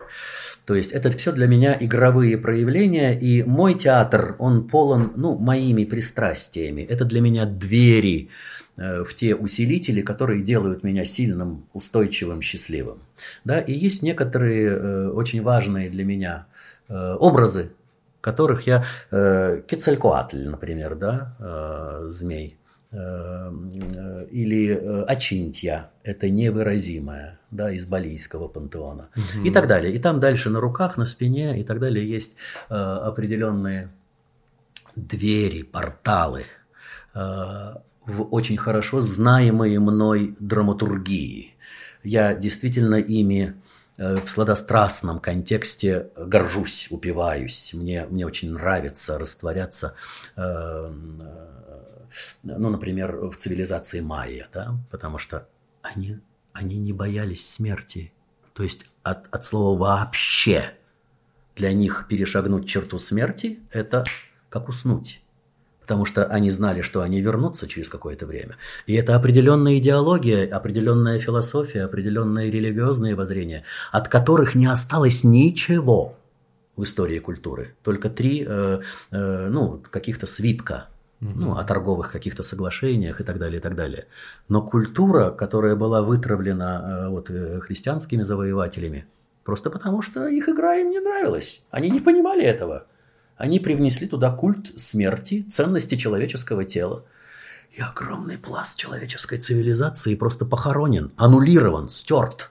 То 0.66 0.74
есть 0.74 0.92
это 0.92 1.10
все 1.10 1.32
для 1.32 1.48
меня 1.48 1.76
игровые 1.80 2.38
проявления, 2.38 3.18
и 3.18 3.42
мой 3.42 3.74
театр, 3.74 4.36
он 4.38 4.68
полон, 4.68 5.12
ну, 5.16 5.36
моими 5.36 5.84
пристрастиями. 5.84 6.82
Это 6.82 7.04
для 7.04 7.20
меня 7.20 7.44
двери 7.44 8.30
э, 8.76 9.02
в 9.02 9.14
те 9.14 9.34
усилители, 9.34 10.00
которые 10.00 10.42
делают 10.42 10.84
меня 10.84 11.04
сильным, 11.04 11.66
устойчивым, 11.72 12.40
счастливым. 12.42 12.98
Да, 13.44 13.58
и 13.58 13.72
есть 13.72 14.02
некоторые 14.02 14.68
э, 14.68 15.08
очень 15.08 15.42
важные 15.42 15.90
для 15.90 16.04
меня 16.04 16.46
э, 16.88 17.16
образы, 17.18 17.72
которых 18.20 18.66
я... 18.66 18.84
Кецалькоатль, 19.10 20.46
например, 20.46 20.94
да, 20.94 22.06
змей. 22.10 22.59
Э, 22.92 23.52
или 24.32 24.74
э, 24.74 25.02
Очинтья, 25.04 25.90
это 26.02 26.28
невыразимое, 26.28 27.38
да, 27.52 27.70
из 27.70 27.86
балийского 27.86 28.48
пантеона. 28.48 29.10
И 29.44 29.50
так 29.50 29.68
далее. 29.68 29.94
И 29.94 29.98
там 30.00 30.18
дальше 30.18 30.50
на 30.50 30.60
руках, 30.60 30.96
на 30.96 31.04
спине 31.04 31.60
и 31.60 31.64
так 31.64 31.78
далее 31.78 32.08
есть 32.08 32.36
э, 32.68 32.74
определенные 32.74 33.90
двери, 34.96 35.62
порталы 35.62 36.46
в 37.12 38.22
очень 38.30 38.56
хорошо 38.56 39.00
знаемые 39.00 39.80
мной 39.80 40.36
драматургии. 40.38 41.54
Я 42.04 42.34
действительно 42.34 42.96
ими 42.96 43.54
в 43.96 44.28
сладострастном 44.28 45.18
контексте 45.18 46.06
горжусь, 46.16 46.86
упиваюсь. 46.90 47.72
Мне, 47.74 48.06
мне 48.06 48.26
очень 48.26 48.52
нравится 48.52 49.18
растворяться, 49.18 49.94
ну, 52.42 52.70
например, 52.70 53.16
в 53.16 53.36
цивилизации 53.36 54.00
майя, 54.00 54.48
да, 54.52 54.76
потому 54.90 55.18
что 55.18 55.48
они, 55.82 56.18
они 56.52 56.76
не 56.78 56.92
боялись 56.92 57.48
смерти. 57.48 58.12
То 58.54 58.62
есть 58.62 58.86
от, 59.02 59.32
от 59.34 59.44
слова 59.44 59.78
«вообще» 59.78 60.74
для 61.56 61.72
них 61.72 62.06
перешагнуть 62.08 62.68
черту 62.68 62.98
смерти– 62.98 63.60
это 63.70 64.04
как 64.48 64.68
уснуть. 64.68 65.22
Потому 65.80 66.04
что 66.04 66.24
они 66.26 66.50
знали, 66.50 66.82
что 66.82 67.02
они 67.02 67.20
вернутся 67.20 67.66
через 67.66 67.88
какое-то 67.88 68.24
время. 68.24 68.56
И 68.86 68.94
это 68.94 69.16
определенная 69.16 69.78
идеология, 69.78 70.46
определенная 70.46 71.18
философия, 71.18 71.82
определенные 71.82 72.50
религиозные 72.50 73.16
воззрения, 73.16 73.64
от 73.90 74.08
которых 74.08 74.54
не 74.54 74.66
осталось 74.66 75.24
ничего 75.24 76.16
в 76.76 76.84
истории 76.84 77.18
культуры. 77.18 77.74
Только 77.82 78.08
три 78.08 78.44
э, 78.46 78.80
э, 79.10 79.48
ну, 79.50 79.82
каких-то 79.90 80.26
свитка 80.26 80.89
ну, 81.20 81.56
о 81.56 81.64
торговых 81.64 82.10
каких-то 82.10 82.42
соглашениях 82.42 83.20
и 83.20 83.24
так 83.24 83.38
далее, 83.38 83.58
и 83.58 83.62
так 83.62 83.74
далее. 83.74 84.06
Но 84.48 84.62
культура, 84.62 85.30
которая 85.30 85.76
была 85.76 86.02
вытравлена 86.02 86.82
э, 86.82 87.08
вот, 87.08 87.30
э, 87.30 87.60
христианскими 87.60 88.22
завоевателями, 88.22 89.06
просто 89.44 89.70
потому 89.70 90.02
что 90.02 90.26
их 90.26 90.48
игра 90.48 90.76
им 90.76 90.90
не 90.90 91.00
нравилась. 91.00 91.62
Они 91.70 91.90
не 91.90 92.00
понимали 92.00 92.42
этого. 92.42 92.86
Они 93.36 93.60
привнесли 93.60 94.06
туда 94.06 94.30
культ 94.30 94.78
смерти, 94.78 95.46
ценности 95.50 95.94
человеческого 95.94 96.64
тела. 96.64 97.04
И 97.72 97.80
огромный 97.80 98.36
пласт 98.36 98.78
человеческой 98.78 99.38
цивилизации 99.38 100.14
просто 100.14 100.44
похоронен, 100.44 101.12
аннулирован, 101.16 101.88
стерт. 101.88 102.50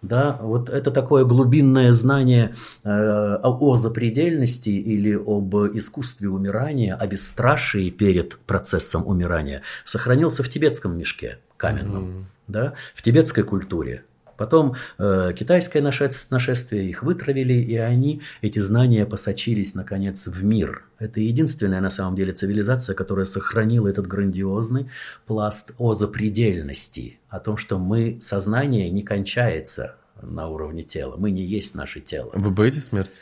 Да, 0.00 0.38
вот 0.40 0.68
это 0.68 0.92
такое 0.92 1.24
глубинное 1.24 1.90
знание 1.90 2.54
э, 2.84 2.88
о, 2.88 3.58
о 3.60 3.74
запредельности 3.74 4.68
или 4.68 5.14
об 5.14 5.54
искусстве 5.76 6.28
умирания, 6.28 6.94
о 6.94 7.06
бесстрашии 7.08 7.90
перед 7.90 8.38
процессом 8.38 9.06
умирания 9.06 9.62
сохранился 9.84 10.44
в 10.44 10.50
тибетском 10.50 10.96
мешке 10.96 11.38
каменном, 11.56 12.26
да, 12.46 12.74
в 12.94 13.02
тибетской 13.02 13.42
культуре. 13.42 14.04
Потом 14.38 14.76
э, 14.98 15.32
китайское 15.36 15.82
нашествие, 15.82 16.88
их 16.88 17.02
вытравили, 17.02 17.54
и 17.54 17.76
они, 17.76 18.22
эти 18.40 18.60
знания, 18.60 19.04
посочились, 19.04 19.74
наконец, 19.74 20.28
в 20.28 20.44
мир. 20.44 20.84
Это 21.00 21.20
единственная, 21.20 21.80
на 21.80 21.90
самом 21.90 22.14
деле, 22.14 22.32
цивилизация, 22.32 22.94
которая 22.94 23.26
сохранила 23.26 23.88
этот 23.88 24.06
грандиозный 24.06 24.90
пласт 25.26 25.74
о 25.78 25.92
запредельности, 25.92 27.18
о 27.28 27.40
том, 27.40 27.56
что 27.56 27.78
мы, 27.78 28.18
сознание 28.22 28.88
не 28.90 29.02
кончается 29.02 29.96
на 30.22 30.48
уровне 30.48 30.84
тела, 30.84 31.16
мы 31.16 31.32
не 31.32 31.42
есть 31.42 31.74
наше 31.74 32.00
тело. 32.00 32.30
Вы 32.32 32.50
боитесь 32.50 32.84
смерти? 32.84 33.20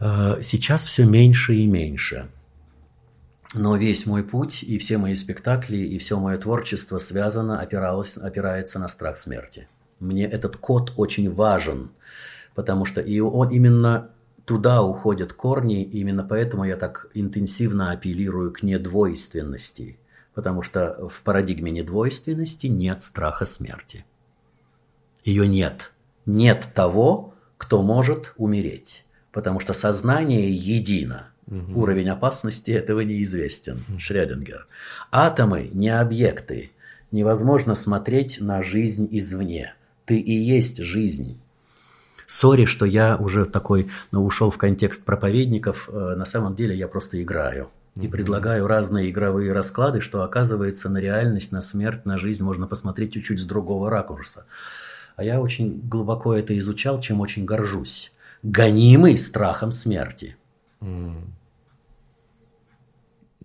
Э, 0.00 0.38
Сейчас 0.40 0.86
все 0.86 1.04
меньше 1.04 1.54
и 1.54 1.66
меньше. 1.66 2.28
Но 3.52 3.76
весь 3.76 4.06
мой 4.06 4.22
путь 4.22 4.62
и 4.62 4.78
все 4.78 4.96
мои 4.96 5.14
спектакли 5.14 5.76
и 5.76 5.98
все 5.98 6.18
мое 6.18 6.38
творчество 6.38 6.96
связано, 6.96 7.60
опиралось, 7.60 8.16
опирается 8.16 8.78
на 8.78 8.88
страх 8.88 9.18
смерти. 9.18 9.68
Мне 10.00 10.24
этот 10.24 10.56
код 10.56 10.92
очень 10.96 11.32
важен, 11.32 11.90
потому 12.54 12.86
что 12.86 13.00
и 13.00 13.20
он 13.20 13.50
именно 13.50 14.10
туда 14.44 14.82
уходят 14.82 15.32
корни, 15.32 15.82
и 15.84 16.00
именно 16.00 16.24
поэтому 16.24 16.64
я 16.64 16.76
так 16.76 17.08
интенсивно 17.14 17.92
апеллирую 17.92 18.52
к 18.52 18.62
недвойственности, 18.62 19.98
потому 20.34 20.62
что 20.62 21.08
в 21.08 21.22
парадигме 21.22 21.70
недвойственности 21.70 22.66
нет 22.66 23.02
страха 23.02 23.44
смерти. 23.44 24.04
Ее 25.24 25.46
нет. 25.46 25.92
Нет 26.26 26.68
того, 26.74 27.34
кто 27.58 27.82
может 27.82 28.32
умереть, 28.36 29.04
потому 29.32 29.60
что 29.60 29.74
сознание 29.74 30.50
едино. 30.50 31.28
Уровень 31.74 32.08
опасности 32.08 32.70
этого 32.70 33.00
неизвестен. 33.00 33.84
Шрёдингер. 33.98 34.68
Атомы 35.10 35.68
не 35.72 35.88
объекты. 35.88 36.70
Невозможно 37.10 37.74
смотреть 37.74 38.40
на 38.40 38.62
жизнь 38.62 39.08
извне. 39.10 39.74
Ты 40.10 40.18
и 40.18 40.34
есть 40.34 40.82
жизнь. 40.82 41.40
Сори, 42.26 42.64
что 42.64 42.84
я 42.84 43.16
уже 43.16 43.44
такой 43.44 43.90
ну, 44.10 44.24
ушел 44.24 44.50
в 44.50 44.58
контекст 44.58 45.04
проповедников. 45.04 45.88
Э, 45.88 46.16
На 46.16 46.24
самом 46.24 46.56
деле 46.56 46.76
я 46.76 46.88
просто 46.88 47.22
играю. 47.22 47.70
И 47.94 48.08
предлагаю 48.08 48.66
разные 48.66 49.08
игровые 49.08 49.52
расклады, 49.52 50.00
что 50.00 50.24
оказывается 50.24 50.88
на 50.88 50.98
реальность, 50.98 51.52
на 51.52 51.60
смерть, 51.60 52.06
на 52.06 52.18
жизнь 52.18 52.42
можно 52.42 52.66
посмотреть 52.66 53.12
чуть-чуть 53.12 53.38
с 53.38 53.44
другого 53.44 53.88
ракурса. 53.88 54.46
А 55.14 55.22
я 55.22 55.40
очень 55.40 55.80
глубоко 55.88 56.34
это 56.34 56.58
изучал, 56.58 57.00
чем 57.00 57.20
очень 57.20 57.44
горжусь. 57.44 58.10
Гонимый 58.42 59.16
страхом 59.16 59.70
смерти. 59.70 60.36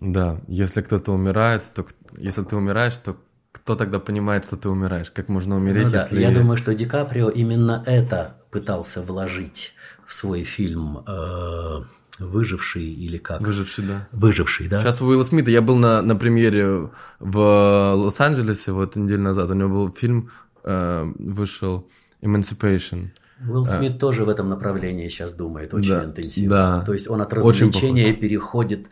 Да, 0.00 0.40
если 0.48 0.80
кто-то 0.82 1.12
умирает, 1.12 1.70
то 1.72 1.86
если 2.18 2.42
ты 2.42 2.56
умираешь, 2.56 2.98
то 2.98 3.16
кто 3.56 3.74
тогда 3.74 3.98
понимает, 3.98 4.44
что 4.44 4.56
ты 4.56 4.68
умираешь? 4.68 5.10
Как 5.10 5.28
можно 5.28 5.56
умереть, 5.56 5.84
Ну 5.84 5.90
да, 5.90 5.98
если... 5.98 6.20
Я 6.20 6.30
думаю, 6.30 6.58
что 6.58 6.74
Ди 6.74 6.84
Каприо 6.84 7.30
именно 7.30 7.82
это 7.86 8.36
пытался 8.50 9.02
вложить 9.02 9.74
в 10.06 10.12
свой 10.12 10.44
фильм 10.44 10.98
э, 11.06 11.82
«Выживший» 12.18 12.84
или 12.84 13.18
как? 13.18 13.40
Выживший, 13.40 13.84
да. 13.84 14.08
«Выживший», 14.12 14.68
да? 14.68 14.80
Сейчас 14.80 15.00
у 15.00 15.06
Уилла 15.06 15.24
Смита, 15.24 15.50
я 15.50 15.62
был 15.62 15.76
на, 15.76 16.02
на 16.02 16.16
премьере 16.16 16.90
в 17.18 17.94
Лос-Анджелесе 17.94 18.72
вот 18.72 18.94
неделю 18.96 19.22
назад, 19.22 19.50
у 19.50 19.54
него 19.54 19.70
был 19.70 19.92
фильм, 19.92 20.30
э, 20.62 21.12
вышел 21.18 21.88
Emancipation. 22.22 23.08
Уилл 23.38 23.66
Смит 23.66 23.98
тоже 23.98 24.24
в 24.24 24.30
этом 24.30 24.48
направлении 24.48 25.08
сейчас 25.10 25.34
думает 25.34 25.74
очень 25.74 25.90
Да, 25.90 26.04
интенсивно. 26.04 26.50
да. 26.50 26.84
То 26.86 26.94
есть 26.94 27.08
он 27.10 27.20
от 27.20 27.32
развлечения 27.34 28.14
переходит 28.14 28.86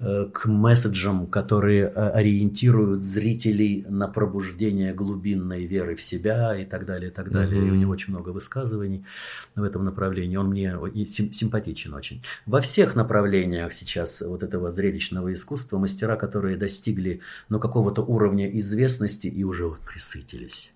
э, 0.00 0.26
к 0.32 0.46
месседжам, 0.46 1.28
которые 1.28 1.84
э, 1.84 2.08
ориентируют 2.10 3.02
зрителей 3.04 3.86
на 3.88 4.08
пробуждение 4.08 4.92
глубинной 4.92 5.64
веры 5.64 5.94
в 5.94 6.02
себя 6.02 6.56
и 6.56 6.64
так 6.64 6.86
далее, 6.86 7.10
и 7.10 7.14
так 7.14 7.30
далее. 7.30 7.66
И 7.66 7.70
у 7.70 7.74
него 7.74 7.92
очень 7.92 8.12
много 8.12 8.30
высказываний 8.30 9.04
в 9.54 9.62
этом 9.62 9.84
направлении. 9.84 10.36
Он 10.36 10.48
мне 10.48 10.76
сим- 11.06 11.32
симпатичен 11.32 11.94
очень. 11.94 12.20
Во 12.46 12.60
всех 12.60 12.96
направлениях 12.96 13.72
сейчас 13.72 14.22
вот 14.22 14.42
этого 14.42 14.70
зрелищного 14.70 15.32
искусства 15.32 15.78
мастера, 15.78 16.16
которые 16.16 16.56
достигли 16.56 17.20
ну, 17.48 17.60
какого-то 17.60 18.02
уровня 18.02 18.48
известности 18.58 19.28
и 19.28 19.44
уже 19.44 19.68
вот 19.68 19.78
присытились 19.78 20.73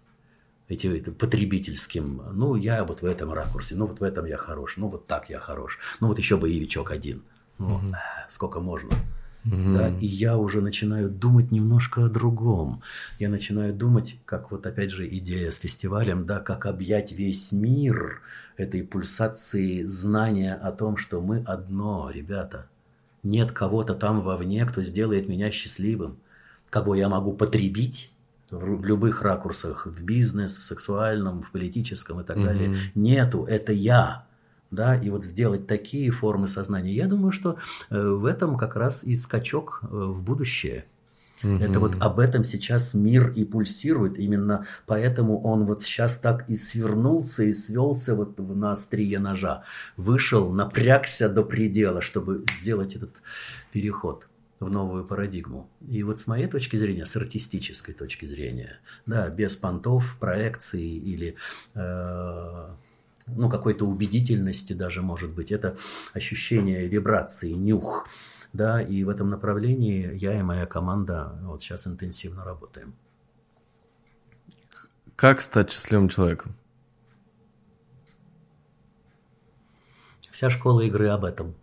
эти, 0.68 0.86
это, 0.86 1.12
потребительским. 1.12 2.22
Ну, 2.32 2.54
я 2.54 2.84
вот 2.84 3.02
в 3.02 3.06
этом 3.06 3.32
ракурсе, 3.32 3.74
ну, 3.74 3.86
вот 3.86 4.00
в 4.00 4.02
этом 4.02 4.26
я 4.26 4.36
хорош, 4.36 4.76
ну, 4.76 4.88
вот 4.88 5.06
так 5.06 5.30
я 5.30 5.40
хорош. 5.40 5.78
Ну, 6.00 6.08
вот 6.08 6.18
еще 6.18 6.36
боевичок 6.36 6.90
один. 6.90 7.22
Ну, 7.58 7.80
а, 7.92 8.26
сколько 8.30 8.60
можно. 8.60 8.90
Да, 9.44 9.88
и 9.88 10.06
я 10.06 10.36
уже 10.36 10.60
начинаю 10.60 11.08
думать 11.08 11.50
немножко 11.50 12.04
о 12.04 12.08
другом. 12.08 12.82
Я 13.18 13.30
начинаю 13.30 13.72
думать, 13.72 14.16
как 14.26 14.50
вот 14.50 14.66
опять 14.66 14.90
же 14.90 15.08
идея 15.08 15.50
с 15.50 15.56
фестивалем, 15.56 16.26
да, 16.26 16.40
как 16.40 16.66
объять 16.66 17.12
весь 17.12 17.50
мир 17.52 18.20
этой 18.56 18.82
пульсации 18.82 19.82
знания 19.84 20.54
о 20.54 20.72
том, 20.72 20.96
что 20.96 21.20
мы 21.20 21.42
одно, 21.46 22.10
ребята. 22.10 22.66
Нет 23.22 23.52
кого-то 23.52 23.94
там 23.94 24.20
вовне, 24.20 24.66
кто 24.66 24.82
сделает 24.82 25.28
меня 25.28 25.50
счастливым, 25.50 26.18
кого 26.68 26.94
я 26.94 27.08
могу 27.08 27.32
потребить 27.32 28.12
в 28.50 28.84
любых 28.86 29.22
ракурсах, 29.22 29.86
в 29.86 30.04
бизнес, 30.04 30.58
в 30.58 30.62
сексуальном, 30.62 31.42
в 31.42 31.50
политическом 31.52 32.20
и 32.20 32.24
так 32.24 32.36
далее. 32.46 32.68
Нету, 32.94 33.44
это 33.44 33.72
я. 33.72 34.26
Да, 34.70 34.96
и 34.96 35.08
вот 35.10 35.24
сделать 35.24 35.66
такие 35.66 36.10
формы 36.10 36.46
сознания. 36.46 36.92
Я 36.92 37.06
думаю, 37.06 37.32
что 37.32 37.56
э, 37.90 37.98
в 38.00 38.26
этом 38.26 38.56
как 38.58 38.76
раз 38.76 39.02
и 39.04 39.14
скачок 39.14 39.80
э, 39.82 39.86
в 39.86 40.22
будущее. 40.22 40.84
Это 41.42 41.78
вот 41.80 41.96
об 42.00 42.18
этом 42.18 42.42
сейчас 42.44 42.94
мир 42.94 43.30
и 43.30 43.44
пульсирует. 43.44 44.18
Именно 44.18 44.66
поэтому 44.86 45.40
он 45.40 45.64
вот 45.66 45.80
сейчас 45.80 46.18
так 46.18 46.50
и 46.50 46.54
свернулся 46.54 47.44
и 47.44 47.52
свелся 47.52 48.14
вот 48.16 48.40
в- 48.40 48.56
на 48.56 48.72
острие 48.72 49.20
ножа. 49.20 49.62
Вышел, 49.96 50.50
напрягся 50.52 51.28
до 51.28 51.44
предела, 51.44 52.00
чтобы 52.00 52.44
сделать 52.58 52.96
этот 52.96 53.22
переход 53.72 54.26
в 54.60 54.70
новую 54.70 55.04
парадигму. 55.04 55.68
И 55.88 56.02
вот 56.02 56.18
с 56.18 56.26
моей 56.26 56.46
точки 56.46 56.76
зрения, 56.76 57.06
с 57.06 57.16
артистической 57.16 57.94
точки 57.94 58.26
зрения, 58.26 58.80
да, 59.06 59.28
без 59.28 59.56
понтов, 59.56 60.18
проекций 60.18 60.82
или 60.82 61.36
э, 61.74 62.68
ну, 63.26 63.48
какой-то 63.48 63.84
убедительности 63.86 64.72
даже, 64.72 65.02
может 65.02 65.30
быть, 65.30 65.52
это 65.52 65.76
ощущение 66.12 66.86
вибрации, 66.88 67.52
нюх. 67.52 68.06
Да, 68.52 68.80
и 68.80 69.04
в 69.04 69.10
этом 69.10 69.28
направлении 69.28 70.10
я 70.14 70.38
и 70.38 70.42
моя 70.42 70.66
команда 70.66 71.38
вот 71.42 71.62
сейчас 71.62 71.86
интенсивно 71.86 72.44
работаем. 72.44 72.94
Как 75.16 75.42
стать 75.42 75.70
счастливым 75.70 76.08
человеком? 76.08 76.54
Вся 80.30 80.50
школа 80.50 80.80
игры 80.82 81.08
об 81.08 81.24
этом. 81.24 81.54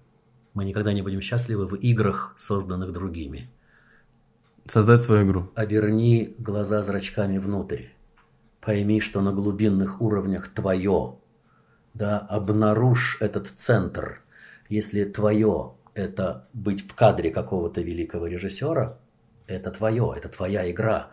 Мы 0.56 0.64
никогда 0.64 0.94
не 0.94 1.02
будем 1.02 1.22
счастливы 1.22 1.68
в 1.68 1.76
играх, 1.76 2.34
созданных 2.38 2.94
другими. 2.94 3.52
Создать 4.65 5.02
свою 5.02 5.27
игру. 5.27 5.52
Оберни 5.53 6.34
глаза 6.40 6.82
зрачками 6.82 7.38
внутрь. 7.38 7.88
Пойми, 8.61 9.02
что 9.02 9.22
на 9.22 9.34
глубинных 9.34 10.02
уровнях 10.02 10.48
твое. 10.48 11.18
Да, 11.94 12.19
обнаружь 12.19 13.18
этот 13.19 13.48
центр. 13.48 14.22
Если 14.69 15.03
твое– 15.03 15.73
это 15.94 16.48
быть 16.53 16.82
в 16.82 16.95
кадре 16.95 17.32
какого-то 17.32 17.82
великого 17.82 18.26
режиссера, 18.27 18.98
это 19.48 19.72
твое, 19.72 20.14
это 20.15 20.30
твоя 20.30 20.72
игра. 20.72 21.11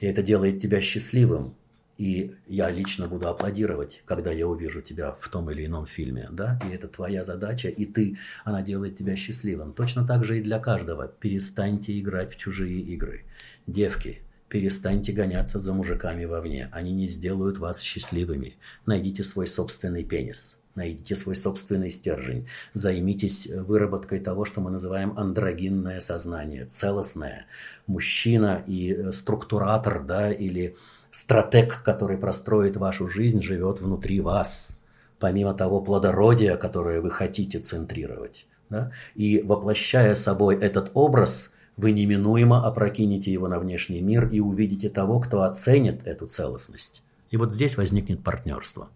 И 0.00 0.06
это 0.06 0.22
делает 0.22 0.60
тебя 0.60 0.82
счастливым. 0.82 1.54
И 1.96 2.34
я 2.48 2.70
лично 2.70 3.06
буду 3.06 3.28
аплодировать, 3.28 4.02
когда 4.04 4.32
я 4.32 4.48
увижу 4.48 4.80
тебя 4.82 5.12
в 5.12 5.28
том 5.28 5.50
или 5.50 5.66
ином 5.66 5.86
фильме, 5.86 6.28
да, 6.32 6.58
и 6.66 6.74
это 6.74 6.88
твоя 6.88 7.22
задача, 7.22 7.68
и 7.68 7.86
ты, 7.86 8.18
она 8.44 8.62
делает 8.62 8.96
тебя 8.96 9.16
счастливым. 9.16 9.72
Точно 9.72 10.06
так 10.06 10.24
же 10.24 10.38
и 10.38 10.42
для 10.42 10.58
каждого. 10.58 11.06
Перестаньте 11.06 11.98
играть 11.98 12.32
в 12.32 12.36
чужие 12.36 12.80
игры. 12.80 13.24
Девки, 13.68 14.22
перестаньте 14.48 15.12
гоняться 15.12 15.60
за 15.60 15.72
мужиками 15.72 16.24
вовне. 16.24 16.68
Они 16.72 16.92
не 16.92 17.06
сделают 17.06 17.58
вас 17.58 17.80
счастливыми. 17.80 18.56
Найдите 18.86 19.22
свой 19.22 19.46
собственный 19.46 20.04
пенис. 20.04 20.60
Найдите 20.74 21.14
свой 21.14 21.36
собственный 21.36 21.88
стержень. 21.88 22.48
Займитесь 22.74 23.46
выработкой 23.46 24.18
того, 24.18 24.44
что 24.44 24.60
мы 24.60 24.72
называем 24.72 25.16
андрогинное 25.16 26.00
сознание, 26.00 26.64
целостное. 26.64 27.46
Мужчина 27.86 28.64
и 28.66 28.92
э, 28.92 29.12
структуратор, 29.12 30.02
да, 30.02 30.32
или 30.32 30.76
стратег, 31.14 31.80
который 31.84 32.18
простроит 32.18 32.76
вашу 32.76 33.06
жизнь, 33.06 33.40
живет 33.40 33.80
внутри 33.80 34.20
вас. 34.20 34.80
Помимо 35.20 35.54
того 35.54 35.80
плодородия, 35.80 36.56
которое 36.56 37.00
вы 37.00 37.10
хотите 37.10 37.60
центрировать. 37.60 38.46
Да? 38.68 38.90
И 39.14 39.40
воплощая 39.40 40.16
собой 40.16 40.56
этот 40.56 40.90
образ, 40.94 41.52
вы 41.76 41.92
неминуемо 41.92 42.66
опрокинете 42.66 43.32
его 43.32 43.46
на 43.46 43.60
внешний 43.60 44.00
мир 44.00 44.28
и 44.28 44.40
увидите 44.40 44.88
того, 44.88 45.20
кто 45.20 45.44
оценит 45.44 46.04
эту 46.04 46.26
целостность. 46.26 47.04
И 47.30 47.36
вот 47.36 47.52
здесь 47.52 47.76
возникнет 47.76 48.24
партнерство. 48.24 48.88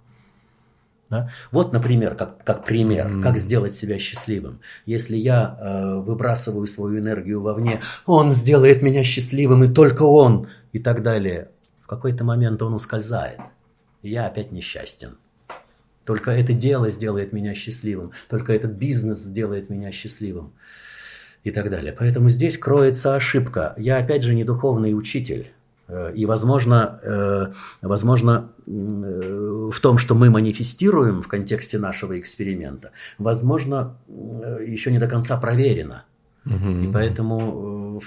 Да? 1.10 1.30
Вот, 1.52 1.72
например, 1.72 2.16
как, 2.16 2.42
как 2.42 2.64
пример, 2.64 3.22
как 3.22 3.38
сделать 3.38 3.74
себя 3.74 4.00
счастливым. 4.00 4.58
Если 4.86 5.16
я 5.16 5.56
э, 5.56 5.94
выбрасываю 6.00 6.66
свою 6.66 6.98
энергию 6.98 7.40
вовне, 7.42 7.80
он 8.06 8.32
сделает 8.32 8.82
меня 8.82 9.04
счастливым, 9.04 9.62
и 9.62 9.68
только 9.68 10.02
он, 10.02 10.48
и 10.72 10.80
так 10.80 11.04
далее. 11.04 11.50
В 11.88 11.90
какой-то 11.90 12.22
момент 12.22 12.60
он 12.60 12.74
ускользает. 12.74 13.40
И 14.02 14.10
я 14.10 14.26
опять 14.26 14.52
несчастен. 14.52 15.16
Только 16.04 16.32
это 16.32 16.52
дело 16.52 16.90
сделает 16.90 17.32
меня 17.32 17.54
счастливым. 17.54 18.12
Только 18.28 18.52
этот 18.52 18.72
бизнес 18.72 19.20
сделает 19.20 19.70
меня 19.70 19.90
счастливым. 19.90 20.52
И 21.44 21.50
так 21.50 21.70
далее. 21.70 21.96
Поэтому 21.98 22.28
здесь 22.28 22.58
кроется 22.58 23.14
ошибка. 23.14 23.72
Я 23.78 23.96
опять 23.96 24.22
же 24.22 24.34
не 24.34 24.44
духовный 24.44 24.92
учитель. 24.92 25.50
Э, 25.86 26.12
И, 26.14 26.26
возможно, 26.26 27.00
э, 27.02 27.52
возможно, 27.80 28.50
э, 28.66 29.70
в 29.72 29.80
том, 29.80 29.96
что 29.96 30.14
мы 30.14 30.28
манифестируем 30.28 31.22
в 31.22 31.28
контексте 31.28 31.78
нашего 31.78 32.20
эксперимента, 32.20 32.90
возможно, 33.16 33.96
еще 34.60 34.92
не 34.92 34.98
до 34.98 35.06
конца 35.06 35.40
проверено. 35.40 36.04
И 36.44 36.90
поэтому 36.92 38.02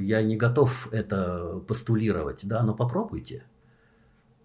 я 0.00 0.22
не 0.22 0.36
готов 0.36 0.92
это 0.92 1.62
постулировать, 1.66 2.46
да, 2.46 2.62
но 2.62 2.74
попробуйте. 2.74 3.44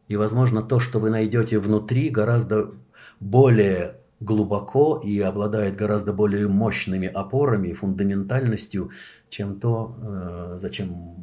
И, 0.08 0.16
возможно, 0.16 0.62
то, 0.62 0.80
что 0.80 1.00
вы 1.00 1.10
найдете 1.10 1.60
внутри, 1.60 2.10
гораздо 2.10 2.72
более 3.20 3.98
глубоко 4.20 5.02
и 5.04 5.20
обладает 5.20 5.76
гораздо 5.76 6.14
более 6.14 6.48
мощными 6.48 7.08
опорами 7.08 7.70
и 7.70 7.74
фундаментальностью, 7.74 8.92
чем 9.30 9.60
то, 9.60 9.96
э, 10.02 10.54
зачем 10.58 11.16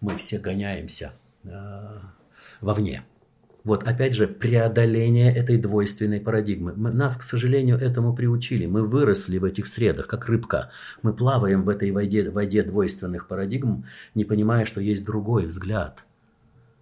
мы 0.00 0.16
все 0.16 0.38
гоняемся 0.38 1.12
э, 1.44 1.98
вовне. 2.60 3.04
Вот 3.64 3.82
опять 3.84 4.14
же 4.14 4.26
преодоление 4.26 5.34
этой 5.34 5.58
двойственной 5.58 6.20
парадигмы. 6.20 6.72
Мы- 6.76 6.92
нас, 6.92 7.16
к 7.16 7.22
сожалению, 7.22 7.78
этому 7.78 8.14
приучили. 8.14 8.66
Мы 8.66 8.86
выросли 8.86 9.38
в 9.38 9.44
этих 9.44 9.66
средах, 9.66 10.06
как 10.06 10.26
рыбка. 10.26 10.70
Мы 11.02 11.12
плаваем 11.12 11.64
в 11.64 11.68
этой 11.68 11.90
воде, 11.90 12.30
воде 12.30 12.62
двойственных 12.62 13.28
парадигм, 13.28 13.84
не 14.14 14.24
понимая, 14.24 14.64
что 14.64 14.80
есть 14.80 15.04
другой 15.04 15.46
взгляд. 15.46 16.04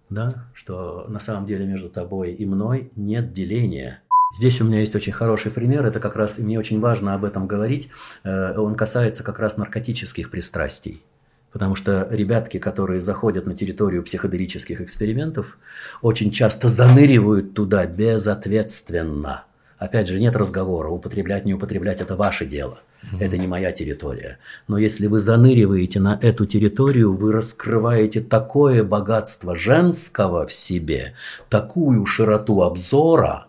Да? 0.09 0.49
Что 0.53 1.05
на 1.09 1.19
самом 1.19 1.45
деле 1.45 1.65
между 1.65 1.89
тобой 1.89 2.31
и 2.31 2.45
мной 2.45 2.91
нет 2.95 3.31
деления. 3.31 4.01
Здесь 4.31 4.61
у 4.61 4.65
меня 4.65 4.79
есть 4.79 4.95
очень 4.95 5.11
хороший 5.11 5.51
пример, 5.51 5.85
это 5.85 5.99
как 5.99 6.15
раз, 6.15 6.37
и 6.37 6.43
мне 6.43 6.59
очень 6.59 6.79
важно 6.79 7.15
об 7.15 7.25
этом 7.25 7.47
говорить, 7.47 7.89
Э, 8.23 8.55
он 8.57 8.75
касается 8.75 9.23
как 9.23 9.39
раз 9.39 9.57
наркотических 9.57 10.29
пристрастий. 10.29 11.03
Потому 11.51 11.75
что 11.75 12.07
ребятки, 12.11 12.59
которые 12.59 13.01
заходят 13.01 13.45
на 13.47 13.55
территорию 13.55 14.03
психоделических 14.03 14.81
экспериментов, 14.81 15.57
очень 16.01 16.31
часто 16.31 16.67
заныривают 16.67 17.53
туда 17.53 17.85
безответственно. 17.87 19.45
Опять 19.79 20.09
же, 20.09 20.19
нет 20.19 20.35
разговора, 20.35 20.89
употреблять, 20.89 21.45
не 21.45 21.53
употреблять– 21.53 22.01
это 22.01 22.15
ваше 22.15 22.45
дело. 22.45 22.79
Это 23.19 23.37
не 23.37 23.47
моя 23.47 23.71
территория. 23.71 24.37
Но 24.67 24.77
если 24.77 25.07
вы 25.07 25.21
заныриваете 25.21 26.01
на 26.01 26.19
эту 26.21 26.45
территорию, 26.45 27.13
вы 27.13 27.31
раскрываете 27.31 28.19
такое 28.19 28.83
богатство 28.83 29.55
женского 29.55 30.45
в 30.45 30.51
себе, 30.51 31.13
такую 31.49 32.05
широту 32.05 32.61
обзора, 32.61 33.47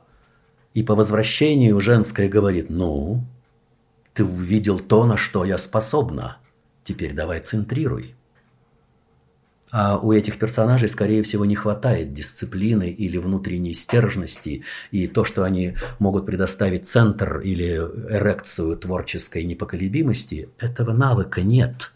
и 0.73 0.85
по 0.85 0.95
возвращению 0.95 1.81
женская 1.81 2.29
говорит, 2.29 2.71
ну, 2.71 3.25
ты 4.15 4.25
увидел 4.25 4.79
то, 4.79 5.05
на 5.05 5.17
что 5.17 5.45
я 5.45 5.59
способна. 5.59 6.37
Теперь 6.85 7.15
давай 7.15 7.41
центрируй. 7.41 8.15
А 9.71 9.99
у 9.99 10.13
этих 10.13 10.39
персонажей, 10.39 10.89
скорее 10.89 11.23
всего, 11.23 11.45
не 11.45 11.55
хватает 11.55 12.13
дисциплины 12.13 12.91
или 12.91 13.19
внутренней 13.19 13.75
стержности, 13.75 14.65
и 14.91 15.07
то, 15.07 15.25
что 15.25 15.45
они 15.45 15.77
могут 16.01 16.27
предоставить 16.27 16.89
центр 16.89 17.39
или 17.39 17.77
эрекцию 17.77 18.77
творческой 18.77 19.45
непоколебимости, 19.45 20.49
этого 20.59 20.93
навыка 20.93 21.43
нет. 21.43 21.93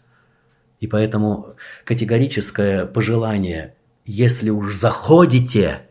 И 0.79 0.87
поэтому 0.87 1.55
категорическое 1.83 2.85
пожелание, 2.85 3.75
если 4.05 4.51
уж 4.51 4.73
заходите, 4.75 5.81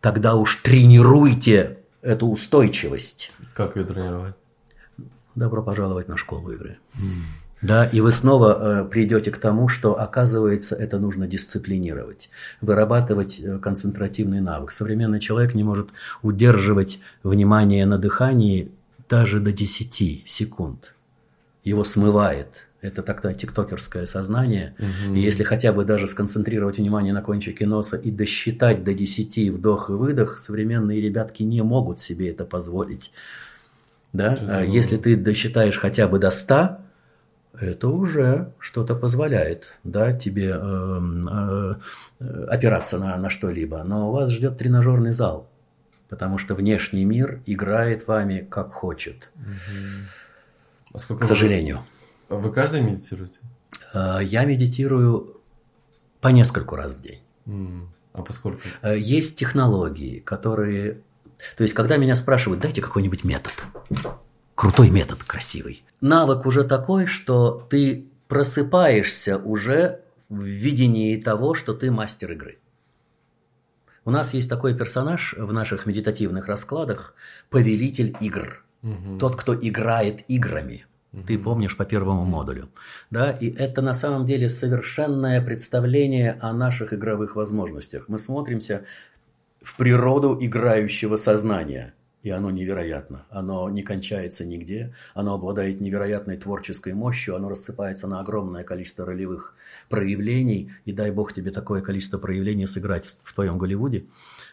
тогда 0.00 0.36
уж 0.36 0.56
тренируйте 0.56 1.78
эту 2.00 2.28
устойчивость. 2.28 3.32
Как 3.54 3.76
ее 3.76 3.84
тренировать? 3.84 4.34
Добро 5.34 5.62
пожаловать 5.62 6.06
на 6.06 6.16
школу 6.16 6.52
игры. 6.52 6.78
Да, 7.60 7.84
и 7.86 8.00
вы 8.00 8.12
снова 8.12 8.82
э, 8.82 8.84
придете 8.84 9.30
к 9.32 9.38
тому, 9.38 9.68
что 9.68 9.98
оказывается 10.00 10.76
это 10.76 10.98
нужно 10.98 11.26
дисциплинировать, 11.26 12.30
вырабатывать 12.60 13.40
э, 13.40 13.58
концентративный 13.58 14.40
навык. 14.40 14.70
Современный 14.70 15.18
человек 15.18 15.54
не 15.54 15.64
может 15.64 15.88
удерживать 16.22 17.00
внимание 17.24 17.84
на 17.84 17.98
дыхании 17.98 18.70
даже 19.08 19.40
до 19.40 19.52
10 19.52 20.22
секунд. 20.26 20.94
Его 21.64 21.82
смывает. 21.82 22.66
Это 22.80 23.02
так-то 23.02 23.34
тиктокерское 23.34 24.06
сознание. 24.06 24.76
И 25.12 25.18
если 25.18 25.42
хотя 25.42 25.72
бы 25.72 25.84
даже 25.84 26.06
сконцентрировать 26.06 26.78
внимание 26.78 27.12
на 27.12 27.22
кончике 27.22 27.66
носа 27.66 27.96
и 27.96 28.12
досчитать 28.12 28.84
до 28.84 28.94
10 28.94 29.50
вдох 29.50 29.90
и 29.90 29.94
выдох, 29.94 30.38
современные 30.38 31.00
ребятки 31.00 31.42
не 31.42 31.60
могут 31.62 32.00
себе 32.00 32.30
это 32.30 32.44
позволить. 32.44 33.10
Да? 34.12 34.38
А 34.48 34.62
Если 34.62 34.96
ты 34.96 35.16
досчитаешь 35.16 35.76
хотя 35.76 36.06
бы 36.06 36.20
до 36.20 36.30
100, 36.30 36.78
это 37.60 37.88
уже 37.88 38.52
что-то 38.58 38.94
позволяет 38.94 39.78
да, 39.84 40.12
тебе 40.12 40.54
э, 40.54 41.74
э, 42.20 42.44
опираться 42.48 42.98
на, 42.98 43.16
на 43.16 43.30
что-либо. 43.30 43.82
Но 43.84 44.12
вас 44.12 44.30
ждет 44.30 44.58
тренажерный 44.58 45.12
зал, 45.12 45.48
потому 46.08 46.38
что 46.38 46.54
внешний 46.54 47.04
мир 47.04 47.40
играет 47.46 48.06
вами 48.06 48.46
как 48.48 48.72
хочет. 48.72 49.30
А 50.94 50.98
сколько 50.98 51.22
К 51.22 51.26
сожалению. 51.26 51.84
Вы, 52.28 52.38
вы 52.38 52.52
каждый 52.52 52.80
медитируете? 52.82 53.38
Э, 53.92 54.18
Я 54.22 54.44
медитирую 54.44 55.40
по 56.20 56.28
нескольку 56.28 56.76
раз 56.76 56.94
в 56.94 57.02
день. 57.02 57.20
А 58.12 58.22
поскольку? 58.22 58.60
Э, 58.82 58.98
Есть 58.98 59.38
технологии, 59.38 60.20
которые... 60.20 61.00
То 61.56 61.62
есть, 61.62 61.74
когда 61.74 61.96
меня 61.96 62.16
спрашивают, 62.16 62.60
дайте 62.60 62.82
какой-нибудь 62.82 63.22
метод. 63.24 63.54
Крутой 64.56 64.90
метод, 64.90 65.22
красивый. 65.22 65.84
Навык 66.00 66.46
уже 66.46 66.64
такой, 66.64 67.06
что 67.06 67.66
ты 67.68 68.06
просыпаешься 68.28 69.38
уже 69.38 70.00
в 70.28 70.42
видении 70.42 71.20
того, 71.20 71.54
что 71.54 71.74
ты 71.74 71.90
мастер 71.90 72.32
игры. 72.32 72.58
У 74.04 74.10
нас 74.10 74.32
есть 74.32 74.48
такой 74.48 74.74
персонаж 74.74 75.34
в 75.36 75.52
наших 75.52 75.86
медитативных 75.86 76.46
раскладах– 76.46 77.14
повелитель 77.50 78.16
игр. 78.20 78.64
Тот, 79.18 79.36
кто 79.36 79.54
играет 79.54 80.24
играми. 80.28 80.86
Ты 81.26 81.38
помнишь 81.38 81.76
по 81.76 81.84
первому 81.84 82.24
модулю. 82.24 82.68
Да? 83.10 83.30
И 83.30 83.50
это 83.50 83.82
на 83.82 83.94
самом 83.94 84.24
деле 84.24 84.48
совершенное 84.48 85.42
представление 85.42 86.38
о 86.40 86.52
наших 86.52 86.92
игровых 86.92 87.34
возможностях. 87.34 88.04
Мы 88.08 88.18
смотримся 88.18 88.84
в 89.62 89.76
природу 89.76 90.38
играющего 90.40 91.16
сознания. 91.16 91.94
И 92.22 92.30
оно 92.30 92.50
невероятно. 92.50 93.26
Оно 93.30 93.70
не 93.70 93.82
кончается 93.82 94.44
нигде. 94.44 94.92
Оно 95.14 95.34
обладает 95.34 95.80
невероятной 95.80 96.36
творческой 96.36 96.92
мощью. 96.94 97.36
Оно 97.36 97.48
рассыпается 97.48 98.08
на 98.08 98.20
огромное 98.20 98.64
количество 98.64 99.06
ролевых 99.06 99.54
проявлений. 99.88 100.72
И 100.84 100.92
дай 100.92 101.12
бог 101.12 101.32
тебе 101.32 101.52
такое 101.52 101.80
количество 101.80 102.18
проявлений 102.18 102.66
сыграть 102.66 103.06
в, 103.06 103.22
в 103.22 103.32
твоем 103.34 103.56
Голливуде. 103.56 104.06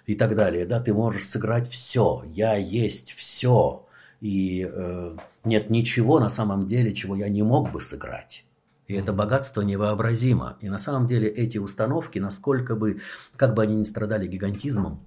И 0.05 0.15
так 0.15 0.35
далее. 0.35 0.65
Да, 0.65 0.79
ты 0.79 0.93
можешь 0.93 1.27
сыграть 1.27 1.67
все. 1.67 2.23
Я 2.27 2.55
есть 2.55 3.13
все. 3.13 3.87
И 4.21 4.69
э, 4.71 5.17
нет 5.43 5.69
ничего 5.71 6.19
на 6.19 6.29
самом 6.29 6.67
деле, 6.67 6.93
чего 6.93 7.15
я 7.15 7.27
не 7.29 7.41
мог 7.41 7.71
бы 7.71 7.81
сыграть. 7.81 8.45
И 8.87 8.93
это 8.93 9.11
богатство 9.11 9.61
невообразимо. 9.61 10.57
И 10.61 10.69
на 10.69 10.77
самом 10.77 11.07
деле 11.07 11.27
эти 11.27 11.57
установки, 11.57 12.19
насколько 12.19 12.75
бы, 12.75 13.01
как 13.35 13.55
бы 13.55 13.63
они 13.63 13.75
ни 13.75 13.83
страдали 13.83 14.27
гигантизмом 14.27 14.99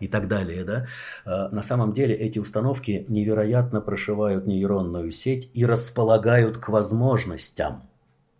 и 0.00 0.08
так 0.08 0.28
далее, 0.28 0.64
да, 0.64 0.86
э, 1.24 1.48
на 1.50 1.62
самом 1.62 1.92
деле 1.92 2.14
эти 2.14 2.38
установки 2.38 3.04
невероятно 3.08 3.80
прошивают 3.80 4.46
нейронную 4.46 5.12
сеть 5.12 5.50
и 5.54 5.64
располагают 5.64 6.58
к 6.58 6.68
возможностям. 6.68 7.82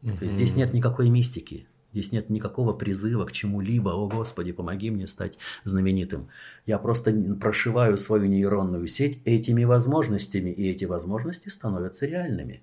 То 0.02 0.24
есть 0.24 0.34
здесь 0.36 0.54
нет 0.54 0.74
никакой 0.74 1.08
мистики. 1.08 1.66
Здесь 1.94 2.10
нет 2.12 2.28
никакого 2.28 2.72
призыва 2.72 3.24
к 3.24 3.32
чему-либо. 3.32 3.90
О, 3.90 4.08
Господи, 4.08 4.50
помоги 4.50 4.90
мне 4.90 5.06
стать 5.06 5.38
знаменитым. 5.62 6.28
Я 6.66 6.78
просто 6.78 7.12
прошиваю 7.40 7.96
свою 7.96 8.26
нейронную 8.26 8.88
сеть 8.88 9.20
этими 9.24 9.62
возможностями, 9.62 10.50
и 10.50 10.68
эти 10.68 10.84
возможности 10.86 11.48
становятся 11.48 12.06
реальными. 12.06 12.62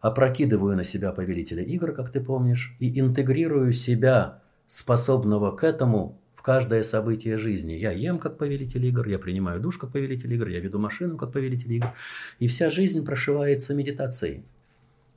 Опрокидываю 0.00 0.74
на 0.74 0.84
себя 0.84 1.12
повелителя 1.12 1.62
игр, 1.62 1.92
как 1.92 2.10
ты 2.10 2.20
помнишь, 2.20 2.74
и 2.80 2.98
интегрирую 2.98 3.72
себя, 3.74 4.42
способного 4.66 5.54
к 5.54 5.64
этому, 5.64 6.18
в 6.42 6.44
каждое 6.44 6.82
событие 6.82 7.38
жизни. 7.38 7.74
Я 7.74 7.92
ем 7.92 8.18
как 8.18 8.36
повелитель 8.36 8.84
игр, 8.84 9.06
я 9.06 9.20
принимаю 9.20 9.60
душ 9.60 9.78
как 9.78 9.92
повелитель 9.92 10.34
игр, 10.34 10.48
я 10.48 10.58
веду 10.58 10.80
машину 10.80 11.16
как 11.16 11.30
повелитель 11.30 11.72
игр. 11.74 11.86
И 12.40 12.48
вся 12.48 12.68
жизнь 12.68 13.06
прошивается 13.06 13.74
медитацией. 13.74 14.42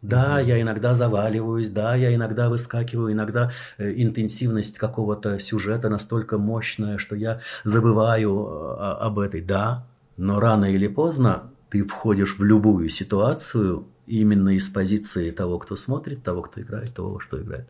Да, 0.03 0.39
я 0.39 0.61
иногда 0.61 0.93
заваливаюсь, 0.93 1.71
да, 1.71 1.95
я 1.95 2.13
иногда 2.13 2.47
выскакиваю, 2.47 3.11
иногда 3.11 3.51
э, 3.79 3.91
интенсивность 3.95 4.77
какого-то 4.77 5.39
сюжета 5.39 5.89
настолько 5.89 6.37
мощная, 6.37 6.99
что 6.99 7.15
я 7.15 7.41
забываю 7.63 8.45
э, 8.47 8.75
об 8.77 9.17
этой, 9.17 9.41
да, 9.41 9.87
но 10.17 10.39
рано 10.39 10.65
или 10.65 10.87
поздно 10.87 11.49
ты 11.71 11.83
входишь 11.83 12.37
в 12.37 12.43
любую 12.43 12.89
ситуацию 12.89 13.87
именно 14.05 14.49
из 14.49 14.69
позиции 14.69 15.31
того, 15.31 15.57
кто 15.57 15.75
смотрит, 15.75 16.21
того, 16.21 16.43
кто 16.43 16.61
играет, 16.61 16.93
того, 16.93 17.19
что 17.19 17.41
играет. 17.41 17.65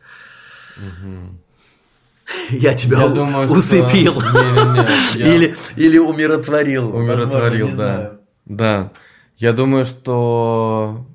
Я 2.50 2.74
тебя 2.74 2.98
Я 2.98 3.06
у- 3.06 3.14
думаю, 3.14 3.48
что- 3.48 3.56
усыпил 3.58 4.14
Не-не-не, 4.14 4.86
я- 5.24 5.34
или, 5.36 5.54
или 5.76 5.98
умиротворил. 5.98 6.94
Умиротворил, 6.94 7.66
Возможно, 7.66 7.66
не 7.66 7.70
да. 7.70 7.74
знаю. 7.74 8.18
Да. 8.46 8.92
Я 9.36 9.52
думаю, 9.52 9.84
что 9.84 11.06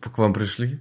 к 0.00 0.18
вам 0.18 0.32
пришли. 0.32 0.80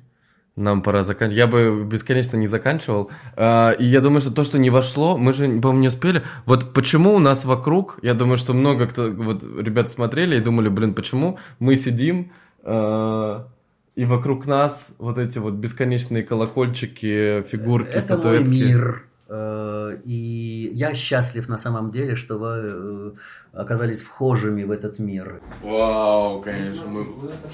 Нам 0.55 0.81
пора 0.81 1.03
заканчивать. 1.03 1.37
Я 1.37 1.45
бы 1.47 1.83
бесконечно 1.85 2.35
не 2.37 2.47
заканчивал. 2.47 3.11
А, 3.35 3.71
И 3.73 3.85
я 3.85 4.01
думаю, 4.01 4.21
что 4.21 4.31
то, 4.31 4.43
что 4.43 4.57
не 4.57 4.71
вошло, 4.71 5.15
мы 5.17 5.31
же, 5.33 5.45
по-моему, 5.47 5.79
не 5.81 5.87
успели. 5.89 6.23
Вот 6.45 6.73
почему 6.73 7.13
у 7.13 7.19
нас 7.19 7.45
вокруг, 7.45 7.99
я 8.01 8.15
думаю, 8.15 8.37
что 8.37 8.53
много 8.53 8.87
кто, 8.87 9.11
вот 9.11 9.43
ребят 9.43 9.91
смотрели 9.91 10.35
и 10.35 10.39
думали, 10.39 10.69
блин, 10.69 10.95
почему 10.95 11.37
мы 11.59 11.75
сидим, 11.77 12.31
а, 12.63 13.47
и 13.95 14.05
вокруг 14.05 14.47
нас 14.47 14.95
вот 14.97 15.19
эти 15.19 15.37
вот 15.37 15.53
бесконечные 15.53 16.23
колокольчики, 16.23 17.43
фигурки, 17.47 17.89
Это 17.89 18.01
статуэтки. 18.01 18.47
мой 18.47 18.57
мир. 18.57 19.06
Э, 19.29 19.97
И 20.05 20.71
я 20.73 20.93
счастлив 20.93 21.49
на 21.49 21.57
самом 21.57 21.91
деле, 21.91 22.15
что 22.15 22.37
вы 22.37 22.47
э, 22.47 23.11
оказались 23.53 24.01
вхожими 24.01 24.63
в 24.63 24.71
этот 24.71 24.99
мир. 24.99 25.41
Вау, 25.63 26.41
конечно, 26.41 26.87
мы 26.87 27.05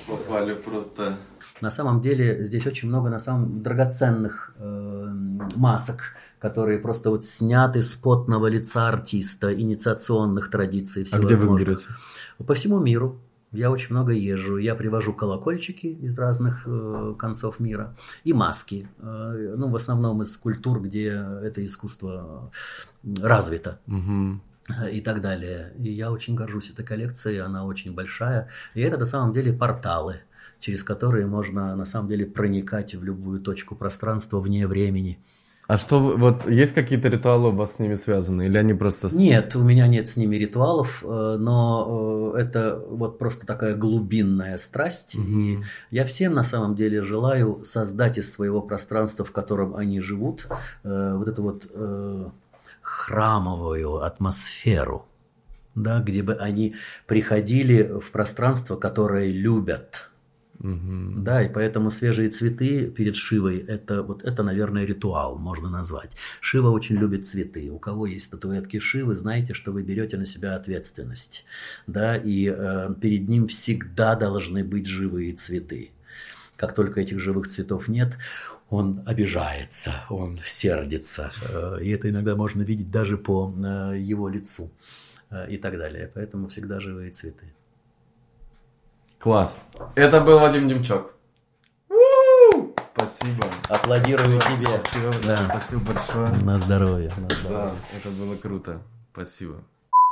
попали 0.08 0.54
просто... 0.54 1.16
На 1.62 1.70
самом 1.72 2.02
деле 2.02 2.46
здесь 2.46 2.68
очень 2.68 2.90
много 2.90 3.10
на 3.10 3.20
самом 3.20 3.64
драгоценных 3.64 4.54
э, 4.58 5.08
масок, 5.56 6.16
которые 6.40 6.78
просто 6.80 7.10
вот 7.10 7.24
сняты 7.26 7.82
с 7.82 7.96
потного 7.96 8.48
лица 8.48 8.90
артиста, 8.90 9.54
инициационных 9.54 10.50
традиций 10.50 11.08
А 11.12 11.20
где 11.20 11.36
вы 11.36 11.58
берете? 11.58 11.86
По 12.46 12.54
всему 12.54 12.80
миру. 12.80 13.18
Я 13.54 13.70
очень 13.70 13.92
много 13.92 14.12
езжу. 14.12 14.58
Я 14.58 14.74
привожу 14.74 15.14
колокольчики 15.14 15.86
из 15.86 16.18
разных 16.18 16.64
э, 16.66 17.14
концов 17.20 17.60
мира 17.60 17.96
и 18.24 18.34
маски. 18.34 18.88
Э, 18.98 19.56
ну, 19.56 19.70
в 19.70 19.76
основном 19.76 20.24
из 20.24 20.36
культур, 20.38 20.82
где 20.82 21.10
это 21.44 21.64
искусство 21.64 22.52
развито 23.22 23.80
э, 23.88 24.92
и 24.92 25.02
так 25.02 25.22
далее. 25.22 25.72
И 25.78 25.92
я 25.92 26.12
очень 26.12 26.34
горжусь 26.34 26.72
этой 26.72 26.84
коллекцией, 26.84 27.42
она 27.42 27.64
очень 27.66 27.94
большая. 27.94 28.50
И 28.74 28.82
это 28.82 28.98
на 28.98 29.06
самом 29.06 29.34
деле 29.34 29.54
порталы, 29.54 30.22
через 30.60 30.84
которые 30.84 31.28
можно 31.28 31.76
на 31.76 31.86
самом 31.86 32.10
деле 32.10 32.26
проникать 32.26 32.96
в 32.96 33.04
любую 33.04 33.40
точку 33.40 33.76
пространства 33.76 34.40
вне 34.40 34.66
времени. 34.66 35.20
А 35.66 35.78
что, 35.78 36.00
вот 36.00 36.50
есть 36.50 36.74
какие-то 36.74 37.08
ритуалы 37.08 37.50
у 37.50 37.52
вас 37.52 37.76
с 37.76 37.80
ними 37.80 37.96
связаны? 37.96 38.48
Или 38.48 38.58
они 38.58 38.74
просто... 38.74 39.08
Нет, 39.16 39.56
у 39.56 39.64
меня 39.64 39.88
нет 39.88 40.10
с 40.10 40.18
ними 40.18 40.36
ритуалов, 40.36 41.04
э, 41.06 41.38
но 41.40 42.34
э, 42.36 42.42
это 42.42 42.84
вот 42.90 43.18
просто 43.18 43.46
такая 43.46 43.74
глубинная 43.76 44.58
страсть. 44.58 45.16
И 45.16 45.60
я 45.90 46.06
всем 46.06 46.34
на 46.34 46.44
самом 46.44 46.76
деле 46.76 47.02
желаю 47.04 47.64
создать 47.64 48.18
из 48.18 48.32
своего 48.32 48.62
пространства, 48.62 49.24
в 49.24 49.32
котором 49.32 49.76
они 49.76 50.02
живут, 50.02 50.48
э, 50.84 51.16
вот 51.18 51.28
эту 51.28 51.44
вот 51.44 51.68
храмовую 52.82 54.04
атмосферу, 54.04 55.06
да, 55.76 56.00
где 56.00 56.24
бы 56.24 56.34
они 56.34 56.76
приходили 57.08 58.00
в 58.02 58.12
пространство, 58.12 58.76
которое 58.76 59.32
любят. 59.32 60.12
Да, 60.60 61.44
и 61.44 61.52
поэтому 61.52 61.90
свежие 61.90 62.30
цветы 62.30 62.88
перед 62.88 63.16
Шивой 63.16 63.58
это 63.58 64.04
вот 64.04 64.24
это, 64.24 64.44
наверное, 64.44 64.86
ритуал 64.86 65.38
можно 65.38 65.70
назвать. 65.70 66.16
Шива 66.40 66.70
очень 66.70 66.96
любит 66.96 67.26
цветы. 67.26 67.70
У 67.70 67.80
кого 67.80 68.06
есть 68.06 68.26
статуэтки 68.26 68.80
Шивы, 68.80 69.16
знаете, 69.16 69.54
что 69.54 69.72
вы 69.72 69.82
берете 69.82 70.18
на 70.18 70.26
себя 70.26 70.56
ответственность, 70.56 71.46
да, 71.88 72.16
и 72.16 72.54
э, 72.56 72.94
перед 73.02 73.28
ним 73.28 73.48
всегда 73.48 74.16
должны 74.16 74.64
быть 74.64 74.88
живые 74.88 75.34
цветы. 75.34 75.92
Как 76.56 76.76
только 76.76 77.02
этих 77.02 77.20
живых 77.20 77.48
цветов 77.48 77.88
нет, 77.88 78.14
он 78.70 79.04
обижается, 79.06 80.06
он 80.10 80.40
сердится, 80.46 81.32
э, 81.50 81.80
и 81.82 81.90
это 81.90 82.10
иногда 82.10 82.36
можно 82.36 82.62
видеть 82.62 82.90
даже 82.92 83.18
по 83.18 83.54
э, 83.54 83.98
его 84.00 84.30
лицу 84.30 84.72
э, 85.30 85.52
и 85.52 85.58
так 85.58 85.78
далее. 85.78 86.10
Поэтому 86.14 86.48
всегда 86.48 86.80
живые 86.80 87.12
цветы. 87.12 87.54
Класс. 89.24 89.62
Это 89.96 90.20
был 90.20 90.38
Вадим 90.40 90.68
Демчок. 90.68 91.14
Спасибо. 92.94 93.46
Аплодирую 93.70 94.42
тебе. 94.42 94.68
Спасибо, 94.84 95.14
Да. 95.26 95.48
Спасибо 95.50 95.94
большое. 95.94 96.30
На 96.44 96.58
здоровье. 96.58 97.10
На 97.16 97.34
здоровье. 97.34 97.50
Да, 97.50 97.72
это 97.96 98.10
было 98.10 98.36
круто. 98.36 98.82
Спасибо. 99.14 99.64